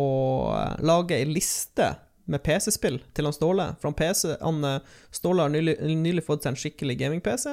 eh, 0.58 0.82
lage 0.82 1.14
ei 1.14 1.28
liste 1.28 1.92
med 2.26 2.42
PC-spill 2.46 3.00
til 3.14 3.28
han 3.28 3.34
Ståle. 3.36 3.68
For 3.80 3.90
han, 3.90 3.96
PC, 3.98 4.32
han 4.40 4.64
eh, 4.66 4.96
Ståle 5.14 5.44
har 5.46 5.52
nylig, 5.54 5.76
nylig 5.82 6.24
fått 6.26 6.42
seg 6.46 6.54
en 6.54 6.60
skikkelig 6.60 6.96
gaming-PC. 7.02 7.52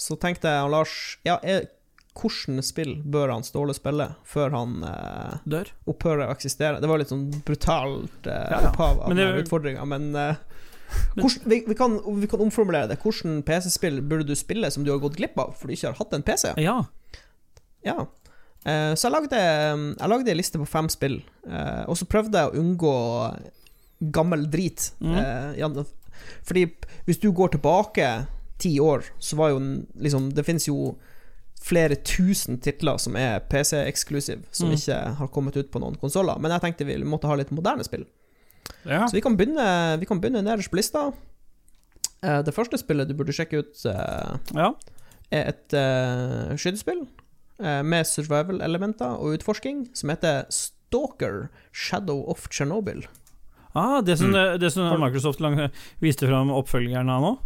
Så 0.00 0.16
tenkte 0.22 0.48
jeg 0.48 0.62
han 0.64 0.72
Lars 0.72 0.94
Ja, 1.28 1.36
er, 1.44 1.66
hvordan 2.16 2.62
spill 2.64 2.94
bør 3.06 3.30
han 3.34 3.44
Ståle 3.46 3.74
spille 3.76 4.06
før 4.26 4.54
han 4.56 4.78
eh, 4.88 5.34
Dør. 5.52 5.68
opphører 5.92 6.26
å 6.28 6.34
eksistere? 6.34 6.80
Det 6.82 6.88
var 6.90 7.00
litt 7.02 7.12
sånn 7.12 7.26
brutalt 7.46 8.26
eh, 8.26 8.46
Ja, 8.54 8.62
ja. 8.64 8.70
opphav 8.72 9.04
av 9.06 9.14
det- 9.16 9.28
utfordringa, 9.44 9.84
men 9.88 10.08
eh, 10.16 10.40
hvordan, 11.14 11.44
vi, 11.52 11.60
vi, 11.68 11.74
kan, 11.78 11.98
vi 12.20 12.26
kan 12.32 12.40
omformulere 12.42 12.88
det. 12.90 12.96
Hvordan 13.04 13.44
PC-spill 13.46 14.00
burde 14.02 14.26
du 14.26 14.34
spille 14.34 14.70
som 14.74 14.82
du 14.82 14.90
har 14.90 14.98
gått 15.04 15.20
glipp 15.20 15.36
av 15.38 15.52
fordi 15.60 15.76
du 15.76 15.78
ikke 15.78 15.92
har 15.92 16.00
hatt 16.00 16.16
en 16.18 16.24
PC? 16.26 16.54
Ja. 16.64 16.80
Ja. 17.86 17.98
Eh, 18.64 18.90
så 18.98 19.06
jeg 19.06 19.14
lagde, 19.14 19.38
jeg 19.38 20.10
lagde 20.12 20.32
en 20.34 20.40
liste 20.40 20.58
på 20.60 20.66
fem 20.68 20.88
spill, 20.92 21.20
eh, 21.46 21.84
og 21.88 21.94
så 22.00 22.08
prøvde 22.10 22.42
jeg 22.42 22.50
å 22.50 22.58
unngå 22.64 22.96
gammel 24.00 24.50
drit. 24.50 24.92
Mm. 25.00 25.14
Eh, 25.14 25.82
fordi 26.46 26.66
hvis 27.06 27.20
du 27.20 27.30
går 27.32 27.54
tilbake 27.56 28.26
ti 28.60 28.74
år, 28.80 29.04
så 29.18 29.36
var 29.36 29.50
jo 29.54 29.60
liksom 29.96 30.34
Det 30.34 30.44
finnes 30.44 30.66
jo 30.68 30.98
flere 31.60 31.96
tusen 31.96 32.58
titler 32.60 32.96
som 32.96 33.16
er 33.16 33.40
PC-eksklusiv, 33.40 34.46
som 34.50 34.68
Mm. 34.68 34.74
ikke 34.74 35.16
har 35.16 35.28
kommet 35.28 35.56
ut 35.56 35.70
på 35.70 35.80
noen 35.80 35.96
konsoller. 36.00 36.38
Men 36.40 36.50
jeg 36.52 36.60
tenkte 36.60 36.86
vi 36.86 36.96
måtte 37.04 37.28
ha 37.28 37.34
litt 37.36 37.50
moderne 37.50 37.84
spill. 37.84 38.06
Ja. 38.84 39.06
Så 39.06 39.12
vi 39.12 39.20
kan 39.20 39.36
begynne, 39.36 39.98
vi 40.00 40.06
kan 40.06 40.20
begynne 40.20 40.42
nederst 40.42 40.70
på 40.70 40.76
lista. 40.76 41.12
Eh, 42.22 42.42
det 42.42 42.54
første 42.54 42.78
spillet 42.78 43.08
du 43.08 43.14
burde 43.14 43.32
sjekke 43.32 43.58
ut, 43.60 43.84
eh, 43.86 44.36
ja. 44.54 44.72
er 45.30 45.48
et 45.52 45.74
uh, 45.74 46.56
skytespill 46.56 47.06
eh, 47.62 47.82
med 47.82 48.06
survival-elementer 48.06 49.20
og 49.20 49.38
utforsking 49.38 49.88
som 49.94 50.10
heter 50.10 50.44
Stalker 50.50 51.48
Shadow 51.72 52.24
of 52.28 52.48
Chernobyl. 52.50 53.04
Ah, 53.74 54.00
det 54.02 54.16
som, 54.18 54.30
Mm. 54.32 54.58
det 54.58 54.70
som 54.72 55.00
Microsoft 55.00 55.40
viste 56.00 56.26
fram 56.26 56.50
oppfølgeren 56.50 57.08
av 57.10 57.22
nå? 57.22 57.38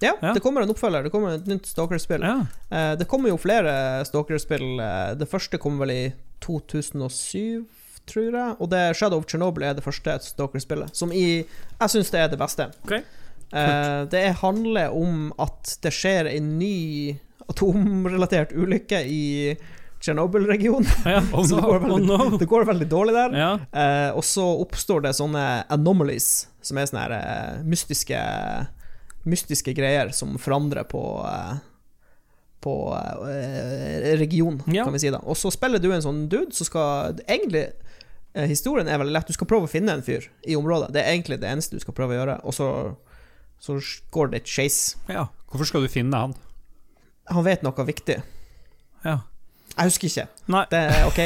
Ja, 0.00 0.12
Ja. 0.22 0.32
det 0.34 0.40
kommer 0.42 0.62
en 0.62 0.68
oppfølger. 0.70 1.02
Det 1.04 1.10
kommer 1.12 1.34
et 1.34 1.46
nytt 1.46 1.66
Stalker-spill. 1.66 2.20
Ja. 2.20 2.46
Eh, 2.70 2.96
det 2.96 3.06
kommer 3.08 3.28
jo 3.30 3.36
flere 3.38 4.04
Stalker-spill. 4.04 4.78
Eh, 4.80 5.14
det 5.14 5.28
første 5.30 5.58
kom 5.58 5.78
vel 5.78 5.90
i 5.90 6.12
2007, 6.40 7.64
tror 8.06 8.32
jeg. 8.32 8.56
Og 8.60 8.70
det 8.70 8.96
Shadow 8.96 9.18
of 9.18 9.26
Chernobyl 9.26 9.64
er 9.70 9.74
det 9.74 9.84
første 9.84 10.18
Stalker-spillet, 10.22 10.94
som 10.94 11.12
i 11.12 11.44
Jeg 11.80 11.88
syns 11.88 12.10
det 12.10 12.20
er 12.20 12.28
det 12.28 12.38
beste. 12.38 12.70
Okay. 12.84 13.02
Eh, 13.52 14.04
det 14.06 14.34
handler 14.42 14.92
om 14.92 15.32
at 15.38 15.76
det 15.82 15.92
skjer 15.92 16.26
en 16.36 16.58
ny 16.58 17.18
atomrelatert 17.48 18.52
ulykke 18.52 19.00
i 19.06 19.56
Chernobyl-regionen. 20.04 20.88
ja. 21.14 21.22
Oh 21.32 21.44
Så 21.48 21.56
no, 21.58 21.72
det, 21.72 21.78
går 21.80 21.90
oh 21.90 22.00
no. 22.04 22.38
det 22.38 22.48
går 22.50 22.66
veldig 22.68 22.88
dårlig 22.92 23.14
der. 23.16 23.36
Ja. 23.40 23.50
Eh, 23.72 24.10
og 24.16 24.24
så 24.28 24.44
oppstår 24.62 25.04
det 25.06 25.14
sånne 25.16 25.44
anomalies, 25.72 26.46
som 26.64 26.78
er 26.80 26.88
sånne 26.90 27.04
her, 27.06 27.16
eh, 27.20 27.62
mystiske 27.64 28.18
Mystiske 29.24 29.72
greier 29.72 30.10
som 30.12 30.34
forandrer 30.36 30.84
på 30.84 31.00
eh, 31.24 31.54
På 32.60 32.74
eh, 33.24 34.10
region, 34.20 34.58
Ja. 34.68 34.84
kan 34.84 34.92
vi 34.92 35.00
si. 35.00 35.10
da 35.14 35.22
Og 35.24 35.36
så 35.40 35.48
spiller 35.52 35.80
du 35.80 35.88
en 35.92 36.04
sånn 36.04 36.26
dude 36.28 36.52
som 36.52 36.68
skal 36.68 37.16
Egentlig 37.24 37.62
eh, 38.34 38.44
Historien 38.50 38.88
er 38.88 39.00
veldig 39.00 39.14
lett. 39.16 39.26
Du 39.32 39.32
skal 39.36 39.48
prøve 39.48 39.64
å 39.64 39.72
finne 39.72 39.96
en 39.96 40.04
fyr 40.04 40.26
i 40.44 40.56
området. 40.60 40.90
Det 40.92 41.00
er 41.00 41.14
egentlig 41.14 41.40
det 41.40 41.48
eneste 41.48 41.76
du 41.78 41.80
skal 41.84 41.96
prøve 41.96 42.12
å 42.12 42.18
gjøre. 42.20 42.36
Og 42.44 42.52
så, 42.56 42.68
så 43.64 43.78
går 44.12 44.32
det 44.34 44.42
et 44.42 44.52
chase. 44.58 44.98
ja. 45.08 45.28
Hvorfor 45.48 45.68
skal 45.70 45.84
du 45.86 45.88
finne 45.88 46.18
han? 46.18 46.32
Han 47.30 47.44
vet 47.46 47.62
noe 47.64 47.84
viktig. 47.86 48.16
ja. 49.06 49.20
Jeg 49.74 49.90
husker 49.90 50.06
ikke. 50.10 50.26
Nei. 50.54 50.64
Det 50.70 50.80
er 50.86 51.06
ok. 51.08 51.20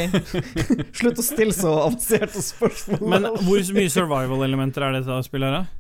Slutt 1.01 1.19
å 1.21 1.25
stille 1.27 1.53
så 1.57 1.73
avanserte 1.85 2.41
spørsmål. 2.43 3.03
Men 3.13 3.27
hvor 3.45 3.61
mye 3.77 3.91
survival-elementer 3.93 4.87
er 4.87 4.97
det 4.97 5.03
til 5.09 5.27
spillet? 5.27 5.53
her, 5.53 5.59
da? 5.59 5.75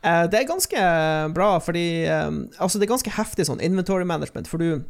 Eh, 0.00 0.26
det 0.32 0.38
er 0.42 0.48
ganske 0.48 0.82
bra, 1.36 1.48
fordi 1.60 1.86
eh, 2.08 2.30
Altså, 2.60 2.78
det 2.80 2.86
er 2.86 2.92
ganske 2.94 3.12
heftig 3.16 3.44
sånn 3.48 3.60
inventory 3.64 4.04
management, 4.08 4.48
for 4.48 4.60
du 4.60 4.82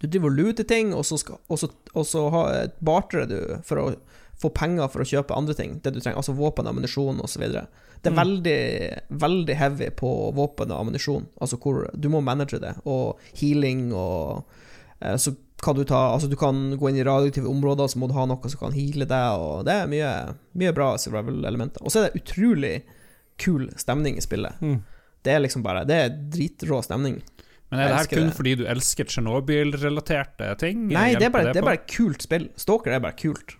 Du 0.00 0.06
driver 0.08 0.30
og 0.30 0.36
looter 0.38 0.64
ting, 0.64 0.94
og 0.96 1.04
så, 1.04 1.18
skal, 1.20 1.36
og 1.52 1.58
så, 1.60 1.68
og 1.92 2.06
så 2.08 2.22
har- 2.32 2.70
barterer 2.80 3.26
du 3.28 3.40
for 3.68 3.76
å 3.82 3.90
få 4.40 4.48
penger 4.56 4.88
for 4.88 5.02
å 5.02 5.04
kjøpe 5.04 5.36
andre 5.36 5.52
ting. 5.52 5.74
Det 5.84 5.92
du 5.92 5.98
trenger, 6.00 6.16
altså 6.16 6.32
våpen, 6.32 6.64
ammunisjon 6.70 7.18
osv. 7.20 7.42
Det 7.52 8.08
er 8.08 8.14
Mm. 8.14 8.16
veldig, 8.16 8.60
veldig 9.20 9.56
heavy 9.60 9.90
på 9.92 10.08
våpen 10.32 10.70
og 10.72 10.80
ammunisjon. 10.86 11.26
Altså 11.40 11.58
hvor 11.60 11.84
du 11.92 12.08
må 12.08 12.22
manage 12.24 12.56
det, 12.58 12.72
og 12.88 13.18
healing 13.36 13.90
og 13.92 14.46
eh, 15.02 15.16
Så 15.20 15.34
kan 15.64 15.76
du 15.76 15.82
ta 15.84 15.98
Altså, 16.14 16.28
du 16.30 16.36
kan 16.40 16.76
gå 16.78 16.90
inn 16.90 17.00
i 17.00 17.04
radioaktive 17.06 17.50
områder, 17.50 17.90
så 17.90 18.00
må 18.00 18.08
du 18.08 18.14
ha 18.16 18.26
noe 18.28 18.52
som 18.52 18.62
kan 18.62 18.76
heale 18.76 19.06
deg, 19.08 19.42
og 19.42 19.66
det 19.68 19.76
er 19.82 19.90
mye, 19.90 20.12
mye 20.60 20.72
bra 20.76 20.94
survival-elementer. 21.00 21.84
Og 21.84 21.92
så 21.92 22.02
er 22.02 22.08
det 22.08 22.22
utrolig 22.22 22.74
kul 23.40 23.68
stemning 23.80 24.18
i 24.20 24.24
spillet. 24.24 24.60
Mm. 24.64 24.80
Det 25.24 25.34
er 25.34 25.42
liksom 25.44 25.62
bare 25.64 25.84
Det 25.88 25.96
er 25.96 26.16
dritrå 26.32 26.80
stemning. 26.84 27.20
Men 27.70 27.80
Er 27.80 27.88
det 27.88 27.96
her 27.98 28.08
kun 28.10 28.30
det. 28.30 28.36
fordi 28.36 28.54
du 28.58 28.64
elsker 28.66 29.06
Tsjernobyl-relaterte 29.06 30.48
ting? 30.58 30.88
Nei, 30.90 31.12
det 31.14 31.28
er, 31.28 31.34
bare, 31.34 31.52
det 31.54 31.62
er 31.62 31.68
bare 31.68 31.84
kult 31.86 32.24
spill. 32.24 32.48
Stalker 32.58 32.96
er 32.96 33.04
bare 33.04 33.14
kult. 33.18 33.54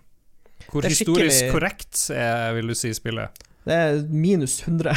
Hvor 0.71 0.83
historisk 0.83 1.47
korrekt 1.53 2.09
er, 2.11 2.51
vil 2.57 2.67
du 2.67 2.75
si, 2.75 2.91
spillet? 2.95 3.31
Det 3.63 3.77
er 3.77 4.01
minus 4.09 4.57
100. 4.65 4.89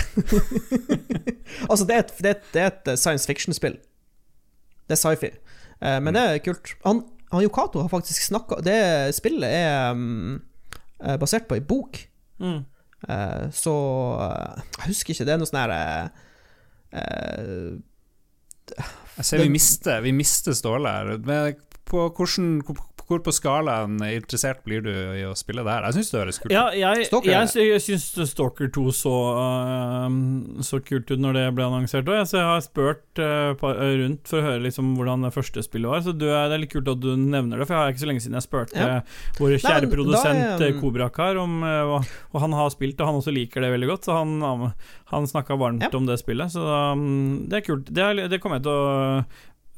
altså, 1.71 1.85
det 1.87 1.95
er, 1.95 2.03
et, 2.03 2.13
det, 2.19 2.27
er 2.27 2.35
et, 2.35 2.47
det 2.55 2.63
er 2.63 2.71
et 2.73 2.91
science 2.99 3.29
fiction-spill. 3.29 3.77
Det 4.89 4.97
er 4.97 5.01
sci-fi. 5.01 5.31
Eh, 5.81 5.99
men 6.03 6.17
det 6.17 6.23
er 6.23 6.43
kult. 6.45 6.75
Han, 6.85 7.03
han 7.33 7.45
Yokato 7.45 7.83
har 7.83 7.91
faktisk 7.91 8.29
snakka 8.29 8.61
Det 8.65 8.79
spillet 9.17 9.51
er 9.51 9.95
mm, 9.97 10.37
eh, 11.03 11.17
basert 11.21 11.49
på 11.51 11.59
ei 11.59 11.65
bok. 11.65 11.99
Mm. 12.43 12.63
Eh, 13.09 13.51
så 13.53 13.75
Jeg 14.79 14.87
husker 14.89 15.15
ikke. 15.15 15.27
Det 15.29 15.35
er 15.35 15.41
noe 15.41 15.51
sånn 15.51 15.63
her 15.63 15.75
eh, 15.75 16.23
eh, 17.01 18.81
Jeg 19.19 19.29
ser 19.29 19.45
vi 19.45 19.53
mister, 19.53 20.01
vi 20.05 20.15
mister 20.17 20.57
Ståle 20.57 20.95
her. 20.95 21.55
På 21.85 22.09
hvordan, 22.09 22.63
hvor- 23.09 23.23
på 23.25 23.33
skalaen 23.33 23.99
interessert 24.01 24.63
blir 24.65 24.81
du 24.83 24.91
i 24.91 25.23
å 25.29 25.35
spille 25.37 25.63
det 25.65 25.71
her? 25.73 25.83
Jeg 25.91 25.95
syns 25.99 26.11
det 26.11 26.21
høres 26.21 26.39
kult 26.41 26.51
ut. 26.51 26.57
Ja, 26.57 26.65
jeg, 26.95 27.07
Stalker. 27.07 27.31
jeg, 27.31 27.69
jeg 27.69 27.81
syns 27.85 28.31
Stalker 28.31 28.69
2 28.73 28.85
så, 28.93 29.15
uh, 29.39 30.09
så 30.65 30.81
kult 30.85 31.11
ut 31.11 31.21
når 31.21 31.33
det 31.39 31.45
ble 31.57 31.67
annonsert 31.69 32.09
òg, 32.11 32.23
så 32.29 32.39
jeg 32.41 32.49
har 32.49 32.65
spurt 32.65 33.21
uh, 33.23 33.55
rundt 33.61 34.29
for 34.31 34.41
å 34.41 34.47
høre 34.49 34.63
liksom 34.67 34.95
hvordan 34.99 35.27
det 35.27 35.33
første 35.37 35.63
spillet 35.67 35.91
var. 35.91 36.01
Så 36.07 36.13
du, 36.17 36.27
det 36.27 36.35
er 36.55 36.59
litt 36.63 36.73
kult 36.75 36.89
at 36.93 37.01
du 37.03 37.11
nevner 37.17 37.59
det, 37.61 37.67
for 37.69 37.77
jeg 37.77 37.83
har 37.83 37.95
ikke 37.95 38.05
så 38.05 38.11
lenge 38.11 38.25
siden 38.25 38.39
jeg 38.41 38.47
spurte 38.49 38.75
Ja. 38.79 39.01
vår 39.39 39.55
Nei, 39.55 39.61
kjære 39.65 39.87
da 39.89 39.93
produsent 39.95 40.45
er- 40.61 40.67
eh, 40.69 40.81
Kobrakar 40.81 41.41
om 41.43 41.63
uh, 41.63 42.01
Og 42.35 42.41
han 42.43 42.53
har 42.57 42.71
spilt, 42.75 43.01
og 43.01 43.07
han 43.11 43.21
også 43.21 43.35
liker 43.35 43.61
det 43.65 43.73
veldig 43.75 43.89
godt, 43.93 44.05
så 44.09 44.19
han, 44.21 44.37
um, 44.43 44.73
han 45.13 45.27
snakka 45.31 45.57
varmt 45.61 45.83
Ja. 45.87 45.93
om 45.97 46.07
det 46.07 46.19
spillet. 46.21 46.51
Så 46.55 46.63
um, 46.65 47.47
det 47.49 47.61
er 47.63 47.67
kult. 47.69 47.87
Det, 47.93 48.03
er, 48.03 48.29
det 48.29 48.41
kommer 48.43 48.59
jeg 48.59 48.65
til 48.67 48.73
å 48.73 49.25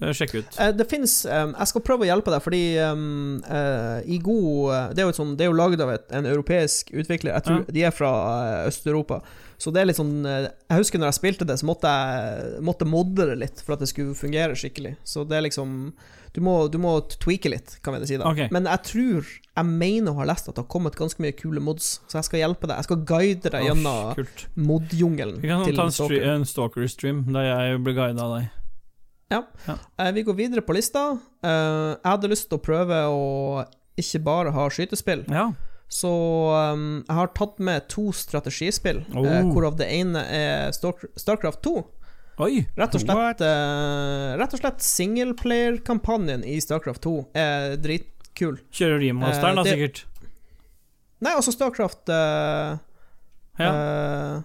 uh, 0.02 0.10
sjekke 0.12 0.42
ut. 0.42 0.58
Eh, 0.60 0.72
Det 0.76 0.86
finnes 0.90 1.14
eh, 1.26 1.46
Jeg 1.58 1.68
skal 1.70 1.84
prøve 1.86 2.04
å 2.04 2.10
hjelpe 2.10 2.30
deg, 2.34 2.42
fordi 2.44 2.62
um, 2.84 3.38
uh, 3.46 4.00
i 4.04 4.18
god 4.18 4.74
eh, 4.74 4.86
Det 4.94 5.02
er 5.04 5.06
jo, 5.08 5.16
sånn, 5.16 5.36
det 5.38 5.46
er 5.46 5.50
jo 5.52 5.56
laget 5.56 5.80
av 5.84 5.92
et, 5.94 6.06
en 6.12 6.26
europeisk 6.26 6.92
utvikler. 6.92 7.32
Jeg 7.38 7.46
tror 7.48 7.62
Ja. 7.64 7.72
De 7.78 7.84
er 7.88 7.94
fra 7.96 8.10
eh, 8.36 8.68
Øst-Europa. 8.68 9.22
Så 9.56 9.70
det 9.72 9.80
er 9.80 9.86
litt 9.88 9.96
sånn 9.96 10.18
eh, 10.28 10.50
Jeg 10.68 10.82
husker 10.82 11.00
når 11.00 11.08
jeg 11.14 11.18
spilte 11.22 11.46
det, 11.48 11.56
så 11.62 11.64
måtte 11.68 11.88
jeg 11.88 12.60
måtte 12.66 12.84
modde 12.88 13.24
det 13.30 13.38
litt 13.40 13.62
for 13.64 13.72
at 13.78 13.80
det 13.80 13.88
skulle 13.88 14.12
fungere 14.18 14.52
skikkelig. 14.58 14.96
Så 15.04 15.24
det 15.24 15.38
er 15.38 15.46
liksom 15.48 15.92
Du 16.36 16.42
må, 16.44 16.68
du 16.68 16.76
må 16.76 16.98
tweake 17.16 17.48
litt, 17.48 17.78
kan 17.80 17.94
vi 17.96 18.04
si 18.10 18.18
da. 18.20 18.28
Okay. 18.28 18.50
Men 18.52 18.66
jeg 18.68 18.82
tror 18.90 19.24
Jeg 19.56 19.64
mener 19.64 20.12
å 20.12 20.18
ha 20.20 20.26
lest 20.28 20.50
at 20.50 20.58
det 20.58 20.66
har 20.66 20.68
kommet 20.68 20.98
ganske 21.00 21.22
mye 21.24 21.32
kule 21.32 21.62
mods, 21.64 22.02
så 22.10 22.18
jeg 22.20 22.28
skal 22.28 22.42
hjelpe 22.42 22.68
deg. 22.68 22.76
Jeg 22.76 22.88
skal 22.90 23.00
guide 23.08 23.52
deg 23.54 23.64
gjennom 23.70 24.26
mod-jungelen 24.60 25.40
Vi 25.40 25.48
kan 25.48 25.64
ta 25.72 25.86
en, 25.88 25.92
Stalker. 25.96 26.28
en 26.34 26.44
Stalker-stream 26.44 27.24
der 27.32 27.48
jeg 27.48 27.80
blir 27.86 27.96
guida 27.96 28.26
av 28.28 28.36
deg. 28.36 28.52
Eh, 29.30 30.12
vi 30.14 30.22
går 30.22 30.34
videre 30.38 30.62
på 30.62 30.74
lista. 30.76 31.18
Eh, 31.42 31.96
jeg 31.96 32.06
hadde 32.12 32.30
lyst 32.30 32.48
til 32.50 32.58
å 32.58 32.62
prøve 32.62 33.00
å 33.10 33.64
ikke 33.98 34.20
bare 34.22 34.52
ha 34.54 34.66
skytespill. 34.70 35.24
Ja. 35.32 35.48
Så 35.88 36.10
um, 36.74 37.04
jeg 37.06 37.14
har 37.14 37.28
tatt 37.34 37.60
med 37.62 37.84
to 37.88 38.08
strategispill, 38.14 39.04
Oh. 39.14 39.22
eh, 39.26 39.42
hvorav 39.46 39.76
det 39.78 39.86
ene 39.94 40.18
er 40.34 40.72
Starcraft 40.74 41.62
2. 41.62 41.74
Oi! 42.42 42.66
Rett 42.76 42.94
og 42.98 43.00
slett 43.00 43.40
uh, 43.40 44.58
slett 44.58 44.82
singleplayer-kampanjen 44.84 46.42
i 46.44 46.58
Starcraft 46.60 47.00
2 47.06 47.14
er 47.38 47.76
dritkul. 47.80 48.58
Kjører 48.74 49.00
remasteren, 49.06 49.56
Eh, 49.56 49.62
da, 49.62 49.62
det- 49.62 49.72
sikkert. 49.78 50.02
Nei, 51.24 51.32
altså 51.32 51.54
Starcraft 51.54 52.10
uh, 52.12 52.76
Ja. 53.58 53.70
uh, 53.72 54.42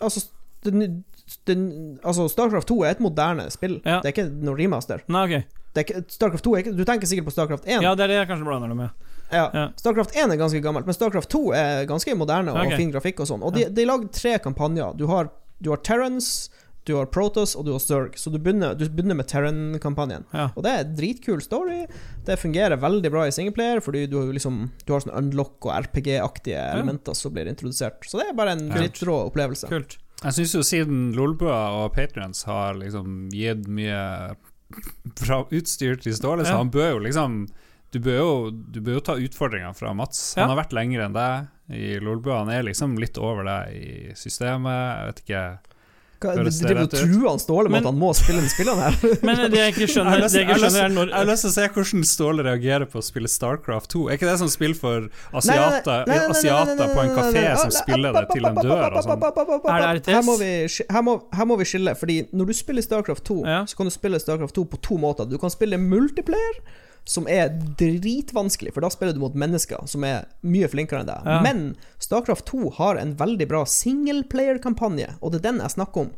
Altså 0.00 0.22
den, 0.64 1.04
den, 1.48 1.98
Altså 2.04 2.28
Starcraft 2.28 2.68
2 2.68 2.82
er 2.84 2.96
et 2.96 3.00
moderne 3.00 3.46
spill. 3.50 3.80
Ja. 3.84 4.00
Det 4.00 4.10
er 4.10 4.14
ikke 4.14 4.28
noe 4.44 4.58
remaster. 4.58 5.04
Nei, 5.08 5.24
okay. 5.24 5.42
Det 5.74 5.86
ikke, 5.86 6.02
Starcraft 6.10 6.44
2 6.44 6.54
er 6.54 6.64
ikke, 6.64 6.74
Du 6.76 6.84
tenker 6.84 7.10
sikkert 7.10 7.30
på 7.30 7.34
Starcraft 7.34 7.68
1. 7.68 7.84
Ja, 7.84 7.94
det 7.94 8.06
er 8.06 8.12
det 8.12 8.20
jeg 8.20 8.30
kanskje 8.30 8.48
blander 8.48 8.72
det 8.72 8.78
med. 8.80 9.08
Ja. 9.30 9.44
Ja. 9.54 9.66
Starcraft 9.78 10.16
1 10.16 10.34
er 10.34 10.40
ganske 10.40 10.62
gammelt, 10.64 10.88
men 10.88 10.96
Starcraft 10.96 11.30
2 11.30 11.42
er 11.54 11.84
ganske 11.90 12.16
moderne 12.18 12.54
og 12.54 12.64
okay. 12.64 12.80
fin 12.80 12.90
grafikk 12.90 13.22
og 13.22 13.30
sånn. 13.30 13.44
Og 13.46 13.54
de, 13.54 13.68
de 13.70 13.86
lager 13.86 14.10
tre 14.14 14.38
kampanjer. 14.42 14.96
Du 14.98 15.06
har, 15.10 15.30
du 15.62 15.70
har 15.70 15.82
Terrans, 15.86 16.50
du 16.88 16.96
har 16.96 17.06
Protoss 17.12 17.54
og 17.54 17.66
du 17.68 17.72
har 17.74 17.82
Zerg. 17.82 18.18
Så 18.18 18.32
du 18.32 18.38
begynner, 18.38 18.74
du 18.74 18.86
begynner 18.88 19.18
med 19.18 19.28
Terran-kampanjen. 19.30 20.26
Ja. 20.34 20.48
Og 20.56 20.64
det 20.66 20.72
er 20.72 20.84
en 20.84 20.94
dritkul 20.98 21.42
story. 21.44 21.84
Det 22.26 22.38
fungerer 22.40 22.80
veldig 22.80 23.12
bra 23.12 23.26
i 23.28 23.34
singleplayer, 23.34 23.82
fordi 23.84 24.06
du, 24.10 24.18
har 24.18 24.32
liksom, 24.34 24.62
du 24.86 24.94
har 24.94 25.04
sånn 25.04 25.14
unlock 25.14 25.68
og 25.68 25.74
RPG-aktige 25.86 26.62
elementer 26.74 27.16
som 27.18 27.34
blir 27.36 27.50
introdusert. 27.52 28.02
Så 28.08 28.22
det 28.22 28.30
er 28.30 28.38
bare 28.38 28.56
en 28.56 28.66
Ja. 28.70 28.80
drittrå 28.80 29.26
opplevelse. 29.28 29.70
Kult. 29.70 29.98
Jeg 30.20 30.36
syns 30.36 30.54
jo 30.54 30.62
siden 30.66 31.12
Lolbua 31.16 31.60
og 31.80 31.94
Patrions 31.96 32.42
har 32.44 32.74
liksom 32.76 33.30
gitt 33.32 33.64
mye 33.72 34.34
bra 35.20 35.40
utstyr 35.48 35.96
til 36.00 36.14
Ståle, 36.14 36.44
så 36.44 36.52
Ja. 36.54 36.58
han 36.58 36.70
bør 36.70 36.92
jo 36.94 36.98
liksom 37.08 37.48
du 37.90 37.98
bør 37.98 38.18
jo, 38.20 38.50
du 38.50 38.80
bør 38.80 38.94
jo 38.94 39.00
ta 39.00 39.14
utfordringa 39.18 39.72
fra 39.74 39.90
Mats. 39.98 40.34
Ja. 40.36 40.44
Han 40.46 40.52
har 40.54 40.60
vært 40.64 40.72
lenger 40.76 41.00
enn 41.08 41.12
deg 41.16 41.48
i 41.74 41.98
Lolbua. 41.98 42.44
Han 42.44 42.52
er 42.54 42.62
liksom 42.62 42.96
litt 43.02 43.18
over 43.18 43.42
deg 43.48 43.72
i 43.74 44.12
systemet. 44.14 44.70
Jeg 44.94 45.08
vet 45.08 45.22
ikke 45.24 45.42
Hva, 46.20 46.34
det 46.36 46.52
driver 46.52 46.82
og 46.84 46.90
truer 46.92 47.28
han 47.30 47.38
Ståle 47.40 47.70
med 47.70 47.78
Men- 47.78 47.80
at 47.80 47.88
han 47.90 47.98
må 48.00 48.10
spille 48.14 48.40
den 48.42 48.50
spillene 48.52 48.82
her? 48.84 48.96
Men 49.24 49.38
det 49.50 49.56
jeg 49.60 49.72
ikke 49.72 49.86
skjønner, 49.88 50.10
Jeg 50.10 50.20
har 50.20 50.24
lyst- 50.26 50.36
er 50.36 51.36
til 51.40 51.48
å 51.48 51.52
se 51.54 51.68
hvordan 51.72 52.04
Ståle 52.10 52.44
reagerer 52.44 52.84
på 52.92 53.00
å 53.00 53.04
spille 53.06 53.30
Starcraft 53.32 53.88
2. 53.94 54.02
Er 54.10 54.18
ikke 54.18 54.28
det 54.28 54.38
som 54.42 54.50
spill 54.52 54.74
for 54.76 55.08
asiater, 55.32 56.04
nei, 56.04 56.12
nei, 56.12 56.18
nei, 56.18 56.18
nei, 56.20 56.34
asiater 56.36 56.92
på 56.92 57.00
en 57.06 57.14
kafé 57.16 57.44
som 57.62 57.70
spiller 57.72 58.12
det 58.20 58.26
til 58.34 58.44
en 58.50 58.60
dør 58.60 58.92
og 58.92 59.02
sånn? 59.06 59.24
Er 59.24 59.80
det 59.80 60.02
RTS? 60.02 60.12
Her 60.12 60.22
må, 60.28 60.36
vi, 60.38 60.52
her, 60.92 61.02
må, 61.08 61.16
her 61.40 61.48
må 61.48 61.56
vi 61.58 61.64
skille, 61.72 61.96
fordi 61.96 62.18
når 62.36 62.46
du 62.52 62.52
spiller 62.60 62.82
Starcraft 62.84 63.24
2, 63.24 63.38
Ja. 63.46 63.64
så 63.64 63.76
kan 63.80 63.86
du 63.88 63.94
spille 63.96 64.20
Starcraft 64.20 64.54
2 64.60 64.64
på 64.74 64.80
to 64.82 64.98
måter. 65.00 65.24
Du 65.28 65.38
kan 65.38 65.48
spille 65.50 65.78
multiplayer, 65.80 66.60
som 67.08 67.26
er 67.30 67.52
dritvanskelig, 67.80 68.72
for 68.74 68.84
da 68.84 68.90
spiller 68.92 69.16
du 69.16 69.20
mot 69.22 69.34
mennesker 69.38 69.86
som 69.90 70.04
er 70.06 70.28
mye 70.46 70.68
flinkere 70.70 71.02
enn 71.02 71.10
deg. 71.10 71.26
Ja. 71.26 71.38
Men 71.44 71.62
Starcraft 72.02 72.46
2 72.52 72.74
har 72.78 73.00
en 73.00 73.14
veldig 73.18 73.48
bra 73.50 73.64
singleplayer-kampanje, 73.66 75.16
og 75.20 75.32
det 75.32 75.40
er 75.40 75.50
den 75.50 75.62
jeg 75.64 75.76
snakker 75.76 76.06
om. 76.06 76.12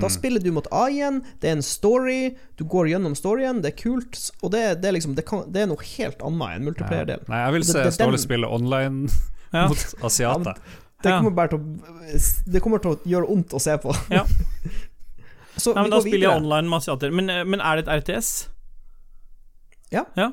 Da 0.00 0.08
spiller 0.08 0.40
du 0.40 0.48
mot 0.56 0.66
AI-en, 0.72 1.20
det 1.42 1.50
er 1.50 1.58
en 1.58 1.64
story, 1.64 2.32
du 2.56 2.64
går 2.64 2.88
gjennom 2.94 3.12
storyen, 3.18 3.60
det 3.60 3.74
er 3.74 3.76
kult, 3.76 4.16
og 4.40 4.54
det, 4.54 4.62
det, 4.80 4.88
er, 4.88 4.96
liksom, 4.96 5.16
det, 5.18 5.26
kan, 5.28 5.44
det 5.52 5.66
er 5.66 5.68
noe 5.68 5.84
helt 5.84 6.22
annet 6.24 6.56
enn 6.56 6.64
multiplayer-del. 6.70 7.26
Nei, 7.28 7.42
jeg 7.44 7.56
vil 7.58 7.66
se 7.68 7.84
Ståle 7.98 8.20
spille 8.22 8.48
online 8.48 9.10
Ja. 9.52 9.66
mot 9.70 10.04
asiater. 10.08 10.56
Det 11.02 11.10
kommer 11.18 11.50
til 11.50 11.60
Det 12.46 12.60
kommer 12.62 12.80
til 12.80 12.94
å 12.94 12.98
gjøre 13.04 13.28
vondt 13.28 13.52
å 13.52 13.60
se 13.60 13.76
på. 13.82 13.92
Ja. 14.08 14.24
Så 15.60 15.74
Nei, 15.76 15.82
men 15.84 15.92
Da 15.92 16.00
spiller 16.00 16.24
jeg 16.24 16.40
online 16.40 16.70
med 16.70 16.78
asiater. 16.78 17.12
Men, 17.12 17.28
eh, 17.28 17.42
men 17.44 17.60
er 17.60 17.76
det 17.76 17.84
et 17.84 17.90
RTS? 18.00 18.30
Ja. 19.92 20.06
Ja, 20.16 20.30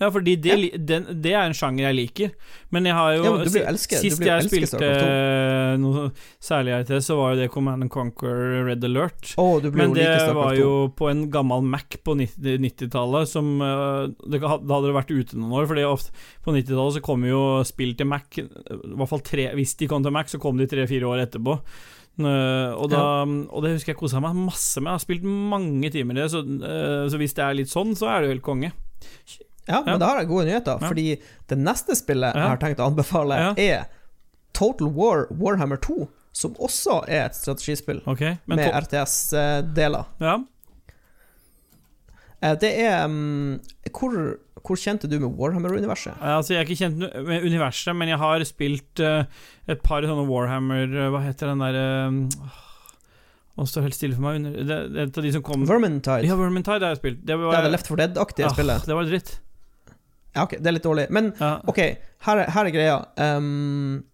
ja 0.00 0.08
fordi 0.14 0.36
det, 0.40 0.54
Ja. 0.58 0.78
den, 0.78 1.06
det 1.22 1.32
er 1.34 1.44
en 1.48 1.54
sjanger 1.54 1.88
jeg 1.88 1.96
liker. 1.96 2.30
Men 2.70 2.84
jeg 2.86 2.94
har 2.94 3.16
jo 3.16 3.22
Ja, 3.24 3.30
du 3.44 3.50
blir 3.50 3.66
elsker- 3.66 3.98
du 4.02 4.08
Sist 4.08 4.20
blir 4.20 4.28
jeg 4.30 4.44
elsker 4.44 4.56
spilte 4.56 4.68
Starcraft 4.72 5.78
2. 5.78 5.78
noe 5.82 6.12
særlig 6.40 6.74
RTS, 6.84 7.04
så 7.10 7.16
var 7.18 7.34
jo 7.34 7.40
det 7.40 7.50
Command 7.50 7.82
and 7.82 7.90
Conquer 7.90 8.64
Red 8.66 8.84
Alert. 8.84 9.34
Oh, 9.38 9.60
du 9.60 9.70
blir 9.70 9.86
Men 9.88 9.94
det 9.94 10.34
var 10.34 10.54
jo 10.54 10.88
på 10.96 11.10
en 11.10 11.30
gammel 11.30 11.62
Mac 11.62 11.98
på 12.04 12.14
90 12.16 12.58
90-tallet 12.62 13.28
som 13.28 13.60
eh, 13.62 14.06
det, 14.30 14.40
Da 14.40 14.48
hadde 14.54 14.86
det 14.86 14.96
vært 14.98 15.14
ute 15.14 15.34
noen 15.38 15.52
år, 15.58 15.86
ofte 15.90 16.10
på 16.44 16.54
90-tallet 16.54 16.98
så 16.98 17.02
kom 17.02 17.22
jo 17.24 17.62
spill 17.64 17.94
til 17.94 18.06
Mac 18.06 18.38
I 18.38 18.46
hvert 18.46 19.08
fall 19.08 19.20
tre 19.22 19.52
Hvis 19.54 19.76
de 19.78 19.86
kom 19.88 20.02
til 20.02 20.12
Mac, 20.14 20.26
så 20.30 20.38
kom 20.40 20.56
de 20.58 20.66
tre-fire 20.66 21.06
år 21.06 21.26
etterpå. 21.26 21.58
Og, 22.18 22.88
da, 22.90 23.22
og 23.22 23.62
det 23.62 23.76
husker 23.76 23.92
jeg 23.92 24.00
kosa 24.00 24.18
meg 24.20 24.34
masse 24.34 24.80
med. 24.82 24.90
Jeg 24.90 24.96
har 24.96 25.04
spilt 25.04 25.22
mange 25.22 25.90
timer 25.94 26.16
i 26.16 26.22
det, 26.24 26.30
så, 26.32 26.40
eh, 26.42 27.06
så 27.10 27.18
hvis 27.20 27.34
det 27.36 27.44
er 27.44 27.54
litt 27.54 27.70
sånn, 27.70 27.94
så 27.94 28.08
er 28.10 28.20
det 28.20 28.28
jo 28.28 28.34
helt 28.34 28.46
konge. 28.46 28.72
Ja, 29.68 29.82
men 29.84 29.94
Ja. 29.94 29.98
da 29.98 30.06
har 30.06 30.18
jeg 30.22 30.28
gode 30.28 30.46
nyheter, 30.46 30.78
Ja. 30.80 30.88
fordi 30.88 31.20
det 31.48 31.58
neste 31.58 31.94
spillet 31.96 32.34
jeg 32.34 32.42
har 32.48 32.56
tenkt 32.56 32.78
å 32.80 32.86
anbefale, 32.90 33.36
Ja. 33.36 33.54
er 33.56 33.86
Total 34.54 34.88
War 34.88 35.26
Warhammer 35.30 35.76
2, 35.76 36.08
som 36.32 36.54
også 36.54 37.04
er 37.08 37.26
et 37.26 37.34
strategispill 37.34 38.00
okay, 38.06 38.38
med 38.46 38.58
RTS-deler. 38.72 40.06
ja. 40.20 40.38
Eh, 42.42 42.54
Det 42.54 42.70
er 42.78 43.04
um, 43.04 43.58
hvor, 43.92 44.38
hvor 44.62 44.76
kjente 44.78 45.08
du 45.10 45.18
med 45.18 45.36
Warhammer-universet? 45.36 46.14
Altså, 46.22 46.54
jeg 46.54 46.60
er 46.60 46.66
ikke 46.68 46.78
kjent 46.84 47.26
med 47.26 47.42
universet, 47.44 47.96
men 47.96 48.08
jeg 48.08 48.18
har 48.18 48.44
spilt 48.46 49.00
uh, 49.00 49.24
et 49.66 49.82
par 49.82 50.02
sånne 50.06 50.26
Warhammer 50.28 50.84
eh, 50.86 51.10
Hva 51.10 51.22
heter 51.24 51.50
den 51.50 51.58
derre 51.58 52.20
Å, 53.58 53.64
står 53.66 53.88
helt 53.88 53.96
stille 53.96 54.14
for 54.14 54.22
meg 54.22 54.36
under 54.38 54.52
Det, 54.62 54.76
det 54.94 55.04
er 55.18 55.24
de 55.26 55.32
som 55.34 55.42
kom 55.42 55.64
Vermintide. 55.66 56.22
Ja, 56.28 56.36
Vermintide 56.38 56.78
har 56.86 56.92
jeg 56.94 57.00
spilt. 57.00 57.24
Det 57.26 57.34
var, 57.40 57.56
er 57.58 57.66
det 57.66 57.72
Left 57.74 57.88
for 57.90 57.98
Dead-aktige 57.98 58.46
Ah, 58.46 58.54
spillet. 58.54 58.84
Det 58.86 58.94
var 58.94 59.08
dritt. 59.10 59.32
Ja, 60.36 60.44
ok, 60.44 60.52
det 60.60 60.66
er 60.70 60.76
litt 60.76 60.84
dårlig. 60.86 61.08
Men 61.10 61.32
Ja. 61.40 61.56
ok, 61.66 61.80
her 62.28 62.38
er, 62.44 62.50
her 62.54 62.68
er 62.68 62.70
greia. 62.70 62.98
Um, 63.18 64.04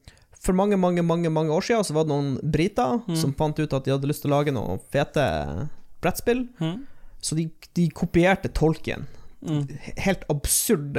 for 0.44 0.56
mange, 0.56 0.76
mange, 0.80 1.02
mange 1.04 1.28
mange 1.32 1.52
år 1.52 1.60
siden 1.66 1.84
så 1.84 1.92
var 1.96 2.04
det 2.08 2.12
noen 2.14 2.38
briter 2.52 3.02
Mm. 3.08 3.16
som 3.20 3.34
fant 3.36 3.58
ut 3.60 3.72
at 3.76 3.84
de 3.84 3.92
hadde 3.92 4.08
lyst 4.08 4.22
til 4.24 4.30
å 4.32 4.38
lage 4.38 4.52
noen 4.52 4.80
fete 4.92 5.68
brettspill. 6.00 6.46
Mm. 6.60 6.86
Så 7.20 7.36
de, 7.36 7.50
de 7.76 7.88
kopierte 7.96 8.48
Tolkien. 8.52 9.06
Mm. 9.44 9.66
Helt 10.00 10.24
absurd, 10.32 10.96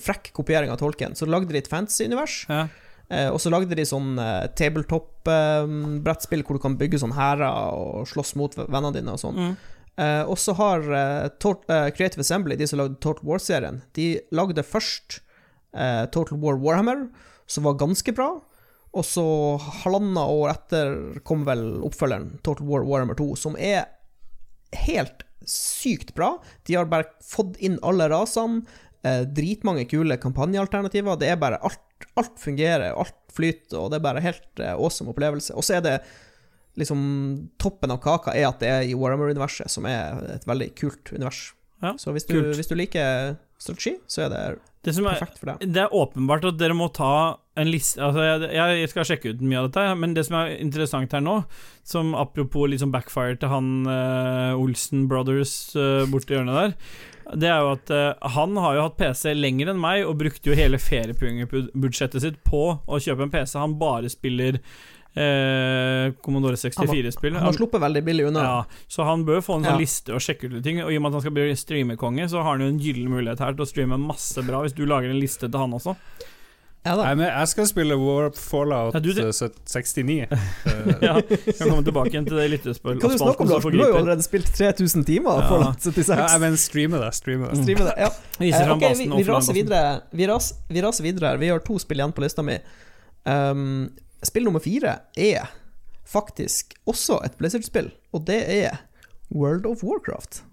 frekk 0.00 0.30
kopiering 0.36 0.70
av 0.72 0.78
Tolkien. 0.80 1.12
Så 1.16 1.28
lagde 1.28 1.52
de 1.52 1.58
et 1.60 1.68
fantasy-univers. 1.68 2.46
Ja. 2.48 2.66
Eh, 3.08 3.28
og 3.30 3.38
så 3.42 3.52
lagde 3.52 3.76
de 3.78 3.84
sånn 3.86 4.16
eh, 4.18 4.48
tabletop-brettspill 4.58 6.42
hvor 6.46 6.58
du 6.58 6.62
kan 6.62 6.78
bygge 6.80 7.00
sånn 7.02 7.14
hærer 7.14 7.46
og 7.46 8.08
slåss 8.10 8.34
mot 8.40 8.56
vennene 8.58 8.94
dine 8.96 9.14
og 9.14 9.22
sånn. 9.22 9.38
Mm. 9.38 9.54
Eh, 9.96 10.22
og 10.28 10.36
så 10.42 10.56
har 10.58 10.82
eh, 10.90 11.28
eh, 11.28 11.88
Creative 11.96 12.24
Assembly, 12.24 12.58
de 12.58 12.66
som 12.68 12.82
lagde 12.82 12.98
Total 13.00 13.28
War-serien, 13.28 13.80
de 13.96 14.08
lagde 14.34 14.66
først 14.66 15.20
eh, 15.76 16.04
Total 16.12 16.40
War 16.42 16.58
Warhammer, 16.60 17.06
som 17.46 17.68
var 17.68 17.78
ganske 17.80 18.12
bra. 18.16 18.32
Og 18.96 19.04
så 19.04 19.24
halvannet 19.84 20.32
år 20.32 20.50
etter 20.54 20.96
kom 21.26 21.44
vel 21.46 21.82
oppfølgeren 21.84 22.38
Total 22.46 22.66
War 22.68 22.84
Warhammer 22.88 23.18
2, 23.18 23.30
som 23.38 23.56
er 23.60 23.86
helt 24.86 25.22
sykt 25.46 26.14
bra. 26.16 26.36
De 26.66 26.74
har 26.74 26.88
bare 26.90 27.08
fått 27.24 27.56
inn 27.62 27.78
alle 27.86 28.08
rasene. 28.10 28.64
Eh, 29.06 29.22
dritmange 29.30 29.84
kule 29.90 30.16
kampanjealternativer. 30.18 31.18
Det 31.20 31.30
er 31.30 31.40
bare 31.40 31.60
alt, 31.62 32.06
alt 32.18 32.38
fungerer, 32.42 32.94
alt 32.96 33.16
flyter, 33.36 33.78
og 33.78 33.92
det 33.92 34.00
er 34.00 34.06
bare 34.06 34.24
helt 34.24 34.62
eh, 34.62 34.74
awesome 34.74 35.12
opplevelse. 35.12 35.54
Og 35.54 35.66
så 35.66 35.78
er 35.78 35.84
det 35.84 35.96
liksom 36.80 37.00
Toppen 37.60 37.92
av 37.94 38.02
kaka 38.04 38.34
er 38.36 38.50
at 38.50 38.60
det 38.60 38.68
er 38.72 38.86
i 38.88 38.96
Warhammer-universet, 38.96 39.70
som 39.72 39.86
er 39.88 40.18
et 40.34 40.46
veldig 40.48 40.72
kult 40.76 41.12
univers. 41.14 41.50
Ja, 41.84 41.94
så 42.00 42.12
hvis 42.16 42.24
du, 42.28 42.38
hvis 42.56 42.68
du 42.70 42.74
liker 42.76 43.36
strategi, 43.60 43.96
så 44.08 44.26
er 44.26 44.32
det 44.32 44.42
Det 44.84 44.94
som 44.96 45.06
er 45.08 45.18
perfekt 45.18 45.40
for 45.40 45.52
deg. 45.52 45.64
Det 45.72 45.82
er 45.82 45.94
åpenbart 45.96 46.44
at 46.48 46.58
dere 46.60 46.76
må 46.76 46.88
ta 46.94 47.38
en 47.56 47.70
liste 47.72 48.00
altså 48.04 48.20
jeg, 48.24 48.48
jeg 48.52 48.88
skal 48.92 49.06
sjekke 49.08 49.32
ut 49.32 49.42
mye 49.44 49.60
av 49.62 49.68
dette, 49.70 49.84
men 50.00 50.14
det 50.16 50.26
som 50.28 50.38
er 50.40 50.56
interessant 50.60 51.12
her 51.16 51.24
nå, 51.24 51.38
som 51.88 52.14
apropos 52.16 52.68
liksom 52.72 52.92
backfire 52.92 53.38
til 53.40 53.52
han 53.52 53.70
uh, 53.88 54.56
Olsen 54.60 55.06
Brothers 55.08 55.54
uh, 55.76 56.04
borti 56.12 56.36
hjørnet 56.36 56.58
der, 56.60 56.76
det 57.34 57.48
er 57.50 57.58
jo 57.64 57.72
at 57.74 57.90
uh, 57.90 58.28
han 58.36 58.56
har 58.62 58.76
jo 58.76 58.82
hatt 58.86 58.98
PC 59.00 59.32
lenger 59.34 59.72
enn 59.72 59.80
meg, 59.82 60.04
og 60.06 60.18
brukte 60.20 60.52
jo 60.52 60.58
hele 60.58 60.78
feriepengebudsjettet 60.78 62.22
sitt 62.22 62.36
på 62.46 62.60
å 62.86 63.00
kjøpe 63.02 63.26
en 63.26 63.32
PC. 63.32 63.56
Han 63.58 63.74
bare 63.80 64.10
spiller 64.12 64.60
eh, 65.16 66.12
Commodore 66.22 66.54
64-spill. 66.60 67.34
Han 67.34 67.48
har 67.48 67.56
sluppet 67.56 67.82
veldig 67.82 68.02
billig 68.06 68.28
unna. 68.28 68.44
Ja, 68.46 68.84
så 68.86 69.06
han 69.08 69.24
bør 69.26 69.42
få 69.42 69.58
en 69.58 69.66
sånn 69.66 69.74
Ja. 69.74 69.80
liste 69.80 70.14
og 70.14 70.20
sjekke 70.22 70.50
ut 70.52 70.62
ting. 70.62 70.82
Og 70.84 70.92
i 70.92 70.96
og 70.98 71.02
med 71.02 71.10
at 71.10 71.18
han 71.18 71.24
skal 71.26 71.36
bli 71.38 71.56
streamerkonge, 71.56 72.28
så 72.28 72.42
har 72.42 72.52
han 72.56 72.60
jo 72.66 72.70
en 72.74 72.80
gyllen 72.80 73.10
mulighet 73.10 73.40
her 73.40 73.56
til 73.56 73.64
å 73.64 73.70
streame 73.70 73.98
masse 73.98 74.46
bra, 74.46 74.62
hvis 74.62 74.76
du 74.76 74.84
lager 74.86 75.10
en 75.10 75.20
liste 75.20 75.48
til 75.48 75.58
han 75.58 75.72
også. 75.72 75.96
Ja 76.86 76.92
da. 76.94 77.02
Nei, 77.08 77.14
men 77.18 77.26
jeg 77.26 77.48
skal 77.50 77.66
spille 77.66 77.96
War 77.98 78.28
Fallout 78.38 78.94
Ja, 78.94 79.00
du, 79.02 79.08
det- 79.16 79.24
eh, 79.26 79.48
69. 79.66 80.16
Eh, 80.70 80.92
Ja, 81.02 81.14
kan 81.20 81.68
komme 81.72 81.82
tilbake 81.86 82.12
igjen 82.12 82.26
til 82.28 82.38
det 82.38 82.46
lyttespørsmålet. 82.54 83.02
Kan 83.02 83.10
du 83.10 83.18
snakke 83.18 83.42
om, 83.42 83.50
Lars? 83.50 83.66
Du 83.66 83.78
har 83.82 83.90
jo 83.90 83.98
allerede 84.00 84.24
spilt 84.26 84.50
3000 84.54 85.04
timer 85.08 85.40
Ja. 85.42 85.48
Fallout 85.50 85.82
76. 85.82 86.14
ja, 86.22 86.38
men 86.42 86.56
streame 86.62 87.00
det. 87.02 87.10
Streame 87.18 87.50
det. 87.50 87.58
Streame 87.64 87.88
det. 87.90 87.94
Ja. 88.06 88.10
Viser 88.42 88.62
Eh, 88.62 88.66
fram 88.70 88.78
ok, 88.78 88.86
vi, 88.86 89.08
basen 89.10 89.16
vi, 89.18 89.28
raser 89.32 89.58
videre. 89.58 89.84
Vi, 90.22 90.26
ras, 90.30 90.50
vi 90.70 90.82
raser 90.86 91.08
videre 91.10 91.32
her. 91.34 91.42
Vi 91.42 91.50
har 91.52 91.62
to 91.66 91.78
spill 91.82 91.98
igjen 92.00 92.14
på 92.16 92.22
lista 92.24 92.44
mi. 92.46 92.58
Um, 93.26 93.88
spill 94.22 94.46
nummer 94.46 94.62
fire 94.62 95.00
er 95.18 95.48
faktisk 96.06 96.76
også 96.86 97.18
et 97.26 97.34
Blizzard-spill, 97.40 97.90
og 98.14 98.22
det 98.28 98.38
er 98.60 98.78
World 99.34 99.66
of 99.66 99.82
Warcraft. 99.82 100.44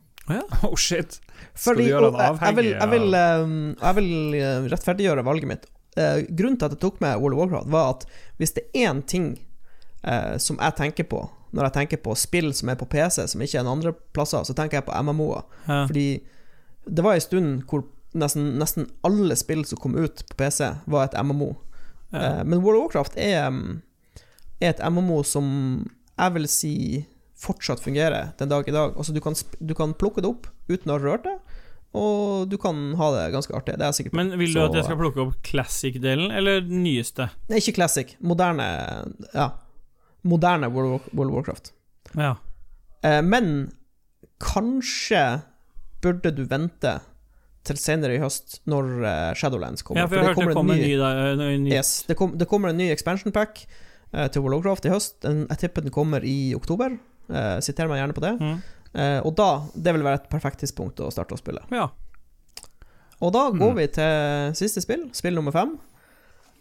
Oh 0.64 0.74
shit. 0.80 1.20
Skal 1.54 1.74
Fordi, 1.76 1.84
du 1.84 1.90
gjøre 1.92 2.08
og 2.10 2.16
han 2.18 2.24
jeg, 2.24 2.40
jeg 2.40 2.56
vil, 2.58 2.70
avhengig 2.74 2.80
jeg 2.80 2.90
vil, 2.90 3.16
um, 3.44 3.76
jeg 3.84 3.96
vil 4.00 4.12
uh, 4.40 4.68
rettferdiggjøre 4.74 5.26
valget 5.28 5.50
mitt. 5.52 5.66
Uh, 5.94 6.24
grunnen 6.34 6.58
til 6.58 6.70
at 6.70 6.76
jeg 6.76 6.82
tok 6.82 7.02
med 7.04 7.20
World 7.22 7.38
of 7.38 7.42
Warcraft, 7.44 7.72
var 7.72 7.90
at 7.96 8.06
hvis 8.42 8.56
det 8.56 8.64
er 8.74 8.90
én 8.90 9.04
ting 9.06 9.28
eh, 10.04 10.38
som 10.42 10.58
jeg 10.58 10.76
tenker 10.80 11.08
på 11.10 11.22
når 11.54 11.68
jeg 11.68 11.74
tenker 11.76 12.02
på 12.02 12.16
spill 12.18 12.50
som 12.58 12.72
er 12.74 12.78
på 12.80 12.88
PC, 12.90 13.28
som 13.30 13.42
ikke 13.46 13.60
er 13.60 13.62
en 13.62 13.76
andre 13.76 13.94
plasser, 14.16 14.42
så 14.42 14.56
tenker 14.58 14.80
jeg 14.80 14.88
på 14.88 14.96
MMO-er. 15.06 15.44
Ja. 15.68 15.84
Fordi 15.86 16.08
det 16.90 17.04
var 17.06 17.14
en 17.14 17.22
stund 17.22 17.52
hvor 17.70 17.84
nesten, 18.18 18.56
nesten 18.58 18.90
alle 19.06 19.38
spill 19.38 19.62
som 19.70 19.78
kom 19.82 19.94
ut 19.94 20.24
på 20.32 20.38
PC, 20.40 20.72
var 20.90 21.06
et 21.06 21.18
MMO. 21.22 21.52
Ja. 22.10 22.40
Eh, 22.40 22.42
men 22.42 22.64
World 22.64 22.80
of 22.80 22.88
Warcraft 22.88 23.20
er, 23.22 23.52
mm, 23.54 23.82
er 24.62 24.74
et 24.74 24.82
MMO 24.82 25.22
som 25.28 25.46
jeg 26.18 26.36
vil 26.40 26.50
si 26.50 26.76
fortsatt 27.44 27.84
fungerer 27.84 28.32
den 28.40 28.50
dag 28.50 28.68
i 28.68 28.74
dag. 28.74 28.98
Altså, 28.98 29.14
du 29.14 29.22
kan, 29.22 29.38
du 29.60 29.76
kan 29.78 29.94
plukke 29.94 30.26
det 30.26 30.34
opp 30.34 30.50
uten 30.72 30.90
å 30.90 30.98
ha 30.98 31.06
rørt 31.06 31.28
det, 31.28 31.38
og 31.94 32.50
du 32.50 32.58
kan 32.58 32.94
ha 32.98 33.12
det 33.16 33.32
ganske 33.34 33.54
artig. 33.54 33.76
Det 33.78 33.82
er 33.86 33.92
jeg 33.92 33.98
sikker 34.00 34.12
på. 34.14 34.18
Men 34.22 34.32
vil 34.40 34.54
du 34.54 34.60
Så- 34.60 34.66
at 34.70 34.74
jeg 34.80 34.84
skal 34.86 34.98
plukke 34.98 35.22
opp 35.28 35.36
classic-delen, 35.44 36.32
eller 36.36 36.62
den 36.62 36.84
nyeste? 36.84 37.30
Nei, 37.50 37.58
ikke 37.62 37.76
classic. 37.76 38.16
Moderne 38.22 38.68
Ja. 39.34 39.50
Moderne 40.24 40.70
World 40.72 40.94
of, 41.02 41.10
Warcraft. 41.14 41.72
Ja. 42.16 42.36
Eh, 43.04 43.22
men 43.22 43.74
kanskje 44.40 45.42
burde 46.04 46.32
du 46.36 46.46
vente 46.50 46.98
til 47.64 47.78
senere 47.80 48.16
i 48.18 48.20
høst, 48.20 48.60
når 48.68 48.90
eh, 49.08 49.34
Shadowlands 49.40 49.84
kommer. 49.84 50.02
ja, 50.02 50.08
for 50.08 50.16
jeg 50.20 50.26
hørte 50.26 50.48
det 50.50 50.58
en 50.58 50.68
ny, 50.68 50.74
en 50.74 50.90
ny, 50.90 50.98
da- 50.98 51.48
en 51.54 51.64
ny 51.64 51.72
Yes, 51.72 52.04
det, 52.08 52.18
kom, 52.20 52.38
det 52.38 52.48
kommer 52.52 52.70
en 52.74 52.78
ny 52.78 52.90
expansion 52.92 53.32
pack 53.32 53.66
eh, 54.14 54.28
til 54.28 54.42
World 54.42 54.56
of 54.60 54.66
Warcraft 54.66 54.86
i 54.86 54.90
høst. 54.90 55.16
Jeg 55.24 55.58
tipper 55.60 55.82
den 55.86 55.92
kommer 55.92 56.24
i 56.24 56.54
oktober. 56.56 56.98
Siter 57.64 57.88
meg 57.88 58.02
gjerne 58.02 58.14
på 58.18 58.22
det. 58.22 58.34
Mm. 58.42 58.58
Eh, 58.94 59.20
og 59.26 59.34
da 59.36 59.64
Det 59.74 59.94
vil 59.96 60.04
være 60.06 60.20
et 60.22 60.30
perfekt 60.30 60.60
tidspunkt 60.62 61.00
å 61.02 61.12
starte 61.12 61.34
å 61.34 61.40
spille. 61.42 61.64
Ja. 61.72 61.88
Og 63.24 63.32
da 63.34 63.50
går 63.52 63.72
Mm. 63.72 63.76
vi 63.78 63.88
til 63.88 64.54
siste 64.60 64.82
spill, 64.84 65.10
spill 65.14 65.34
nummer 65.36 65.52
fem. 65.52 65.78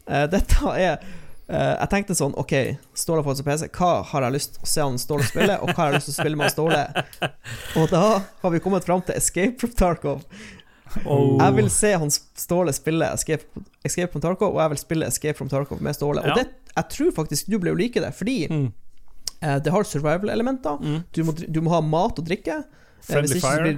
Eh, 0.07 0.27
dette 0.27 0.55
er 0.79 0.99
eh, 1.49 1.77
Jeg 1.81 1.89
tenkte 1.91 2.15
sånn 2.15 2.35
Ok, 2.39 2.53
Ståle 2.95 3.23
får 3.23 3.37
seg 3.37 3.45
PC. 3.45 3.69
Hva 3.77 4.03
har 4.05 4.23
jeg 4.23 4.33
lyst 4.33 4.55
til 4.55 4.63
å 4.63 4.67
se 4.71 4.81
han 4.81 4.99
Ståle 4.99 5.25
spille, 5.29 5.59
og 5.61 5.69
hva 5.69 5.77
har 5.77 5.93
jeg 5.93 6.01
lyst 6.01 6.09
til 6.11 6.15
å 6.15 6.21
spille 6.23 6.37
med 6.41 6.51
Ståle? 6.51 7.05
Og 7.79 7.91
da 7.91 8.03
har 8.43 8.51
vi 8.51 8.61
kommet 8.61 8.85
fram 8.85 9.03
til 9.03 9.15
Escape 9.19 9.59
from 9.61 9.71
Tarkov. 9.77 10.23
Oh. 11.07 11.39
Jeg 11.41 11.55
vil 11.57 11.71
se 11.71 11.93
han 11.97 12.11
Ståle 12.11 12.73
spille 12.77 13.07
Escape, 13.13 13.45
Escape 13.85 14.13
from 14.13 14.21
Tarkov, 14.23 14.55
og 14.55 14.61
jeg 14.61 14.71
vil 14.75 14.79
spille 14.83 15.07
Escape 15.09 15.37
from 15.39 15.49
Tarkov 15.49 15.81
med 15.83 15.95
Ståle. 15.97 16.23
Ja. 16.25 16.31
Og 16.35 16.37
det, 16.43 16.49
jeg 16.77 16.89
tror 16.97 17.13
faktisk 17.13 17.49
du 17.49 17.59
blir 17.59 17.73
å 17.73 17.79
like 17.79 18.01
det, 18.01 18.15
fordi 18.15 18.49
Mm. 18.51 18.73
Eh, 19.43 19.59
det 19.63 19.73
har 19.75 19.89
survival-elementer. 19.89 20.79
Mm. 20.81 21.01
Du, 21.13 21.23
du 21.49 21.61
må 21.65 21.75
ha 21.75 21.83
mat 21.85 22.21
og 22.23 22.29
drikke. 22.29 22.63
Eh, 22.63 23.09
Friendly 23.09 23.39
ikke 23.39 23.49
fire. 23.49 23.75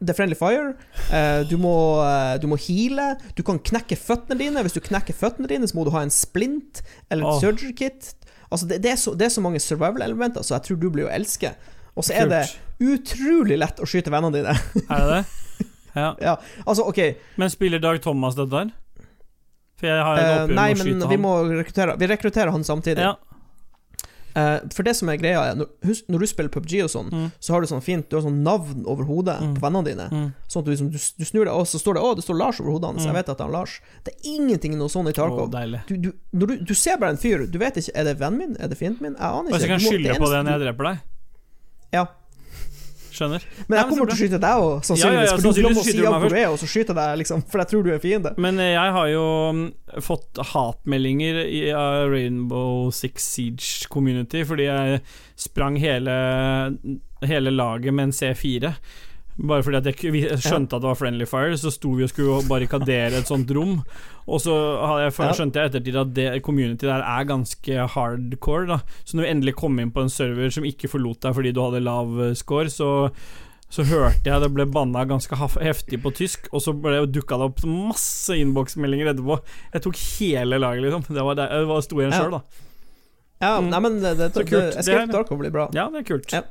Det 0.00 0.14
er 0.14 0.16
friendly 0.16 0.36
fire. 0.38 0.70
Eh, 1.12 1.42
du, 1.50 1.58
må, 1.60 1.74
eh, 2.00 2.38
du 2.40 2.46
må 2.48 2.56
heale. 2.56 3.12
Du 3.36 3.42
kan 3.44 3.58
knekke 3.60 3.98
føttene 4.00 4.38
dine. 4.40 4.62
Hvis 4.64 4.78
du 4.78 4.80
knekker 4.80 5.16
føttene 5.16 5.50
dine, 5.50 5.68
så 5.68 5.76
må 5.76 5.84
du 5.84 5.92
ha 5.92 6.00
en 6.06 6.12
splint 6.14 6.80
eller 7.10 7.26
en 7.26 7.34
oh. 7.34 7.40
surgery 7.42 7.74
kit. 7.76 8.14
Altså, 8.48 8.66
det, 8.70 8.80
det, 8.84 8.94
er 8.94 8.96
så, 9.00 9.12
det 9.14 9.28
er 9.28 9.34
så 9.34 9.44
mange 9.44 9.60
survival-elementer, 9.60 10.42
så 10.46 10.56
jeg 10.56 10.70
tror 10.70 10.80
du 10.80 10.88
blir 10.88 11.06
å 11.06 11.12
elske. 11.12 11.52
Og 11.98 12.06
så 12.06 12.16
er 12.16 12.30
det 12.30 12.44
utrolig 12.80 13.58
lett 13.60 13.82
å 13.82 13.88
skyte 13.88 14.12
vennene 14.12 14.40
dine. 14.40 14.56
Er 14.86 15.04
det 15.04 15.18
det? 15.18 15.22
Ja. 15.90 16.12
ja, 16.22 16.36
altså, 16.70 16.84
OK. 16.86 17.00
Men 17.34 17.50
spiller 17.50 17.80
Dag 17.82 17.96
Thomas 17.98 18.36
dette 18.38 18.54
der? 18.54 18.68
For 19.80 19.88
jeg 19.90 20.04
har 20.06 20.20
en 20.20 20.28
Eh, 20.28 20.42
uh, 20.44 20.52
nei, 20.54 20.68
med 20.78 20.84
å 20.84 21.00
men 21.00 21.10
vi 21.10 21.16
må 21.18 21.32
rekruttere 21.48 21.96
Vi 21.98 22.08
rekrutterer 22.12 22.54
han 22.54 22.62
samtidig. 22.62 23.02
Ja. 23.02 23.16
Eh, 24.36 24.58
for 24.72 24.82
det 24.86 24.94
som 24.96 25.08
er 25.08 25.16
greia, 25.18 25.40
er 25.50 25.54
når, 25.58 25.68
når 26.08 26.18
du 26.20 26.26
spiller 26.26 26.50
PubG 26.54 26.82
og 26.84 26.90
sånn, 26.92 27.10
Mm. 27.10 27.32
så 27.40 27.52
har 27.52 27.60
du 27.60 27.66
sånn 27.66 27.82
fint 27.82 28.08
Du 28.08 28.16
har 28.16 28.22
sånn 28.22 28.42
navn 28.44 28.84
over 28.86 29.04
hodet 29.04 29.40
Mm. 29.40 29.54
på 29.56 29.60
vennene 29.64 29.84
dine. 29.84 30.06
Mm. 30.10 30.32
Sånn 30.48 30.60
at 30.62 30.64
du, 30.66 30.70
liksom, 30.70 30.90
du, 30.90 30.98
du 31.18 31.24
snur 31.24 31.44
deg, 31.44 31.54
og 31.54 31.66
så 31.66 31.80
står 31.82 31.94
det 31.94 32.02
Å, 32.02 32.14
det 32.16 32.24
står 32.24 32.38
Lars 32.38 32.60
over 32.60 32.70
hodet 32.76 32.90
hans. 32.92 33.02
Mm. 33.02 33.06
Jeg 33.10 33.14
vet 33.14 33.28
at 33.28 33.38
det 33.38 33.46
er 33.46 33.50
Lars. 33.50 33.80
Det 34.04 34.14
er 34.14 34.30
ingenting 34.36 34.78
noe 34.78 34.88
sånn 34.88 35.08
i 35.08 35.12
Tarkov. 35.12 35.50
deilig. 35.50 35.80
du, 35.88 36.12
du, 36.64 36.74
ser 36.74 36.96
bare 36.98 37.10
en 37.10 37.16
fyr, 37.18 37.46
du 37.50 37.58
vet 37.58 37.74
ikke 37.76 37.90
Er 37.94 38.04
det 38.04 38.18
vennen 38.18 38.38
min, 38.38 38.56
er 38.60 38.68
det 38.68 38.78
fienden 38.78 39.00
min? 39.02 39.14
Jeg 39.18 39.22
aner 39.26 39.50
Og 39.50 39.58
ikke. 39.58 39.60
så 39.60 39.66
kan 39.66 39.78
jeg 39.78 39.80
kan 39.80 39.90
skylde 39.90 40.18
på 40.18 40.30
den 40.30 40.44
det 40.44 40.52
når 40.52 40.58
jeg 40.58 40.66
dreper 40.68 40.84
deg. 40.92 40.98
Ja. 41.92 42.06
Skjønner. 43.20 43.44
Men 43.66 43.76
jeg 43.76 43.90
kommer 43.90 44.08
til 44.08 44.16
å 44.16 44.20
skyte 44.22 44.40
deg 44.40 44.62
òg, 44.64 44.70
sannsynligvis. 44.88 45.18
ja, 45.20 45.26
ja, 45.26 45.34
for 45.34 45.44
du 45.44 45.48
må 45.50 45.54
glemmer 45.58 45.82
å 45.82 45.84
si 45.84 45.96
du 45.96 46.02
hvor 46.06 46.24
du 46.24 46.38
er, 46.38 46.46
og 46.48 46.58
så 46.60 46.68
skyter 46.70 46.94
jeg 46.94 47.00
deg, 47.00 47.18
liksom. 47.20 47.44
For 47.52 47.62
jeg 47.62 47.70
tror 47.72 47.84
du 47.84 47.90
er 47.92 48.00
fiende. 48.02 48.32
Men 48.40 48.62
eh, 48.62 48.72
jeg 48.72 48.94
har 48.96 49.10
jo 49.12 49.26
mm, 49.58 49.66
fått 50.06 50.40
hatmeldinger 50.54 51.42
i 51.44 51.60
Rainbow 52.14 52.88
Six 52.94 53.28
Siege 53.34 53.90
community 53.92 54.42
fordi 54.48 54.66
jeg 54.70 55.02
sprang 55.40 55.76
hele, 55.80 56.16
hele 57.26 57.52
laget 57.52 57.96
med 57.96 58.08
en 58.08 58.16
C4. 58.16 58.72
Bare 59.40 59.62
fordi 59.64 59.80
jeg, 59.88 60.12
jeg 60.28 60.38
skjønte 60.44 60.76
at 60.76 60.82
det 60.82 60.88
var 60.90 60.98
Friendly 61.00 61.24
Fire, 61.24 61.56
så 61.56 61.70
sto 61.72 61.94
vi 61.96 62.04
og 62.04 62.10
skulle 62.12 62.42
barrikadere 62.48 63.20
et 63.22 63.28
sånt 63.30 63.48
rom. 63.56 63.78
Og 64.28 64.40
så 64.44 64.52
jeg, 65.00 65.14
skjønte 65.38 65.56
jeg 65.62 65.70
ettertid 65.70 65.96
at 65.96 66.10
det 66.14 66.26
community 66.44 66.84
der 66.86 67.00
er 67.00 67.24
ganske 67.24 67.86
hardcore. 67.94 68.66
Da. 68.68 68.80
Så 69.04 69.16
når 69.16 69.24
vi 69.24 69.30
endelig 69.30 69.54
kom 69.56 69.78
inn 69.80 69.92
på 69.94 70.02
en 70.04 70.12
server 70.12 70.52
som 70.52 70.66
ikke 70.68 70.90
forlot 70.92 71.22
deg 71.24 71.34
fordi 71.38 71.54
du 71.56 71.62
hadde 71.64 71.80
lav 71.86 72.12
eh, 72.26 72.34
score, 72.36 72.68
så 72.72 72.90
så 73.70 73.84
hørte 73.86 74.26
jeg 74.26 74.42
det 74.42 74.48
ble 74.50 74.64
banna 74.66 75.04
ganske 75.06 75.36
heftig 75.62 76.00
på 76.02 76.10
tysk, 76.18 76.48
og 76.50 76.58
så 76.58 76.72
dukka 77.06 77.36
det 77.38 77.44
opp 77.52 77.60
masse 77.70 78.34
innboksmeldinger 78.34 79.12
etterpå. 79.12 79.36
Jeg 79.76 79.84
tok 79.84 80.00
hele 80.18 80.58
laget, 80.58 80.82
liksom. 80.88 81.04
Det 81.06 81.22
var, 81.22 81.36
der, 81.38 81.52
det 81.62 81.68
var 81.70 81.84
sto 81.86 82.00
igjen 82.02 82.10
Ja. 82.10 82.18
sjøl, 82.18 82.32
da. 82.34 82.40
Ja, 83.40 83.52
Mm. 83.60 83.68
nei, 83.70 83.80
men 83.86 84.00
det, 84.02 84.16
det, 84.18 84.32
Så 84.34 84.42
kult. 84.42 84.74
Det 84.84 84.88
er- 84.96 85.06
Tarkov 85.06 85.38
blir 85.38 85.52
bra. 85.54 85.68
Ja, 85.72 85.86
det 85.88 86.02
er 86.02 86.08
kult. 86.10 86.32
Ja. 86.34 86.42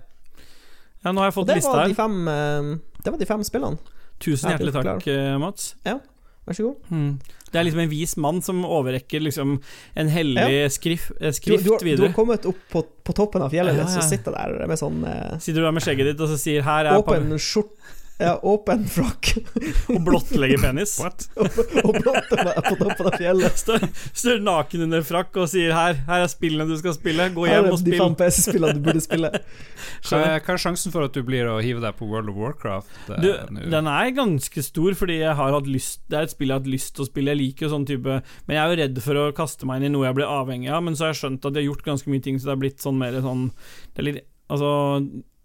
Ja, 1.05 1.11
nå 1.15 1.21
har 1.23 1.29
jeg 1.29 1.35
fått 1.37 1.47
det 1.47 1.55
lista 1.61 1.71
var, 1.71 1.83
de 1.87 1.93
her. 1.93 1.95
fem, 1.95 2.27
eh, 2.27 3.01
det 3.03 3.11
var 3.13 3.19
de 3.21 3.25
fem 3.29 3.43
spillene. 3.47 3.77
Tusen 4.19 4.51
hjertelig 4.51 4.73
takk, 4.75 5.05
Mats. 5.39 5.75
Mats. 5.85 6.03
Vær 6.49 6.57
så 6.57 6.63
god. 6.65 6.89
Mm. 6.91 7.19
Det 7.51 7.59
er 7.59 7.63
liksom 7.65 7.79
en 7.83 7.89
vis 7.89 8.15
mann 8.17 8.41
som 8.45 8.63
overrekker 8.65 9.21
liksom 9.23 9.55
en 9.95 10.09
hellig 10.09 10.71
skrift, 10.73 11.11
skrift 11.33 11.63
Du, 11.63 11.69
du, 11.69 11.71
har- 11.75 11.95
du 11.97 12.03
har 12.07 12.13
kommet 12.13 12.45
opp 12.45 12.59
på, 12.71 12.83
på 13.03 13.13
toppen 13.17 13.41
av 13.45 13.49
fjellet, 13.53 13.77
Ja, 13.77 13.85
så 13.89 14.01
ja. 14.03 14.07
sitter 14.09 14.31
der 14.35 14.67
med 14.69 14.77
sånn 14.77 15.03
eh, 15.05 15.37
Sitter 15.39 15.61
du 15.61 15.65
der 15.65 15.71
med 15.77 15.81
skjegget 15.85 16.11
ditt 16.11 16.21
og 16.21 16.29
så 16.29 16.37
sier 16.37 16.61
'her 16.65 16.85
er 16.85 16.99
åpen 16.99 17.31
skjort... 17.39 17.71
Ja, 18.19 18.33
åpen 18.43 18.81
frakk 18.91 19.29
og 19.93 20.01
blottlegge 20.03 20.57
penis. 20.59 20.97
What? 20.99 21.29
og 21.85 21.93
blotte 22.03 22.35
meg 22.35 22.57
på 22.65 22.73
toppen 22.81 23.07
av 23.07 23.15
fjellet. 23.15 23.61
Står, 23.61 23.85
står 24.11 24.41
naken 24.43 24.83
under 24.89 25.05
frakk 25.07 25.37
og 25.39 25.47
sier 25.47 25.71
'her, 25.71 26.01
her 26.09 26.25
er 26.25 26.31
spillene 26.31 26.67
du 26.67 26.75
skal 26.81 26.97
spille', 26.97 27.29
gå 27.31 27.45
Her 27.47 27.55
hjem 27.61 27.69
er 27.69 27.75
og 27.77 27.85
de 27.85 27.93
fem 28.01 28.17
PC-spillene 28.19 28.75
du 28.75 28.81
burde 28.89 29.03
spille. 29.05 29.31
Hva 30.09 30.19
er, 30.19 30.43
hva 30.43 30.53
er 30.55 30.61
sjansen 30.65 30.91
for 30.91 31.07
at 31.07 31.15
du 31.15 31.21
blir 31.23 31.47
å 31.47 31.57
hive 31.63 31.79
deg 31.83 31.95
på 31.95 32.07
World 32.11 32.29
of 32.33 32.35
Warcraft? 32.39 32.91
eh, 33.09 33.21
Du, 33.23 33.29
nå? 33.55 33.69
den 33.71 33.87
er 33.87 34.11
ganske 34.15 34.63
stor, 34.67 34.93
fordi 34.99 35.19
jeg 35.21 35.35
har 35.39 35.55
hatt 35.55 35.67
lyst 35.67 36.01
Det 36.11 36.17
er 36.19 36.27
et 36.27 36.31
spill 36.35 36.49
jeg 36.51 36.55
har 36.57 36.61
hatt 36.63 36.71
lyst 36.75 36.95
til 36.95 37.05
å 37.05 37.09
spille. 37.09 37.31
Jeg 37.33 37.39
liker 37.39 37.67
jo 37.67 37.71
sånn 37.77 37.87
type 37.87 38.19
Men 38.47 38.55
jeg 38.55 38.61
er 38.65 38.69
jo 38.75 38.79
redd 38.83 39.01
for 39.07 39.15
å 39.23 39.25
kaste 39.35 39.65
meg 39.69 39.79
inn 39.79 39.89
i 39.89 39.95
noe 39.95 40.07
jeg 40.09 40.19
blir 40.19 40.27
avhengig 40.27 40.69
av. 40.75 40.83
Men 40.83 40.95
så 40.99 41.07
har 41.07 41.13
jeg 41.15 41.21
skjønt 41.23 41.45
at 41.47 41.55
jeg 41.55 41.63
har 41.63 41.69
gjort 41.71 41.87
ganske 41.87 42.11
mye 42.11 42.23
ting, 42.27 42.35
så 42.39 42.51
det 42.51 42.55
er 42.57 42.63
blitt 42.67 42.83
sånn 42.83 42.99
mer 42.99 43.15
sånn 43.23 43.47
Det 43.95 44.03
er 44.03 44.07
litt 44.11 44.25
Altså 44.49 44.69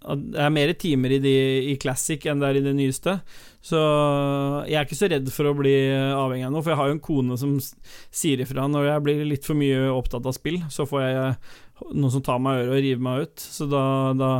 Det 0.04 0.40
er 0.40 0.52
mer 0.52 0.72
timer 0.76 1.14
i, 1.16 1.18
de, 1.22 1.34
i 1.72 1.74
Classic 1.80 2.26
enn 2.28 2.42
det 2.42 2.50
er 2.50 2.58
i 2.60 2.64
det 2.66 2.74
nyeste. 2.76 3.16
Så 3.64 3.80
jeg 4.68 4.76
er 4.76 4.84
ikke 4.84 4.98
så 4.98 5.08
redd 5.08 5.30
for 5.32 5.48
å 5.48 5.56
bli 5.56 5.74
avhengig 5.94 6.44
av 6.48 6.52
noe, 6.52 6.64
for 6.64 6.74
jeg 6.74 6.80
har 6.82 6.90
jo 6.90 6.96
en 6.98 7.04
kone 7.06 7.38
som 7.40 7.54
sier 7.60 8.42
ifra 8.44 8.66
når 8.68 8.90
jeg 8.90 9.04
blir 9.06 9.24
litt 9.30 9.48
for 9.48 9.56
mye 9.56 9.88
opptatt 9.94 10.28
av 10.28 10.36
spill. 10.36 10.60
Så 10.68 10.84
får 10.90 11.04
jeg 11.06 11.34
noen 11.94 12.12
som 12.12 12.24
tar 12.24 12.42
meg 12.44 12.58
i 12.58 12.64
øret 12.66 12.76
og 12.76 12.84
river 12.84 13.04
meg 13.08 13.26
ut. 13.26 13.48
Så 13.56 13.68
da, 13.70 13.84
da 14.18 14.30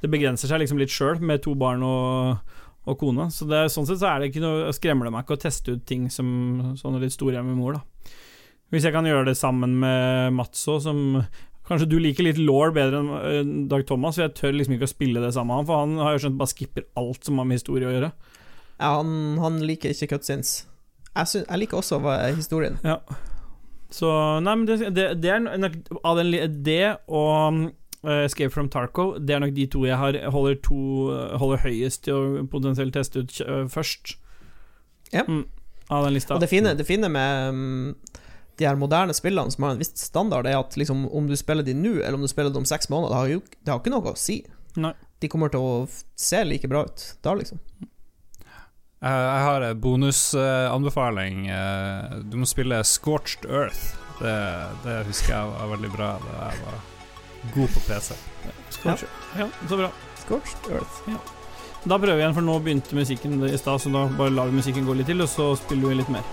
Det 0.00 0.12
begrenser 0.12 0.48
seg 0.50 0.64
liksom 0.64 0.80
litt 0.80 0.92
sjøl, 0.92 1.20
med 1.20 1.44
to 1.44 1.56
barn 1.58 1.84
og 1.84 2.60
og 2.84 2.98
kone. 3.00 3.30
Så 3.32 3.46
det, 3.48 3.66
sånn 3.72 3.86
sett 3.88 4.00
så 4.02 4.10
er 4.10 4.20
det 4.20 4.30
ikke 4.30 4.44
noe 4.44 4.72
skremmer 4.76 5.08
det 5.08 5.14
meg 5.14 5.24
ikke 5.24 5.38
å 5.38 5.44
teste 5.46 5.76
ut 5.76 5.86
ting 5.88 6.08
som 6.12 6.74
sånne 6.76 7.00
litt 7.02 7.14
store 7.16 7.38
jeg 7.38 7.46
med 7.46 7.56
mor, 7.56 7.78
da. 7.78 8.12
Hvis 8.72 8.86
jeg 8.88 8.94
kan 8.96 9.06
gjøre 9.06 9.28
det 9.28 9.36
sammen 9.38 9.76
med 9.80 10.34
Mats 10.34 10.64
òg, 10.68 10.80
som 10.82 11.00
Kanskje 11.68 11.88
du 11.88 11.96
liker 12.02 12.26
litt 12.26 12.38
law 12.40 12.68
bedre 12.76 13.00
enn 13.00 13.12
øh, 13.16 13.52
Dag 13.70 13.86
Thomas, 13.88 14.18
for 14.18 14.26
jeg 14.26 14.34
tør 14.36 14.56
liksom 14.56 14.76
ikke 14.76 14.88
å 14.88 14.92
spille 14.92 15.22
det 15.22 15.32
sammen 15.32 15.52
med 15.52 15.62
han, 15.62 15.68
for 15.70 15.84
han 15.84 15.94
har 16.04 16.16
jo 16.16 16.24
skjønt 16.26 16.40
bare 16.40 16.52
skipper 16.52 16.88
alt 17.00 17.24
som 17.24 17.40
har 17.40 17.48
med 17.48 17.60
historie 17.60 17.88
å 17.88 17.94
gjøre. 17.94 18.10
Ja, 18.74 18.90
han, 18.98 19.14
han 19.40 19.62
liker 19.64 19.94
ikke 19.94 20.10
cutscenes. 20.12 20.66
Jeg, 21.14 21.30
synes, 21.30 21.46
jeg 21.46 21.62
liker 21.62 21.80
også 21.80 22.00
historien. 22.34 22.76
Ja. 22.84 22.98
Så 23.94 24.10
nei, 24.42 24.56
men 24.58 24.66
det, 24.66 24.90
det, 24.96 25.06
det 25.22 25.30
er 25.30 25.42
nok 25.44 25.76
Av 26.02 26.18
den, 26.18 26.32
det 26.66 26.96
og 27.06 27.60
øh, 28.02 28.24
Escape 28.24 28.50
from 28.50 28.68
Tarco, 28.68 29.14
det 29.18 29.36
er 29.36 29.44
nok 29.44 29.54
de 29.54 29.68
to 29.70 29.84
jeg 29.86 29.96
har, 29.96 30.18
holder, 30.34 30.58
to, 30.64 30.78
holder 31.38 31.62
høyest 31.64 32.04
til 32.08 32.18
å 32.18 32.46
potensielt 32.50 32.96
teste 32.96 33.22
ut 33.22 33.40
øh, 33.46 33.64
først. 33.70 34.16
Ja. 35.14 35.22
Mm, 35.28 35.46
av 35.88 36.04
den 36.04 36.16
lista. 36.16 36.34
Og 36.34 36.42
det 36.42 36.50
fine, 36.50 36.74
det 36.76 36.86
fine 36.88 37.08
med 37.12 37.54
mm, 37.54 37.94
de 38.58 38.66
her 38.68 38.78
moderne 38.78 39.14
spillene 39.16 39.50
som 39.50 39.66
har 39.66 39.74
en 39.74 39.80
viss 39.82 39.94
standard, 39.98 40.46
er 40.46 40.58
at 40.58 40.76
liksom, 40.78 41.06
om 41.10 41.26
du 41.30 41.36
spiller 41.38 41.66
de 41.66 41.74
nå, 41.76 41.96
eller 42.00 42.18
om 42.18 42.24
du 42.24 42.30
spiller 42.30 42.52
dem 42.54 42.62
om 42.64 42.68
seks 42.68 42.90
måneder, 42.92 43.12
det 43.14 43.20
har 43.20 43.32
jo 43.32 43.42
det 43.60 43.72
har 43.72 43.82
ikke 43.82 43.94
noe 43.94 44.14
å 44.14 44.18
si. 44.18 44.40
Nei. 44.80 44.94
De 45.22 45.30
kommer 45.30 45.52
til 45.52 45.62
å 45.64 45.74
se 46.18 46.42
like 46.44 46.68
bra 46.70 46.84
ut 46.88 47.04
da, 47.24 47.34
liksom. 47.38 47.60
Eh, 49.04 49.10
jeg 49.10 49.44
har 49.48 49.66
en 49.66 49.80
bonusanbefaling. 49.80 51.46
Eh, 51.52 52.16
du 52.30 52.38
må 52.40 52.48
spille 52.48 52.80
Scorched 52.88 53.44
Earth. 53.50 53.94
Det, 54.20 54.34
det 54.84 55.00
husker 55.08 55.34
jeg 55.34 55.54
var 55.54 55.70
veldig 55.74 55.90
bra 55.92 56.10
da 56.22 56.48
jeg 56.48 56.64
var 56.64 56.82
god 57.54 57.72
på 57.74 57.86
PC. 57.88 58.18
Scorch. 58.70 59.04
Ja. 59.38 59.48
så 59.68 59.76
bra. 59.76 59.90
Scorched 60.22 60.70
Earth. 60.72 61.32
Da 61.84 61.98
prøver 61.98 62.16
vi 62.16 62.22
igjen, 62.22 62.36
for 62.36 62.46
nå 62.46 62.56
begynte 62.64 62.96
musikken 62.96 63.42
i 63.44 63.58
stad, 63.60 63.82
så 63.82 63.92
da 63.92 64.06
bare 64.16 64.32
lar 64.32 64.48
vi 64.48 64.56
musikken 64.62 64.86
gå 64.88 64.96
litt 64.96 65.10
til, 65.10 65.20
og 65.20 65.28
så 65.28 65.50
spiller 65.60 65.92
vi 65.92 65.98
litt 66.00 66.12
mer. 66.12 66.24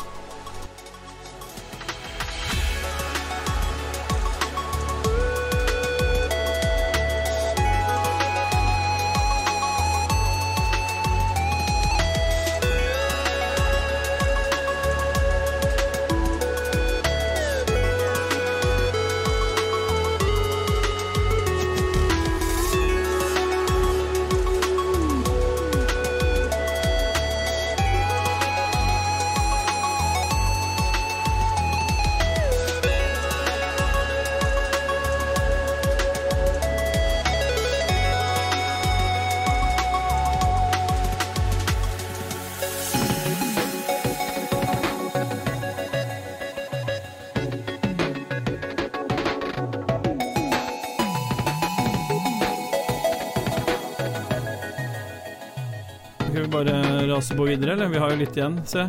Litt 58.31 58.39
igjen, 58.39 58.61
se. 58.65 58.87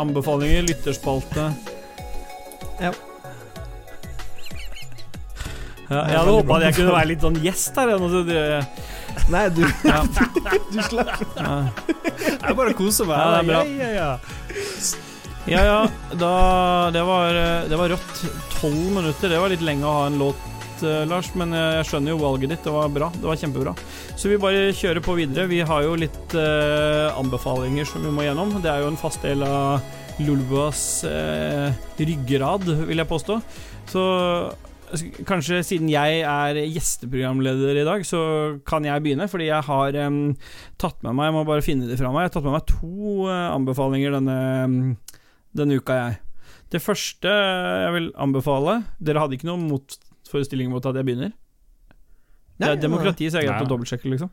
Anbefalinger, 0.00 0.62
lytterspalte. 0.64 1.52
Ja. 2.80 2.92
Ja, 5.92 6.06
jeg 6.08 6.16
hadde 6.16 6.32
håpa 6.32 6.58
jeg 6.62 6.76
kunne 6.78 6.94
være 6.94 7.08
litt 7.10 7.24
sånn 7.24 7.36
gjest 7.44 7.76
her. 7.76 7.92
Nei, 9.28 9.42
du, 9.52 9.60
Ja. 9.84 9.98
du 10.72 10.78
slapp 10.86 11.20
Ja. 11.36 11.56
Jeg 12.16 12.56
bare 12.56 12.72
koser 12.78 13.08
meg. 13.10 13.18
Ja, 13.18 13.26
det 13.34 13.42
er 13.42 13.50
bra. 13.50 13.64
Ja, 13.68 13.74
ja, 13.76 13.90
ja. 13.92 14.10
Ja, 15.52 15.64
ja. 15.66 15.78
Da, 16.16 16.32
det, 16.94 17.02
var, 17.04 17.36
det 17.68 17.76
var 17.76 17.92
rått. 17.92 18.24
Tolv 18.56 18.88
minutter. 18.94 19.28
Det 19.28 19.42
var 19.42 19.52
litt 19.52 19.64
lenge 19.66 19.84
å 19.84 19.94
ha 19.98 20.06
en 20.08 20.16
låt, 20.22 20.40
eh, 20.86 21.02
Lars, 21.10 21.32
men 21.36 21.52
jeg 21.52 21.90
skjønner 21.90 22.14
jo 22.14 22.22
valget 22.22 22.54
ditt. 22.54 22.64
Det 22.64 22.72
var 22.72 22.88
bra. 22.94 23.10
Det 23.18 23.28
var 23.28 23.40
kjempebra. 23.42 23.76
Så 24.16 24.30
vi 24.30 24.38
bare 24.40 24.70
kjører 24.76 25.02
på 25.02 25.16
videre. 25.18 25.48
Vi 25.50 25.62
har 25.66 25.82
jo 25.82 25.96
litt 25.98 26.34
eh, 26.38 27.08
anbefalinger 27.18 27.88
som 27.88 28.04
vi 28.04 28.12
må 28.14 28.26
gjennom. 28.26 28.52
Det 28.62 28.70
er 28.70 28.84
jo 28.84 28.92
en 28.92 29.00
fast 29.00 29.24
del 29.24 29.42
av 29.46 29.82
Lulboas 30.22 30.82
eh, 31.08 31.72
ryggrad, 31.98 32.68
vil 32.86 33.02
jeg 33.02 33.10
påstå. 33.10 33.38
Så 33.90 34.04
kanskje 35.26 35.62
siden 35.64 35.88
jeg 35.90 36.20
er 36.28 36.58
gjesteprogramleder 36.60 37.80
i 37.80 37.86
dag, 37.88 38.04
så 38.06 38.20
kan 38.68 38.84
jeg 38.84 39.02
begynne, 39.04 39.28
fordi 39.30 39.48
jeg 39.48 39.64
har 39.64 39.96
em, 40.04 40.20
tatt 40.80 41.00
med 41.02 41.16
meg 41.16 41.30
Jeg 41.30 41.36
må 41.38 41.44
bare 41.48 41.64
finne 41.64 41.88
det 41.88 41.98
fra 42.00 42.12
meg. 42.12 42.26
Jeg 42.26 42.32
har 42.32 42.36
tatt 42.36 42.48
med 42.48 42.56
meg 42.58 42.68
to 42.70 43.28
eh, 43.32 43.48
anbefalinger 43.56 44.18
denne, 44.18 44.38
denne 45.56 45.80
uka, 45.80 45.98
jeg. 45.98 46.20
Det 46.72 46.80
første 46.80 47.28
jeg 47.28 47.92
vil 47.92 48.06
anbefale 48.16 48.78
Dere 48.96 49.20
hadde 49.20 49.36
ikke 49.36 49.50
noen 49.50 49.66
motforestilling 49.68 50.70
mot 50.72 50.86
at 50.88 50.96
jeg 50.96 51.08
begynner? 51.08 51.34
Det 52.62 52.70
er 52.70 52.84
demokrati, 52.84 53.28
så 53.30 53.40
jeg 53.40 53.48
er 53.48 53.52
greit 53.52 53.66
å 53.66 53.72
dobbeltsjekke, 53.72 54.12
liksom. 54.12 54.30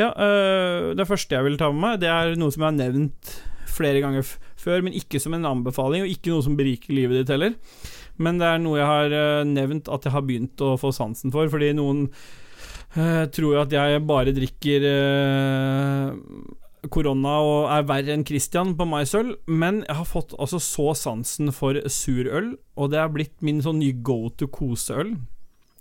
Ja, 0.00 0.10
øh, 0.12 0.90
det 0.98 1.06
første 1.08 1.38
jeg 1.38 1.46
vil 1.46 1.60
ta 1.60 1.70
med 1.72 1.84
meg, 1.84 2.02
det 2.02 2.10
er 2.12 2.34
noe 2.40 2.54
som 2.54 2.64
jeg 2.64 2.70
har 2.72 2.78
nevnt 2.78 3.38
flere 3.78 4.02
ganger 4.04 4.26
f 4.26 4.36
før, 4.58 4.82
men 4.82 4.96
ikke 4.98 5.20
som 5.22 5.36
en 5.36 5.46
anbefaling, 5.46 6.02
og 6.04 6.10
ikke 6.10 6.32
noe 6.32 6.44
som 6.44 6.56
beriker 6.58 6.96
livet 6.96 7.20
ditt 7.20 7.30
heller. 7.30 7.54
Men 8.18 8.40
det 8.40 8.48
er 8.50 8.62
noe 8.62 8.80
jeg 8.80 8.90
har 8.90 9.14
øh, 9.14 9.46
nevnt 9.46 9.90
at 9.94 10.08
jeg 10.08 10.14
har 10.16 10.24
begynt 10.26 10.64
å 10.66 10.74
få 10.80 10.90
sansen 10.94 11.34
for, 11.34 11.50
fordi 11.52 11.70
noen 11.78 12.08
øh, 12.08 13.24
tror 13.30 13.52
jo 13.54 13.60
at 13.62 13.74
jeg 13.74 14.02
bare 14.08 14.34
drikker 14.34 14.88
øh, 14.90 16.18
korona 16.90 17.38
og 17.46 17.70
er 17.74 17.86
verre 17.88 18.14
enn 18.14 18.26
Christian 18.26 18.74
på 18.78 18.86
maisøl, 18.88 19.36
men 19.46 19.82
jeg 19.86 19.98
har 20.00 20.08
fått 20.10 20.34
altså 20.38 20.60
så 20.62 20.92
sansen 20.98 21.54
for 21.54 21.78
surøl, 21.86 22.56
og 22.78 22.92
det 22.92 23.02
er 23.02 23.14
blitt 23.14 23.36
min 23.46 23.62
sånn 23.64 23.80
nye 23.82 23.98
go 24.02 24.24
to 24.34 24.50
koseøl. 24.50 25.14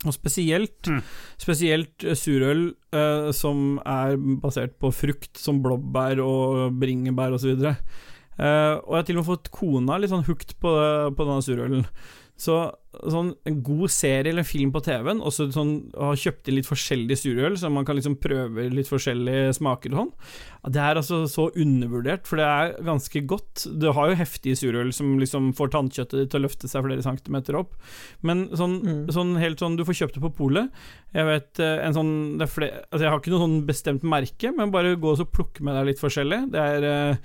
Og 0.06 0.14
spesielt, 0.14 0.88
Mm. 0.88 1.02
spesielt 1.42 2.04
eh, 2.06 2.14
surøl 2.14 2.76
eh, 2.94 3.32
som 3.34 3.80
er 3.86 4.18
basert 4.44 4.78
på 4.80 4.92
frukt 4.94 5.38
som 5.42 5.64
blåbær 5.64 6.22
og 6.22 6.78
bringebær 6.78 7.34
osv. 7.34 7.58
Uh, 8.38 8.78
og 8.86 8.92
jeg 8.94 9.00
har 9.00 9.06
til 9.08 9.18
og 9.18 9.24
med 9.24 9.30
fått 9.32 9.50
kona 9.50 9.96
litt 9.98 10.12
sånn 10.12 10.28
hooked 10.28 10.52
på, 10.62 10.70
på 11.18 11.26
denne 11.26 11.42
surølen. 11.42 11.88
Så 12.38 12.58
sånn 12.98 13.32
en 13.50 13.56
god 13.66 13.92
serie 13.94 14.32
eller 14.32 14.46
film 14.46 14.72
på 14.74 14.82
TV-en, 14.86 15.20
og 15.26 15.34
så 15.34 15.48
sånn, 15.54 15.72
ha 15.98 16.12
kjøpt 16.18 16.50
inn 16.50 16.58
litt 16.58 16.68
forskjellig 16.70 17.18
surøl, 17.18 17.56
så 17.58 17.70
man 17.74 17.86
kan 17.86 17.98
liksom 17.98 18.18
prøve 18.22 18.68
litt 18.74 18.90
forskjellige 18.90 19.56
smaker 19.58 19.94
og 19.94 20.00
sånn. 20.00 20.12
Det 20.74 20.82
er 20.82 21.00
altså 21.00 21.20
så 21.30 21.48
undervurdert, 21.58 22.26
for 22.30 22.42
det 22.42 22.48
er 22.48 22.74
ganske 22.86 23.22
godt. 23.30 23.66
Du 23.82 23.88
har 23.94 24.12
jo 24.12 24.20
heftige 24.20 24.58
surøl 24.60 24.92
som 24.94 25.16
liksom 25.22 25.52
får 25.58 25.72
tannkjøttet 25.76 26.18
ditt 26.24 26.34
til 26.34 26.42
å 26.42 26.46
løfte 26.46 26.70
seg 26.70 26.86
flere 26.86 27.06
centimeter 27.06 27.58
opp, 27.58 27.74
men 28.22 28.48
sånn, 28.54 28.78
Mm. 28.88 29.08
sånn 29.14 29.38
helt 29.42 29.60
sånn 29.60 29.76
Du 29.78 29.84
får 29.84 29.98
kjøpt 30.02 30.14
det 30.16 30.22
på 30.22 30.36
polet. 30.38 30.70
Jeg 31.14 31.26
vet 31.26 31.60
eh, 31.60 31.86
en 31.86 31.94
sånn 31.94 32.38
det 32.38 32.46
er 32.46 32.54
flere, 32.54 32.84
Altså 32.92 33.04
Jeg 33.04 33.10
har 33.12 33.20
ikke 33.20 33.34
noe 33.34 33.46
sånn 33.46 33.66
bestemt 33.66 34.04
merke, 34.04 34.52
men 34.56 34.72
bare 34.72 34.96
gå 34.96 35.14
og 35.14 35.32
plukke 35.32 35.62
med 35.66 35.74
deg 35.76 35.90
litt 35.92 36.00
forskjellig. 36.02 36.52
Det 36.52 36.60
er 36.62 36.86
uh, 36.86 37.18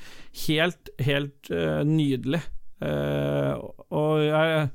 helt, 0.46 0.90
helt 0.98 1.50
uh, 1.50 1.82
nydelig. 1.84 2.40
Uh, 2.82 3.60
og 3.92 4.22
jeg 4.24 4.70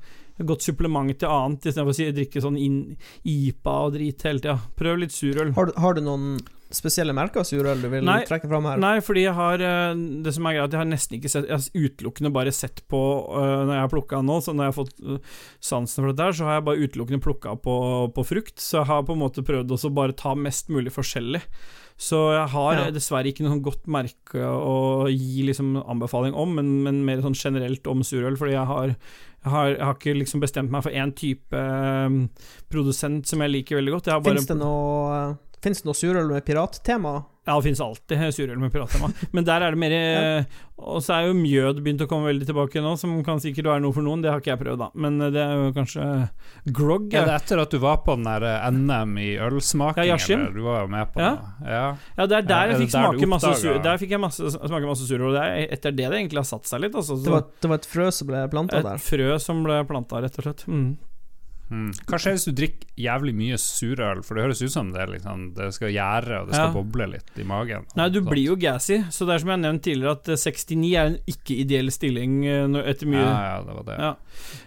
godt 0.46 0.62
supplement 0.62 1.10
til 1.18 1.28
annet, 1.28 1.64
istedenfor 1.66 1.94
å 1.94 1.98
si, 1.98 2.10
drikke 2.12 2.42
sånn 2.44 2.58
in, 2.60 2.78
IPA 3.24 3.74
og 3.88 3.96
drit 3.96 4.22
hele 4.28 4.38
tida. 4.44 4.58
Prøv 4.78 5.00
litt 5.02 5.12
surøl. 5.16 5.52
Har, 5.56 5.72
har 5.76 5.94
du 5.98 6.00
noen 6.06 6.38
spesielle 6.68 7.14
merker 7.16 7.40
av 7.40 7.46
surøl 7.48 7.80
du 7.80 7.88
vil 7.88 8.04
Nei. 8.04 8.18
trekke 8.28 8.44
fram 8.50 8.66
her? 8.68 8.76
Nei, 8.82 8.98
fordi 9.00 9.22
jeg 9.24 9.32
har 9.38 9.62
eh, 9.64 9.94
Det 10.20 10.34
som 10.36 10.44
er 10.50 10.58
greit, 10.58 10.74
jeg 10.76 10.82
har 10.82 10.84
nesten 10.90 11.16
ikke 11.16 11.30
sett 11.32 11.46
Jeg 11.48 11.56
har 11.56 11.86
utelukkende 11.88 12.30
bare 12.34 12.52
sett 12.52 12.82
på 12.92 13.00
eh, 13.24 13.54
Når 13.64 13.72
jeg 13.72 13.84
har 13.86 13.92
plukka 13.94 14.20
nå, 14.20 14.36
så 14.44 14.52
når 14.52 14.66
jeg 14.66 14.74
har 14.74 14.76
fått 14.76 15.00
eh, 15.00 15.38
sansen 15.64 16.04
for 16.04 16.12
dette 16.12 16.26
her, 16.28 16.36
så 16.36 16.44
har 16.44 16.58
jeg 16.58 16.66
bare 16.68 16.84
utelukkende 16.84 17.24
plukka 17.24 17.54
på, 17.64 17.76
på 18.12 18.26
frukt. 18.28 18.60
Så 18.60 18.82
jeg 18.82 18.90
har 18.92 19.06
på 19.08 19.16
en 19.16 19.22
måte 19.24 19.46
prøvd 19.48 19.72
også 19.78 19.90
bare 19.96 20.12
ta 20.12 20.34
mest 20.36 20.68
mulig 20.68 20.92
forskjellig. 20.92 21.40
Så 21.98 22.20
jeg 22.36 22.52
har 22.52 22.74
Ja. 22.78 22.90
dessverre 22.94 23.32
ikke 23.32 23.48
noe 23.48 23.62
godt 23.64 23.88
merke 23.90 24.44
å 24.44 25.08
gi 25.08 25.48
liksom 25.48 25.72
anbefaling 25.82 26.36
om, 26.36 26.52
men, 26.60 26.68
men 26.84 27.00
mer 27.08 27.24
sånn 27.24 27.34
generelt 27.34 27.88
om 27.90 28.04
surøl, 28.06 28.36
fordi 28.38 28.54
jeg 28.54 28.68
har 28.70 28.92
jeg 29.44 29.52
har, 29.54 29.68
jeg 29.70 29.84
har 29.84 29.98
ikke 29.98 30.16
liksom 30.18 30.42
bestemt 30.42 30.72
meg 30.72 30.82
for 30.84 30.94
én 30.94 31.12
type 31.16 31.56
eh, 31.56 32.16
produsent 32.70 33.28
som 33.28 33.44
jeg 33.44 33.54
liker 33.54 33.78
veldig 33.78 33.94
godt. 33.94 34.10
Jeg 34.10 34.26
Fins 34.28 34.50
det 34.50 34.58
noe 34.58 35.20
noe 35.86 35.96
surøl 35.98 36.30
med 36.30 36.44
pirattema? 36.46 37.16
Ja, 37.48 37.54
det 37.56 37.64
finnes 37.64 37.80
alltid 37.80 38.24
surøl 38.36 38.58
med 38.60 38.72
pirattema. 38.74 39.08
Men 39.32 39.46
der 39.48 39.64
er 39.64 39.72
det 39.74 39.80
mer 39.80 39.94
eh, 39.98 40.58
Og 40.78 41.00
så 41.02 41.14
er 41.16 41.26
jo 41.30 41.34
mjød 41.34 41.80
begynt 41.82 42.02
å 42.04 42.06
komme 42.10 42.28
veldig 42.28 42.46
tilbake 42.46 42.82
nå, 42.84 42.92
som 43.00 43.16
kan 43.26 43.40
sikkert 43.42 43.66
være 43.72 43.82
noe 43.82 43.96
for 43.96 44.04
noen. 44.06 44.20
Det 44.22 44.30
har 44.30 44.42
ikke 44.42 44.52
jeg 44.52 44.60
prøvd, 44.60 44.82
da. 44.84 44.88
Men 44.94 45.16
eh, 45.24 45.32
det 45.34 45.40
er 45.42 45.54
jo 45.58 45.72
kanskje 45.74 46.04
grog. 46.76 47.08
Er 47.10 47.18
Ja, 47.18 47.24
det 47.30 47.36
etter 47.40 47.62
at 47.64 47.72
du 47.74 47.78
var 47.82 47.98
på 48.04 48.14
den 48.18 48.28
der 48.28 48.46
eh, 48.46 48.68
NM 48.76 49.16
i 49.24 49.30
ølsmaking? 49.48 50.06
Ja, 50.12 50.20
eller? 50.20 50.52
Du 50.54 50.62
var 50.68 50.84
jo 50.84 50.92
med 50.92 51.10
på 51.16 51.24
Ja. 51.24 51.32
det. 51.34 51.72
Ja. 51.72 51.82
ja 52.20 52.28
det 52.30 52.38
er 52.38 52.48
der 52.52 52.62
er 52.68 52.74
jeg 52.76 52.82
fikk 52.84 52.94
der 52.94 53.08
smake 53.08 53.30
masse 53.34 53.52
surøl. 53.64 53.82
Der 53.88 53.98
fikk 54.04 54.14
jeg 54.14 54.22
masse, 54.28 54.52
smake 54.54 54.92
masse 54.92 55.08
surøl, 55.08 55.26
og 55.32 55.38
det 55.40 55.44
er 55.48 55.74
etter 55.78 55.96
det 55.98 56.06
det 56.12 56.20
egentlig 56.22 56.44
har 56.44 56.50
satt 56.52 56.68
seg 56.70 56.84
litt. 56.86 56.94
Altså, 57.00 57.18
Det 57.24 57.32
var, 57.34 57.48
det 57.64 57.72
var 57.72 57.82
et 57.82 57.90
frø 57.96 58.10
som 58.14 58.28
ble 58.30 58.44
planta 58.52 58.82
der. 58.84 58.94
et 59.00 59.08
frø 59.08 59.38
som 59.42 59.64
ble 59.66 59.80
planta, 59.88 60.20
rett 60.22 60.38
og 60.38 60.46
slett. 60.46 60.66
Mm. 60.68 60.90
Mm. 61.70 61.90
Hva 62.08 62.16
skjer 62.20 62.32
hvis 62.36 62.46
du 62.48 62.52
drikker 62.56 62.86
jævlig 62.96 63.34
mye 63.36 63.58
surøl? 63.60 64.22
For 64.24 64.34
det 64.38 64.44
høres 64.46 64.62
ut 64.64 64.72
som 64.72 64.92
det, 64.94 65.04
liksom, 65.12 65.42
det 65.54 65.66
skal 65.76 65.92
gjære, 65.92 66.40
og 66.42 66.46
det 66.48 66.54
skal 66.56 66.68
Ja. 66.68 66.72
boble 66.72 67.06
litt 67.12 67.38
i 67.38 67.44
magen. 67.44 67.84
Nei, 67.96 68.08
du 68.08 68.20
sånt. 68.20 68.30
blir 68.30 68.44
jo 68.46 68.56
gassy, 68.56 69.02
så 69.12 69.26
det 69.28 69.34
er 69.34 69.38
som 69.44 69.50
jeg 69.52 69.60
nevnte 69.60 69.84
tidligere, 69.88 70.16
at 70.16 70.28
eh, 70.28 70.40
69 70.40 70.94
er 70.96 71.06
en 71.12 71.18
ikke-ideell 71.28 71.90
stilling 71.92 72.38
eh, 72.46 72.78
etter 72.88 73.06
mye 73.06 73.20
Ja, 73.20 73.36
ja, 73.50 73.62
det 73.68 73.74
var 73.76 73.84
det. 73.90 73.98
Ja. 73.98 74.14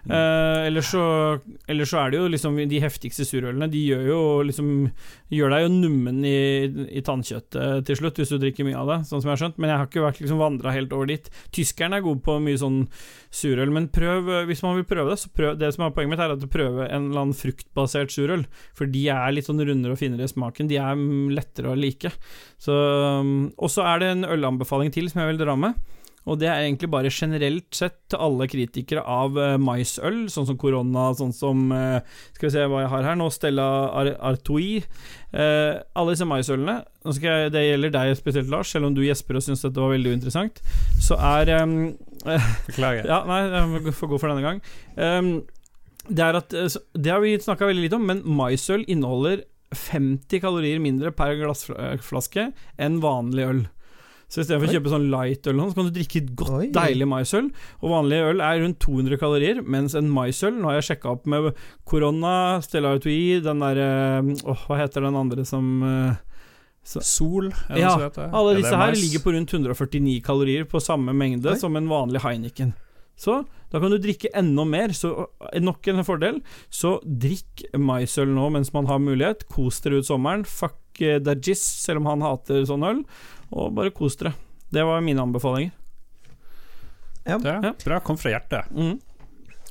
Eh, 0.10 0.68
ellers, 0.68 0.91
så, 0.91 1.03
ellers 1.68 1.90
så 1.90 2.06
er 2.06 2.11
det 2.11 2.19
jo 2.19 2.28
liksom 2.28 2.57
De 2.69 2.80
heftigste 2.84 3.23
surølene 3.26 3.69
De 3.72 3.80
gjør 3.88 4.06
jo 4.10 4.19
liksom 4.44 4.91
Gjør 5.32 5.49
deg 5.53 5.61
jo 5.64 5.69
nummen 5.72 6.26
i, 6.28 6.68
i 6.91 7.02
tannkjøttet 7.07 7.86
til 7.88 7.95
slutt, 7.95 8.18
hvis 8.19 8.34
du 8.34 8.38
drikker 8.41 8.65
mye 8.68 8.76
av 8.76 8.90
det, 8.91 8.98
sånn 9.07 9.22
som 9.23 9.30
jeg 9.30 9.38
har 9.38 9.41
skjønt. 9.45 9.60
Men 9.64 9.69
jeg 9.72 9.78
har 9.80 9.88
ikke 9.88 10.03
vært 10.03 10.19
liksom 10.19 10.41
vandra 10.41 10.73
helt 10.76 10.91
over 10.91 11.07
dit. 11.07 11.30
Tyskerne 11.56 11.95
er 11.95 12.03
gode 12.03 12.19
på 12.26 12.36
mye 12.44 12.60
sånn 12.60 12.82
surøl, 13.32 13.72
men 13.72 13.88
prøv 13.91 14.28
Hvis 14.49 14.62
man 14.66 14.76
vil 14.76 14.88
prøve 14.88 15.14
det, 15.14 15.20
så 15.22 15.32
prøv 15.32 15.58
Det 15.60 15.72
som 15.74 15.86
er 15.86 15.94
poenget 15.95 16.14
mitt, 16.14 16.24
er 16.24 16.36
at 16.36 16.41
du 16.41 16.49
prøver 16.52 16.90
en 16.90 17.10
eller 17.10 17.24
annen 17.24 17.38
fruktbasert 17.38 18.12
surøl. 18.12 18.45
For 18.78 18.90
de 18.91 19.06
er 19.14 19.32
litt 19.32 19.48
sånn 19.48 19.62
rundere 19.64 19.95
og 19.95 20.02
finere 20.02 20.28
i 20.28 20.32
smaken. 20.32 20.70
De 20.72 20.80
er 20.82 20.99
mm, 20.99 21.32
lettere 21.38 21.72
å 21.72 21.80
like. 21.80 22.12
Um, 22.68 23.52
Og 23.58 23.72
så 23.72 23.88
er 23.88 24.03
det 24.03 24.12
en 24.12 24.28
ølanbefaling 24.28 24.91
til 24.94 25.10
som 25.12 25.24
jeg 25.24 25.34
vil 25.34 25.41
dra 25.45 25.56
med. 25.60 25.80
Og 26.30 26.38
det 26.41 26.49
er 26.52 26.65
egentlig 26.65 26.91
bare 26.93 27.10
generelt 27.14 27.73
sett 27.73 27.95
til 28.11 28.22
alle 28.22 28.45
kritikere 28.52 29.02
av 29.02 29.38
uh, 29.39 29.56
maisøl, 29.61 30.27
sånn 30.30 30.45
som 30.49 30.60
korona, 30.61 31.07
sånn 31.18 31.34
som 31.34 31.72
eh, 31.73 32.03
Skal 32.35 32.48
vi 32.48 32.53
se 32.53 32.65
hva 32.69 32.84
jeg 32.84 32.91
har 32.91 33.07
her 33.10 33.18
nå, 33.18 33.30
Stella 33.34 33.68
Ar 33.98 34.11
Artois. 34.31 34.85
Eh, 35.31 35.80
alle 35.98 36.14
disse 36.14 36.27
maisølene, 36.27 36.81
jeg, 37.18 37.49
det 37.56 37.64
gjelder 37.65 37.95
deg 37.95 38.14
spesielt, 38.19 38.52
Lars, 38.53 38.69
selv 38.73 38.89
om 38.89 38.98
du 38.98 39.02
gjesper 39.06 39.39
og 39.39 39.45
syns 39.45 39.64
dette 39.65 39.81
var 39.81 39.95
veldig 39.95 40.14
uinteressant, 40.14 40.61
så 41.02 41.18
er 41.39 41.56
um, 41.64 41.76
Beklager. 42.68 43.07
ja, 43.10 43.23
nei, 43.26 43.41
jeg 43.49 43.95
får 43.98 44.11
gå 44.11 44.22
for 44.22 44.30
denne 44.30 44.45
gang. 44.45 44.61
Um, 44.99 45.34
det 46.10 46.26
er 46.26 46.38
at 46.39 46.53
eh, 46.57 46.80
Det 46.93 47.14
har 47.14 47.22
vi 47.23 47.38
snakka 47.39 47.69
veldig 47.69 47.88
lite 47.88 47.99
om, 47.99 48.07
men 48.10 48.23
maisøl 48.26 48.85
inneholder 48.88 49.45
50 49.72 50.41
kalorier 50.43 50.81
mindre 50.84 51.14
per 51.15 51.38
glassflaske 51.39 52.49
enn 52.81 52.99
vanlig 53.03 53.45
øl. 53.48 53.61
Så 54.32 54.41
istedenfor 54.45 54.70
å 54.70 54.72
Oi. 54.72 54.76
kjøpe 54.78 54.91
sånn 54.94 55.10
light-øl, 55.12 55.58
sånn, 55.60 55.72
så 55.74 55.76
kan 55.76 55.90
du 55.90 55.95
drikke 55.98 56.20
et 56.22 56.30
godt, 56.40 56.53
Oi. 56.56 56.68
deilig 56.72 57.08
maisøl. 57.12 57.49
Og 57.82 57.91
vanlig 57.91 58.22
øl 58.30 58.44
er 58.48 58.62
rundt 58.64 58.80
200 58.80 59.20
kalorier, 59.20 59.62
mens 59.62 59.95
en 59.99 60.08
maisøl 60.08 60.56
Nå 60.56 60.70
har 60.72 60.80
jeg 60.80 60.88
sjekka 60.94 61.12
opp 61.12 61.28
med 61.28 61.52
korona, 61.84 62.62
Stella 62.64 62.94
Artois, 62.95 63.44
den 63.44 63.60
derre 63.60 63.90
Åh, 64.48 64.68
hva 64.70 64.80
heter 64.80 65.03
den 65.03 65.20
andre 65.20 65.44
som 65.48 65.68
så, 66.82 67.02
Sol, 67.06 67.52
Ja, 67.78 67.91
så 67.94 68.30
alle 68.32 68.56
disse 68.58 68.74
her 68.74 68.95
ligger 68.98 69.22
på 69.22 69.36
rundt 69.36 69.52
149 69.53 70.22
kalorier 70.26 70.64
på 70.66 70.82
samme 70.82 71.14
mengde 71.14 71.52
Oi. 71.52 71.60
som 71.60 71.76
en 71.78 71.91
vanlig 71.91 72.24
Heineken. 72.24 72.72
Så 73.22 73.44
da 73.70 73.80
kan 73.80 73.94
du 73.94 73.99
drikke 74.02 74.32
enda 74.38 74.66
mer. 74.66 74.94
Så 74.98 75.12
eh, 75.52 75.62
nok 75.62 75.86
en 75.91 76.03
fordel. 76.08 76.40
Så 76.74 76.95
drikk 77.06 77.68
maisøl 77.78 78.32
nå 78.34 78.48
mens 78.56 78.74
man 78.74 78.90
har 78.90 79.02
mulighet. 79.03 79.45
Kos 79.52 79.82
dere 79.84 80.02
ut 80.02 80.10
sommeren. 80.10 80.45
Fuck 80.48 81.03
eh, 81.06 81.20
Dajis, 81.22 81.62
selv 81.86 82.02
om 82.02 82.10
han 82.10 82.26
hater 82.26 82.66
sånn 82.66 82.88
øl. 82.88 83.03
Og 83.52 83.72
bare 83.76 83.91
kos 83.95 84.18
dere. 84.19 84.34
Det 84.72 84.84
var 84.88 85.02
mine 85.03 85.22
anbefalinger. 85.22 85.72
Ja. 87.28 87.38
Det, 87.38 87.60
Ja. 87.64 87.73
Bra, 87.86 87.99
kom 87.99 88.18
fra 88.18 88.32
hjertet. 88.34 88.72
Mm. 88.72 88.99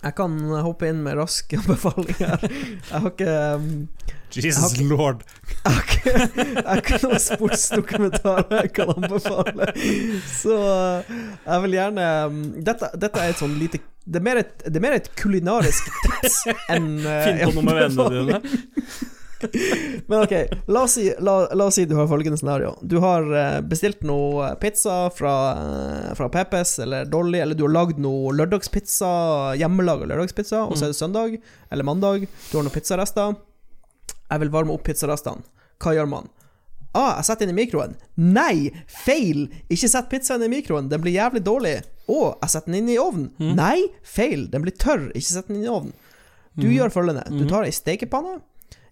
Jeg 0.01 0.15
kan 0.17 0.37
hoppe 0.65 0.89
inn 0.89 1.03
med 1.05 1.19
raske 1.19 1.59
anbefalinger. 1.61 2.41
Jeg 2.45 3.03
har 3.03 3.11
ikke 3.11 3.35
um, 3.61 3.89
Jesus 4.33 4.77
Jeg 4.79 4.87
lord. 4.89 5.25
Jeg 5.51 5.73
har 5.75 5.83
ikke, 5.83 6.15
jeg 6.31 6.65
har 6.65 6.81
ikke 6.81 7.01
noen 7.03 7.23
sportsdokumentar 7.25 8.45
jeg 8.55 8.73
kan 8.79 8.93
anbefale. 8.95 9.69
Så 10.31 10.57
eh, 10.57 11.15
jeg 11.45 11.65
vil 11.67 11.77
gjerne 11.77 12.07
mm, 12.31 12.43
Dette, 12.65 12.93
dette 13.03 13.25
er 13.25 13.35
et 13.35 13.43
sånn 13.43 13.57
lite 13.61 13.83
det 14.11 14.17
er, 14.19 14.25
mer 14.25 14.39
et, 14.41 14.63
det 14.65 14.79
er 14.79 14.83
mer 14.83 14.95
et 14.97 15.09
kulinarisk 15.19 15.91
tips 16.07 16.39
enn 16.73 16.87
eh, 17.05 17.25
Finn 17.27 17.43
på 17.45 17.51
noe 17.59 17.67
med 17.67 17.83
vennene 17.83 18.23
dine. 18.41 19.11
Men 20.07 20.23
ok, 20.25 20.33
la 20.67 20.83
oss, 20.83 20.97
si, 20.99 21.07
la, 21.19 21.35
la 21.55 21.67
oss 21.71 21.79
si 21.79 21.85
du 21.89 21.95
har 21.99 22.09
følgende 22.11 22.39
scenario. 22.41 22.75
Du 22.83 22.99
har 23.03 23.27
eh, 23.37 23.61
bestilt 23.67 24.03
noe 24.07 24.51
pizza 24.61 24.97
fra, 25.15 25.35
eh, 25.61 26.11
fra 26.19 26.29
Peppes 26.33 26.79
eller 26.85 27.09
Dolly, 27.09 27.39
eller 27.41 27.59
du 27.59 27.65
har 27.67 27.75
lagd 27.75 28.01
noe 28.03 28.35
lørdagspizza, 28.37 29.13
hjemmelaga 29.61 30.09
lørdagspizza, 30.11 30.65
og 30.67 30.77
så 30.77 30.89
er 30.89 30.93
det 30.95 30.99
søndag 31.01 31.39
eller 31.71 31.87
mandag. 31.89 32.27
Du 32.51 32.59
har 32.59 32.67
noen 32.67 32.75
pizzarester. 32.75 33.39
Jeg 34.31 34.45
vil 34.45 34.53
varme 34.55 34.77
opp 34.77 34.85
pizzarestene. 34.87 35.43
Hva 35.81 35.97
gjør 35.97 36.11
man? 36.11 36.29
Ah, 36.93 37.17
jeg 37.21 37.29
setter 37.29 37.47
den 37.47 37.55
i 37.55 37.61
mikroen. 37.61 37.93
Nei, 38.19 38.71
feil! 38.91 39.45
Ikke 39.71 39.89
sett 39.89 40.09
pizzaen 40.11 40.43
i 40.43 40.51
mikroen, 40.51 40.89
den 40.91 41.01
blir 41.05 41.15
jævlig 41.15 41.45
dårlig. 41.47 41.77
Å, 42.11 42.21
jeg 42.43 42.51
setter 42.51 42.73
den 42.73 42.81
inn 42.83 42.93
i 42.97 42.99
ovnen. 42.99 43.29
Nei, 43.55 43.77
feil, 44.03 44.49
den 44.51 44.65
blir 44.67 44.75
tørr. 44.75 45.09
Ikke 45.15 45.29
sett 45.31 45.47
den 45.49 45.61
inn 45.61 45.69
i 45.69 45.71
ovnen. 45.71 45.95
Du 46.59 46.67
gjør 46.67 46.91
følgende. 46.93 47.23
Du 47.31 47.45
tar 47.49 47.63
ei 47.65 47.71
stekepanne. 47.73 48.41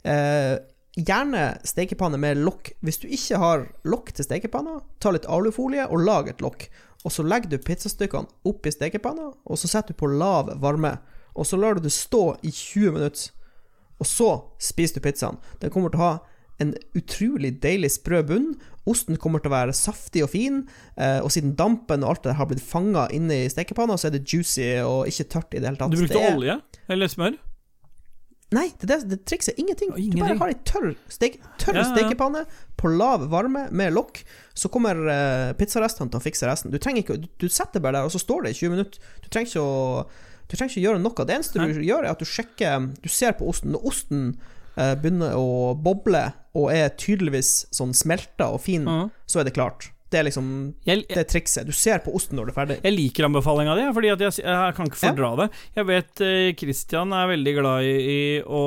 Eh, 0.09 0.57
gjerne 0.99 1.43
stekepanne 1.69 2.19
med 2.21 2.41
lokk. 2.43 2.73
Hvis 2.83 3.01
du 3.03 3.09
ikke 3.13 3.39
har 3.43 3.67
lokk 3.89 4.13
til 4.17 4.27
stekepanna, 4.27 4.79
ta 5.03 5.13
litt 5.15 5.29
alufolie 5.31 5.85
og 5.89 6.03
lag 6.07 6.31
et 6.33 6.43
lokk. 6.45 6.69
Og 7.07 7.15
så 7.15 7.23
legger 7.27 7.53
du 7.53 7.59
pizzastykkene 7.63 8.27
oppi 8.49 8.73
stekepanna, 8.75 9.29
og 9.47 9.61
så 9.61 9.71
setter 9.71 9.95
du 9.95 10.01
på 10.01 10.11
lav 10.11 10.51
varme. 10.63 10.97
Og 11.39 11.47
så 11.47 11.59
lar 11.61 11.79
du 11.79 11.85
det 11.85 11.93
stå 11.95 12.33
i 12.43 12.51
20 12.51 12.97
minutter. 12.97 13.31
Og 13.99 14.07
så 14.07 14.33
spiser 14.63 14.99
du 14.99 15.07
pizzaen. 15.07 15.39
Den 15.63 15.71
kommer 15.75 15.93
til 15.95 16.01
å 16.01 16.09
ha 16.09 16.19
en 16.59 16.73
utrolig 16.99 17.53
deilig 17.63 17.93
sprø 17.95 18.25
bunn. 18.27 18.49
Osten 18.89 19.19
kommer 19.21 19.43
til 19.43 19.53
å 19.53 19.55
være 19.55 19.75
saftig 19.77 20.25
og 20.25 20.33
fin, 20.33 20.65
eh, 20.97 21.21
og 21.23 21.31
siden 21.31 21.55
dampen 21.55 22.03
og 22.03 22.17
alt 22.17 22.25
det 22.27 22.35
har 22.39 22.49
blitt 22.51 22.65
fanga 22.65 23.07
inne 23.15 23.45
i 23.45 23.51
stekepanna, 23.53 23.95
så 23.95 24.09
er 24.09 24.17
det 24.17 24.25
juicy 24.27 24.81
og 24.83 25.07
ikke 25.07 25.29
tørt 25.31 25.55
i 25.55 25.61
det 25.61 25.69
hele 25.69 25.79
tatt. 25.79 25.93
Du 25.95 26.01
brukte 26.01 26.19
er- 26.19 26.35
olje? 26.35 26.61
Eller 26.89 27.07
smør? 27.07 27.39
Nei, 28.57 28.71
det, 28.81 28.87
det, 28.89 28.97
det 29.11 29.19
trikset 29.29 29.59
ingenting. 29.61 29.91
Å, 29.93 29.97
Du 29.97 30.01
ingenting. 30.01 30.23
bare 30.25 30.39
har 30.41 30.53
ei 30.55 30.59
tørr, 30.65 30.95
stek, 31.13 31.35
tørr 31.61 31.77
Ja, 31.77 31.83
ja. 31.85 31.91
stekepanne 31.93 32.47
på 32.81 32.89
lav 32.97 33.27
varme 33.29 33.67
med 33.77 33.93
lokk. 33.93 34.23
Så 34.57 34.71
kommer 34.73 34.97
uh, 35.05 35.53
pizzarestene 35.59 36.09
til 36.09 36.17
å 36.21 36.25
fikse 36.25 36.49
resten. 36.49 36.73
Du 36.73 36.79
ikke 37.05 37.19
du, 37.21 37.29
du 37.45 37.49
setter 37.53 37.83
bare 37.85 37.99
der, 38.01 38.09
og 38.09 38.15
så 38.15 38.23
står 38.23 38.47
det 38.47 38.55
i 38.55 38.59
20 38.63 38.73
minutter. 38.77 39.11
Du 39.25 39.29
trenger 39.29 39.53
ikke 39.53 39.67
å 39.67 40.07
Du 40.49 40.57
trenger 40.57 40.73
ikke 40.73 40.81
å 40.81 40.87
gjøre 40.87 41.03
noe. 41.05 41.27
Det 41.29 41.35
eneste 41.37 41.61
du 41.61 41.83
gjør, 41.85 42.07
er 42.09 42.15
at 42.15 42.23
du 42.25 42.25
sjekker 42.25 42.89
Du 43.05 43.09
ser 43.13 43.37
på 43.37 43.51
osten. 43.53 43.75
Når 43.77 43.85
osten 43.93 44.25
uh, 44.79 44.95
begynner 44.97 45.37
å 45.37 45.75
boble 45.77 46.25
og 46.57 46.73
er 46.73 46.89
tydeligvis 46.97 47.67
sånn 47.77 47.93
smelta 47.95 48.49
og 48.55 48.63
fin, 48.65 48.89
Ja. 48.89 49.11
så 49.29 49.41
er 49.41 49.45
det 49.51 49.53
klart. 49.55 49.91
Det 50.09 50.21
er 50.21 50.25
liksom 50.25 50.47
Jeg, 50.89 51.05
Det 51.11 51.27
trikset. 51.29 51.69
Du 51.69 51.75
ser 51.77 52.01
på 52.05 52.15
osten 52.17 52.39
når 52.39 52.49
du 52.49 52.53
er 52.53 52.57
ferdig. 52.57 52.79
Jeg 52.85 52.97
liker 52.97 53.29
anbefalinga 53.29 53.75
di, 53.77 53.85
fordi 53.97 54.13
jeg, 54.13 54.39
jeg 54.41 54.77
kan 54.79 54.89
ikke 54.89 55.03
fordra 55.03 55.35
det. 55.43 55.49
Jeg 55.77 55.89
vet 55.91 56.25
Kristian 56.61 57.13
er 57.13 57.29
veldig 57.35 57.55
glad 57.59 57.89
i, 57.89 57.95
i 58.09 58.21
å 58.43 58.63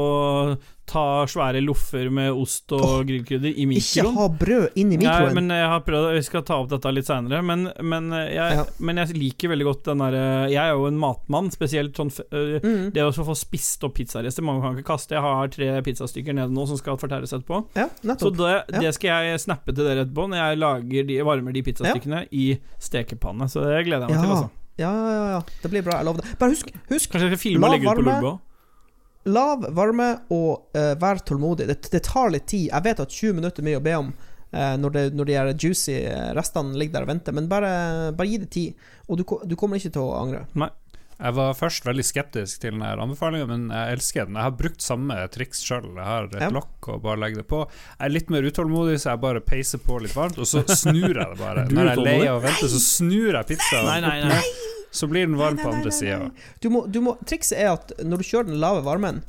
ta 0.89 1.23
svære 1.29 1.61
loffer 1.63 2.09
med 2.11 2.31
ost 2.35 2.71
og 2.75 2.81
oh, 2.83 2.95
grillkrydder 3.07 3.53
i 3.53 3.65
Ikke 3.77 4.03
ha 4.15 4.25
brød 4.27 4.73
inn 4.75 4.91
i 4.91 4.97
Nei, 4.97 5.05
mikroen. 5.05 5.33
men 5.37 5.49
jeg 5.55 5.67
har 5.71 5.83
prøvd 5.87 6.07
Vi 6.17 6.23
skal 6.25 6.43
ta 6.43 6.57
opp 6.59 6.69
dette 6.73 6.91
litt 6.91 7.07
seinere, 7.07 7.39
men, 7.45 7.67
men, 7.81 8.09
eh, 8.17 8.33
Ja. 8.35 8.65
men 8.79 8.97
jeg 8.97 9.15
liker 9.15 9.53
veldig 9.53 9.67
godt 9.69 9.83
den 9.85 10.03
derre 10.03 10.23
Jeg 10.51 10.59
er 10.59 10.73
jo 10.75 10.87
en 10.89 10.97
matmann, 10.99 11.51
spesielt 11.53 11.95
sånn 11.95 12.11
øh, 12.33 12.59
Mm. 12.61 12.91
Det 12.93 13.01
å 13.05 13.13
få 13.13 13.35
spist 13.37 13.83
opp 13.87 13.95
pizzarester 13.95 14.43
Mange 14.43 14.61
kan 14.65 14.75
ikke 14.75 14.89
kaste. 14.91 15.15
Jeg 15.15 15.21
har 15.21 15.47
tre 15.53 15.69
pizzastykker 15.85 16.33
nede 16.35 16.51
nå 16.51 16.67
som 16.67 16.77
skal 16.77 16.97
fortæres 16.97 17.31
etterpå. 17.33 17.61
Ja, 17.77 17.87
Så 18.17 18.29
det, 18.35 18.51
Ja. 18.73 18.79
det 18.81 18.93
skal 18.95 19.25
jeg 19.31 19.39
snappe 19.39 19.73
til 19.73 19.85
dere 19.85 20.03
etterpå, 20.05 20.27
når 20.29 20.37
jeg 20.41 20.57
lager 20.59 21.07
de, 21.07 21.21
varmer 21.23 21.53
de 21.53 21.61
pizzastykkene 21.63 22.25
i 22.31 22.59
stekepanne. 22.79 23.47
Så 23.49 23.63
det 23.63 23.85
gleder 23.87 24.07
jeg 24.09 24.17
meg 24.17 24.23
til. 24.25 24.31
Altså. 24.35 24.49
Ja, 24.81 24.91
ja, 24.91 25.25
ja. 25.37 25.41
Det 25.61 25.71
blir 25.71 25.83
bra. 25.85 25.97
Jeg 26.01 26.05
lover 26.05 26.21
det. 26.25 26.37
Bare 26.39 26.49
husk, 26.55 26.71
husk 26.89 27.11
Kanskje 27.11 27.29
jeg 27.29 27.37
skal 27.37 27.41
filme 27.43 27.67
og 27.67 27.71
legge 27.75 27.87
ut 27.91 27.97
på 28.01 28.05
varme. 28.07 28.39
Lav 29.29 29.67
varme 29.77 30.09
og 30.33 30.71
uh, 30.77 30.93
vær 31.01 31.19
tålmodig. 31.27 31.67
Det, 31.69 31.77
det 31.93 32.03
tar 32.07 32.31
litt 32.33 32.47
tid. 32.49 32.69
Jeg 32.71 32.85
vet 32.87 32.99
at 33.03 33.13
20 33.13 33.37
minutter 33.37 33.61
er 33.61 33.67
mye 33.69 33.79
å 33.81 33.85
be 33.85 33.95
om 33.99 34.11
uh, 34.15 34.75
når, 34.81 34.95
det, 34.95 35.03
når 35.13 35.29
de 35.29 35.35
er 35.37 35.51
juicy 35.53 35.97
eh, 36.09 36.31
restene 36.37 36.73
ligger 36.79 36.99
der 36.99 37.05
og 37.05 37.11
venter, 37.13 37.35
men 37.37 37.49
bare, 37.51 37.71
bare 38.17 38.31
gi 38.31 38.39
det 38.41 38.49
tid. 38.55 38.87
Og 39.07 39.19
du, 39.21 39.25
du 39.45 39.53
kommer 39.59 39.77
ikke 39.77 39.93
til 39.93 40.07
å 40.07 40.15
angre. 40.17 40.47
Jeg 41.21 41.35
var 41.37 41.51
først 41.53 41.85
veldig 41.85 42.01
skeptisk 42.07 42.63
til 42.63 42.71
denne 42.73 42.95
anbefalinga, 42.97 43.45
men 43.45 43.67
jeg 43.69 43.93
elsker 43.99 44.25
den. 44.25 44.39
Jeg 44.39 44.47
har 44.47 44.55
brukt 44.57 44.81
samme 44.81 45.19
triks 45.29 45.61
sjøl. 45.61 45.91
Jeg 45.93 46.07
har 46.07 46.25
et 46.31 46.39
Ja. 46.41 46.49
lokk 46.49 46.89
og 46.95 47.03
bare 47.05 47.21
legger 47.21 47.43
det 47.43 47.47
på. 47.51 47.59
Jeg 47.99 48.07
er 48.07 48.15
litt 48.15 48.33
mer 48.33 48.47
utålmodig, 48.49 48.97
så 49.03 49.11
jeg 49.13 49.21
bare 49.21 49.43
peiser 49.45 49.83
på 49.85 49.99
litt 50.01 50.17
varmt, 50.17 50.39
og 50.41 50.49
så 50.49 50.63
snur 50.65 51.11
jeg 51.13 51.21
det 51.21 51.37
bare. 51.37 51.67
Når 51.69 51.91
jeg 51.91 51.99
er 51.99 52.03
lei 52.09 52.19
av 52.25 52.39
å 52.39 52.43
vente, 52.47 52.71
så 52.73 52.81
snur 52.81 53.35
jeg 53.37 53.51
pizzaen, 53.53 53.85
Nei, 53.85 53.99
nei, 54.01 54.17
nei. 54.33 54.41
Så 54.91 55.07
blir 55.07 55.27
den 55.27 55.37
varm 55.39 55.57
på 55.59 55.63
Nei, 55.63 55.71
nei, 55.71 55.77
andre 55.79 55.91
nei, 55.91 55.97
sida. 55.97 57.19
trikset 57.25 57.57
er 57.57 57.71
at 57.73 57.93
når 58.03 58.21
du 58.21 58.27
kjører 58.27 58.49
den 58.51 58.59
lave 58.59 58.83
varmen, 58.85 59.21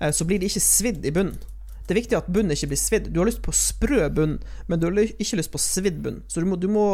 eh, 0.00 0.10
så 0.10 0.24
blir 0.24 0.40
det 0.40 0.50
ikke 0.50 0.64
svidd 0.64 1.04
i 1.04 1.12
bunnen. 1.12 1.36
Det 1.84 1.92
er 1.92 2.00
viktig 2.00 2.16
at 2.16 2.30
bunnen 2.32 2.54
ikke 2.54 2.70
blir 2.72 2.80
svidd. 2.80 3.10
Du 3.12 3.20
har 3.20 3.28
lyst 3.28 3.42
på 3.44 3.52
sprø 3.52 4.08
bunn, 4.08 4.38
men 4.68 4.80
du 4.80 4.86
har 4.88 4.96
ikke 5.04 5.36
lyst 5.36 5.52
på 5.52 5.60
svidd 5.60 6.00
bunn. 6.04 6.22
Så 6.32 6.40
du 6.40 6.46
må, 6.48 6.56
du 6.56 6.70
må 6.72 6.86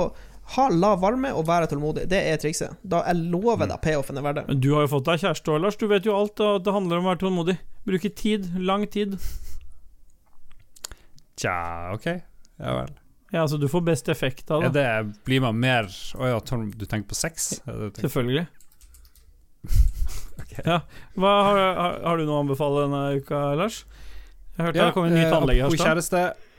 ha 0.56 0.64
lav 0.74 0.98
varme 1.04 1.30
og 1.30 1.46
være 1.46 1.68
tålmodig. 1.70 2.08
Det 2.10 2.18
er 2.26 2.40
trikset. 2.42 2.74
Da 2.82 3.04
jeg 3.06 3.28
lover 3.30 3.70
deg 3.70 3.78
payoffen 3.84 4.18
er 4.18 4.26
verdt 4.26 4.40
det. 4.42 4.56
Du 4.64 4.72
har 4.74 4.82
jo 4.88 4.90
fått 4.96 5.06
deg 5.06 5.22
kjæreste 5.22 5.52
òg, 5.54 5.60
Lars. 5.62 5.78
Du 5.78 5.86
vet 5.86 6.08
jo 6.08 6.16
alt, 6.18 6.42
og 6.42 6.64
det 6.66 6.74
handler 6.74 6.98
om 6.98 7.06
å 7.06 7.12
være 7.12 7.22
tålmodig. 7.22 7.56
Bruke 7.86 8.10
tid. 8.18 8.50
Lang 8.58 8.88
tid. 8.90 9.14
Tja, 11.38 11.54
ok. 11.94 12.10
Ja 12.60 12.74
vel. 12.80 12.90
Ja, 13.30 13.42
altså, 13.44 13.58
du 13.62 13.68
får 13.70 13.84
best 13.86 14.08
effekt 14.10 14.50
av 14.50 14.64
det. 14.64 14.72
det. 14.74 14.82
det, 14.82 15.22
blir 15.24 15.40
man 15.44 15.58
mer 15.60 15.86
Å 16.18 16.26
ja, 16.32 16.40
tål- 16.42 16.72
du 16.74 16.86
tenker 16.86 17.12
på 17.12 17.18
sex? 17.18 17.52
Er 17.64 17.76
tenker? 17.90 18.08
Selvfølgelig. 18.08 18.46
Ja. 20.64 20.80
Hva, 21.14 21.30
har, 21.46 21.58
har, 21.78 21.92
har 22.04 22.18
du 22.18 22.24
noe 22.26 22.40
å 22.40 22.42
anbefale 22.42 22.82
denne 22.82 23.00
uka, 23.20 23.38
Lars? 23.56 23.84
Jeg 24.56 24.66
hørte 24.66 24.80
det 24.82 24.94
kom 24.96 25.06
en 25.06 25.14
ny 25.14 25.22
eh, 25.22 25.30
tannlege 25.30 25.62
her. 25.62 25.68
apropos 25.70 25.84
Harstad. 25.86 26.10
kjæreste. 26.10 26.49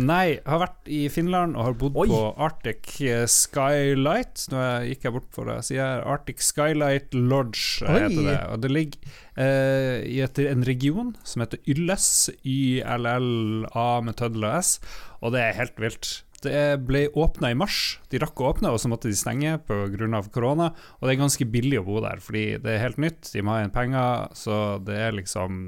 Nei, 0.00 0.36
jeg 0.36 0.48
har 0.50 0.60
vært 0.64 0.90
i 0.90 1.00
Finland 1.12 1.54
og 1.54 1.68
har 1.68 1.76
bodd 1.78 1.98
Oi. 2.02 2.06
på 2.10 2.20
Arctic 2.42 2.96
Skylight. 3.30 4.46
Nå 4.50 4.62
gikk 4.88 5.06
jeg 5.06 5.14
bort 5.14 5.30
for 5.34 5.50
det. 5.50 5.60
Sier 5.68 5.80
jeg 5.82 6.04
Arctic 6.14 6.42
Skylight 6.42 7.14
Lodge, 7.14 7.84
eh, 7.84 7.92
Oi. 7.92 8.00
heter 8.02 8.28
det. 8.30 8.36
Og 8.50 8.60
det 8.64 8.72
ligger 8.74 9.16
eh, 9.38 9.96
i 10.10 10.20
et, 10.24 10.42
en 10.50 10.66
region 10.66 11.14
som 11.22 11.44
heter 11.44 11.62
Ylles, 11.70 12.10
YLLA 12.42 13.88
med 14.04 14.18
tøddel 14.18 14.48
og 14.50 14.60
S, 14.60 14.76
og 15.22 15.36
det 15.36 15.44
er 15.44 15.58
helt 15.62 15.78
vilt. 15.82 16.14
Det 16.44 16.64
ble 16.84 17.06
åpna 17.16 17.54
i 17.54 17.56
mars. 17.56 17.98
De 18.12 18.20
rakk 18.20 18.42
å 18.42 18.50
åpne, 18.50 18.72
og 18.74 18.80
så 18.82 18.90
måtte 18.92 19.08
de 19.08 19.16
stenge 19.16 19.56
pga. 19.64 20.20
korona. 20.34 20.72
Og 20.98 21.06
det 21.06 21.14
er 21.14 21.22
ganske 21.22 21.46
billig 21.48 21.80
å 21.80 21.86
bo 21.86 22.02
der, 22.04 22.20
fordi 22.20 22.58
det 22.60 22.74
er 22.74 22.82
helt 22.82 23.00
nytt. 23.00 23.30
De 23.32 23.40
må 23.40 23.54
ha 23.54 23.62
igjen 23.62 23.72
penger, 23.72 24.34
så 24.36 24.58
det 24.84 24.98
er 25.06 25.16
liksom 25.16 25.62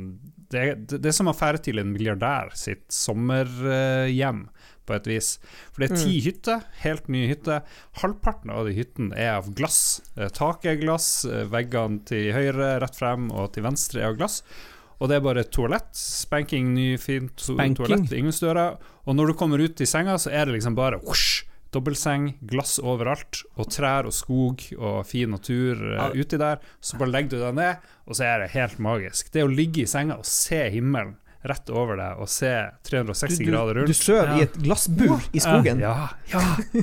Det 0.51 0.87
det 0.93 1.07
er 1.11 1.17
som 1.17 1.29
å 1.31 1.35
fære 1.37 1.59
til 1.65 1.79
en 1.83 1.91
milliardær 1.93 2.53
sitt 2.55 2.85
sommerhjem, 2.93 4.47
på 4.87 4.95
et 4.95 5.07
vis. 5.11 5.33
For 5.75 5.83
det 5.83 5.89
er 5.91 5.99
ti 5.99 6.21
hytter, 6.23 6.61
helt 6.85 7.09
nye 7.11 7.27
hytter. 7.27 7.65
Halvparten 7.99 8.53
av 8.55 8.69
de 8.69 8.75
hyttene 8.77 9.17
er 9.19 9.33
av 9.41 9.49
glass. 9.59 10.01
Eh, 10.15 10.29
Taket 10.31 10.69
er 10.77 10.79
glass, 10.85 11.09
eh, 11.27 11.43
veggene 11.51 12.05
til 12.07 12.29
høyre, 12.37 12.69
rett 12.85 12.95
frem 12.95 13.27
og 13.35 13.53
til 13.57 13.65
venstre 13.67 14.05
er 14.05 14.13
av 14.13 14.21
glass. 14.21 14.43
Og 15.01 15.11
det 15.11 15.17
er 15.19 15.25
bare 15.27 15.43
toalett. 15.51 15.91
Spanking, 15.99 16.71
ny, 16.77 16.97
fint 17.03 17.35
to 17.37 17.57
Spanking. 17.57 17.75
toalett. 17.83 18.13
Inngangsdøra. 18.15 18.69
Og 19.07 19.17
når 19.19 19.27
du 19.27 19.35
kommer 19.35 19.59
ut 19.59 19.81
i 19.83 19.85
senga, 19.91 20.15
så 20.23 20.31
er 20.31 20.47
det 20.47 20.55
liksom 20.61 20.77
bare 20.79 21.01
whoosh, 21.03 21.43
dobbeltseng, 21.77 22.33
glass 22.49 22.81
overalt, 22.81 23.45
og 23.61 23.71
trær 23.73 24.09
og 24.09 24.17
skog 24.17 24.65
og 24.79 25.03
fin 25.09 25.31
natur 25.37 25.85
uh, 25.93 26.09
uti 26.17 26.41
der. 26.41 26.65
Så 26.81 26.99
bare 27.01 27.13
legger 27.13 27.37
du 27.37 27.45
deg 27.45 27.61
ned, 27.61 27.87
og 28.09 28.19
så 28.19 28.27
er 28.31 28.43
det 28.43 28.55
helt 28.57 28.81
magisk. 28.83 29.31
Det 29.35 29.45
å 29.45 29.53
ligge 29.53 29.85
i 29.85 29.91
senga 29.91 30.19
og 30.19 30.29
se 30.29 30.65
himmelen 30.73 31.17
rett 31.49 31.71
over 31.71 31.97
deg, 32.01 32.21
og 32.23 32.29
se 32.29 32.51
360 32.89 33.39
Du, 33.39 33.45
grader 33.51 33.79
rundt 33.81 33.91
du 33.93 33.95
sover 33.97 34.31
Ja. 34.33 34.37
i 34.39 34.43
et 34.47 34.57
glassbur 34.63 35.21
i 35.33 35.43
skogen. 35.43 35.81
Ja, 35.81 35.95
ja, 36.33 36.43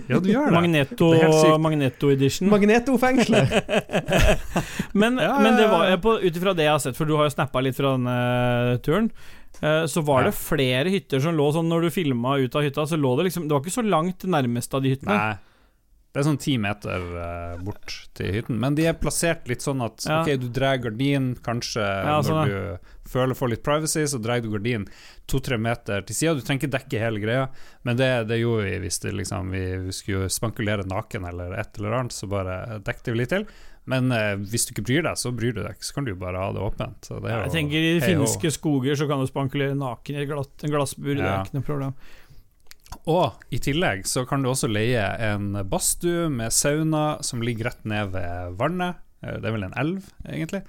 ja, 0.09 0.19
du 0.19 0.29
gjør 0.31 0.49
det. 0.49 0.53
Magneto, 0.57 1.11
Det. 1.13 1.59
Magneto 1.61 2.09
edition. 2.13 2.49
Magneto-fengselet. 2.49 3.53
Men, 4.93 5.17
Ja, 5.17 5.39
men 5.39 5.55
det 5.57 5.67
var 5.67 5.97
på- 5.97 6.19
ut 6.21 6.35
ifra 6.37 6.53
det 6.55 6.63
jeg 6.67 6.71
har 6.75 6.79
sett, 6.83 6.97
for 6.97 7.05
du 7.09 7.15
har 7.17 7.25
jo 7.29 7.33
snappa 7.35 7.61
litt 7.63 7.75
fra 7.77 7.95
denne 7.97 8.77
turen, 8.85 9.09
eh, 9.61 9.85
så 9.89 10.03
var 10.05 10.23
det 10.27 10.33
flere 10.37 10.89
hytter 10.93 11.19
som 11.23 11.35
lå 11.37 11.47
sånn 11.55 11.67
Når 11.69 11.87
du 11.87 11.89
filma 11.93 12.37
ut 12.41 12.55
av 12.55 12.63
hytta, 12.65 12.85
så 12.89 12.97
lå 12.99 13.15
det 13.17 13.25
liksom 13.29 13.47
Det 13.47 13.53
var 13.55 13.61
ikke 13.63 13.77
så 13.81 13.85
langt 13.87 14.23
nærmest 14.25 14.73
av 14.73 14.83
de 14.83 14.95
hyttene. 14.95 15.17
Nei. 15.17 15.37
Det 16.13 16.21
er 16.21 16.25
sånn 16.27 16.37
ti 16.37 16.51
meter 16.61 17.05
uh, 17.17 17.55
bort 17.65 17.95
til 18.13 18.29
hytten. 18.35 18.59
Men 18.61 18.75
de 18.77 18.85
er 18.85 18.99
plassert 19.01 19.47
litt 19.49 19.65
sånn 19.65 19.81
at 19.81 20.05
Ja. 20.05 20.19
Ok, 20.21 20.35
du 20.37 20.45
drar 20.53 20.77
gardinen 20.83 21.33
kanskje 21.41 21.81
Ja, 21.81 22.19
når 22.19 22.27
sånn, 22.27 22.51
du 22.51 23.09
føler 23.09 23.37
for 23.37 23.49
litt 23.49 23.63
privacy, 23.65 24.05
så 24.07 24.21
drar 24.21 24.43
du 24.43 24.51
gardinen 24.53 24.85
to-tre 25.25 25.57
meter 25.57 26.05
til 26.05 26.15
sida. 26.15 26.35
Du 26.37 26.45
trenger 26.45 26.67
ikke 26.67 26.75
dekke 26.77 27.01
hele 27.01 27.23
greia, 27.23 27.49
men 27.81 27.97
det, 27.97 28.11
det 28.29 28.39
gjorde 28.43 28.69
vi 28.69 28.79
hvis 28.85 29.01
det 29.01 29.15
liksom, 29.17 29.49
vi, 29.57 29.65
vi 29.87 29.97
skulle 29.97 30.29
spankulere 30.29 30.85
naken 30.85 31.25
eller 31.33 31.57
et 31.57 31.81
eller 31.81 31.97
annet, 31.99 32.13
så 32.13 32.29
bare 32.29 32.79
dekket 32.85 33.09
vi 33.13 33.19
litt 33.23 33.33
til. 33.33 33.47
Men 33.89 34.11
eh, 34.15 34.35
hvis 34.39 34.67
du 34.67 34.71
ikke 34.71 34.85
bryr 34.87 35.03
deg, 35.03 35.17
så 35.19 35.31
bryr 35.35 35.55
du 35.55 35.59
deg 35.59 35.75
ikke, 35.75 35.87
så 35.89 35.97
kan 35.97 36.05
du 36.07 36.13
jo 36.13 36.19
bare 36.21 36.39
ha 36.39 36.51
det 36.55 36.61
åpent. 36.63 37.09
Så 37.09 37.17
det 37.19 37.33
jo, 37.33 37.39
Jeg 37.49 37.55
tenker 37.57 37.87
I 37.89 37.95
finske 38.03 38.51
skoger 38.55 38.99
så 38.99 39.07
kan 39.09 39.19
du 39.19 39.27
spankulere 39.27 39.75
naken 39.75 40.21
i 40.21 40.27
glatt, 40.29 40.53
en 40.63 40.71
glassbur. 40.71 41.17
Det 41.17 41.25
er 41.25 41.43
ikke 41.43 41.57
noe 41.57 41.67
problem. 41.67 41.97
Og 43.07 43.33
i 43.51 43.59
tillegg 43.59 44.05
så 44.09 44.25
kan 44.27 44.41
du 44.43 44.49
også 44.51 44.69
leie 44.71 45.03
en 45.31 45.51
badstue 45.69 46.29
med 46.29 46.51
sauna 46.55 47.21
som 47.23 47.41
ligger 47.41 47.69
rett 47.71 47.85
ned 47.85 48.11
ved 48.15 48.57
vannet. 48.59 48.95
Eh, 49.23 49.37
Det 49.39 49.45
er 49.45 49.51
vel 49.57 49.63
en 49.69 49.77
elv, 49.77 50.09
egentlig. 50.27 50.63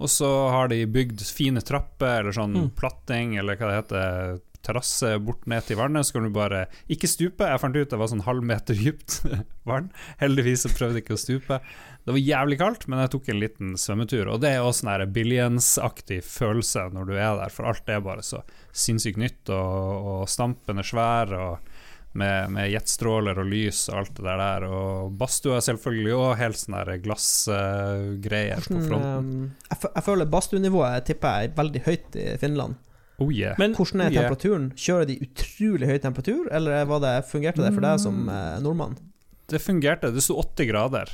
Og 0.00 0.06
så 0.08 0.28
har 0.50 0.68
de 0.70 0.84
bygd 0.86 1.20
fine 1.34 1.60
trapper, 1.60 2.20
eller 2.20 2.32
sånn 2.32 2.54
Mm. 2.54 2.70
platting, 2.76 3.36
eller 3.38 3.56
hva 3.56 3.66
det 3.70 3.78
heter, 3.82 4.40
terrasse 4.66 5.14
bort 5.24 5.46
ned 5.50 5.66
til 5.66 5.78
vannet. 5.80 6.06
Så 6.06 6.16
kan 6.16 6.26
du 6.28 6.32
bare 6.34 6.66
ikke 6.92 7.10
stupe. 7.10 7.46
Jeg 7.48 7.62
fant 7.62 7.76
ut 7.78 7.90
det 7.92 8.00
var 8.00 8.10
sånn 8.12 8.24
halv 8.26 8.46
meter 8.46 8.78
dypt 8.78 9.20
vann. 9.68 9.90
Heldigvis 10.22 10.66
så 10.66 10.72
prøvde 10.74 11.00
jeg 11.00 11.06
ikke 11.06 11.18
å 11.18 11.22
stupe. 11.22 11.60
Det 12.04 12.14
var 12.16 12.24
jævlig 12.24 12.60
kaldt, 12.60 12.86
men 12.88 13.02
jeg 13.04 13.12
tok 13.14 13.28
en 13.32 13.42
liten 13.42 13.74
svømmetur. 13.80 14.30
Og 14.32 14.40
det 14.44 14.54
er 14.54 14.62
også 14.64 14.86
sånn 14.86 15.12
Billions-aktig 15.16 16.22
følelse 16.26 16.88
når 16.94 17.10
du 17.10 17.16
er 17.18 17.34
der, 17.42 17.52
for 17.52 17.68
alt 17.68 17.90
er 17.92 18.04
bare 18.04 18.24
så 18.24 18.42
sinnssykt 18.72 19.20
nytt, 19.20 19.44
og, 19.52 20.08
og 20.14 20.24
stampen 20.30 20.80
er 20.80 20.88
svær. 20.88 21.34
og 21.36 21.74
med, 22.18 22.50
med 22.50 22.70
jetstråler 22.72 23.38
og 23.38 23.48
lys 23.50 23.84
og 23.92 24.00
alt 24.02 24.16
det 24.18 24.36
der. 24.40 24.66
Og 24.68 25.14
badstua 25.20 25.58
er 25.58 25.66
selvfølgelig 25.68 26.16
òg 26.16 26.34
helt 26.40 26.60
sånn 26.60 26.78
glassgreier 27.04 28.64
på 28.66 28.80
fronten. 28.82 29.30
eh, 29.46 29.70
jeg, 29.70 29.92
jeg 29.94 30.06
føler 30.08 30.30
badstuenivået 30.32 31.08
tipper 31.08 31.42
jeg 31.42 31.50
er 31.52 31.58
veldig 31.60 31.84
høyt 31.86 32.18
i 32.18 32.28
Finland. 32.42 32.78
Oh 33.18 33.32
yeah. 33.34 33.56
Men 33.58 33.74
Hvordan 33.74 34.04
er 34.04 34.12
yeah. 34.12 34.22
temperaturen? 34.28 34.68
Kjører 34.78 35.08
de 35.10 35.16
utrolig 35.26 35.88
høy 35.90 35.98
temperatur, 35.98 36.48
eller 36.54 36.84
var 36.86 37.00
det, 37.02 37.14
fungerte 37.30 37.64
det 37.64 37.72
for 37.74 37.82
deg 37.82 38.02
som 38.02 38.28
eh, 38.30 38.58
nordmann? 38.62 38.98
det 39.48 39.58
fungerte. 39.64 40.10
Det 40.12 40.20
sto 40.20 40.36
80 40.38 40.66
grader 40.68 41.12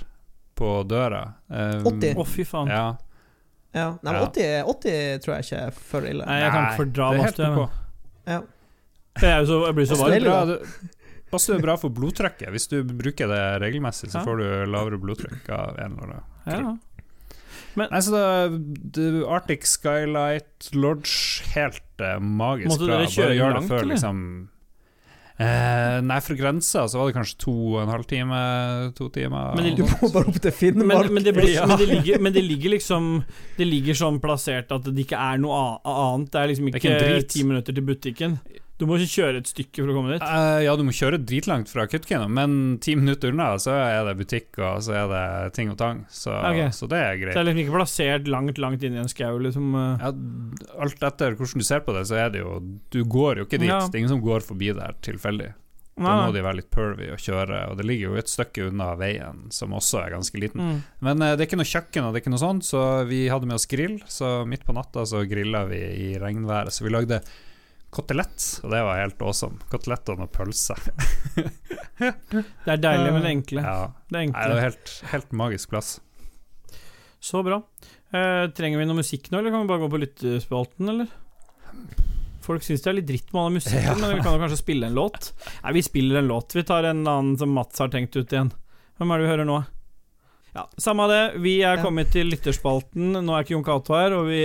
på 0.58 0.82
døra. 0.90 1.20
Um, 1.46 1.84
80? 1.86 2.16
Å, 2.18 2.24
fy 2.26 2.44
faen. 2.48 2.70
Ja. 2.72 2.96
Ja, 3.74 3.86
nei, 4.02 4.12
men 4.12 4.20
Ja. 4.20 4.26
80, 4.26 4.64
80 4.70 5.22
tror 5.22 5.34
jeg 5.34 5.46
ikke 5.46 5.60
er 5.68 5.78
for 5.78 6.06
ille. 6.06 6.26
Nei, 6.26 6.40
jeg 6.42 6.50
kan 6.54 6.66
ikke 6.66 6.80
fordra 6.82 7.08
ok. 7.14 7.78
Ja. 8.24 8.40
Jeg, 9.22 9.46
så, 9.46 9.58
jeg 9.68 9.76
blir 9.78 9.88
så 9.90 9.98
varm. 9.98 10.52
Passer 11.34 11.58
Bra, 11.62 11.74
for 11.78 11.90
blodtrykket. 11.94 12.50
Hvis 12.54 12.68
du 12.70 12.76
bruker 12.86 13.30
det 13.30 13.42
regelmessig, 13.62 14.10
så 14.12 14.20
Ja. 14.20 14.24
får 14.26 14.38
du 14.38 14.46
lavere 14.70 14.98
blodtrykk 15.02 15.48
av 15.50 15.78
en 15.78 15.96
eller 15.98 16.20
annen 16.20 16.22
Ja. 16.46 16.76
Nei, 17.76 18.00
så 18.06 18.10
da, 18.14 18.24
det- 18.94 19.24
Arctic 19.26 19.66
Skylight 19.66 20.70
Lodge, 20.74 21.42
helt 21.54 21.82
uh, 22.00 22.18
magisk 22.22 22.70
Måtte 22.72 22.86
bra. 22.86 22.98
dere 23.00 23.10
kjøre 23.10 23.38
langt, 23.38 23.60
det 23.62 23.68
før, 23.72 23.82
eller? 23.82 23.94
liksom 23.94 24.20
eh, 25.38 26.00
Nei, 26.06 26.18
fra 26.22 26.36
grensa 26.38 26.84
så 26.88 26.98
var 27.00 27.10
det 27.10 27.16
kanskje 27.16 27.38
to 27.42 27.54
og 27.74 27.80
en 27.82 27.90
halv 27.90 28.04
time, 28.10 28.40
to 28.98 29.08
timer. 29.14 29.54
Men 29.56 29.64
det- 29.64 29.76
Du 29.76 29.82
må 29.84 30.12
bare 30.12 30.28
opp 30.30 30.40
til 30.40 30.52
Finnmark. 30.52 31.06
Men, 31.08 31.14
men, 31.14 31.24
det 31.24 31.34
blir, 31.34 31.54
Ja. 31.58 31.66
men, 31.66 31.78
det 31.78 31.88
ligger, 31.88 32.20
men 32.20 32.32
det 32.32 32.44
ligger 32.44 32.70
liksom 32.76 33.24
Det 33.58 33.66
ligger 33.66 33.94
sånn 33.94 34.20
plassert 34.22 34.70
at 34.70 34.84
det 34.84 35.06
ikke 35.06 35.18
er 35.18 35.38
noe 35.38 35.78
annet. 35.84 36.30
Det 36.30 36.40
er 36.40 36.46
liksom 36.52 36.68
ikke, 36.70 36.84
er 36.94 37.16
ikke, 37.18 37.28
ti 37.34 37.42
minutter 37.42 37.72
til 37.74 37.82
butikken. 37.82 38.38
Du 38.74 38.88
må 38.90 38.96
ikke 38.98 39.20
kjøre 39.22 39.38
et 39.38 39.46
stykke 39.46 39.84
for 39.84 39.92
å 39.92 39.94
komme 39.94 40.16
dit. 40.16 40.24
Uh, 40.26 40.58
ja, 40.64 40.72
du 40.74 40.82
må 40.86 40.94
kjøre 40.94 41.20
dritlangt 41.22 41.70
fra 41.70 41.86
Kautokeino, 41.86 42.26
men 42.26 42.76
ti 42.82 42.96
minutter 42.98 43.30
unna 43.30 43.52
så 43.62 43.76
er 43.78 44.00
det 44.08 44.16
butikk 44.18 44.58
og 44.58 44.82
så 44.82 44.96
er 44.98 45.10
det 45.12 45.26
ting 45.54 45.70
og 45.70 45.78
tang. 45.78 46.02
Så, 46.10 46.34
okay. 46.34 46.72
så 46.74 46.88
det 46.90 46.98
er 46.98 47.20
greit. 47.20 47.36
Så 47.36 47.38
det 47.38 47.44
er 47.44 47.48
liksom 47.52 47.62
ikke 47.62 47.76
plassert 47.76 48.30
langt, 48.34 48.58
langt 48.62 48.82
inn 48.86 48.96
i 48.98 49.02
en 49.04 49.10
skau, 49.10 49.36
liksom. 49.46 49.76
Uh... 49.78 50.02
Ja, 50.02 50.10
alt 50.82 51.06
etter 51.06 51.38
hvordan 51.38 51.62
du 51.62 51.68
ser 51.68 51.84
på 51.86 51.94
det, 51.94 52.02
så 52.10 52.18
er 52.24 52.34
det 52.34 52.42
jo 52.42 52.58
Du 52.90 53.04
går 53.06 53.42
jo 53.42 53.46
ikke 53.46 53.62
dit. 53.62 53.70
Ja. 53.70 53.84
Det 53.86 53.94
er 53.94 54.02
ingen 54.02 54.16
som 54.16 54.24
går 54.24 54.42
forbi 54.42 54.74
der 54.74 54.98
tilfeldig. 55.06 55.52
Da 55.94 56.16
må 56.18 56.34
de 56.34 56.42
være 56.42 56.58
litt 56.58 56.72
pervy 56.74 57.06
og 57.14 57.20
kjøre, 57.22 57.60
og 57.70 57.78
det 57.78 57.84
ligger 57.86 58.10
jo 58.10 58.18
et 58.18 58.30
stykke 58.30 58.66
unna 58.72 58.88
veien, 58.98 59.44
som 59.54 59.76
også 59.78 60.00
er 60.00 60.16
ganske 60.16 60.40
liten. 60.42 60.58
Mm. 60.58 60.78
Men 61.06 61.22
uh, 61.22 61.30
det 61.36 61.44
er 61.44 61.46
ikke 61.46 61.62
noe 61.62 61.70
kjøkken 61.70 62.02
og 62.02 62.10
det 62.10 62.18
er 62.18 62.24
ikke 62.24 62.34
noe 62.34 62.42
sånt, 62.42 62.66
så 62.66 62.82
vi 63.06 63.28
hadde 63.30 63.46
med 63.46 63.60
oss 63.60 63.70
grill. 63.70 64.00
Så 64.10 64.40
midt 64.50 64.66
på 64.66 64.74
natta 64.74 65.06
så 65.06 65.22
grilla 65.30 65.62
vi 65.70 65.78
i 65.78 66.14
regnværet, 66.18 66.74
så 66.74 66.88
vi 66.88 66.90
lagde 66.90 67.22
kotelett, 67.94 68.44
og 68.64 68.72
det 68.74 68.80
var 68.86 68.98
helt 69.00 69.22
awesome. 69.22 69.58
Kotelett 69.72 70.08
og 70.12 70.18
noe 70.22 70.30
pølse. 70.34 70.74
Det 71.94 72.72
er 72.72 72.80
deilig 72.82 73.10
med 73.14 73.22
det 73.22 73.30
enkle. 73.30 73.62
Ja. 73.62 73.74
Det 74.10 74.16
er 74.18 74.24
Nei, 74.24 74.24
det 74.24 74.24
enkle. 74.28 74.54
var 74.56 74.64
helt, 74.64 74.94
helt 75.12 75.34
magisk 75.38 75.70
plass. 75.70 75.92
Så 77.22 77.40
bra. 77.46 77.60
Eh, 78.14 78.46
trenger 78.56 78.80
vi 78.82 78.86
noe 78.88 78.98
musikk 78.98 79.30
nå, 79.30 79.38
eller 79.40 79.54
kan 79.54 79.62
vi 79.62 79.70
bare 79.70 79.82
gå 79.84 79.90
på 79.92 80.00
lyttespalten, 80.02 80.90
eller? 80.90 81.12
Folk 82.44 82.66
syns 82.66 82.82
det 82.84 82.90
er 82.90 82.98
litt 82.98 83.08
dritt 83.08 83.30
med 83.32 83.40
all 83.44 83.54
musikken, 83.54 83.86
Ja. 83.86 83.94
men 83.96 84.16
vi 84.18 84.24
kan 84.26 84.34
jo 84.36 84.42
kanskje 84.42 84.60
spille 84.60 84.90
en 84.90 84.98
låt? 84.98 85.30
Nei, 85.62 85.72
vi 85.78 85.82
spiller 85.86 86.18
en 86.20 86.28
låt. 86.28 86.52
Vi 86.58 86.66
tar 86.68 86.84
en 86.90 87.06
annen 87.06 87.38
som 87.40 87.54
Mats 87.56 87.78
har 87.80 87.88
tenkt 87.94 88.16
ut 88.18 88.28
igjen. 88.34 88.50
Hvem 88.98 89.10
er 89.14 89.18
det 89.22 89.24
vi 89.24 89.32
hører 89.32 89.48
nå? 89.48 89.62
Ja, 90.54 90.68
Samme 90.78 91.08
det. 91.10 91.22
Vi 91.42 91.58
er 91.66 91.82
kommet 91.82 92.12
til 92.14 92.30
lytterspalten. 92.30 93.16
Nå 93.18 93.34
er 93.34 93.44
ikke 93.44 93.56
Jon 93.56 93.66
Cato 93.66 93.96
her, 93.98 94.14
og 94.14 94.28
vi, 94.30 94.42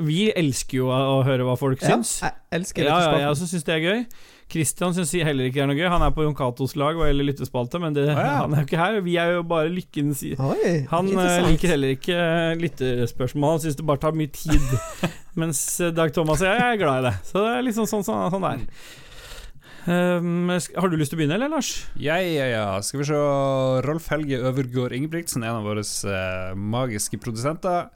vi 0.00 0.20
elsker 0.32 0.80
jo 0.80 0.90
å, 0.94 1.20
høre 1.26 1.44
hva 1.44 1.56
folk 1.60 1.82
Ja, 1.84 1.98
syns. 1.98 2.20
jeg 2.24 2.60
elsker 2.60 2.88
Ja, 2.88 3.00
ja, 3.04 3.16
jeg 3.26 3.32
også 3.34 3.48
syns 3.50 3.66
det 3.68 3.76
er 3.76 3.84
gøy. 3.84 4.04
Christian 4.50 4.94
syns 4.96 5.12
heller 5.14 5.46
ikke 5.46 5.60
det 5.60 5.62
er 5.62 5.68
noe 5.70 5.78
gøy. 5.78 5.86
Han 5.92 6.02
er 6.02 6.14
på 6.16 6.24
Jon 6.24 6.34
Catos 6.38 6.72
lag 6.80 6.96
hva 6.98 7.10
gjelder 7.10 7.28
lyttespalte, 7.28 7.78
men 7.82 7.94
det, 7.94 8.06
oh, 8.10 8.18
ja. 8.18 8.40
han 8.40 8.56
er 8.56 8.64
jo 8.64 8.70
ikke 8.70 8.80
her. 8.80 8.96
Vi 9.06 9.18
er 9.20 9.36
jo 9.36 9.44
bare 9.52 9.70
lykkens 9.70 10.24
Oi, 10.32 10.72
han 10.90 11.12
eh, 11.12 11.36
liker 11.46 11.74
heller 11.74 11.94
ikke 11.94 12.16
lyttespørsmål, 12.16 12.64
lytterspørsmål, 12.64 13.54
han 13.54 13.62
syns 13.66 13.78
det 13.78 13.86
bare 13.92 14.02
tar 14.06 14.16
mye 14.18 14.32
tid. 14.34 14.66
Mens 15.40 15.62
eh, 15.84 15.92
Dag 15.94 16.16
Thomas 16.16 16.42
og 16.42 16.50
jeg 16.50 16.64
er 16.64 16.80
glad 16.80 17.04
i 17.04 17.06
det. 17.10 17.14
Så 17.28 17.44
det 17.44 17.54
er 17.58 17.68
liksom 17.68 17.86
sånn 17.92 18.08
sånn, 18.08 18.26
sånn 18.32 18.48
det 18.48 18.56
er. 18.56 18.66
Um, 19.90 20.46
har 20.50 20.90
du 20.90 20.94
lyst 21.00 21.10
til 21.10 21.18
å 21.18 21.20
begynne, 21.20 21.34
eller, 21.34 21.50
Lars? 21.50 21.72
Ja, 21.98 22.20
ja, 22.22 22.46
ja. 22.46 22.64
Skal 22.84 23.02
vi 23.02 23.08
se. 23.08 23.20
Rolf 23.86 24.06
Helge 24.12 24.38
Øvergård 24.38 24.94
Ingebrigtsen, 24.94 25.42
en 25.42 25.58
av 25.58 25.66
våre 25.66 25.82
uh, 25.82 26.54
magiske 26.54 27.18
produsenter. 27.22 27.88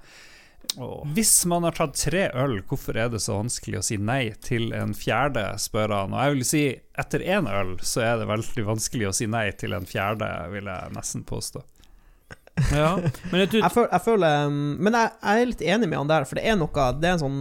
Hvis 1.15 1.45
man 1.47 1.63
har 1.69 1.77
tatt 1.77 1.95
tre 2.01 2.25
øl, 2.35 2.57
hvorfor 2.67 2.97
er 2.99 3.13
det 3.13 3.21
så 3.23 3.37
vanskelig 3.37 3.79
å 3.79 3.85
si 3.85 3.99
nei 4.01 4.33
til 4.43 4.73
en 4.75 4.95
fjerde, 4.97 5.45
spør 5.61 5.93
han. 5.95 6.17
Og 6.17 6.25
jeg 6.25 6.35
vil 6.35 6.49
si, 6.49 6.65
etter 6.99 7.23
én 7.37 7.47
øl, 7.47 7.77
så 7.85 8.03
er 8.03 8.19
det 8.19 8.31
veldig 8.33 8.67
vanskelig 8.73 9.11
å 9.11 9.15
si 9.15 9.29
nei 9.31 9.47
til 9.61 9.77
en 9.77 9.87
fjerde, 9.87 10.31
vil 10.55 10.73
jeg 10.73 10.97
nesten 10.97 11.23
påstå. 11.29 11.63
Ja. 12.71 12.97
Men 13.31 13.45
jeg 13.45 13.61
Jeg 13.61 13.71
føler, 13.75 13.89
jeg 13.91 14.03
føler 14.05 14.45
um, 14.47 14.59
Men 14.79 14.95
jeg, 14.95 15.09
jeg 15.19 15.41
er 15.41 15.49
litt 15.51 15.63
enig 15.75 15.89
med 15.91 15.99
han 15.99 16.11
der, 16.13 16.27
for 16.31 16.39
det 16.39 16.45
er 16.47 16.55
noe 16.55 16.85
Det 17.01 17.09
er 17.09 17.17
en 17.17 17.23
sånn 17.25 17.41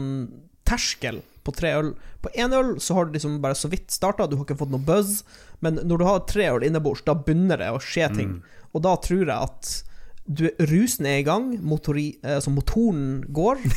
terskel 0.66 1.20
på 1.44 1.54
tre 1.56 1.74
øl. 1.80 1.94
På 2.24 2.32
én 2.40 2.54
øl 2.56 2.76
så 2.84 2.96
har 2.98 3.06
du 3.10 3.16
liksom 3.18 3.40
bare 3.44 3.58
så 3.60 3.70
vidt 3.72 3.92
starta, 3.92 4.28
du 4.28 4.38
har 4.38 4.46
ikke 4.48 4.60
fått 4.60 4.72
noe 4.74 4.84
buzz, 4.84 5.24
men 5.64 5.82
når 5.84 5.98
du 6.02 6.06
har 6.08 6.24
tre 6.30 6.50
øl 6.54 6.64
innebords, 6.68 7.04
da 7.08 7.16
begynner 7.16 7.60
det 7.62 7.72
å 7.74 7.82
skje 7.84 8.10
ting. 8.16 8.38
Mm. 8.38 8.62
Og 8.74 8.86
da 8.86 8.96
tror 9.04 9.26
jeg 9.28 9.36
at 9.38 9.74
du, 10.26 10.48
rusen 10.72 11.06
er 11.10 11.20
i 11.20 11.28
gang, 11.28 11.52
motori, 11.62 12.14
eh, 12.24 12.38
altså 12.40 12.54
motoren 12.56 13.24
går. 13.36 13.60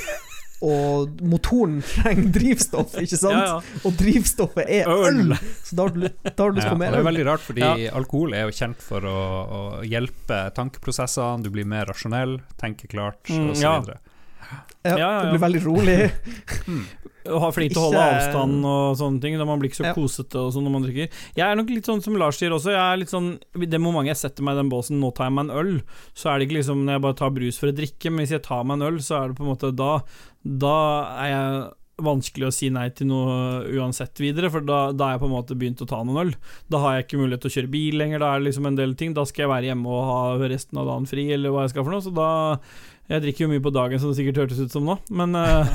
Og 0.65 1.19
motoren 1.21 1.83
trenger 1.85 2.31
drivstoff, 2.33 2.95
ikke 3.03 3.19
sant? 3.21 3.37
Ja, 3.37 3.59
ja. 3.59 3.81
Og 3.85 3.93
drivstoffet 4.01 4.71
er 4.73 4.89
Øl. 4.89 5.35
øl! 5.35 5.35
Så 5.63 5.77
da 5.77 5.85
har 5.85 5.93
du, 5.93 6.01
lyst 6.07 6.65
til 6.65 6.73
på 6.73 6.79
mer 6.81 6.95
det 6.97 7.03
er 7.03 7.09
veldig 7.11 7.27
rart, 7.29 7.45
fordi 7.45 7.61
Ja. 7.61 7.91
alkohol 7.99 8.33
er 8.33 8.47
jo 8.49 8.55
kjent 8.57 8.81
for 8.81 9.05
å, 9.05 9.19
å 9.45 9.61
hjelpe 9.85 10.39
tankeprosessene, 10.57 11.45
du 11.45 11.51
blir 11.53 11.69
mer 11.69 11.85
rasjonell, 11.93 12.39
tenker 12.57 12.89
klart, 12.89 13.21
Mm, 13.29 13.51
og 13.51 13.57
så 13.61 13.99
ja. 14.87 14.97
Ja, 14.97 14.99
Ja, 14.99 15.11
ja. 15.27 15.31
Blir 15.35 15.43
veldig 15.47 15.63
rolig. 15.67 15.99
Og 17.27 17.41
har 17.43 17.51
flink 17.57 17.73
til 17.75 17.81
å 17.83 17.89
holde 17.89 18.03
avstand 18.07 18.63
og 18.71 18.93
sånne 19.01 19.19
ting. 19.25 19.35
Da 19.35 19.47
man 19.49 19.59
blir 19.59 19.73
ikke 19.73 19.81
så 19.81 19.89
Ja. 19.89 19.95
kosete 19.97 20.39
og 20.39 20.53
sånn 20.55 20.63
når 20.69 20.75
man 20.77 20.85
drikker. 20.87 21.09
Jeg 21.35 21.43
er 21.43 21.57
nok 21.59 21.73
litt 21.75 21.89
sånn 21.89 22.03
som 22.05 22.15
Lars 22.21 22.39
sier 22.39 22.55
også. 22.55 22.71
Jeg 22.71 22.79
er 22.85 23.01
litt 23.01 23.11
sånn 23.11 23.33
det 23.59 23.81
momentet 23.83 24.13
jeg 24.15 24.21
setter 24.31 24.47
meg 24.47 24.55
i 24.55 24.61
den 24.63 24.71
båsen, 24.71 25.01
nå 25.03 25.11
tar 25.17 25.27
jeg 25.27 25.35
meg 25.35 25.49
en 25.49 25.57
øl, 25.59 25.73
så 26.15 26.31
er 26.31 26.39
det 26.39 26.47
ikke 26.47 26.61
liksom 26.61 26.85
når 26.87 26.93
jeg 27.01 27.03
bare 27.09 27.19
tar 27.19 27.35
brus 27.35 27.59
for 27.59 27.73
å 27.73 27.75
drikke, 27.75 28.13
men 28.13 28.23
hvis 28.23 28.37
jeg 28.37 28.45
tar 28.47 28.63
meg 28.63 28.79
en 28.79 28.87
øl, 28.93 29.01
så 29.03 29.19
er 29.19 29.29
det 29.33 29.37
på 29.41 29.43
en 29.43 29.51
måte 29.51 29.73
da 29.75 29.91
Da 30.47 30.77
er 31.25 31.29
jeg 31.33 31.67
vanskelig 32.07 32.47
å 32.47 32.53
si 32.53 32.69
nei 32.71 32.91
til 32.93 33.09
noe 33.09 33.65
uansett 33.73 34.21
videre, 34.21 34.51
for 34.53 34.61
da, 34.61 34.93
da 34.93 35.07
er 35.09 35.13
jeg 35.17 35.23
på 35.23 35.29
en 35.31 35.33
måte 35.33 35.57
begynt 35.59 35.81
å 35.81 35.87
ta 35.89 36.03
noen 36.05 36.27
øl. 36.29 36.33
Da 36.71 36.79
har 36.79 36.95
jeg 37.01 37.07
ikke 37.07 37.19
mulighet 37.23 37.41
til 37.43 37.51
å 37.51 37.55
kjøre 37.57 37.71
bil 37.73 37.97
lenger, 37.97 38.21
da 38.21 38.35
er 38.35 38.39
det 38.43 38.51
liksom 38.53 38.67
en 38.69 38.77
del 38.77 38.93
ting. 38.95 39.15
Da 39.17 39.25
skal 39.25 39.47
jeg 39.47 39.51
være 39.55 39.71
hjemme 39.73 39.89
og 39.89 40.05
ha 40.05 40.49
resten 40.53 40.79
av 40.79 40.87
dagen 40.93 41.09
fri, 41.09 41.25
eller 41.33 41.51
hva 41.51 41.65
jeg 41.65 41.73
skal 41.73 41.87
for 41.89 41.97
noe, 41.97 42.05
så 42.05 42.13
da 42.15 42.29
Jeg 43.07 43.23
drikker 43.23 43.45
jo 43.45 43.51
mye 43.53 43.63
på 43.63 43.71
dagen, 43.75 44.01
som 44.03 44.11
det 44.11 44.19
sikkert 44.19 44.41
hørtes 44.43 44.63
ut 44.65 44.73
som 44.75 44.87
nå, 44.89 44.97
men 45.15 45.37
uh, 45.39 45.69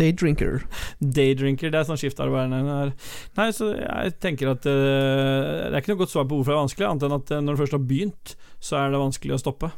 Daydrinker. 0.00 0.64
Daydrinker, 0.98 1.70
det 1.72 1.80
er 1.80 1.86
sånn 1.88 2.00
skiftarbeiderne 2.00 2.60
her. 2.80 2.92
Nei, 3.38 3.48
så 3.54 3.70
jeg 3.76 4.16
tenker 4.22 4.52
at 4.54 4.66
uh, 4.66 5.68
det 5.68 5.72
er 5.72 5.78
ikke 5.82 5.94
noe 5.94 6.02
godt 6.02 6.14
svar 6.14 6.26
på 6.26 6.38
hvorfor 6.38 6.54
det 6.54 6.56
er 6.56 6.64
vanskelig, 6.64 6.88
annet 6.88 7.06
enn 7.06 7.16
at 7.16 7.32
eh, 7.34 7.42
når 7.44 7.56
du 7.56 7.62
først 7.62 7.76
har 7.76 7.84
begynt, 7.92 8.34
så 8.62 8.80
er 8.80 8.92
det 8.92 9.02
vanskelig 9.02 9.36
å 9.36 9.40
stoppe. 9.42 9.72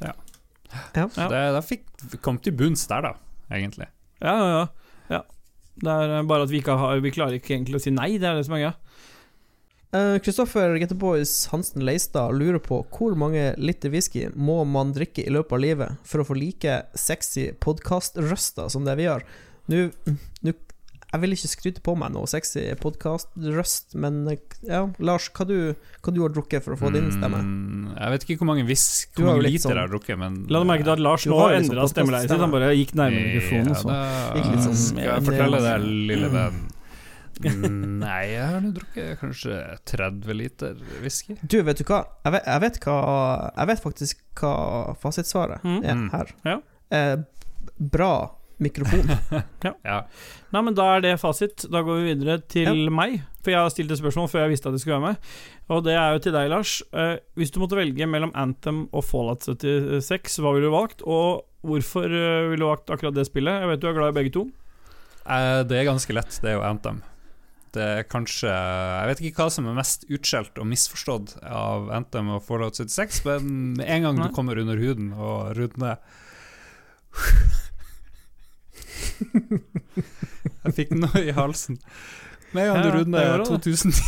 Ja. 0.00 0.14
Ja. 0.94 1.06
Det, 1.10 1.40
da 1.56 1.62
fikk 1.66 1.88
kom 2.22 2.38
til 2.42 2.54
bunns 2.56 2.86
der, 2.90 3.10
da, 3.10 3.14
egentlig. 3.52 3.90
Ja, 4.22 4.36
ja, 4.38 4.48
ja. 4.54 4.62
ja. 5.16 5.22
Det 5.80 5.96
er 5.96 6.16
eh, 6.20 6.28
bare 6.30 6.46
at 6.46 6.52
vi 6.52 6.60
ikke 6.62 6.78
har 6.78 7.02
Vi 7.02 7.12
klarer 7.14 7.40
ikke 7.40 7.56
egentlig 7.56 7.80
å 7.80 7.82
si 7.82 7.92
nei, 7.94 8.12
det 8.22 8.30
er 8.30 8.38
det 8.38 8.46
som 8.48 8.56
er 8.56 8.64
greia. 8.64 8.76
Kristoffer 9.92 10.76
uh, 10.78 10.92
Boys 10.94 11.48
Hansen 11.50 11.82
Leistad 11.82 12.30
lurer 12.38 12.60
på 12.62 12.84
hvor 12.94 13.16
mange 13.18 13.54
liter 13.58 13.90
whisky 13.90 14.28
må 14.38 14.60
man 14.64 14.92
drikke 14.94 15.24
i 15.26 15.32
løpet 15.34 15.56
av 15.56 15.62
livet 15.64 15.96
for 16.06 16.22
å 16.22 16.26
få 16.28 16.36
like 16.38 16.76
sexy 16.94 17.48
podkastrøster 17.58 18.70
som 18.70 18.86
det 18.86 18.94
vi 19.00 19.08
gjør. 19.08 19.24
Nå 19.70 19.88
nå- 20.46 20.58
jeg 21.10 21.20
vil 21.24 21.32
ikke 21.34 21.48
skryte 21.50 21.80
på 21.82 21.96
meg 21.98 22.12
noe 22.14 22.28
sexy 22.30 22.68
podkastrøst, 22.78 23.96
men 23.98 24.20
eh, 24.30 24.38
ja, 24.68 24.84
Lars, 25.02 25.24
hva 25.34 25.42
du, 25.48 25.56
hva 26.06 26.12
du 26.14 26.20
har 26.22 26.30
drukket 26.30 26.62
for 26.62 26.76
å 26.76 26.78
få 26.78 26.92
din 26.94 27.08
stemme? 27.10 27.40
Mm, 27.42 27.88
jeg 27.96 28.12
vet 28.14 28.26
ikke 28.28 28.36
hvor 28.44 28.50
mange, 28.52 28.62
vis, 28.68 28.84
hvor 29.16 29.26
mange 29.32 29.42
liter 29.42 29.64
sånn- 29.64 29.74
jeg 29.74 29.88
har 29.88 29.90
drukket, 29.90 30.20
men 30.22 30.36
La 30.46 30.62
deg 30.62 30.70
merke 30.70 30.86
til 30.86 30.94
at 30.94 31.02
Lars 31.02 31.26
nå 31.26 31.40
har 31.42 31.56
endra 31.58 31.88
stemmeleie 31.90 32.28
sitt. 32.30 32.38
Han 32.38 32.54
bare 32.54 32.70
gikk 32.78 32.94
nærmere 32.94 33.26
mikrofonen. 33.26 33.74
Ja, 33.74 33.82
da 33.90 34.38
Gikk 34.38 34.62
sånn 34.68 34.78
skal 34.84 35.02
jeg 35.08 35.26
fortelle 35.32 35.64
deg, 35.66 35.88
lille 36.14 36.30
Mm. 36.30 36.38
venn. 36.38 36.69
Mm, 37.40 37.98
Nei, 38.02 38.24
jeg 38.34 38.46
har 38.50 38.60
nå 38.60 38.72
drukket 38.76 39.20
kanskje 39.20 39.60
30 39.88 40.34
liter 40.36 40.74
whisky. 41.00 41.36
Du, 41.42 41.62
vet 41.64 41.78
du 41.80 41.84
hva? 41.88 42.02
Jeg 42.26 42.32
vet, 42.36 42.44
jeg 42.50 42.60
vet, 42.66 42.80
hva, 42.84 42.96
jeg 43.56 43.70
vet 43.70 43.82
faktisk 43.84 44.20
hva 44.40 44.52
fasitsvaret 45.00 45.62
Mm. 45.64 45.80
er 45.84 45.94
Mm. 45.94 46.10
her. 46.12 46.34
Ja. 46.44 46.58
Eh, 46.90 47.16
bra 47.78 48.12
mikrofon. 48.60 49.08
Ja. 49.84 50.02
Nei, 50.52 50.60
men 50.62 50.74
Da 50.74 50.96
er 50.96 51.00
det 51.00 51.14
fasit. 51.20 51.64
Da 51.70 51.80
går 51.82 52.00
vi 52.02 52.14
videre 52.14 52.38
til 52.46 52.90
meg. 52.90 53.22
For 53.42 53.50
jeg 53.54 53.60
har 53.62 53.70
stilt 53.72 53.90
et 53.90 53.98
spørsmål 54.02 54.28
før 54.28 54.42
jeg 54.44 54.50
visste 54.52 54.68
at 54.68 54.74
jeg 54.76 54.80
skulle 54.84 55.00
være 55.00 55.12
med. 55.14 55.16
Og 55.70 55.84
det 55.84 55.94
er 55.96 56.12
jo 56.12 56.18
til 56.26 56.32
deg, 56.36 56.50
Lars. 56.50 56.82
Eh, 56.92 57.16
hvis 57.40 57.50
du 57.54 57.60
måtte 57.62 57.78
velge 57.78 58.04
mellom 58.06 58.32
Anthem 58.36 58.82
og 58.92 59.04
Fallout 59.04 59.40
76, 59.48 60.36
hva 60.44 60.52
ville 60.52 60.68
du 60.68 60.74
valgt? 60.76 61.00
Og 61.08 61.46
hvorfor 61.64 62.04
eh, 62.04 62.50
ville 62.50 62.60
du 62.60 62.68
valgt 62.68 62.90
akkurat 62.92 63.14
det 63.16 63.24
spillet? 63.30 63.62
Jeg 63.64 63.68
vet 63.72 63.80
du 63.80 63.88
er 63.88 63.96
glad 63.96 64.12
i 64.12 64.18
begge 64.20 64.32
to. 64.36 64.44
Eh, 65.24 65.62
Det 65.64 65.78
er 65.80 65.88
ganske 65.88 66.12
lett, 66.12 66.36
det 66.42 66.50
er 66.52 66.58
jo 66.58 66.66
Anthem. 66.68 67.00
Det 67.74 67.82
er 67.82 68.06
kanskje 68.10 68.50
Jeg 68.50 69.08
vet 69.10 69.20
ikke 69.22 69.44
hva 69.44 69.50
som 69.54 69.68
er 69.70 69.76
mest 69.78 70.04
utskjelt 70.10 70.58
og 70.58 70.66
misforstått 70.70 71.36
av 71.46 71.90
Anthem 71.94 72.28
og 72.34 72.42
Fallout 72.46 72.76
76, 72.80 73.24
men 73.28 73.42
med 73.78 73.86
en 73.86 74.02
gang 74.08 74.16
du 74.18 74.28
kommer 74.34 74.58
under 74.58 74.76
huden 74.80 75.12
og 75.14 75.54
rudner 75.58 75.96
Jeg 80.60 80.72
fikk 80.76 80.90
noe 80.96 81.20
i 81.22 81.32
halsen. 81.36 81.76
Med 82.56 82.62
en 82.64 82.74
gang 82.74 82.82
du 82.82 83.04
det. 83.14 83.24
2010 83.48 84.02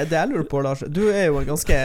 det 0.09 0.17
jeg 0.17 0.29
lurer 0.31 0.47
på, 0.49 0.61
Lars 0.65 0.81
Du 0.89 1.03
er 1.11 1.27
jo 1.27 1.37
en 1.37 1.49
ganske 1.51 1.77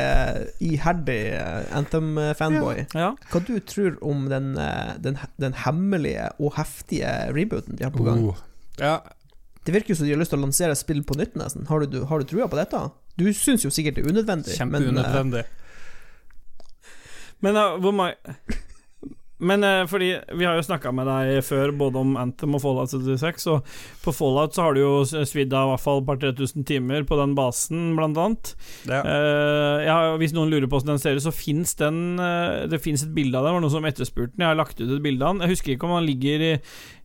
iherdig 0.63 1.17
eh, 1.35 1.75
Anthem-fanboy. 1.75 2.85
Ja. 2.95 3.09
Hva 3.33 3.41
du 3.43 3.57
tror 3.67 3.97
om 4.05 4.29
den, 4.31 4.53
eh, 4.55 4.93
den, 5.03 5.19
den 5.43 5.57
hemmelige 5.65 6.29
og 6.39 6.55
heftige 6.55 7.11
rebooten 7.35 7.75
de 7.75 7.83
har 7.83 7.91
på 7.91 8.07
gang? 8.07 8.23
Uh, 8.29 8.39
Ja, 8.79 9.01
Det 9.65 9.73
virker 9.75 9.93
jo 9.93 9.95
som 9.99 10.07
de 10.07 10.15
har 10.15 10.19
lyst 10.19 10.31
til 10.33 10.39
å 10.39 10.45
lansere 10.45 10.75
spill 10.75 11.03
på 11.07 11.15
nytt, 11.19 11.35
nesten. 11.39 11.67
Har 11.67 11.83
du, 11.83 11.99
har 12.07 12.23
du 12.23 12.25
trua 12.31 12.47
på 12.51 12.59
dette? 12.59 12.79
Du 13.19 13.27
syns 13.35 13.63
jo 13.63 13.71
sikkert 13.71 13.99
det 13.99 14.05
er 14.05 14.09
unødvendig, 14.09 14.55
men 14.63 14.87
eh, 14.87 14.87
kjempeunødvendig. 14.87 15.43
Men 17.43 17.59
uh, 17.59 17.75
hvor 17.83 17.91
mange 17.91 18.15
Men 19.43 19.63
eh, 19.67 19.83
fordi 19.89 20.09
vi 20.39 20.47
har 20.47 20.57
jo 20.57 20.65
snakka 20.65 20.93
med 20.95 21.07
deg 21.09 21.41
før 21.45 21.73
både 21.77 22.01
om 22.01 22.15
Anthem 22.19 22.57
og 22.57 22.63
Fallout 22.63 22.93
76, 22.93 23.47
og 23.53 23.75
på 24.03 24.13
Fallout 24.15 24.55
så 24.55 24.67
har 24.67 24.75
du 24.75 24.81
jo 24.83 24.93
svidd 25.05 25.53
av 25.53 25.67
i 25.67 25.73
hvert 25.73 25.83
fall 25.83 26.01
et 26.01 26.07
par-tre 26.09 26.33
tusen 26.37 26.65
timer 26.67 27.05
på 27.07 27.17
den 27.19 27.35
basen, 27.37 27.93
blant 27.99 28.19
annet. 28.19 28.53
Ja. 28.89 29.01
Eh, 29.03 29.89
har, 29.89 30.17
hvis 30.21 30.35
noen 30.35 30.51
lurer 30.53 30.67
på 30.69 30.79
hvordan 30.79 30.95
den 30.95 31.03
ser 31.03 31.19
ut, 31.19 31.25
så 31.25 31.33
fins 31.35 31.75
den 31.79 32.19
eh, 32.21 32.65
Det 32.71 32.81
fins 32.83 33.05
et 33.05 33.13
bilde 33.15 33.37
av 33.37 33.45
den. 33.45 33.53
Det 33.53 33.57
var 33.59 33.65
noen 33.65 33.75
som 33.75 33.89
etterspurte 33.89 34.33
den. 34.35 34.45
Jeg 34.45 34.51
har 34.51 34.59
lagt 34.59 34.79
ut 34.79 34.87
et 34.87 35.03
bilde 35.03 35.25
av 35.25 35.35
den. 35.35 35.45
Jeg 35.45 35.57
husker 35.57 35.75
ikke 35.75 35.89
om 35.89 35.97
han 35.97 36.07
ligger 36.07 36.47
i, 36.47 36.53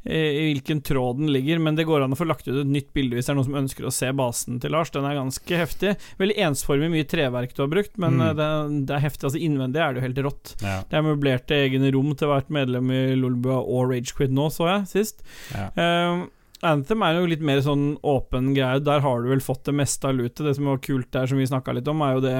i, 0.08 0.44
hvilken 0.54 0.80
tråd 0.82 1.18
den 1.20 1.28
ligger, 1.34 1.58
men 1.60 1.76
det 1.76 1.84
går 1.88 2.04
an 2.06 2.14
å 2.14 2.18
få 2.18 2.24
lagt 2.28 2.46
ut 2.48 2.54
et 2.62 2.70
nytt 2.70 2.92
bilde 2.96 3.18
hvis 3.18 3.26
det 3.28 3.34
er 3.34 3.36
noen 3.38 3.48
som 3.50 3.58
ønsker 3.60 3.84
å 3.88 3.92
se 3.92 4.08
basen 4.16 4.56
til 4.62 4.72
Lars. 4.72 4.90
Den 4.94 5.04
er 5.04 5.18
ganske 5.18 5.58
heftig. 5.60 5.92
Veldig 6.18 6.38
ensformig, 6.48 6.88
mye 6.94 7.08
treverk 7.08 7.52
du 7.56 7.62
har 7.66 7.68
brukt, 7.72 7.98
men 8.00 8.16
Mm. 8.16 8.24
eh, 8.28 8.32
det, 8.38 8.48
det 8.88 8.96
er 8.96 9.04
heftig. 9.04 9.28
Altså 9.28 9.42
Innvendig 9.44 9.82
er 9.84 9.92
det 9.92 10.00
jo 10.00 10.06
helt 10.08 10.22
rått. 10.30 10.54
Ja. 10.64 10.78
Det 10.88 10.96
er 10.98 11.06
møblerte 11.06 11.58
egne 11.60 11.92
rom 11.94 12.14
til 12.16 12.28
hvert 12.32 12.48
medlem 12.50 12.90
i 12.90 13.02
Lolbua 13.20 13.60
og 13.60 13.90
Ragequid 13.92 14.32
nå, 14.32 14.48
så 14.54 14.66
jeg 14.72 14.88
sist. 14.96 15.22
Ja. 15.54 15.68
Eh, 15.76 16.26
Anthem 16.66 17.02
er 17.06 17.14
jo 17.20 17.26
litt 17.30 17.42
mer 17.44 17.60
sånn 17.62 17.98
åpen 18.02 18.48
greie. 18.56 18.80
Der 18.82 18.98
har 19.04 19.20
du 19.22 19.28
vel 19.30 19.38
fått 19.44 19.68
det 19.68 19.74
meste 19.78 20.08
av 20.08 20.16
lootet. 20.18 20.42
Det 20.42 20.56
som 20.56 20.64
var 20.66 20.80
kult 20.82 21.06
der, 21.14 21.28
som 21.30 21.38
vi 21.38 21.46
snakka 21.46 21.70
litt 21.76 21.86
om, 21.86 22.00
er 22.02 22.16
jo 22.16 22.22
det, 22.24 22.32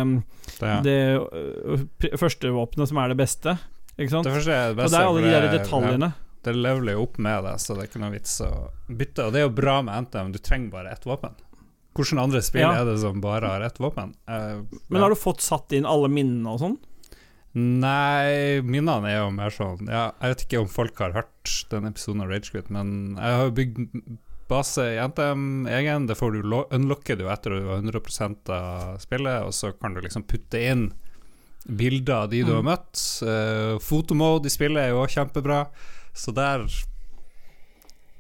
Det, 0.59 0.73
det 0.83 0.97
uh, 1.23 1.85
førstevåpenet 2.19 2.19
første 2.19 2.51
våpenet 2.51 2.91
som 2.91 2.99
er 2.99 3.13
det 3.13 3.19
beste. 3.21 3.55
Ikke 3.99 4.11
sant? 4.17 4.27
det 4.27 4.35
første 4.35 4.57
er 4.57 4.73
det 4.73 4.77
beste, 4.81 4.89
Og 4.89 4.91
det 4.91 4.99
er 4.99 5.07
alle 5.13 5.23
de 5.23 5.31
der 5.37 5.47
detaljene. 5.59 6.09
Ja, 6.11 6.28
det 6.49 6.57
leveler 6.57 6.97
jo 6.97 7.05
opp 7.07 7.19
med 7.23 7.45
det, 7.47 7.55
så 7.63 7.75
det 7.77 7.85
er 7.85 7.91
ikke 7.91 8.01
noe 8.03 8.15
vits 8.17 8.39
å 8.47 8.51
bytte. 8.89 9.27
Og 9.29 9.33
det 9.37 9.43
er 9.43 9.47
jo 9.49 9.55
bra 9.61 9.77
med 9.87 9.95
Anthem, 9.95 10.33
du 10.35 10.39
trenger 10.43 10.71
bare 10.75 10.93
ett 10.97 11.05
våpen. 11.09 11.37
Hvilke 11.99 12.21
andre 12.23 12.41
spill 12.47 12.63
Ja. 12.63 12.75
er 12.81 12.85
det 12.87 12.99
som 13.03 13.21
bare 13.21 13.49
har 13.51 13.61
ett 13.67 13.79
våpen? 13.83 14.13
Uh, 14.29 14.63
Men 14.89 15.03
har 15.03 15.11
du 15.11 15.17
fått 15.19 15.41
satt 15.43 15.73
inn 15.75 15.87
alle 15.89 16.09
minnene 16.09 16.47
og 16.53 16.61
sånn? 16.63 16.77
Nei, 17.59 18.61
minnene 18.63 19.09
er 19.11 19.17
jo 19.23 19.31
mer 19.35 19.51
sånn 19.51 19.89
ja, 19.89 20.13
Jeg 20.21 20.31
vet 20.35 20.43
ikke 20.45 20.61
om 20.63 20.69
folk 20.71 20.99
har 21.03 21.15
hørt 21.17 21.55
den 21.73 21.89
episoden 21.89 22.23
av 22.23 22.31
Ragequit, 22.31 22.69
men 22.71 23.17
jeg 23.17 23.35
har 23.39 23.49
jo 23.49 23.55
bygd 23.57 24.19
base 24.49 24.85
i 24.95 24.99
NTM 25.03 25.67
egen. 25.69 26.07
Det 26.09 26.17
får 26.17 26.33
du 26.39 26.43
lo- 26.49 26.69
unlocker 26.73 27.19
du 27.19 27.27
etter 27.29 27.53
at 27.57 27.65
du 27.65 27.69
har 27.69 27.83
100 27.83 28.53
av 28.55 28.99
spillet, 29.03 29.43
og 29.45 29.53
så 29.53 29.73
kan 29.79 29.93
du 29.97 30.01
liksom 30.05 30.25
putte 30.29 30.61
inn 30.71 30.87
bilder 31.69 32.23
av 32.23 32.31
de 32.31 32.43
du 32.45 32.53
har 32.55 32.63
Mm. 32.63 32.71
møtt. 32.71 32.97
Uh, 33.23 33.79
fotomode 33.79 34.47
i 34.47 34.53
spillet 34.55 34.79
er 34.87 34.91
jo 34.95 35.05
kjempebra, 35.07 35.67
så 36.19 36.35
der 36.37 36.67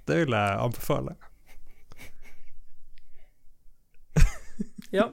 Det 0.08 0.22
vil 0.24 0.32
jeg 0.32 0.58
anbefale. 0.64 1.16
Ja. 4.94 5.10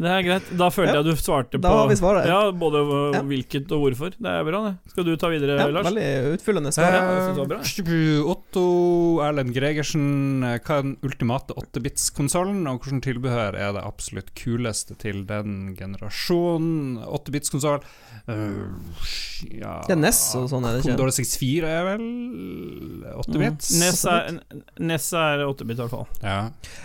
Det 0.00 0.08
er 0.08 0.22
greit. 0.24 0.46
Da 0.56 0.68
følte 0.72 0.94
Ja, 0.94 1.00
jeg 1.02 1.10
du 1.10 1.18
svarte 1.20 1.58
da 1.60 1.68
på 1.68 1.76
har 1.76 1.88
vi 1.90 1.96
svaret. 1.98 2.24
Ja, 2.30 2.38
både 2.56 2.80
Ja. 3.16 3.20
hvilket 3.26 3.72
og 3.74 3.82
hvorfor. 3.82 4.14
Det 4.16 4.30
er 4.30 4.44
bra, 4.46 4.60
det. 4.70 4.92
Skal 4.94 5.04
du 5.04 5.10
ta 5.16 5.28
videre, 5.28 5.58
Ja, 5.58 5.66
Lars? 5.68 5.84
veldig 5.90 6.38
utfyllende 6.38 6.72
svar. 6.72 6.94
Eh, 6.94 8.22
Otto 8.24 9.20
Erlend 9.20 9.52
Gregersen, 9.52 10.42
eh, 10.42 10.58
hva 10.58 10.78
er 10.78 10.82
den 10.86 10.96
ultimate 11.02 11.52
8-bits-konsollen, 11.52 12.66
og 12.70 12.80
hvilket 12.80 13.02
tilbehør 13.02 13.54
er 13.58 13.72
det 13.76 13.84
absolutt 13.84 14.32
kuleste 14.34 14.96
til 14.96 15.24
den 15.26 15.74
generasjonen? 15.76 17.04
8-bits-konsoll 17.04 17.82
ja 18.28 19.72
Det 19.86 19.94
er 19.94 20.00
NES 20.00 20.20
og 20.38 20.46
sånn, 20.52 20.66
er 20.68 20.76
det 20.76 20.82
ikke? 20.82 20.90
Commodore 20.90 21.14
64 21.16 21.70
er 21.70 21.86
vel 21.88 22.04
8-bits? 23.22 23.70
Mm. 23.72 23.80
NES 23.82 24.02
er, 24.12 24.38
NES 24.90 25.08
er 25.20 25.44
8-bit, 25.46 25.74
i 25.76 25.80
hvert 25.80 25.94
fall. 25.94 26.06
Ja. 26.24 26.36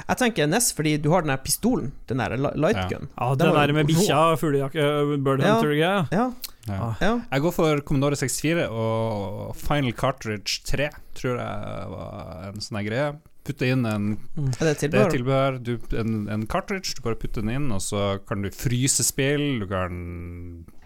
Jeg 0.08 0.20
tenker 0.24 0.50
NES 0.52 0.72
fordi 0.78 0.96
du 1.04 1.10
har 1.14 1.26
den 1.26 1.34
der 1.34 1.42
pistolen, 1.44 1.92
den 2.10 2.24
der 2.24 2.36
li- 2.40 2.56
lightgun. 2.68 3.10
Ja, 3.12 3.30
Den 3.36 3.52
den 3.52 3.60
der 3.60 3.76
med 3.82 3.92
bikkja, 3.92 4.24
fuglejakke, 4.42 4.90
bird 5.26 5.44
hunter-greia. 5.46 5.94
Ja, 6.12 6.26
ja. 6.26 6.32
Ah. 6.66 6.96
ja. 6.98 7.12
Jeg 7.30 7.44
går 7.44 7.54
for 7.54 7.82
Commodore 7.86 8.18
64 8.18 8.66
og 8.74 9.52
Final 9.60 9.94
Cartridge 9.94 10.64
3, 10.66 10.88
tror 11.20 11.38
jeg 11.38 11.90
var 11.92 12.48
en 12.50 12.64
sånn 12.66 12.82
greie. 12.88 13.12
Putte 13.46 13.68
inn 13.70 13.84
en 13.86 14.06
Er 14.34 14.42
det 14.42 14.56
Det 14.58 14.70
er 14.72 14.80
tilbehør? 14.82 15.12
tilbehør. 15.14 15.58
Du, 15.62 15.76
en, 16.02 16.16
en 16.34 16.48
cartridge, 16.50 16.96
du 16.98 17.04
bare 17.06 17.20
putter 17.22 17.46
den 17.46 17.52
inn, 17.54 17.68
og 17.76 17.84
så 17.86 18.16
kan 18.26 18.42
du 18.42 18.50
fryse 18.50 19.06
spill. 19.06 19.60
Du 19.62 19.68
kan 19.70 20.00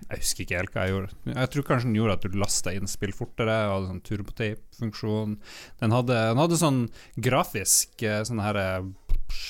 Jeg 0.10 0.20
husker 0.24 0.42
ikke 0.46 0.58
helt 0.58 0.72
hva 0.74 0.84
jeg 0.88 0.94
gjorde. 0.96 1.36
Jeg 1.36 1.50
tror 1.54 1.64
kanskje 1.68 1.86
den 1.90 1.96
gjorde 2.00 2.14
at 2.18 2.24
du 2.26 2.38
lasta 2.42 2.72
inn 2.74 2.88
spill 2.90 3.12
fortere, 3.14 3.58
og 3.70 3.74
hadde 3.76 3.90
sånn 3.92 4.02
turbotape-funksjon. 4.08 5.36
Den 5.84 5.94
den 5.94 6.38
hadde 6.42 6.58
sånn 6.58 6.80
grafisk 7.22 8.02
eh, 8.04 8.24
sånn 8.26 8.42
her 8.42 8.58
eh, 8.58 8.88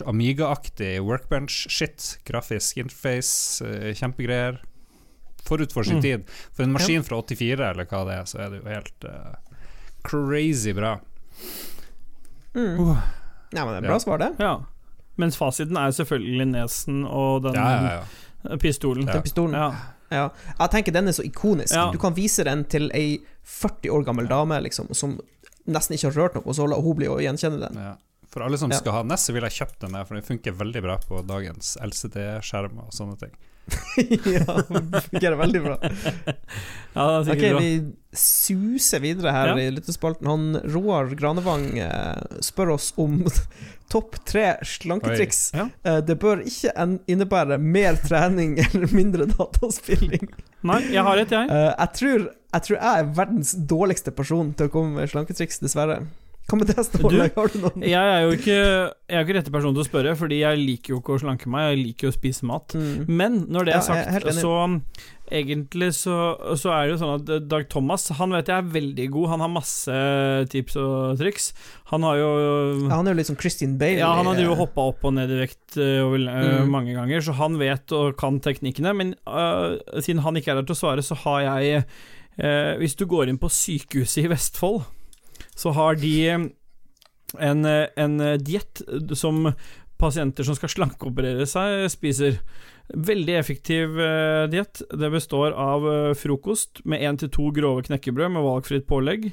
Amiga-aktig 0.06 1.00
workbench-shit. 1.08 2.18
Grafisk 2.28 2.78
interface, 2.84 3.62
eh, 3.64 3.94
kjempegreier. 3.96 4.60
Forut 5.48 5.72
for 5.72 5.84
sin 5.88 5.98
Mm. 5.98 6.02
tid. 6.02 6.30
For 6.52 6.64
en 6.64 6.74
maskin 6.74 7.04
fra 7.08 7.16
84, 7.24 7.70
eller 7.72 7.86
hva 7.86 8.04
det 8.06 8.18
er, 8.20 8.26
så 8.28 8.40
er 8.44 8.50
det 8.52 8.60
jo 8.62 8.70
helt 8.70 9.06
uh, 9.08 9.36
crazy 10.04 10.74
bra. 10.74 11.00
Mm. 12.54 12.80
Uh. 12.80 12.98
Ja, 13.54 13.64
men 13.66 13.74
det 13.74 13.78
er 13.78 13.88
Ja. 13.88 13.88
bra 13.94 14.00
svar, 14.00 14.18
det. 14.20 14.36
Ja. 14.40 14.60
Mens 15.18 15.38
fasiten 15.38 15.78
er 15.78 15.92
selvfølgelig 15.92 16.48
nesen 16.52 17.06
og 17.08 17.44
den 17.44 17.54
Ja, 17.56 17.70
ja, 17.82 18.04
ja. 18.50 18.58
pistolen. 18.58 19.08
Ja. 19.08 19.14
Den 19.14 19.24
pistolen. 19.24 19.54
Ja. 19.54 19.72
Ja. 20.12 20.30
Jeg 20.60 20.72
tenker 20.74 20.96
den 20.96 21.08
er 21.08 21.16
så 21.16 21.24
ikonisk. 21.26 21.74
Ja. 21.76 21.90
Du 21.94 22.00
kan 22.02 22.16
vise 22.18 22.44
den 22.48 22.64
til 22.66 22.90
ei 22.98 23.20
40 23.44 23.90
år 23.94 24.06
gammel 24.06 24.28
dame 24.30 24.58
liksom, 24.66 24.90
som 24.98 25.20
nesten 25.70 25.96
ikke 25.98 26.10
har 26.12 26.18
rørt 26.24 26.36
noe, 26.40 26.46
og 26.50 26.56
så 26.58 26.66
lar 26.70 26.82
hun 26.82 26.96
blir 26.98 27.12
å 27.14 27.20
gjenkjenne 27.22 27.60
den. 27.68 27.78
Ja. 27.78 27.96
For 28.30 28.44
alle 28.46 28.58
som 28.62 28.70
Ja. 28.72 28.78
skal 28.78 28.92
ha 28.94 29.04
NES, 29.04 29.24
så 29.26 29.34
vil 29.34 29.42
jeg 29.48 29.52
kjøpe 29.58 29.80
den 29.82 29.94
der, 29.98 30.04
for 30.06 30.14
den 30.16 30.24
funker 30.26 30.54
veldig 30.54 30.82
bra 30.86 30.98
på 31.02 31.22
dagens 31.26 31.78
LCD-skjermer 31.82 32.86
og 32.88 32.94
sånne 32.94 33.18
ting. 33.20 33.32
ja, 34.26 34.56
det 34.70 35.02
fungerer 35.10 35.36
veldig 35.36 35.62
bra. 35.64 35.76
ja, 36.94 37.06
det 37.22 37.34
Ok, 37.36 37.44
bra. 37.44 37.60
vi 37.60 37.72
suser 38.18 39.00
videre 39.04 39.32
her 39.36 39.52
Ja. 39.52 39.58
i 39.60 39.72
lyttespalten. 39.72 40.28
Han 40.28 40.56
Roar 40.74 41.12
Granevang 41.20 41.68
eh, 41.78 42.40
spør 42.42 42.72
oss 42.78 42.92
om 42.98 43.22
topp 43.94 44.18
tre 44.26 44.56
slanketriks. 44.66 45.52
Ja. 45.54 45.68
Eh, 45.84 46.00
det 46.06 46.18
bør 46.22 46.42
ikke 46.46 46.74
innebære 47.10 47.60
mer 47.62 48.00
trening 48.02 48.58
eller 48.64 48.90
mindre 48.96 49.30
dataspilling. 49.30 50.30
Nei, 50.66 50.82
jeg 50.94 51.06
har 51.06 51.22
et, 51.22 51.32
jeg. 51.38 51.50
Eh, 51.54 51.70
jeg, 51.76 51.94
tror, 52.00 52.26
jeg 52.58 52.66
tror 52.68 52.80
jeg 52.80 53.04
er 53.04 53.14
verdens 53.22 53.54
dårligste 53.70 54.12
person 54.18 54.54
til 54.58 54.70
å 54.70 54.74
komme 54.74 54.98
med 55.02 55.14
slanketriks, 55.14 55.62
dessverre. 55.62 56.02
Hva 56.50 56.58
med 56.58 56.68
deg, 56.72 56.80
Ståle? 56.88 57.30
Har 57.36 57.52
du 57.54 57.60
noen 57.62 57.84
Jeg 57.86 58.14
er 58.16 58.24
jo 58.26 58.32
ikke, 58.34 58.58
jeg 58.58 59.18
er 59.20 59.26
ikke 59.28 59.38
rette 59.38 59.52
person 59.54 59.76
til 59.78 59.84
å 59.84 59.88
spørre, 59.88 60.16
fordi 60.18 60.40
jeg 60.42 60.58
liker 60.64 60.96
jo 60.96 61.00
ikke 61.04 61.16
å 61.16 61.22
slanke 61.22 61.50
meg, 61.54 61.70
jeg 61.76 61.84
liker 61.86 62.08
jo 62.10 62.12
å 62.14 62.18
spise 62.18 62.50
mat. 62.50 62.74
Mm. 62.76 63.06
Men 63.08 63.40
når 63.54 63.70
det 63.70 63.76
Ja, 63.76 63.80
er 63.84 63.88
sagt, 63.88 64.26
enig. 64.26 64.42
så 64.42 64.54
egentlig 65.30 65.92
så, 65.94 66.16
så 66.58 66.72
er 66.74 66.88
det 66.88 66.96
jo 66.96 67.00
sånn 67.04 67.12
at 67.20 67.28
eh, 67.36 67.42
Dag 67.46 67.68
Thomas 67.70 68.08
Han 68.18 68.32
vet 68.34 68.48
jeg 68.50 68.64
er 68.64 68.72
veldig 68.74 69.06
god. 69.14 69.28
Han 69.36 69.44
har 69.46 69.52
masse 69.54 69.98
tips 70.50 70.78
og 70.82 71.20
triks. 71.22 71.52
Han 71.94 72.02
har 72.08 72.18
jo 72.18 72.30
Ja, 72.88 72.96
Han 72.98 73.06
er 73.06 73.14
jo 73.14 73.20
litt 73.22 73.30
som 73.30 73.38
Christian 73.38 73.78
Bale. 73.78 74.02
Ja, 74.02 74.10
han 74.18 74.26
har 74.26 74.42
jo 74.42 74.56
eh, 74.56 74.62
hoppa 74.64 74.88
opp 74.90 75.06
og 75.06 75.14
ned 75.20 75.30
i 75.36 75.42
vekt 75.44 75.78
eh, 75.78 76.00
over, 76.02 76.18
eh, 76.26 76.48
Mm. 76.60 76.72
mange 76.74 76.96
ganger, 76.98 77.22
så 77.22 77.34
han 77.38 77.60
vet 77.62 77.92
og 77.94 78.16
kan 78.18 78.40
teknikkene. 78.42 78.96
Men 78.98 79.14
eh, 79.28 79.78
siden 80.02 80.24
han 80.26 80.36
ikke 80.42 80.56
er 80.56 80.64
der 80.64 80.70
til 80.72 80.76
å 80.78 80.82
svare, 80.82 81.06
så 81.06 81.14
har 81.28 81.44
jeg 81.46 81.84
eh, 82.40 82.74
Hvis 82.82 82.96
du 82.98 83.06
går 83.06 83.30
inn 83.30 83.38
på 83.38 83.50
sykehuset 83.54 84.24
i 84.26 84.32
Vestfold, 84.34 84.82
så 85.60 85.74
har 85.76 86.00
de 86.00 86.16
eh, 86.30 86.48
en, 87.38 87.66
eh, 87.66 87.86
en 88.00 88.18
diett 88.40 88.82
som 89.14 89.52
pasienter 90.00 90.48
som 90.48 90.56
skal 90.58 90.72
slankeoperere 90.72 91.48
seg, 91.50 91.86
spiser. 91.92 92.40
Veldig 92.90 93.36
effektiv 93.38 94.00
uh, 94.02 94.48
diett. 94.50 94.82
Det 94.90 95.12
består 95.14 95.54
av 95.54 95.84
eh, 95.86 96.14
frokost 96.18 96.82
med 96.90 97.04
én 97.06 97.20
til 97.22 97.30
to 97.30 97.52
grove 97.54 97.84
knekkebrød 97.86 98.34
med 98.34 98.46
valgfritt 98.48 98.88
pålegg. 98.90 99.28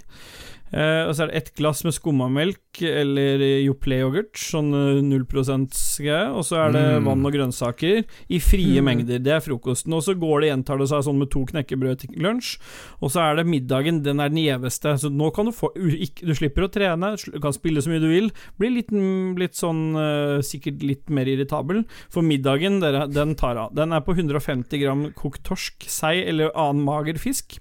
Eh, 0.77 1.07
og 1.09 1.15
så 1.17 1.25
er 1.25 1.31
det 1.31 1.37
ett 1.41 1.55
glass 1.57 1.81
med 1.87 1.95
skummamelk 1.97 2.83
eller 2.85 3.41
Yoplait-yoghurt, 3.65 4.37
sånn 4.37 4.75
eh, 4.77 4.99
0% 5.01 5.79
greie. 6.05 6.27
Og 6.37 6.45
så 6.45 6.59
er 6.67 6.73
det 6.75 6.83
Mm. 7.01 7.05
vann 7.09 7.25
og 7.25 7.33
grønnsaker 7.33 8.05
i 8.29 8.39
frie 8.39 8.81
Mm. 8.83 8.85
mengder. 8.85 9.19
Det 9.23 9.33
er 9.33 9.41
frokosten. 9.41 9.95
Og 9.97 10.03
så 10.05 10.13
går 10.19 10.41
det, 10.43 10.51
gjentar 10.53 10.79
det 10.79 10.89
seg 10.91 11.03
sånn 11.07 11.19
med 11.19 11.31
to 11.31 11.47
knekkebrød 11.47 11.99
til 12.01 12.11
lunsj. 12.21 12.59
Og 13.01 13.11
så 13.11 13.21
er 13.25 13.37
det 13.37 13.47
middagen, 13.47 14.03
den 14.03 14.21
er 14.21 14.29
den 14.29 14.45
gjeveste. 14.45 14.99
Så 15.01 15.09
nå 15.11 15.33
kan 15.35 15.47
du 15.47 15.53
få 15.53 15.73
Du 15.77 16.35
slipper 16.35 16.65
å 16.67 16.71
trene, 16.71 17.17
du 17.33 17.41
kan 17.41 17.53
spille 17.53 17.81
så 17.81 17.89
mye 17.89 18.01
du 18.01 18.09
vil. 18.09 18.31
Blir 18.59 18.75
litt, 18.75 18.91
litt 19.39 19.55
sånn 19.55 19.97
eh, 19.97 20.43
Sikkert 20.43 20.83
litt 20.83 21.09
mer 21.09 21.25
irritabel. 21.25 21.85
For 22.11 22.23
middagen, 22.23 22.81
dere, 22.81 23.07
den 23.11 23.35
tar 23.35 23.57
av. 23.57 23.75
Den 23.75 23.93
er 23.93 24.01
på 24.01 24.15
150 24.15 24.79
gram 24.81 25.13
kokt 25.17 25.43
torsk, 25.45 25.89
sei 25.89 26.25
eller 26.27 26.51
annen 26.55 26.85
mager 26.85 27.15
fisk. 27.19 27.59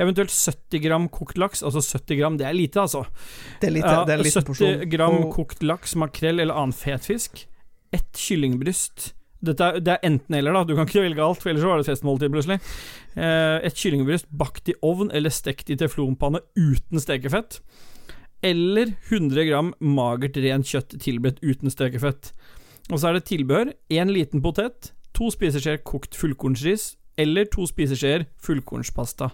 Eventuelt 0.00 0.32
70 0.32 0.82
gram 0.84 1.08
kokt 1.12 1.40
laks. 1.40 1.62
Altså 1.66 1.82
70 1.84 2.20
gram, 2.20 2.36
det 2.40 2.46
er 2.48 2.56
lite, 2.56 2.82
altså. 2.82 3.04
Det 3.60 3.70
er, 3.70 3.76
lite, 3.78 3.96
det 4.08 4.14
er 4.14 4.22
lite 4.22 4.28
liten 4.28 4.46
70 4.46 4.50
porsjon. 4.50 4.84
gram 4.94 5.18
oh. 5.18 5.32
kokt 5.34 5.66
laks, 5.66 5.96
makrell 6.00 6.42
eller 6.42 6.58
annen 6.58 6.76
fet 6.76 7.08
fisk. 7.08 7.44
Ett 7.92 8.16
kyllingbryst. 8.16 9.12
Dette 9.42 9.68
er, 9.68 9.80
det 9.82 9.96
er 9.96 10.04
enten-eller, 10.06 10.54
da. 10.54 10.62
Du 10.66 10.76
kan 10.78 10.86
ikke 10.86 11.02
velge 11.02 11.24
alt, 11.24 11.42
for 11.42 11.50
ellers 11.50 11.64
så 11.64 11.70
var 11.72 11.80
det 11.80 11.86
et 11.86 11.92
festmåltid 11.92 12.34
plutselig. 12.34 12.58
Eh, 13.18 13.56
et 13.66 13.78
kyllingbryst 13.78 14.28
bakt 14.38 14.70
i 14.70 14.76
ovn 14.86 15.10
eller 15.14 15.34
stekt 15.34 15.72
i 15.72 15.78
teflonpanne 15.80 16.44
uten 16.54 17.02
stekefett. 17.02 17.58
Eller 18.42 18.94
100 19.10 19.46
gram 19.46 19.70
magert 19.82 20.38
rent 20.42 20.70
kjøtt 20.70 20.96
tilberedt 21.02 21.42
uten 21.42 21.70
stekefett. 21.74 22.32
Og 22.90 22.98
så 22.98 23.10
er 23.10 23.18
det 23.18 23.28
tilbehør. 23.30 23.74
Én 23.94 24.10
liten 24.14 24.42
potet, 24.42 24.92
to 25.14 25.30
spiseskjeer 25.30 25.82
kokt 25.86 26.16
fullkornsris 26.18 26.92
eller 27.20 27.46
to 27.52 27.66
spiseskjeer 27.68 28.26
fullkornspasta. 28.42 29.30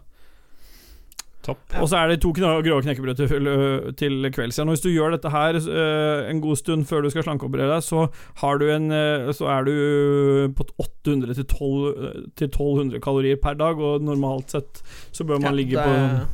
Topp. 1.49 1.61
Ja. 1.73 1.81
Og 1.83 1.89
så 1.91 1.97
er 2.03 2.13
det 2.13 2.19
to 2.23 2.31
grove 2.37 2.83
knekkebrød 2.85 3.19
til, 3.19 3.47
ø, 3.49 3.93
til 3.99 4.29
kvelds 4.37 4.59
igjen. 4.59 4.69
Og 4.71 4.77
hvis 4.77 4.85
du 4.85 4.91
gjør 4.93 5.15
dette 5.17 5.31
her 5.33 5.57
ø, 5.59 5.85
en 6.31 6.43
god 6.45 6.57
stund 6.61 6.85
før 6.91 7.03
du 7.07 7.11
skal 7.15 7.25
slankeoperere 7.27 7.71
deg, 7.75 7.85
så, 7.87 8.07
har 8.43 8.61
du 8.61 8.67
en, 8.71 8.91
ø, 8.93 9.33
så 9.37 9.49
er 9.57 9.65
du 9.69 10.53
på 10.59 10.69
800 10.85 11.35
til 11.41 11.47
12 11.49 12.33
til 12.37 12.51
1200 12.53 13.01
kalorier 13.05 13.41
per 13.41 13.57
dag, 13.59 13.81
og 13.81 14.05
normalt 14.05 14.53
sett 14.55 14.83
så 15.13 15.25
bør 15.25 15.41
man 15.41 15.51
Ja, 15.53 15.57
ligge 15.63 15.77
det- 15.79 15.87
på 15.89 16.27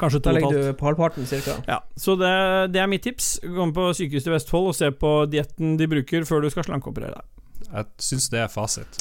kanskje 0.00 0.20
Da 0.24 0.32
legger 0.32 0.52
du 0.52 0.72
på 0.76 0.86
halvparten, 0.90 1.26
cirka. 1.28 1.54
Ja, 1.68 1.78
så 1.96 2.16
det, 2.20 2.72
det 2.72 2.80
er 2.82 2.86
mitt 2.90 3.02
tips. 3.04 3.38
Gå 3.44 3.68
på 3.72 3.86
sykehuset 3.96 4.28
i 4.28 4.34
Vestfold 4.34 4.68
og 4.72 4.74
se 4.76 4.90
på 4.92 5.12
dietten 5.32 5.76
de 5.80 5.88
bruker 5.88 6.24
før 6.28 6.44
du 6.44 6.50
skal 6.52 6.64
slankeoperere 6.68 7.14
deg. 7.16 7.24
Jeg 7.72 7.86
syns 8.04 8.28
det 8.32 8.40
er 8.44 8.48
fasit. 8.52 9.00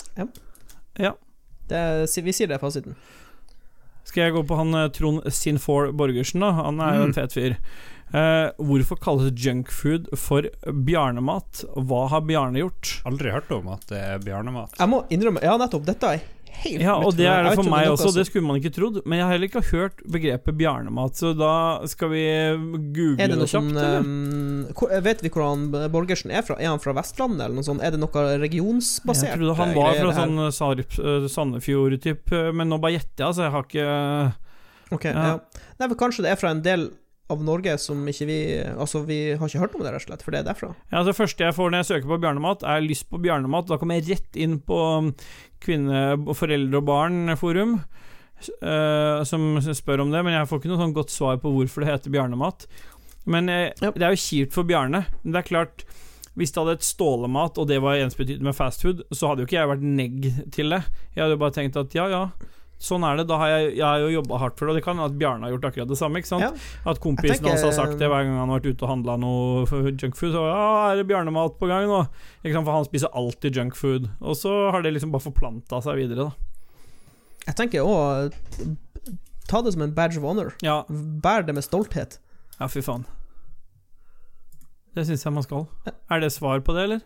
Det 0.96 1.78
er, 1.78 2.06
vi 2.22 2.32
sier 2.36 2.48
det 2.48 2.56
er 2.60 2.62
fasiten. 2.62 2.96
Skal 4.06 4.28
jeg 4.28 4.36
gå 4.38 4.44
på 4.48 4.58
han 4.60 4.74
eh, 4.78 4.88
Trond 4.94 5.26
Sinfor 5.34 5.92
Borgersen, 5.98 6.44
da? 6.46 6.52
Han 6.62 6.80
er 6.80 7.00
jo 7.00 7.08
en 7.10 7.14
Mm. 7.14 7.18
fet 7.18 7.34
fyr. 7.34 7.56
Eh, 8.16 8.52
hvorfor 8.62 9.00
kalles 9.02 9.32
junkfood 9.34 10.06
for 10.16 10.46
bjarnemat? 10.86 11.64
Hva 11.76 12.04
har 12.12 12.22
Bjarne 12.22 12.62
gjort? 12.62 13.02
Aldri 13.10 13.32
hørt 13.34 13.50
om 13.52 13.68
at 13.74 13.82
det 13.90 13.98
er 13.98 14.20
bjarnemat. 14.22 14.78
Jeg 14.80 14.88
må 14.92 15.02
innrømme 15.10 15.42
Ja, 15.44 15.58
nettopp. 15.58 15.86
Dette 15.90 16.04
er 16.14 16.22
helt 16.64 16.82
Ja, 16.86 16.96
og 16.98 17.16
det 17.18 17.28
er 17.30 17.44
det 17.46 17.54
for 17.58 17.68
meg 17.70 17.90
også, 17.92 18.12
det 18.16 18.26
skulle 18.28 18.46
man 18.48 18.58
ikke 18.62 18.72
trodd. 18.76 19.02
Men 19.06 19.20
jeg 19.20 19.26
har 19.28 19.34
heller 19.36 19.50
ikke 19.52 19.64
hørt 19.72 20.02
begrepet 20.12 20.58
bjarnemat, 20.60 21.20
så 21.20 21.34
da 21.38 21.52
skal 21.92 22.10
vi 22.14 22.24
google 22.96 23.16
Er 23.22 23.32
det 23.34 23.40
det, 23.42 23.50
kjapt, 23.52 23.72
eller? 23.76 24.00
um, 24.02 25.04
Vet 25.06 25.24
vi 25.26 25.32
hvor 25.34 25.46
han 25.50 25.68
Borgersen 25.94 26.32
er 26.34 26.46
fra? 26.48 26.58
Er 26.60 26.72
han 26.74 26.82
fra 26.84 26.96
Vestlandet, 26.98 27.46
eller 27.46 27.60
noe 27.60 27.68
sånt? 27.68 27.84
Er 27.86 27.96
det 27.96 28.02
noe 28.02 28.26
regionsbasert? 28.42 29.36
Jeg 29.36 29.42
trodde 29.44 29.58
han 29.62 29.74
eh, 29.76 29.80
var 29.80 30.02
fra 30.02 30.16
sånn 30.20 30.44
eh, 30.48 31.30
Sandefjord-typ, 31.36 32.32
eh, 32.36 32.52
men 32.56 32.70
nå 32.72 32.80
bare 32.82 32.98
gjetter 33.00 33.28
jeg, 33.28 33.38
så 33.40 33.48
jeg 33.48 33.56
har 33.56 33.70
ikke 33.70 33.90
Ok, 34.96 35.06
Ja. 35.10 35.24
ja. 35.34 35.64
Nei, 35.80 35.88
men 35.90 35.98
Kanskje 35.98 36.24
det 36.26 36.32
er 36.36 36.40
fra 36.40 36.52
en 36.54 36.62
del 36.66 36.90
av 37.34 37.40
Norge 37.42 37.74
som 37.82 38.04
ikke 38.06 38.26
vi 38.30 38.36
Altså, 38.76 39.00
vi 39.08 39.18
har 39.34 39.50
ikke 39.50 39.64
hørt 39.64 39.74
om 39.78 39.82
det, 39.82 39.94
rett 39.96 40.04
og 40.04 40.10
slett, 40.12 40.22
for 40.26 40.36
det 40.36 40.44
er 40.44 40.50
derfra. 40.52 40.68
Ja, 40.94 41.02
Det 41.08 41.16
første 41.18 41.48
jeg 41.48 41.56
får 41.58 41.72
når 41.74 41.82
jeg 41.82 41.88
søker 41.90 42.12
på 42.12 42.20
bjørnemat, 42.22 42.62
er 42.70 42.84
lyst 42.86 43.08
på 43.10 43.18
bjørnemat. 43.24 43.66
Da 43.72 43.80
kommer 43.82 43.98
jeg 43.98 44.12
rett 44.14 44.38
inn 44.38 44.60
på 44.62 44.78
kvinne-, 45.66 46.36
foreldre- 46.38 46.80
og 46.82 46.86
barn-forum, 46.88 47.76
eh, 48.62 49.24
som 49.28 49.48
spør 49.62 50.04
om 50.06 50.12
det, 50.14 50.24
men 50.26 50.34
jeg 50.38 50.50
får 50.50 50.62
ikke 50.62 50.72
noe 50.74 50.82
sånn 50.84 50.96
godt 50.96 51.14
svar 51.14 51.38
på 51.42 51.52
hvorfor 51.56 51.84
det 51.86 51.92
heter 51.94 52.14
bjarnemat. 52.16 52.68
Men 53.26 53.50
uh, 53.50 53.72
Ja. 53.82 53.90
det 53.92 54.04
er 54.06 54.12
jo 54.14 54.22
kjipt 54.22 54.54
for 54.54 54.64
Bjarne. 54.70 55.06
Men 55.24 55.34
det 55.34 55.40
er 55.40 55.48
klart, 55.50 55.84
hvis 56.38 56.52
det 56.54 56.62
hadde 56.62 56.76
et 56.78 56.86
stålemat, 56.86 57.58
og 57.58 57.68
det 57.72 57.80
var 57.82 57.98
ensbetydende 57.98 58.44
med 58.52 58.56
fastfood, 58.58 59.02
så 59.12 59.32
hadde 59.32 59.42
jo 59.42 59.48
ikke 59.50 59.58
jeg 59.58 59.72
vært 59.72 59.86
negg 59.88 60.52
til 60.54 60.70
det. 60.70 60.84
Jeg 61.16 61.24
hadde 61.24 61.34
jo 61.34 61.42
bare 61.42 61.56
tenkt 61.56 61.80
at 61.82 61.96
ja, 61.98 62.06
ja. 62.12 62.22
Sånn 62.80 63.06
er 63.08 63.16
det. 63.18 63.24
Da 63.30 63.38
har 63.40 63.48
jeg, 63.54 63.78
jeg 63.78 63.86
har 63.86 64.00
jo 64.04 64.10
jobba 64.22 64.38
hardt 64.42 64.58
for 64.60 64.68
det, 64.68 64.74
og 64.74 64.78
det 64.78 64.84
kan 64.86 64.98
hende 64.98 65.08
at 65.10 65.18
Bjarne 65.18 65.48
har 65.48 65.54
gjort 65.56 65.68
akkurat 65.72 65.88
det 65.90 65.98
samme. 65.98 66.20
ikke 66.20 66.28
sant? 66.28 66.44
Ja. 66.44 66.52
At 66.92 67.00
kompisen 67.00 67.38
tenker- 67.40 67.50
hans 67.56 67.64
har 67.64 67.72
sagt 67.72 67.98
det 67.98 68.10
hver 68.12 68.24
gang 68.28 68.36
han 68.38 68.50
har 68.52 68.60
vært 68.60 68.68
ute 68.76 68.84
og 68.84 68.90
handla 68.92 69.16
noe 69.18 69.66
junkfood. 69.96 70.34
Så 70.36 70.44
ja, 70.44 70.92
er 70.92 70.96
det 71.00 71.08
bjarnemat 71.08 71.56
på 71.58 71.68
gang 71.72 71.88
nå? 71.88 72.02
Ikke 72.44 72.54
sant, 72.54 72.66
For 72.68 72.72
han 72.76 72.86
spiser 72.86 73.10
alltid 73.16 73.56
junkfood. 73.56 74.10
Og 74.22 74.36
så 74.36 74.52
har 74.76 74.82
det 74.84 74.94
liksom 74.94 75.12
bare 75.16 75.24
forplanta 75.24 75.82
seg 75.82 75.96
videre, 76.04 76.28
da. 76.30 76.32
Jeg 77.48 77.56
tenker 77.56 77.86
òg 77.86 78.34
Ta 79.48 79.62
det 79.62 79.74
som 79.74 79.82
en 79.86 79.92
badge 79.94 80.18
of 80.18 80.24
honor. 80.26 80.54
Ja, 80.66 80.84
Bær 80.90 81.44
det 81.46 81.54
med 81.54 81.64
stolthet. 81.64 82.18
ja 82.60 82.68
fy 82.68 82.82
faen. 82.82 83.06
Det 84.96 85.06
syns 85.06 85.24
jeg 85.26 85.34
man 85.36 85.44
skal. 85.44 85.68
Er 86.10 86.20
det 86.24 86.32
svar 86.34 86.60
på 86.66 86.74
det, 86.74 86.84
eller? 86.88 87.02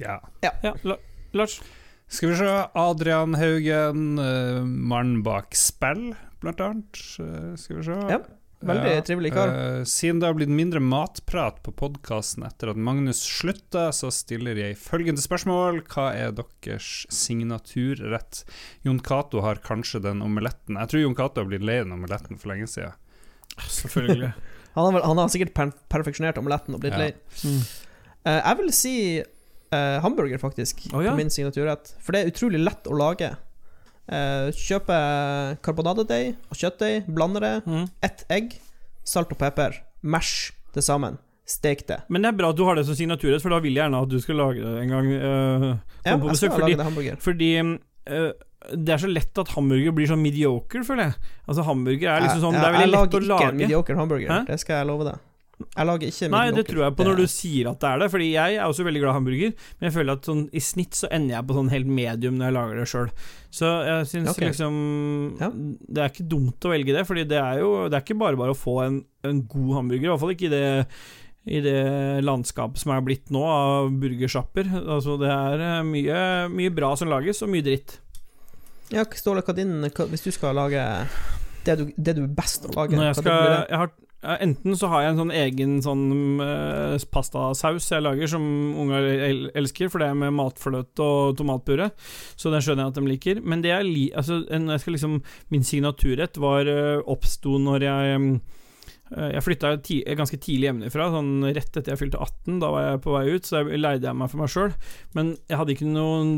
Ja. 0.00 0.20
Ja, 0.42 0.72
La 0.84 0.96
Lars? 1.34 1.60
Skal 2.08 2.30
vi 2.30 2.36
se. 2.38 2.50
Adrian 2.78 3.34
Haugen, 3.34 4.18
uh, 4.18 4.62
mannen 4.64 5.22
bak 5.26 5.54
spill, 5.58 6.12
blant 6.42 6.60
annet. 6.62 7.00
Uh, 7.18 7.54
skal 7.58 7.80
vi 7.80 7.86
se. 7.88 7.96
Ja, 8.12 8.20
veldig 8.66 8.92
trivelig 9.08 9.32
kar. 9.34 9.50
Uh, 9.50 9.80
siden 9.90 10.20
det 10.22 10.28
har 10.30 10.36
blitt 10.38 10.52
mindre 10.54 10.80
matprat 10.80 11.58
på 11.66 11.74
podkasten 11.76 12.46
etter 12.46 12.70
at 12.72 12.78
Magnus 12.78 13.24
slutta, 13.26 13.88
så 13.96 14.12
stiller 14.14 14.58
jeg 14.62 14.78
følgende 14.78 15.22
spørsmål. 15.24 15.82
Hva 15.90 16.12
er 16.14 16.36
deres 16.38 16.92
signaturrett? 17.12 18.44
Jon 18.86 19.02
Cato 19.02 19.42
har 19.44 19.58
kanskje 19.66 20.04
den 20.06 20.22
omeletten. 20.24 20.78
Jeg 20.78 20.92
tror 20.92 21.02
Jon 21.02 21.18
Cato 21.18 21.42
har 21.42 21.50
blitt 21.50 21.66
lei 21.66 21.80
den 21.82 21.96
omeletten 21.98 22.38
for 22.38 22.54
lenge 22.54 22.70
siden. 22.70 22.94
Selvfølgelig. 23.66 24.30
Han 24.76 24.84
har, 24.84 24.92
vel, 24.92 25.04
han 25.08 25.16
har 25.16 25.28
sikkert 25.32 25.54
per 25.56 25.70
perfeksjonert 25.88 26.36
omeletten 26.36 26.74
og 26.76 26.82
blitt 26.82 26.92
Ja. 26.92 27.06
lei. 27.06 27.12
Mm. 27.48 27.60
Eh, 28.28 28.40
jeg 28.42 28.56
vil 28.58 28.72
si 28.76 28.92
eh, 29.72 29.98
hamburger, 30.02 30.38
faktisk, 30.38 30.86
oh, 30.92 31.02
ja. 31.04 31.10
på 31.12 31.16
min 31.16 31.30
signaturrett. 31.30 31.94
For 32.00 32.12
det 32.12 32.22
er 32.24 32.30
utrolig 32.32 32.60
lett 32.64 32.86
å 32.86 32.96
lage. 32.98 33.32
Eh, 34.06 34.48
kjøpe 34.54 34.96
karbonadedeig 35.66 36.36
og 36.50 36.56
kjøttdeig, 36.60 37.06
blande 37.10 37.40
det, 37.42 37.54
Mm. 37.66 37.88
ett 38.02 38.24
egg, 38.30 38.58
salt 39.04 39.32
og 39.32 39.38
pepper, 39.38 39.80
mash 40.02 40.52
det 40.74 40.84
sammen, 40.84 41.18
stek 41.46 41.86
det. 41.86 42.00
Men 42.08 42.22
det 42.22 42.28
er 42.28 42.36
bra 42.38 42.50
at 42.50 42.56
du 42.56 42.64
har 42.64 42.74
det 42.76 42.86
som 42.86 42.94
signaturrett, 42.94 43.42
for 43.42 43.50
da 43.50 43.58
vil 43.60 43.74
jeg 43.74 43.82
gjerne 43.84 44.02
at 44.02 44.08
du 44.08 44.18
skal 44.20 44.36
lage 44.36 44.62
det 44.62 44.82
en 44.82 44.88
gang. 44.94 45.12
eh, 45.12 45.76
Ja, 46.06 46.16
på 46.18 46.30
besøk, 46.30 46.52
fordi 46.54 46.76
det. 46.76 47.18
Fordi 47.22 47.50
eh, 47.58 48.32
det 48.74 48.88
er 48.94 48.98
så 48.98 49.10
lett 49.12 49.38
at 49.38 49.48
hamburger 49.54 49.92
blir 49.94 50.06
sånn 50.06 50.22
mediocre, 50.22 50.82
føler 50.86 51.10
jeg. 51.10 51.14
Altså 51.48 51.62
Hamburger 51.66 52.08
er 52.16 52.20
liksom 52.26 52.40
sånn 52.42 52.54
jeg, 52.54 52.62
Det 52.62 52.68
er 52.68 52.78
veldig 52.78 52.90
lett 52.94 53.14
å 53.14 53.20
lage. 53.20 53.20
Jeg 53.20 53.28
lager 53.28 53.46
ikke 53.46 53.50
en 53.50 53.56
mediocre 53.62 53.96
hamburger, 53.96 54.28
Hæ? 54.30 54.46
det 54.46 54.60
skal 54.60 54.76
jeg 54.80 54.86
love 54.86 55.04
deg. 55.10 55.18
Jeg 55.56 55.88
lager 55.88 56.10
ikke 56.10 56.28
Nei, 56.32 56.44
det 56.52 56.66
tror 56.68 56.82
jeg 56.84 56.94
på 56.98 57.04
når 57.06 57.20
du 57.22 57.26
sier 57.32 57.70
at 57.70 57.80
det 57.80 57.88
er 57.88 58.00
det, 58.02 58.08
Fordi 58.12 58.26
jeg 58.28 58.56
er 58.58 58.68
også 58.68 58.84
veldig 58.84 59.00
glad 59.00 59.14
i 59.14 59.16
hamburger, 59.16 59.52
men 59.78 59.88
jeg 59.88 59.94
føler 59.94 60.18
at 60.18 60.28
sånn 60.28 60.42
i 60.52 60.62
snitt 60.64 60.98
så 60.98 61.08
ender 61.16 61.38
jeg 61.38 61.48
på 61.48 61.56
sånn 61.56 61.70
helt 61.72 61.92
medium 61.98 62.36
når 62.36 62.50
jeg 62.50 62.56
lager 62.58 62.80
det 62.80 62.88
sjøl. 62.92 63.12
Så 63.56 63.70
jeg 63.88 64.08
syns 64.12 64.32
okay. 64.34 64.50
liksom 64.50 64.80
Ja. 65.40 65.48
Det 65.56 66.02
er 66.02 66.12
ikke 66.12 66.28
dumt 66.36 66.66
å 66.68 66.72
velge 66.74 66.96
det, 66.96 67.06
Fordi 67.08 67.24
det 67.28 67.38
er 67.40 67.62
jo 67.62 67.70
Det 67.88 67.96
er 67.96 68.04
ikke 68.04 68.18
bare 68.20 68.40
bare 68.40 68.52
å 68.52 68.58
få 68.58 68.80
en, 68.84 68.98
en 69.24 69.40
god 69.48 69.78
hamburger, 69.80 70.08
i 70.08 70.12
hvert 70.12 70.24
fall 70.24 70.34
ikke 70.36 70.50
i 70.50 70.56
det 70.56 70.66
i 71.46 71.60
det 71.62 72.24
landskapet 72.26 72.82
som 72.82 72.90
er 72.90 73.04
blitt 73.06 73.28
nå, 73.30 73.38
av 73.46 73.92
burgersjapper. 74.02 74.66
Altså, 74.82 75.14
det 75.20 75.28
er 75.30 75.60
eh, 75.62 75.84
mye, 75.86 76.16
mye 76.50 76.72
bra 76.74 76.88
som 76.98 77.06
lages, 77.06 77.38
og 77.46 77.52
mye 77.52 77.62
dritt. 77.62 78.00
Ja, 78.90 79.04
Ståle, 79.18 79.42
hva 79.46 79.54
din 79.54 79.78
Hvis 79.86 80.22
du 80.26 80.32
skal 80.34 80.54
lage 80.54 80.82
det 81.66 81.74
du, 81.80 81.88
det 81.96 82.12
du 82.14 82.22
er 82.22 82.34
best 82.34 82.68
å 82.68 82.70
lage, 82.76 82.94
Når 82.94 83.08
jeg, 83.08 83.16
skal, 83.18 83.40
jeg, 83.66 83.78
har, 83.80 83.90
Enten 84.40 84.76
så 84.78 84.90
har 84.90 85.04
jeg 85.04 85.12
en 85.12 85.20
sånn 85.20 85.32
egen 85.34 85.76
sånn 85.84 86.04
uh, 86.42 86.96
pastasaus 87.12 87.88
jeg 87.92 88.04
lager, 88.04 88.30
som 88.30 88.44
unger 88.82 89.06
el 89.28 89.40
elsker, 89.56 89.90
for 89.92 90.02
det 90.02 90.10
er 90.10 90.18
med 90.18 90.34
matfløte 90.36 91.04
og 91.04 91.38
tomatpuré, 91.38 91.90
så 92.34 92.52
den 92.52 92.64
skjønner 92.64 92.86
jeg 92.86 92.94
at 92.94 92.98
de 93.00 93.06
liker. 93.12 93.40
Men 93.44 93.64
det 93.64 93.72
jeg 93.72 93.88
li 93.88 94.04
altså, 94.16 94.42
en, 94.52 94.70
jeg 94.74 94.82
skal 94.82 94.96
liksom 94.96 95.16
Min 95.52 95.66
signaturrett 95.66 96.38
var 96.42 96.68
uh, 96.68 97.00
oppsto 97.06 97.56
når 97.62 97.84
jeg 97.86 98.14
eh, 98.26 99.28
jeg 99.36 99.42
flytta 99.44 99.74
ganske 100.18 100.38
tidlig 100.42 100.70
hjemmefra, 100.70 101.10
sånn 101.14 101.46
rett 101.46 101.76
etter 101.78 101.92
jeg 101.92 102.00
fylte 102.00 102.20
18. 102.22 102.58
Da 102.62 102.70
var 102.74 102.88
jeg 102.88 103.02
på 103.04 103.14
vei 103.14 103.26
ut, 103.30 103.46
så 103.46 103.60
jeg 103.62 103.78
leide 103.78 104.10
jeg 104.10 104.18
meg 104.18 104.32
for 104.32 104.42
meg 104.42 104.50
sjøl. 104.52 104.74
Men 105.14 105.36
jeg 105.46 105.60
hadde 105.60 105.76
ikke 105.76 105.90
noen 105.92 106.32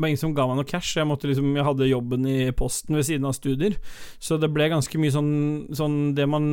det 0.00 0.06
var 0.06 0.08
ingen 0.14 0.20
som 0.22 0.32
ga 0.32 0.46
meg 0.48 0.56
noe 0.56 0.64
cash. 0.64 0.94
Jeg, 0.96 1.04
måtte 1.04 1.28
liksom, 1.28 1.50
jeg 1.52 1.64
hadde 1.66 1.88
jobben 1.90 2.24
i 2.24 2.36
Posten 2.56 2.96
ved 2.96 3.04
siden 3.04 3.26
av 3.28 3.34
studier, 3.36 3.74
så 4.16 4.38
det 4.40 4.48
ble 4.48 4.70
ganske 4.72 4.96
mye 4.96 5.12
sånn, 5.12 5.34
sånn 5.76 5.98
Det 6.16 6.24
man 6.24 6.46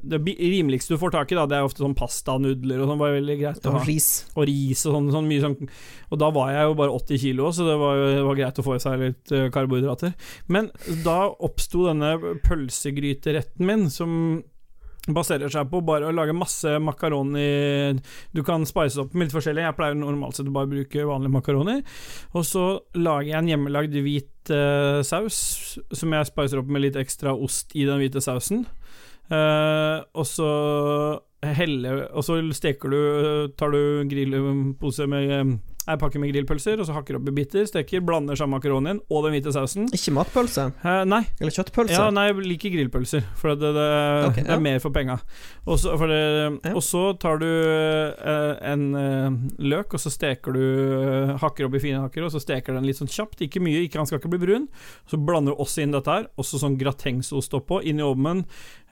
Det 0.00 0.22
rimeligste 0.24 0.94
du 0.94 1.00
får 1.02 1.12
tak 1.12 1.34
i, 1.34 1.36
da, 1.36 1.44
det 1.50 1.58
er 1.58 1.68
ofte 1.68 1.84
sånn 1.84 1.96
pasta, 1.98 2.38
nudler 2.40 2.80
og 2.80 2.88
sånn, 2.88 3.02
var 3.02 3.12
veldig 3.18 3.36
greit 3.42 3.68
Og 3.68 3.76
ris. 3.84 4.08
Og 4.32 4.48
ris 4.48 4.86
og 4.88 4.96
sånn, 4.96 5.10
sånn 5.12 5.28
mye 5.28 5.44
sånn 5.44 5.58
Og 6.08 6.22
da 6.22 6.30
var 6.32 6.54
jeg 6.54 6.70
jo 6.70 6.78
bare 6.80 6.96
80 6.96 7.22
kilo, 7.26 7.52
så 7.52 7.68
det 7.68 7.76
var, 7.82 8.00
det 8.14 8.24
var 8.24 8.40
greit 8.40 8.62
å 8.62 8.66
få 8.70 8.78
i 8.78 8.82
seg 8.86 9.04
litt 9.04 9.34
eh, 9.36 9.46
karbohydrater. 9.52 10.16
Men 10.48 10.72
da 11.04 11.18
oppsto 11.28 11.84
denne 11.90 12.14
pølsegryteretten 12.46 13.68
min, 13.68 13.86
som 13.92 14.40
baserer 15.12 15.52
seg 15.52 15.68
på 15.68 15.82
bare 15.84 16.08
å 16.08 16.14
lage 16.14 16.36
masse 16.36 16.70
makaroni 16.80 17.92
Du 18.32 18.42
kan 18.46 18.64
spice 18.68 19.02
opp 19.02 19.12
med 19.12 19.26
litt 19.26 19.36
forskjellig. 19.36 19.66
Jeg 19.66 19.76
pleier 19.76 19.98
normalt 19.98 20.38
sett 20.38 20.48
å 20.48 20.54
bare 20.54 20.70
bruke 20.70 21.08
vanlige 21.08 21.34
makaroni. 21.34 21.76
Og 22.32 22.46
så 22.48 22.64
lager 22.96 23.32
jeg 23.32 23.40
en 23.42 23.50
hjemmelagd 23.52 23.98
hvit 24.04 24.54
uh, 24.54 25.02
saus, 25.04 25.36
som 25.92 26.16
jeg 26.16 26.30
spicer 26.30 26.62
opp 26.62 26.72
med 26.72 26.86
litt 26.86 26.98
ekstra 27.00 27.34
ost 27.36 27.76
i 27.76 27.84
den 27.88 28.00
hvite 28.00 28.24
sausen. 28.24 28.64
Uh, 29.28 30.04
og 30.12 30.26
så 30.28 30.48
heller 31.44 32.02
Og 32.12 32.24
så 32.26 32.34
steker 32.52 32.92
du 32.92 32.98
Tar 33.56 33.72
du 33.72 34.04
grillpose 34.04 35.06
med 35.08 35.54
eh, 35.88 35.96
pakker 36.00 36.20
med 36.22 36.32
grillpølser, 36.32 36.80
og 36.80 36.86
så 36.88 36.94
hakker 36.96 37.16
opp 37.18 37.28
i 37.28 37.34
biter, 37.36 37.64
steker, 37.68 38.00
blander 38.04 38.36
sammen 38.38 38.56
makaronien 38.58 39.00
og 39.10 39.24
den 39.26 39.34
hvite 39.36 39.52
sausen. 39.54 39.88
Ikke 39.94 40.12
matpølse? 40.16 40.68
Eh, 40.84 41.02
nei, 41.08 41.22
Eller 41.40 41.54
kjøttpølse? 41.56 41.96
ja, 41.96 42.10
nei, 42.14 42.26
jeg 42.30 42.44
liker 42.48 42.74
grillpølser, 42.76 43.24
for 43.40 43.54
det, 43.54 43.72
det, 43.76 43.86
Ok, 44.30 44.38
det 44.42 44.46
ja. 44.48 44.56
er 44.56 44.64
mer 44.64 44.78
for 44.84 44.90
penga. 44.94 45.18
Og 45.66 45.78
så 45.80 45.92
Ja. 45.94 47.12
tar 47.20 47.38
du 47.38 47.46
eh, 47.48 48.72
en 48.72 48.84
eh, 48.94 49.30
løk, 49.64 49.94
og 49.94 50.00
så 50.00 50.10
steker 50.12 50.52
du 50.56 50.60
eh, 50.60 51.36
Hakker 51.40 51.66
opp 51.68 51.74
i 51.74 51.82
fine 51.82 52.00
hakker, 52.04 52.24
og 52.26 52.32
så 52.34 52.40
steker 52.42 52.74
den 52.76 52.86
litt 52.86 52.96
sånn 53.00 53.10
kjapt. 53.10 53.40
Ikke 53.44 53.60
mye, 53.64 53.84
ikke, 53.86 53.98
han 54.00 54.06
skal 54.06 54.20
ikke 54.20 54.30
bli 54.34 54.42
brun. 54.46 54.68
Så 55.10 55.18
blander 55.20 55.52
du 55.54 55.60
også 55.62 55.82
inn 55.84 55.92
dette 55.94 56.10
her, 56.10 56.28
også 56.40 56.60
sånn 56.62 56.78
gratengsost 56.80 57.52
oppå, 57.56 57.82
inn 57.84 58.00
i 58.00 58.06
ovnen. 58.06 58.44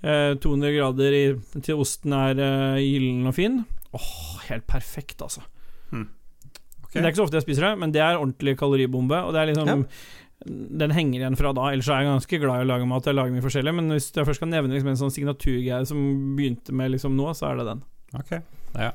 Eh, 0.02 0.34
200 0.42 0.74
grader 0.76 1.12
i, 1.14 1.24
til 1.62 1.78
osten 1.82 2.12
er 2.16 2.40
eh, 2.42 2.80
gyllen 2.82 3.28
og 3.30 3.36
fin. 3.38 3.60
Åh, 3.94 4.10
helt 4.48 4.66
perfekt, 4.66 5.22
altså. 5.22 5.44
Ok. 6.92 6.98
Det 7.00 7.04
er 7.06 7.10
ikke 7.14 7.20
så 7.22 7.28
ofte 7.28 7.38
jeg 7.40 7.46
spiser 7.46 7.64
det, 7.70 7.78
men 7.80 7.92
det 7.94 8.02
er 8.04 8.18
ordentlig 8.20 8.52
kaloribombe. 8.60 9.22
Og 9.24 9.32
det 9.32 9.40
er 9.40 9.48
liksom 9.54 9.86
Den 10.78 10.90
henger 10.90 11.20
igjen 11.22 11.36
fra 11.38 11.52
da. 11.54 11.68
Ellers 11.72 11.86
er 11.88 12.02
jeg 12.02 12.10
ganske 12.10 12.40
glad 12.42 12.60
i 12.60 12.64
å 12.66 12.68
lage 12.72 12.86
mat. 12.90 13.06
Jeg 13.06 13.14
lager 13.14 13.30
mye 13.32 13.44
forskjellig, 13.44 13.72
men 13.78 13.88
hvis 13.94 14.10
jeg 14.12 14.26
først 14.26 14.40
skal 14.42 14.50
nevne 14.50 14.74
liksom 14.74 14.90
en 14.90 14.98
sånn 15.00 15.12
signaturgreie 15.14 15.86
som 15.86 16.00
begynte 16.36 16.74
med 16.74 16.90
liksom 16.96 17.14
nå, 17.16 17.30
så 17.38 17.52
er 17.52 17.60
det 17.62 17.66
den. 17.70 17.82
Ok. 18.18 18.32
Ja. 18.76 18.90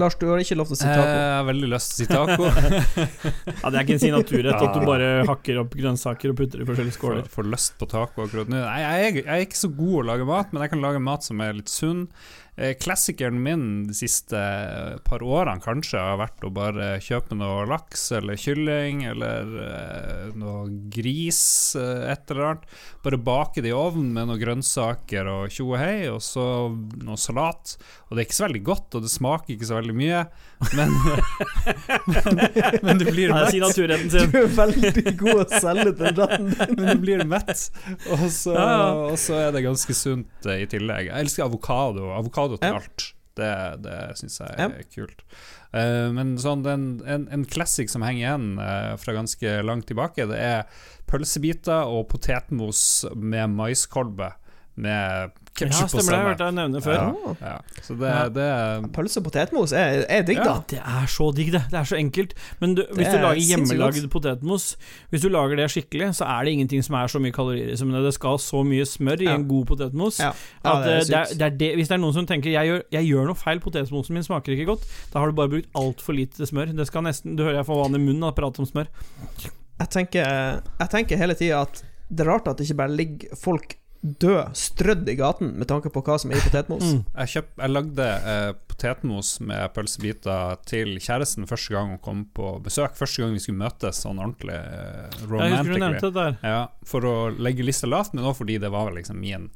Lars, 0.00 0.16
du 0.18 0.24
har 0.26 0.40
ikke 0.42 0.56
lov 0.58 0.66
til 0.66 0.74
å 0.74 0.78
si 0.80 0.86
Eh, 0.88 0.96
taco. 0.96 1.10
Jeg 1.12 1.34
har 1.36 1.44
veldig 1.46 1.68
lyst 1.70 1.92
til 1.92 2.08
å 2.08 2.08
si 2.08 2.08
taco. 2.10 2.48
Ja, 3.62 3.70
Det 3.70 3.76
er 3.76 3.84
ikke 3.84 3.94
en 3.98 4.02
signaturrett 4.02 4.64
at 4.64 4.74
du 4.74 4.80
bare 4.88 5.10
hakker 5.28 5.60
opp 5.62 5.76
grønnsaker 5.78 6.32
og 6.32 6.40
putter 6.40 6.64
i 6.64 6.66
forskjellige 6.66 6.96
skåler. 6.96 7.28
får 7.30 7.46
lyst 7.52 7.76
på 7.78 7.86
taco 7.92 8.24
akkurat 8.24 8.48
nå. 8.50 8.58
Nei, 8.64 8.80
jeg, 8.82 9.12
er- 9.12 9.20
jeg 9.22 9.28
er 9.36 9.44
ikke 9.46 9.60
så 9.60 9.70
god 9.76 9.94
å 10.00 10.06
lage 10.08 10.26
mat, 10.26 10.50
men 10.52 10.64
jeg 10.64 10.72
kan 10.72 10.82
lage 10.82 11.04
mat 11.04 11.22
som 11.28 11.40
er 11.44 11.52
litt 11.60 11.70
sunn. 11.70 12.08
Eh, 12.58 12.74
Klassikeren 12.74 13.42
min 13.42 13.86
de 13.86 13.94
siste 13.94 14.38
eh, 14.38 14.96
par 15.06 15.22
årene 15.22 15.62
kanskje 15.62 16.00
har 16.02 16.16
vært 16.18 16.42
å 16.42 16.50
bare 16.50 16.88
kjøpe 17.04 17.36
noe 17.38 17.62
laks 17.70 18.08
eller 18.18 18.40
kylling 18.40 19.04
eller 19.06 19.52
eh, 19.62 20.24
noe 20.34 20.64
gris, 20.90 21.40
et 21.78 22.32
eller 22.32 22.48
annet. 22.48 22.66
Bare 23.04 23.20
bake 23.22 23.62
det 23.62 23.70
i 23.70 23.76
ovnen 23.76 24.10
med 24.16 24.26
noen 24.26 24.42
grønnsaker 24.42 25.30
og 25.30 25.54
tjo 25.54 25.68
og 25.70 25.78
hei, 25.78 26.08
og 26.10 26.18
så 26.24 26.48
noe 26.98 27.20
salat. 27.20 27.76
Og 28.08 28.16
det 28.16 28.24
er 28.24 28.26
ikke 28.26 28.40
så 28.40 28.46
veldig 28.48 28.64
godt, 28.66 28.98
og 28.98 29.06
det 29.06 29.12
smaker 29.12 29.54
ikke 29.54 29.70
så 29.70 29.78
veldig 29.78 29.98
mye, 29.98 30.24
men 30.74 30.96
Men, 32.08 32.38
men 32.86 32.98
det 33.00 33.12
blir 33.12 33.32
mett. 33.32 33.52
Du 33.52 34.38
er 34.40 34.50
veldig 34.56 35.12
god 35.20 35.42
å 35.42 35.60
selge 35.60 35.92
den 35.98 36.16
retten. 36.16 36.50
Men 36.74 36.88
du 36.88 37.02
blir 37.02 37.24
mett, 37.28 37.68
og 38.10 38.24
så, 38.32 38.54
og 39.12 39.16
så 39.20 39.38
er 39.44 39.54
det 39.54 39.64
ganske 39.66 39.96
sunt 39.96 40.48
i 40.52 40.66
tillegg. 40.70 41.10
Jeg 41.10 41.26
elsker 41.26 41.46
avokado. 41.46 42.08
Avokado 42.16 42.47
til 42.56 42.68
Ja. 42.70 42.80
alt. 42.80 43.12
Det, 43.38 43.82
det 43.84 43.96
syns 44.18 44.40
jeg 44.40 44.54
er 44.58 44.72
kult. 44.90 45.20
Uh, 45.70 46.08
men 46.10 46.32
sånn, 46.42 46.64
den, 46.64 46.86
en, 47.06 47.28
en 47.30 47.44
classic 47.46 47.86
som 47.92 48.02
henger 48.02 48.24
igjen 48.24 48.46
uh, 48.58 48.96
fra 48.98 49.14
ganske 49.14 49.52
langt 49.62 49.86
tilbake, 49.86 50.26
det 50.26 50.40
er 50.42 50.64
pølsebiter 51.06 51.86
og 51.86 52.08
potetmos 52.10 53.04
med 53.14 53.54
maiskolbe 53.54 54.32
med 54.78 55.30
Ja, 55.58 55.66
ketsjup 55.66 55.94
og 55.98 56.02
stemmer 56.06 56.36
det. 56.38 56.46
Nevne 56.54 56.78
det 56.78 56.82
før. 56.84 56.94
Ja. 56.94 57.32
Ja. 57.42 57.54
Så 57.82 57.96
det, 57.98 58.06
Ja. 58.06 58.28
det 58.30 58.42
er 58.46 58.84
Pølse 58.94 59.18
og 59.18 59.24
potetmos 59.26 59.72
er, 59.74 60.04
er 60.08 60.22
digg, 60.22 60.36
Ja. 60.38 60.44
da. 60.44 60.62
Det 60.70 60.78
er 60.78 61.06
så 61.10 61.26
digg, 61.34 61.50
det. 61.50 61.62
Det 61.72 61.78
er 61.80 61.88
så 61.88 61.96
enkelt. 61.98 62.34
Men 62.60 62.76
du, 62.76 62.84
hvis 62.94 63.08
du 63.10 63.18
lager 63.18 63.42
hjemmelagd 63.42 64.06
potetmos 64.12 64.76
Hvis 65.10 65.20
du 65.24 65.28
lager 65.34 65.56
det 65.58 65.66
skikkelig, 65.74 66.12
så 66.14 66.28
er 66.30 66.44
det 66.46 66.52
ingenting 66.54 66.84
som 66.86 66.94
er 66.94 67.10
så 67.10 67.18
mye 67.18 67.32
kalorier 67.34 67.74
som 67.76 67.90
det. 67.90 68.04
Det 68.06 68.14
skal 68.14 68.38
så 68.38 68.62
mye 68.64 68.86
smør 68.86 69.20
i 69.20 69.24
Ja. 69.24 69.34
en 69.34 69.48
god 69.48 69.66
potetmos. 69.66 70.20
Ja. 70.20 70.30
Ja, 70.64 70.76
At 70.78 70.84
det 70.86 71.08
det 71.10 71.38
det 71.38 71.58
det, 71.58 71.74
hvis 71.74 71.88
det 71.88 71.94
er 71.98 72.02
noen 72.04 72.14
som 72.14 72.26
tenker 72.26 72.52
jeg 72.54 72.66
gjør, 72.70 72.82
jeg 72.92 73.04
gjør 73.10 73.26
noe 73.26 73.34
feil, 73.34 73.58
potetmosen 73.58 74.14
min 74.14 74.22
smaker 74.22 74.54
ikke 74.54 74.66
godt, 74.70 74.86
da 75.12 75.18
har 75.18 75.26
du 75.26 75.32
bare 75.32 75.48
brukt 75.48 75.68
altfor 75.74 76.14
lite 76.14 76.46
smør. 76.46 76.70
Det 76.76 76.86
skal 76.86 77.02
nesten, 77.02 77.34
Du 77.36 77.42
hører 77.42 77.56
jeg 77.56 77.66
får 77.66 77.82
vann 77.82 77.94
i 77.98 78.04
munnen 78.04 78.22
av 78.22 78.32
å 78.32 78.36
prate 78.36 78.60
om 78.60 78.66
smør. 78.66 78.86
Jeg 79.80 79.88
tenker, 79.90 80.62
jeg 80.78 80.88
tenker 80.90 81.16
hele 81.18 81.34
tida 81.34 81.62
at 81.62 81.82
det 82.10 82.24
er 82.26 82.30
rart 82.30 82.46
at 82.48 82.56
det 82.58 82.66
ikke 82.68 82.76
bare 82.76 82.94
ligger 82.96 83.36
folk 83.36 83.74
død, 84.00 84.54
strødd 84.54 85.08
i 85.10 85.16
gaten, 85.18 85.52
med 85.58 85.68
tanke 85.70 85.90
på 85.90 86.02
hva 86.06 86.18
som 86.22 86.30
er 86.30 86.38
i 86.38 86.44
potetmos. 86.44 86.84
Mm. 86.86 87.00
Jeg, 87.18 87.30
kjøp, 87.34 87.48
jeg 87.58 87.72
lagde 87.72 88.08
eh, 88.32 88.50
potetmos 88.70 89.32
med 89.44 89.74
pølsebiter 89.74 90.60
til 90.68 90.94
kjæresten 91.02 91.48
første 91.50 91.74
gang 91.74 91.94
hun 91.94 92.02
kom 92.04 92.24
på 92.34 92.54
besøk. 92.64 92.94
Første 92.98 93.24
gang 93.24 93.34
vi 93.34 93.42
skulle 93.42 93.62
møtes 93.64 94.02
sånn 94.04 94.20
ordentlig 94.22 94.58
eh, 94.58 95.22
romantically. 95.24 96.28
Ja, 96.46 96.60
for 96.86 97.08
å 97.08 97.16
legge 97.34 97.66
lista 97.66 97.90
lavt, 97.90 98.14
men 98.14 98.26
også 98.26 98.44
fordi 98.44 98.60
det 98.62 98.70
var 98.74 98.94
liksom 98.94 99.18
min 99.22 99.50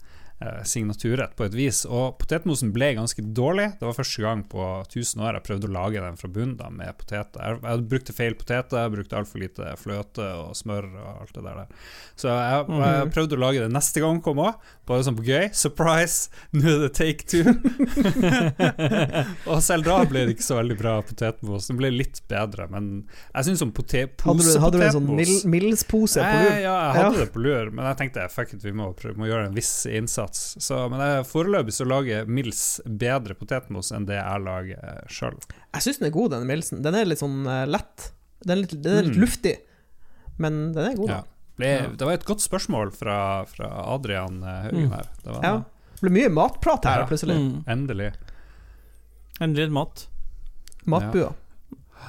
signaturrett 0.68 1.34
på 1.38 1.46
et 1.46 1.54
vis. 1.56 1.82
Og 1.88 2.16
potetmosen 2.20 2.72
ble 2.74 2.92
ganske 2.98 3.24
dårlig. 3.36 3.68
Det 3.80 3.86
var 3.88 3.96
første 3.98 4.24
gang 4.24 4.44
på 4.50 4.62
1000 4.86 5.24
år 5.26 5.38
jeg 5.38 5.46
prøvde 5.48 5.70
å 5.70 5.74
lage 5.74 6.02
den 6.04 6.18
fra 6.20 6.30
bunnen 6.32 6.76
med 6.78 6.96
poteter. 7.00 7.58
Jeg, 7.62 7.86
brukte 7.92 8.16
feil 8.16 8.36
poteter, 8.38 8.82
jeg 8.84 8.94
brukte 8.96 9.18
altfor 9.20 9.42
lite 9.42 9.72
fløte 9.80 10.28
og 10.42 10.54
smør 10.58 10.88
og 10.92 11.10
alt 11.22 11.34
det 11.36 11.44
der. 11.46 11.62
Så 12.18 12.30
jeg, 12.32 12.66
jeg 12.82 13.12
prøvde 13.16 13.38
å 13.38 13.42
lage 13.42 13.64
det 13.64 13.72
neste 13.74 14.02
gang 14.04 14.20
kom 14.24 14.42
òg, 14.44 14.58
bare 14.88 15.06
sånn 15.06 15.18
på 15.18 15.26
gøy. 15.26 15.48
Surprise! 15.56 16.28
Nå 16.56 16.66
er 16.68 16.82
det 16.86 16.92
take 16.98 17.26
two. 17.28 17.42
og 19.50 19.58
selv 19.64 19.86
da 19.86 19.98
ble 20.08 20.24
det 20.26 20.34
ikke 20.36 20.46
så 20.46 20.58
veldig 20.58 20.76
bra 20.80 20.94
potetmos. 21.06 21.68
Den 21.70 21.78
ble 21.80 21.90
litt 21.94 22.20
bedre, 22.30 22.66
men 22.72 22.90
jeg 23.32 23.48
syns 23.48 23.62
som 23.64 23.72
pote 23.74 23.90
Hadde, 23.92 24.40
du, 24.46 24.52
hadde 24.62 24.78
du 24.80 24.84
en 24.86 24.94
sånn 24.94 25.08
mildspose 25.12 25.48
Mil- 25.52 25.52
Mills-pose 25.52 26.22
på 26.22 26.28
Nei, 26.32 26.44
lur? 26.46 26.54
Ja, 26.64 26.76
jeg 26.80 26.94
hadde 26.96 27.18
Ja. 27.18 27.24
det 27.26 27.32
på 27.34 27.42
lur, 27.44 27.66
men 27.76 27.84
jeg 27.90 27.98
tenkte 28.00 28.24
fuck 28.32 28.54
it, 28.56 28.62
vi 28.64 28.72
må, 28.76 28.86
prøve, 28.96 29.18
må 29.20 29.28
gjøre 29.28 29.50
en 29.50 29.56
viss 29.56 29.72
innsats. 29.90 30.31
Så, 30.34 30.88
men 30.90 31.00
er 31.00 31.22
foreløpig 31.24 31.72
så 31.76 31.84
lager 31.88 32.26
Mills 32.26 32.80
bedre 32.86 33.34
potetmos 33.34 33.92
enn 33.92 34.06
det 34.06 34.16
jeg 34.18 34.40
lager 34.44 35.04
sjøl. 35.08 35.36
Jeg 35.74 35.82
syns 35.82 35.98
den 35.98 36.08
er 36.08 36.14
god, 36.16 36.30
den 36.30 36.46
Milsen. 36.46 36.82
Den 36.82 36.94
er 36.94 37.04
litt 37.04 37.18
sånn 37.22 37.46
eh, 37.46 37.66
lett. 37.66 38.12
Den 38.44 38.50
er 38.56 38.60
litt, 38.62 38.74
den 38.82 38.96
er 38.98 39.02
litt 39.08 39.16
Mm. 39.16 39.22
luftig, 39.22 39.56
men 40.38 40.72
den 40.72 40.90
er 40.90 40.96
god, 40.96 41.08
Ja. 41.08 41.20
da. 41.20 41.28
Det, 41.62 41.96
det 41.98 42.06
var 42.06 42.12
et 42.14 42.24
godt 42.24 42.40
spørsmål 42.42 42.90
fra, 42.96 43.44
fra 43.46 43.68
Adrian 43.94 44.42
eh, 44.42 44.62
Haugen 44.64 44.86
Mm. 44.88 44.92
her. 44.96 45.06
Det 45.22 45.32
var 45.36 45.42
Ja. 45.44 45.52
Det 46.00 46.00
ble 46.00 46.10
mye 46.10 46.28
matprat 46.34 46.84
her, 46.84 47.00
Ja. 47.00 47.06
plutselig. 47.06 47.36
Mm. 47.38 47.64
Endelig. 47.68 48.12
Endelig 49.40 49.70
mat. 49.70 50.06
Matbua. 50.86 51.32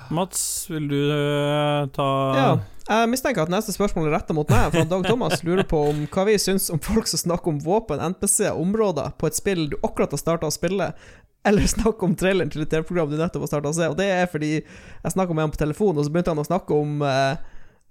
Mats, 0.10 0.68
vil 0.70 0.88
du 0.90 0.98
eh, 1.12 1.86
ta 1.94 2.08
Ja. 2.36 2.48
Jeg 2.84 3.08
mistenker 3.08 3.46
at 3.46 3.52
neste 3.52 3.72
spørsmål 3.72 4.10
er 4.10 4.18
retta 4.18 4.36
mot 4.36 4.50
meg, 4.52 4.74
for 4.74 4.88
Dag 4.92 5.06
Thomas 5.08 5.40
lurer 5.48 5.64
på 5.68 5.80
om 5.94 6.02
hva 6.12 6.26
vi 6.28 6.36
syns 6.42 6.66
om 6.74 6.82
folk 6.84 7.08
som 7.08 7.22
snakker 7.22 7.54
om 7.54 7.62
våpen, 7.64 8.02
NPC 8.12 8.50
og 8.50 8.60
områder 8.66 9.14
på 9.20 9.30
et 9.30 9.38
spill 9.38 9.70
du 9.72 9.78
akkurat 9.80 10.12
har 10.12 10.20
starta 10.20 10.50
å 10.50 10.54
spille, 10.54 10.90
eller 11.48 11.70
snakke 11.72 12.04
om 12.04 12.18
traileren 12.20 12.52
til 12.52 12.66
et 12.66 12.74
TV-program 12.74 13.14
du 13.14 13.16
nettopp 13.20 13.46
har 13.46 13.54
starta 13.54 13.72
å 13.72 13.78
se. 13.78 13.88
Og 13.88 13.96
det 14.00 14.10
er 14.12 14.28
fordi 14.32 14.52
jeg 14.58 15.16
snakka 15.16 15.32
med 15.32 15.46
han 15.46 15.56
på 15.56 15.62
telefon, 15.64 15.96
og 15.96 16.04
så 16.04 16.12
begynte 16.12 16.36
han 16.36 16.44
å 16.44 16.48
snakke 16.48 16.76
om 16.76 17.08
uh, 17.08 17.40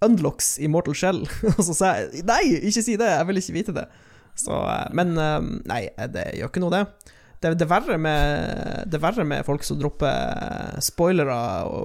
unlocks 0.04 0.54
i 0.60 0.68
Mortal 0.72 0.96
Shell. 0.98 1.24
og 1.56 1.64
så 1.64 1.78
sa 1.78 1.96
jeg 1.96 2.26
nei, 2.28 2.42
ikke 2.60 2.84
si 2.84 3.00
det, 3.00 3.08
jeg 3.16 3.28
vil 3.30 3.40
ikke 3.40 3.56
vite 3.56 3.76
det. 3.80 3.88
Så, 4.36 4.52
uh, 4.52 4.86
men 4.92 5.16
uh, 5.16 5.40
nei, 5.72 5.86
det 6.12 6.34
gjør 6.36 6.52
ikke 6.52 6.66
noe, 6.66 6.76
det. 6.76 7.16
Det, 7.42 7.56
er 7.64 7.72
verre 7.72 7.96
med, 7.98 8.84
det 8.92 9.00
er 9.00 9.08
verre 9.08 9.24
med 9.26 9.48
folk 9.48 9.64
som 9.66 9.80
dropper 9.80 10.76
spoilere 10.84 11.40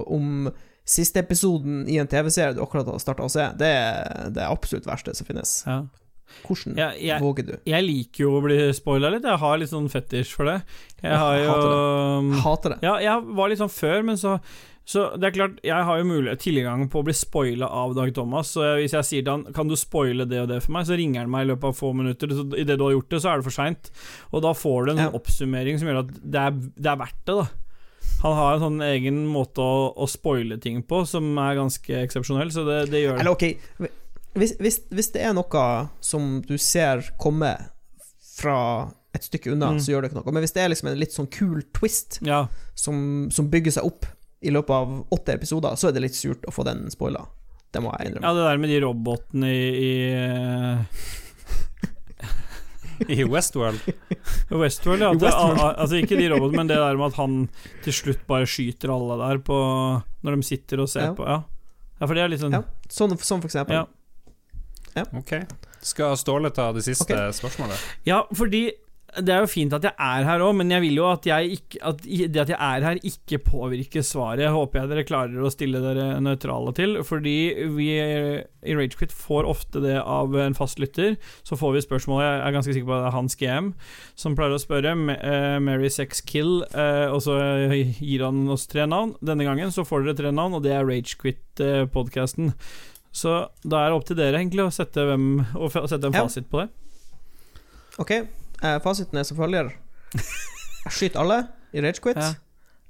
om 0.06 0.50
siste 0.88 1.20
episoden 1.20 1.82
i 1.90 1.98
en 2.00 2.08
TV-serie 2.10 2.56
du 2.56 2.62
akkurat 2.64 2.88
har 2.88 3.00
starta 3.02 3.26
å 3.26 3.32
se. 3.32 3.44
Det 3.60 3.68
er 3.68 4.30
det 4.34 4.46
absolutt 4.48 4.88
verste 4.88 5.14
som 5.18 5.28
finnes. 5.28 5.58
Ja. 5.68 5.82
Hvordan 6.44 6.76
Ja, 6.76 6.90
jeg- 6.92 7.20
våger 7.22 7.46
du? 7.46 7.54
Jeg 7.66 7.84
liker 7.84 8.24
jo 8.24 8.32
å 8.38 8.42
bli 8.44 8.56
spoila 8.76 9.10
litt. 9.10 9.24
Jeg 9.24 9.38
har 9.40 9.58
litt 9.58 9.70
sånn 9.70 9.88
fetisj 9.88 10.32
for 10.36 10.44
det. 10.44 10.62
Jeg 11.02 11.16
har 11.16 11.36
jo 11.38 11.50
hater 11.50 12.40
Hater 12.44 12.68
det. 12.74 12.78
Ja, 12.82 12.96
jeg 12.98 13.24
var 13.34 13.48
litt 13.48 13.58
sånn 13.62 13.72
før, 13.72 14.02
men 14.04 14.16
så 14.16 14.40
Så 14.88 15.02
det 15.20 15.26
er 15.28 15.30
klart, 15.36 15.58
jeg 15.62 15.84
har 15.84 15.98
jo 15.98 16.04
mulighet 16.08 16.38
tilgang 16.40 16.88
på 16.88 17.02
å 17.02 17.04
bli 17.04 17.12
spoila 17.12 17.66
av 17.68 17.94
Dag 17.94 18.14
Thomas. 18.14 18.48
Så 18.56 18.62
hvis 18.80 18.92
jeg 18.96 19.04
sier 19.04 19.22
til 19.22 19.32
han 19.44 19.52
Kan 19.52 19.68
du 19.68 19.74
spoile 19.76 20.24
det 20.26 20.40
og 20.40 20.48
det 20.48 20.62
for 20.62 20.72
meg, 20.72 20.86
så 20.86 20.96
ringer 20.96 21.20
han 21.20 21.30
meg 21.30 21.44
i 21.46 21.50
løpet 21.52 21.64
av 21.64 21.76
få 21.76 21.92
minutter. 21.94 22.26
Så 22.32 22.46
idet 22.56 22.78
du 22.78 22.84
har 22.84 22.92
gjort 22.96 23.10
det, 23.10 23.20
så 23.20 23.28
er 23.34 23.36
det 23.36 23.44
for 23.44 23.50
seint. 23.52 23.90
Og 24.32 24.40
da 24.40 24.54
får 24.54 24.86
du 24.86 24.90
en 24.92 24.96
Ja. 24.96 25.10
sånn 25.10 25.20
oppsummering 25.20 25.78
som 25.78 25.88
gjør 25.88 25.98
at 25.98 26.14
det 26.24 26.40
er, 26.40 26.50
det 26.80 26.86
er 26.86 26.96
verdt 26.96 27.24
det, 27.26 27.36
da. 27.36 27.46
Han 28.22 28.34
har 28.34 28.54
en 28.56 28.60
sånn 28.64 28.80
egen 28.82 29.18
måte 29.30 29.62
å, 29.62 29.92
å 29.94 30.06
spoile 30.10 30.58
ting 30.62 30.80
på 30.82 31.04
som 31.06 31.28
er 31.38 31.54
ganske 31.60 32.00
eksepsjonell, 32.02 32.50
så 32.54 32.64
det, 32.66 32.78
det 32.90 33.02
gjør 33.04 33.14
det. 33.14 33.20
Eller 33.22 33.34
ok, 33.36 33.90
hvis, 34.38 34.56
hvis, 34.58 34.80
hvis 34.90 35.10
det 35.14 35.22
er 35.28 35.34
noe 35.38 35.64
som 36.04 36.40
du 36.46 36.56
ser 36.58 37.04
komme 37.20 37.52
fra 38.38 38.58
et 39.16 39.24
stykke 39.24 39.52
unna, 39.54 39.70
Mm. 39.72 39.80
så 39.82 39.90
gjør 39.92 40.02
det 40.04 40.10
ikke 40.12 40.20
noe. 40.20 40.32
Men 40.34 40.42
hvis 40.44 40.52
det 40.54 40.62
er 40.62 40.68
liksom 40.70 40.88
en 40.92 40.98
litt 41.00 41.14
sånn 41.14 41.30
kul 41.32 41.62
twist 41.74 42.18
Ja. 42.22 42.46
som, 42.74 43.28
som 43.34 43.48
bygger 43.50 43.72
seg 43.78 43.84
opp 43.88 44.06
i 44.42 44.50
løpet 44.54 44.70
av 44.70 44.92
åtte 45.10 45.34
episoder, 45.34 45.74
så 45.80 45.88
er 45.88 45.92
det 45.96 46.02
litt 46.04 46.14
surt 46.18 46.44
å 46.46 46.52
få 46.54 46.62
den 46.68 46.84
spoila. 46.90 47.24
Det 47.72 47.82
må 47.82 47.90
jeg 47.98 48.10
innrømme. 48.12 48.24
ja, 48.28 48.34
det 48.34 48.44
der 48.46 48.60
med 48.62 48.70
de 48.70 48.80
robotene 48.84 49.48
i, 49.50 49.64
i 49.78 49.90
eh, 50.14 50.84
I 53.18 53.24
Westworld. 53.24 53.80
Westworld, 54.50 55.00
ja. 55.04 55.10
Westworld. 55.12 55.60
al- 55.60 55.76
altså 55.84 56.00
ikke 56.02 56.16
de 56.18 56.28
robotene, 56.32 56.56
men 56.62 56.66
det 56.70 56.76
der 56.80 56.96
med 56.98 57.12
at 57.12 57.18
han 57.20 57.36
til 57.84 57.92
slutt 57.92 58.24
bare 58.26 58.46
skyter 58.48 58.90
alle 58.94 59.16
der 59.22 59.38
på 59.44 59.58
Når 60.26 60.36
de 60.36 60.42
sitter 60.48 60.80
og 60.82 60.88
ser 60.90 61.00
Ja. 61.10 61.12
på. 61.14 61.26
Ja. 61.28 61.42
ja, 62.00 62.06
for 62.06 62.14
det 62.14 62.22
er 62.24 62.28
litt 62.34 62.40
sånn 62.42 62.52
Ja, 62.58 62.62
sånn, 62.90 63.14
sånn 63.18 63.40
for 63.44 63.48
eksempel. 63.50 63.74
Ja. 63.78 63.86
Ok. 65.14 65.32
Skal 65.86 66.16
Ståle 66.18 66.50
ta 66.50 66.72
det 66.74 66.82
siste 66.82 67.06
okay. 67.06 67.30
spørsmålet? 67.36 67.78
Ja, 68.08 68.24
fordi 68.34 68.64
det 69.16 69.32
er 69.32 69.40
jo 69.40 69.48
fint 69.48 69.72
at 69.72 69.84
jeg 69.86 69.96
er 69.96 70.26
her 70.28 70.42
òg, 70.44 70.52
men 70.58 70.72
jeg 70.72 70.82
vil 70.84 70.98
jo 71.00 71.06
at, 71.08 71.26
jeg 71.26 71.56
ikke, 71.56 71.78
at 71.90 72.02
det 72.04 72.42
at 72.42 72.50
jeg 72.52 72.58
er 72.60 72.84
her, 72.84 72.98
ikke 73.08 73.38
påvirker 73.40 74.04
svaret. 74.04 74.50
Håper 74.52 74.82
jeg 74.82 74.90
dere 74.90 75.04
klarer 75.08 75.44
å 75.44 75.52
stille 75.52 75.80
dere 75.82 76.18
nøytrale 76.22 76.74
til, 76.76 76.98
fordi 77.08 77.36
vi 77.72 77.88
i 77.96 78.76
Ragequit 78.76 79.14
får 79.14 79.48
ofte 79.48 79.80
det 79.84 79.96
av 80.02 80.36
en 80.36 80.56
fast 80.58 80.82
lytter. 80.82 81.16
Så 81.46 81.56
får 81.58 81.76
vi 81.76 81.84
spørsmål, 81.86 82.22
jeg 82.24 82.42
er 82.44 82.56
ganske 82.58 82.76
sikker 82.76 82.90
på 82.90 82.96
at 82.98 83.06
det 83.06 83.10
er 83.10 83.16
Hans 83.16 83.38
GM 83.40 83.72
som 84.18 84.36
pleier 84.38 84.56
å 84.56 84.60
spørre. 84.60 84.92
Eh, 85.16 85.58
Mary 85.64 85.90
Sex 85.94 86.20
Kill, 86.28 86.60
eh, 86.68 87.06
og 87.08 87.22
så 87.24 87.38
gir 87.72 88.26
han 88.26 88.44
oss 88.52 88.68
tre 88.68 88.84
navn. 88.90 89.16
Denne 89.24 89.48
gangen 89.48 89.72
så 89.74 89.86
får 89.88 90.04
dere 90.04 90.20
tre 90.20 90.34
navn, 90.36 90.58
og 90.58 90.66
det 90.66 90.76
er 90.76 90.84
Ragequit-podkasten. 90.88 92.52
Så 93.14 93.38
da 93.64 93.82
er 93.82 93.88
det 93.88 93.96
opp 93.96 94.10
til 94.10 94.20
dere 94.20 94.36
egentlig 94.42 94.68
å 94.68 94.74
sette, 94.74 95.06
hvem, 95.08 95.30
å 95.56 95.70
sette 95.72 96.10
en 96.10 96.18
fasit 96.20 96.50
på 96.52 96.60
det. 96.60 96.68
Ok, 97.98 98.12
eh, 98.14 98.26
fasiten 98.84 99.18
er 99.20 99.24
som 99.28 99.38
følger. 99.38 99.72
Jeg 100.14 100.92
skyter 100.94 101.20
alle 101.22 101.38
i 101.76 101.82
Ragequit, 101.84 102.16
Ja. 102.16 102.32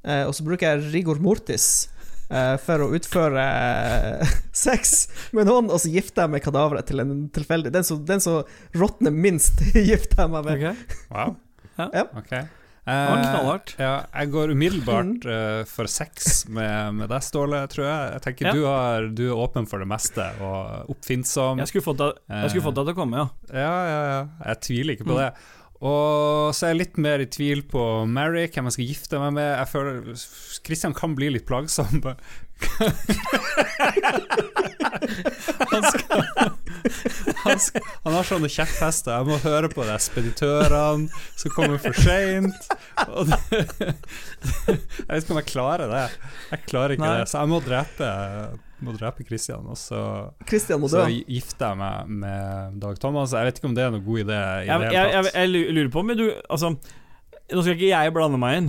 eh, 0.05 0.25
og 0.29 0.35
så 0.37 0.45
bruker 0.47 0.69
jeg 0.77 0.93
rigor 0.95 1.19
mortis 1.21 1.89
eh, 2.31 2.55
for 2.63 2.85
å 2.85 2.91
utføre 2.95 3.43
eh, 3.43 4.37
sex 4.53 5.09
med 5.35 5.49
noen, 5.51 5.71
og 5.73 5.81
så 5.83 5.91
gifter 5.91 6.25
jeg 6.27 6.31
meg 6.37 6.45
kadaveret 6.45 6.87
til 6.87 7.03
en 7.03 7.17
tilfeldig 7.35 7.73
Den 7.75 7.85
som, 7.89 8.05
den 8.07 8.21
som 8.23 8.45
råtner 8.77 9.11
minst, 9.15 9.59
gifter 9.75 10.25
jeg 10.25 10.31
meg 10.37 10.47
med. 10.47 10.55
Okay. 10.63 11.03
Wow. 11.11 11.35
Ja. 11.79 11.91
Ja. 11.95 12.07
Okay. 12.23 12.47
Det 12.47 12.55
Eh, 12.89 13.09
knallhardt. 13.21 13.75
ja, 13.77 14.07
jeg 14.17 14.31
går 14.33 14.49
umiddelbart 14.55 15.27
uh, 15.29 15.65
for 15.69 15.85
sex 15.93 16.47
med, 16.49 16.95
med 16.97 17.11
deg, 17.13 17.21
Ståle, 17.27 17.59
tror 17.69 17.85
jeg. 17.85 18.07
Jeg 18.15 18.23
tenker 18.25 18.47
Ja. 18.49 18.53
du, 18.57 18.63
har, 18.65 19.09
du 19.13 19.23
er 19.27 19.35
åpen 19.45 19.67
for 19.69 19.83
det 19.85 19.89
meste 19.91 20.25
og 20.41 20.89
oppfinnsom. 20.95 21.61
Jeg 21.61 21.69
skulle 21.69 21.85
fått 21.85 22.01
deg, 22.01 22.17
til 22.57 22.95
å 22.95 22.97
komme, 22.97 23.21
ja. 23.21 23.27
Ja, 23.53 23.75
ja, 23.91 23.99
ja. 24.15 24.23
Jeg 24.55 24.61
tviler 24.65 24.97
ikke 24.97 25.05
på 25.11 25.19
Mm. 25.19 25.45
Det. 25.81 25.87
Og 25.89 26.55
så 26.57 26.67
er 26.67 26.73
jeg 26.73 26.81
litt 26.81 26.97
mer 26.99 27.23
i 27.23 27.29
tvil 27.31 27.63
på 27.71 28.05
Mary, 28.11 28.49
hvem 28.51 28.67
jeg 28.67 28.75
skal 28.75 28.89
gifte 28.91 29.19
meg 29.23 29.33
med. 29.39 29.49
Jeg 29.61 29.69
føler 29.71 29.95
Christian 30.67 30.95
kan 30.97 31.15
bli 31.15 31.29
litt 31.37 31.47
plagsom. 31.47 32.03
han, 35.71 35.83
skal, 35.87 36.25
han, 37.45 37.59
skal, 37.63 37.83
han 38.03 38.17
har 38.17 38.27
sånne 38.27 38.51
kjepphester. 38.51 39.13
Jeg 39.15 39.27
må 39.29 39.39
høre 39.45 39.69
på 39.71 39.87
de 39.87 39.99
speditørene 40.03 41.07
som 41.39 41.55
kommer 41.55 41.79
for 41.83 41.95
seint. 41.95 42.63
Jeg 44.99 45.15
vet 45.15 45.23
ikke 45.23 45.35
om 45.35 45.39
jeg 45.41 45.49
klarer 45.49 45.89
det. 45.91 46.07
Jeg 46.51 46.61
klarer 46.69 46.91
ikke 46.97 47.07
Nei. 47.07 47.19
det, 47.21 47.29
så 47.31 47.41
jeg 47.41 47.51
må 47.51 47.59
drepe 47.65 48.07
må 48.85 48.95
drepe 48.95 49.25
Christian, 49.27 49.67
og 49.67 49.77
så 49.81 50.01
Christian 50.49 50.81
må 50.83 50.91
så 50.93 51.07
gifter 51.11 51.73
jeg 51.73 51.79
meg 51.81 52.11
med 52.25 52.81
Dag 52.83 52.99
Thomas. 53.03 53.33
Jeg 53.35 53.49
vet 53.49 53.61
ikke 53.61 53.71
om 53.71 53.77
det 53.79 53.85
er 53.85 53.95
noen 53.95 54.05
god 54.07 54.21
idé 54.25 54.37
i 54.39 54.67
Jeg, 54.69 54.83
det 54.85 54.93
jeg, 54.95 55.15
jeg, 55.17 55.31
jeg 55.35 55.73
lurer 55.75 55.91
på 55.95 56.03
om 56.05 56.13
du 56.19 56.27
Altså, 56.49 56.75
nå 57.49 57.65
skal 57.65 57.75
ikke 57.75 57.91
jeg 57.91 58.15
blande 58.15 58.39
meg 58.41 58.59
inn, 58.61 58.69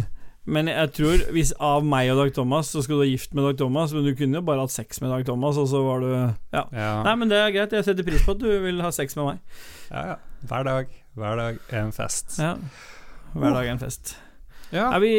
men 0.50 0.72
jeg 0.72 0.92
tror 0.98 1.26
hvis 1.36 1.52
av 1.62 1.86
meg 1.86 2.10
og 2.14 2.22
Dag 2.24 2.34
Thomas, 2.40 2.72
så 2.74 2.82
skal 2.86 2.98
du 2.98 3.04
ha 3.04 3.10
gift 3.10 3.36
med 3.38 3.46
Dag 3.46 3.60
Thomas, 3.62 3.94
men 3.94 4.08
du 4.08 4.14
kunne 4.18 4.40
jo 4.40 4.46
bare 4.48 4.64
hatt 4.66 4.74
sex 4.74 5.02
med 5.04 5.14
Dag 5.14 5.28
Thomas, 5.28 5.60
og 5.62 5.68
så 5.70 5.84
var 5.86 6.02
du 6.06 6.10
Ja. 6.16 6.64
Ja. 6.74 6.94
Nei, 7.06 7.16
men 7.22 7.30
det 7.30 7.38
er 7.38 7.54
greit. 7.54 7.76
Jeg 7.76 7.86
setter 7.86 8.08
pris 8.08 8.24
på 8.26 8.34
at 8.38 8.42
du 8.42 8.50
vil 8.64 8.82
ha 8.82 8.90
sex 8.96 9.14
med 9.20 9.34
meg. 9.34 9.44
ja, 9.92 10.08
ja. 10.14 10.18
Hver 10.50 10.64
dag. 10.64 10.96
Hver 11.20 11.36
dag 11.36 11.60
er 11.70 11.84
en 11.84 11.94
fest. 11.94 12.40
Ja. 12.40 12.56
Hver 13.36 13.54
dag 13.54 13.68
er 13.68 13.76
en 13.76 13.82
fest. 13.84 14.16
Ja. 14.72 14.88
Er 14.94 15.02
vi 15.02 15.12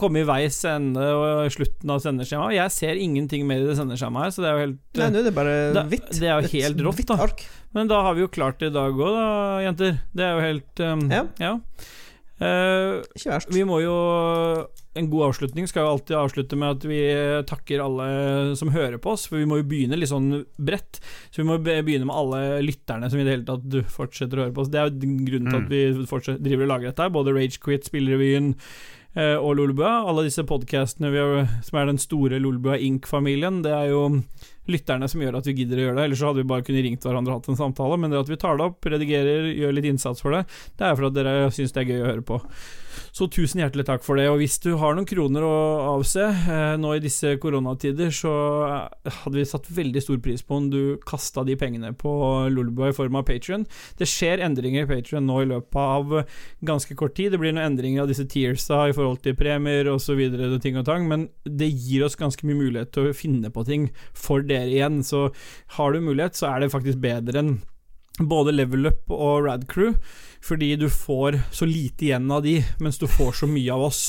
kommet 0.00 0.24
i 0.24 0.28
veis 0.28 0.58
ende 0.68 1.04
og 1.16 1.46
slutten 1.54 1.90
av 1.94 2.02
sendeskjemaet? 2.04 2.56
Jeg 2.58 2.74
ser 2.74 3.00
ingenting 3.00 3.46
mer 3.48 3.62
i 3.62 3.68
det 3.70 3.76
sendeskjemaet 3.78 4.28
her, 4.28 4.34
så 4.36 4.42
det 4.44 4.50
er 4.50 4.56
jo 4.58 4.64
helt 4.66 5.00
Nei, 5.00 5.06
er 5.08 5.28
det 5.30 5.34
bare 5.38 5.54
da, 5.72 5.84
hvitt. 5.88 6.10
det 6.18 6.28
er 6.28 6.42
jo 6.42 6.52
helt 6.58 6.82
rått, 6.88 7.04
da. 7.08 7.16
Ark. 7.24 7.46
Men 7.76 7.88
da 7.88 8.02
har 8.04 8.14
vi 8.18 8.26
jo 8.26 8.28
klart 8.32 8.60
det 8.60 8.68
i 8.72 8.76
dag 8.76 8.92
òg, 8.92 9.14
da, 9.16 9.28
jenter. 9.64 9.96
Det 10.12 10.26
er 10.28 10.36
jo 10.36 10.44
helt 10.48 10.84
um, 10.84 11.06
Ja. 11.40 11.54
Eh, 12.38 13.00
Ikke 13.18 13.32
verst. 13.32 13.48
vi 13.50 13.64
må 13.66 13.80
jo 13.82 13.94
En 14.94 15.08
god 15.10 15.24
avslutning 15.32 15.66
skal 15.66 15.82
jo 15.82 15.90
alltid 15.96 16.14
avslutte 16.18 16.54
med 16.58 16.76
at 16.76 16.84
vi 16.86 16.98
takker 17.46 17.82
alle 17.82 18.06
som 18.58 18.70
hører 18.74 18.98
på 19.02 19.12
oss, 19.14 19.24
for 19.30 19.38
vi 19.38 19.46
må 19.46 19.58
jo 19.60 19.66
begynne 19.70 19.98
litt 19.98 20.10
sånn 20.10 20.44
bredt. 20.58 20.98
Så 21.30 21.42
vi 21.42 21.46
må 21.46 21.58
be- 21.62 21.76
begynne 21.86 22.06
med 22.08 22.16
alle 22.18 22.40
lytterne 22.64 23.06
som 23.10 23.20
i 23.20 23.26
det 23.26 23.36
hele 23.36 23.46
tatt 23.46 23.62
du 23.70 23.78
fortsetter 23.86 24.40
å 24.40 24.46
høre 24.46 24.54
på 24.56 24.64
oss. 24.64 24.70
Det 24.72 24.80
er 24.80 24.88
jo 24.90 24.98
grunnen 25.28 25.50
til 25.52 25.60
at 25.60 25.70
vi 25.70 25.82
fortsetter, 26.10 26.42
driver 26.42 26.66
og 26.66 26.72
lager 26.72 26.90
dette. 26.90 27.06
Både 27.14 27.34
Ragequit, 27.36 27.86
Spillrevyen 27.86 28.50
eh, 28.56 28.97
og 29.16 29.54
Lolbua. 29.56 30.04
Alle 30.06 30.26
disse 30.26 30.44
podkastene 30.46 31.08
som 31.64 31.78
er 31.80 31.88
den 31.88 31.98
store 31.98 32.38
Lolbua 32.42 32.76
Inc.-familien, 32.78 33.62
det 33.64 33.72
er 33.74 33.88
jo 33.90 34.02
lytterne 34.68 35.08
som 35.08 35.22
gjør 35.24 35.38
at 35.40 35.48
vi 35.48 35.56
gidder 35.62 35.80
å 35.80 35.86
gjøre 35.86 35.96
det. 35.98 36.04
Ellers 36.06 36.20
så 36.20 36.28
hadde 36.28 36.42
vi 36.42 36.50
bare 36.52 36.66
kunnet 36.66 36.84
ringt 36.84 37.06
hverandre 37.06 37.34
og 37.34 37.40
hatt 37.40 37.48
en 37.54 37.58
samtale. 37.58 37.98
Men 37.98 38.12
det 38.12 38.20
at 38.20 38.30
vi 38.30 38.38
tar 38.40 38.60
det 38.60 38.68
opp, 38.68 38.84
redigerer, 38.84 39.48
gjør 39.56 39.74
litt 39.78 39.88
innsats 39.90 40.22
for 40.24 40.36
det, 40.36 40.44
det 40.78 40.86
er 40.86 40.98
for 40.98 41.08
at 41.08 41.16
dere 41.16 41.48
syns 41.54 41.74
det 41.74 41.82
er 41.82 41.90
gøy 41.94 42.02
å 42.02 42.10
høre 42.12 42.26
på. 42.28 42.40
Så 43.14 43.28
tusen 43.32 43.62
hjertelig 43.62 43.86
takk 43.88 44.04
for 44.06 44.18
det. 44.20 44.28
Og 44.30 44.40
hvis 44.42 44.58
du 44.64 44.72
har 44.80 44.96
noen 44.96 45.08
kroner 45.08 45.44
å 45.46 45.54
avse 45.94 46.24
eh, 46.24 46.74
nå 46.80 46.94
i 46.96 47.02
disse 47.02 47.34
koronatider, 47.42 48.12
så 48.14 48.32
eh, 48.68 49.20
hadde 49.22 49.40
vi 49.40 49.46
satt 49.48 49.70
veldig 49.78 50.02
stor 50.04 50.20
pris 50.24 50.44
på 50.44 50.58
om 50.58 50.68
du 50.72 50.80
kasta 51.08 51.44
de 51.46 51.56
pengene 51.58 51.92
på 51.98 52.12
Lolbua 52.52 52.92
i 52.92 52.96
form 52.96 53.18
av 53.20 53.26
Patrion. 53.28 53.66
Det 53.98 54.08
skjer 54.08 54.44
endringer 54.46 54.86
i 54.86 54.90
Patrion 54.90 55.26
nå 55.28 55.42
i 55.44 55.50
løpet 55.52 55.78
av 55.78 56.18
ganske 56.66 56.98
kort 56.98 57.16
tid. 57.18 57.32
Det 57.34 57.42
blir 57.42 57.54
noen 57.54 57.72
endringer 57.72 58.04
av 58.04 58.12
disse 58.12 58.26
tiersa 58.30 58.84
i 58.88 58.96
forhold 58.96 59.22
til 59.24 59.38
premier 59.38 59.90
osv., 59.92 60.20
ting 60.62 60.78
og 60.80 60.86
tang, 60.88 61.06
men 61.10 61.28
det 61.44 61.70
gir 61.70 62.06
oss 62.06 62.18
ganske 62.18 62.46
mye 62.48 62.58
mulighet 62.58 62.92
til 62.94 63.08
å 63.08 63.16
finne 63.16 63.52
på 63.54 63.64
ting 63.68 63.88
for 64.16 64.44
dere 64.46 64.70
igjen. 64.72 65.02
Så 65.06 65.28
har 65.78 65.92
du 65.92 66.02
mulighet, 66.04 66.38
så 66.38 66.52
er 66.52 66.64
det 66.64 66.72
faktisk 66.74 67.02
bedre 67.02 67.42
enn 67.42 67.58
både 68.18 68.54
Level 68.54 68.88
Up 68.90 69.12
og 69.14 69.46
Rad 69.46 69.66
Crew, 69.70 69.94
fordi 70.44 70.76
du 70.78 70.86
får 70.90 71.40
så 71.54 71.66
lite 71.66 72.08
igjen 72.08 72.30
av 72.30 72.42
de, 72.44 72.56
mens 72.82 72.98
du 72.98 73.06
får 73.10 73.40
så 73.40 73.48
mye 73.50 73.74
av 73.74 73.84
oss. 73.88 74.02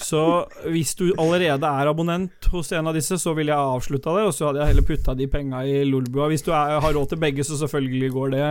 Så 0.00 0.22
hvis 0.68 0.94
du 0.98 1.06
allerede 1.14 1.66
er 1.66 1.90
abonnent 1.90 2.50
hos 2.52 2.72
en 2.76 2.90
av 2.90 2.96
disse, 2.96 3.18
så 3.20 3.34
ville 3.36 3.52
jeg 3.52 3.74
avslutta 3.76 4.14
det, 4.16 4.26
og 4.28 4.36
så 4.36 4.48
hadde 4.48 4.62
jeg 4.62 4.74
heller 4.74 4.88
putta 4.90 5.16
de 5.16 5.28
penga 5.32 5.64
i 5.64 5.82
Lolbua. 5.88 6.28
Hvis 6.32 6.44
du 6.46 6.52
er, 6.52 6.78
har 6.84 6.96
råd 6.96 7.12
til 7.12 7.22
begge, 7.24 7.46
så 7.46 7.58
selvfølgelig 7.60 8.14
går 8.16 8.32
det 8.36 8.46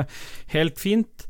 helt 0.55 0.81
fint. 0.81 1.29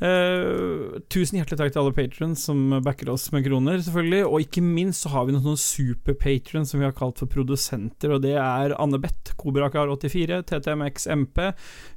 Eh, 0.00 0.96
tusen 1.12 1.36
hjertelig 1.36 1.58
takk 1.60 1.74
til 1.74 1.82
alle 1.82 1.92
patrons 1.92 2.44
som 2.48 2.60
backer 2.84 3.10
oss 3.12 3.26
med 3.34 3.44
kroner, 3.44 3.80
selvfølgelig. 3.84 4.22
Og 4.26 4.46
ikke 4.46 4.64
minst 4.64 5.04
så 5.04 5.12
har 5.12 5.28
vi 5.28 5.36
noen 5.36 5.60
superpatrons 5.60 6.72
som 6.72 6.80
vi 6.80 6.88
har 6.88 6.96
kalt 6.96 7.20
for 7.20 7.30
produsenter, 7.30 8.14
og 8.16 8.24
det 8.24 8.36
er 8.40 8.74
Anne 8.80 9.00
Beth, 9.02 9.34
Kobrakar84, 9.40 10.40
TTMX 10.48 11.06
MP, 11.14 11.42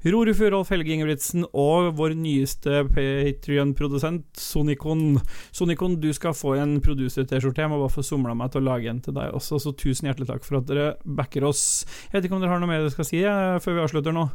Rorufjord 0.04 0.44
Furolf 0.44 0.74
Helge 0.74 0.92
Ingebrigtsen 0.92 1.46
og 1.48 1.94
vår 1.96 2.18
nyeste 2.20 2.84
Patrion-produsent, 2.92 4.26
Sonikon. 4.40 5.22
Sonikon, 5.56 6.00
du 6.04 6.10
skal 6.16 6.36
få 6.36 6.58
en 6.60 6.80
producer-T-skjorte. 6.84 7.64
Jeg 7.64 7.72
må 7.72 7.80
bare 7.80 7.94
få 7.94 8.04
somla 8.04 8.36
meg 8.36 8.52
til 8.52 8.64
å 8.64 8.68
lage 8.68 8.92
en 8.92 9.00
til 9.04 9.16
deg 9.16 9.32
også, 9.38 9.62
så 9.64 9.76
tusen 9.80 10.10
hjertelig 10.10 10.28
takk 10.34 10.44
for 10.44 10.60
at 10.60 10.68
dere 10.68 10.94
backer 11.06 11.48
oss. 11.48 11.86
Jeg 12.10 12.18
vet 12.18 12.28
ikke 12.28 12.40
om 12.40 12.44
dere 12.44 12.58
har 12.58 12.64
noe 12.64 12.72
mer 12.74 12.84
dere 12.84 12.92
skal 12.92 13.08
si 13.08 13.24
jeg, 13.24 13.64
før 13.64 13.80
vi 13.80 13.86
avslutter 13.88 14.16
nå? 14.16 14.28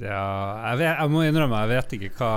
Ja, 0.00 0.24
jeg, 0.70 0.78
vet, 0.80 0.90
jeg 0.96 1.12
må 1.12 1.22
innrømme, 1.26 1.62
jeg 1.66 1.68
vet 1.74 1.94
ikke 1.98 2.12
hva 2.16 2.28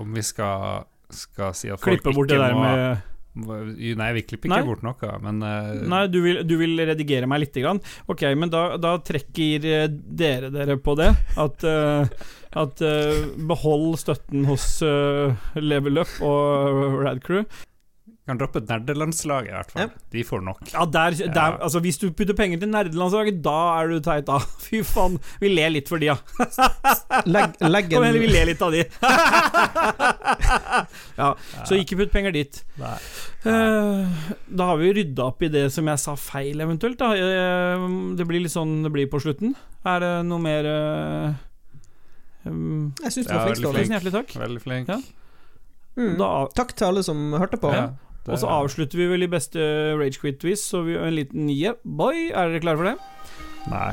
Om 0.00 0.16
vi 0.16 0.22
skal, 0.26 0.86
skal 1.14 1.52
si 1.54 1.70
at 1.70 1.78
folk 1.78 2.00
Klippe 2.00 2.14
bort 2.16 2.32
det 2.32 2.40
der 2.42 2.56
må, 2.56 2.64
med 2.66 3.10
Nei, 3.34 4.08
vi 4.14 4.22
klipper 4.22 4.46
ikke 4.46 4.60
Nei. 4.60 4.66
bort 4.66 4.84
noe, 4.86 5.12
men 5.24 5.40
uh, 5.42 5.72
Nei, 5.90 6.04
du 6.06 6.20
vil, 6.22 6.36
du 6.46 6.54
vil 6.60 6.78
redigere 6.86 7.26
meg 7.30 7.42
lite 7.42 7.64
grann? 7.64 7.80
Ok, 8.06 8.22
men 8.38 8.52
da, 8.52 8.76
da 8.78 8.92
trekker 9.02 9.66
eh, 9.66 9.88
dere 9.90 10.52
dere 10.54 10.76
på 10.78 10.94
det. 11.00 11.08
At 11.42 11.66
uh, 11.66 12.06
At 12.62 12.82
uh, 12.86 13.24
Behold 13.50 13.98
støtten 13.98 14.46
hos 14.46 14.68
Level 15.58 15.98
Up 16.04 16.14
og 16.22 17.00
Radcrew. 17.02 17.42
Kan 18.24 18.38
droppe 18.40 18.62
nerdelandslaget, 18.64 19.50
i 19.50 19.52
hvert 19.52 19.72
fall. 19.74 19.88
De 20.14 20.22
får 20.24 20.40
nok. 20.46 20.60
Ja, 20.72 20.86
der, 20.88 21.12
der, 21.12 21.34
Ja. 21.34 21.58
altså 21.66 21.76
Hvis 21.84 21.98
du 22.00 22.06
putter 22.08 22.32
penger 22.32 22.56
til 22.62 22.70
nerdelandslaget, 22.72 23.42
da 23.44 23.56
er 23.82 23.90
du 23.92 23.98
teit, 24.00 24.24
da. 24.24 24.38
Fy 24.64 24.78
faen. 24.80 25.18
Vi 25.42 25.50
ler 25.52 25.68
litt 25.74 25.90
for 25.92 26.00
de, 26.00 26.06
ja. 26.08 26.14
Legg, 27.34 27.58
legg 27.60 27.90
Kom 27.92 28.00
igjen, 28.06 28.16
vi 28.22 28.30
ler 28.32 28.46
litt 28.48 28.62
av 28.64 28.72
de. 28.72 28.80
ja, 31.20 31.28
så 31.68 31.76
ikke 31.76 31.98
putt 32.00 32.12
penger 32.14 32.32
dit. 32.32 32.62
Nei. 32.80 32.94
Nei. 33.44 34.06
da 34.48 34.70
har 34.70 34.78
vi 34.80 34.94
rydda 34.96 35.26
opp 35.28 35.44
i 35.44 35.50
det 35.52 35.66
som 35.74 35.84
jeg 35.92 36.00
sa 36.00 36.14
feil, 36.16 36.56
eventuelt. 36.64 36.96
Da. 37.00 37.10
Eh, 37.12 37.84
det 38.16 38.24
blir 38.28 38.40
litt 38.46 38.54
sånn 38.54 38.78
det 38.86 38.92
blir 38.94 39.04
på 39.12 39.20
slutten. 39.20 39.52
Er 39.84 40.00
det 40.00 40.14
noe 40.30 40.40
mer 40.40 40.64
eh, 40.70 41.36
um, 42.48 42.88
Jeg 43.02 43.12
syns 43.18 43.28
du 43.28 43.34
var 43.36 43.44
flink, 43.50 43.60
Ståle. 43.60 43.84
Tusen 43.84 43.92
hjertelig 43.98 44.14
takk. 44.16 44.32
Veldig 44.46 44.62
flink. 44.64 44.88
Ja. 44.88 44.96
Mm. 45.94 46.16
Da, 46.18 46.28
Takk 46.56 46.72
til 46.74 46.88
alle 46.88 47.04
som 47.06 47.20
hørte 47.38 47.54
på. 47.60 47.68
Ja, 47.70 47.84
og 48.32 48.40
så 48.40 48.48
avslutter 48.48 49.00
vi 49.00 49.10
vel 49.10 49.26
i 49.26 49.30
beste 49.30 49.60
Ragequit-vis, 50.00 50.64
så 50.70 50.82
vi 50.86 50.96
en 50.96 51.16
liten 51.16 51.50
yeah, 51.52 51.76
boy. 51.84 52.30
Er 52.32 52.52
dere 52.52 52.64
klare 52.64 52.80
for 52.80 52.88
det? 52.88 52.96
Nei. 53.68 53.92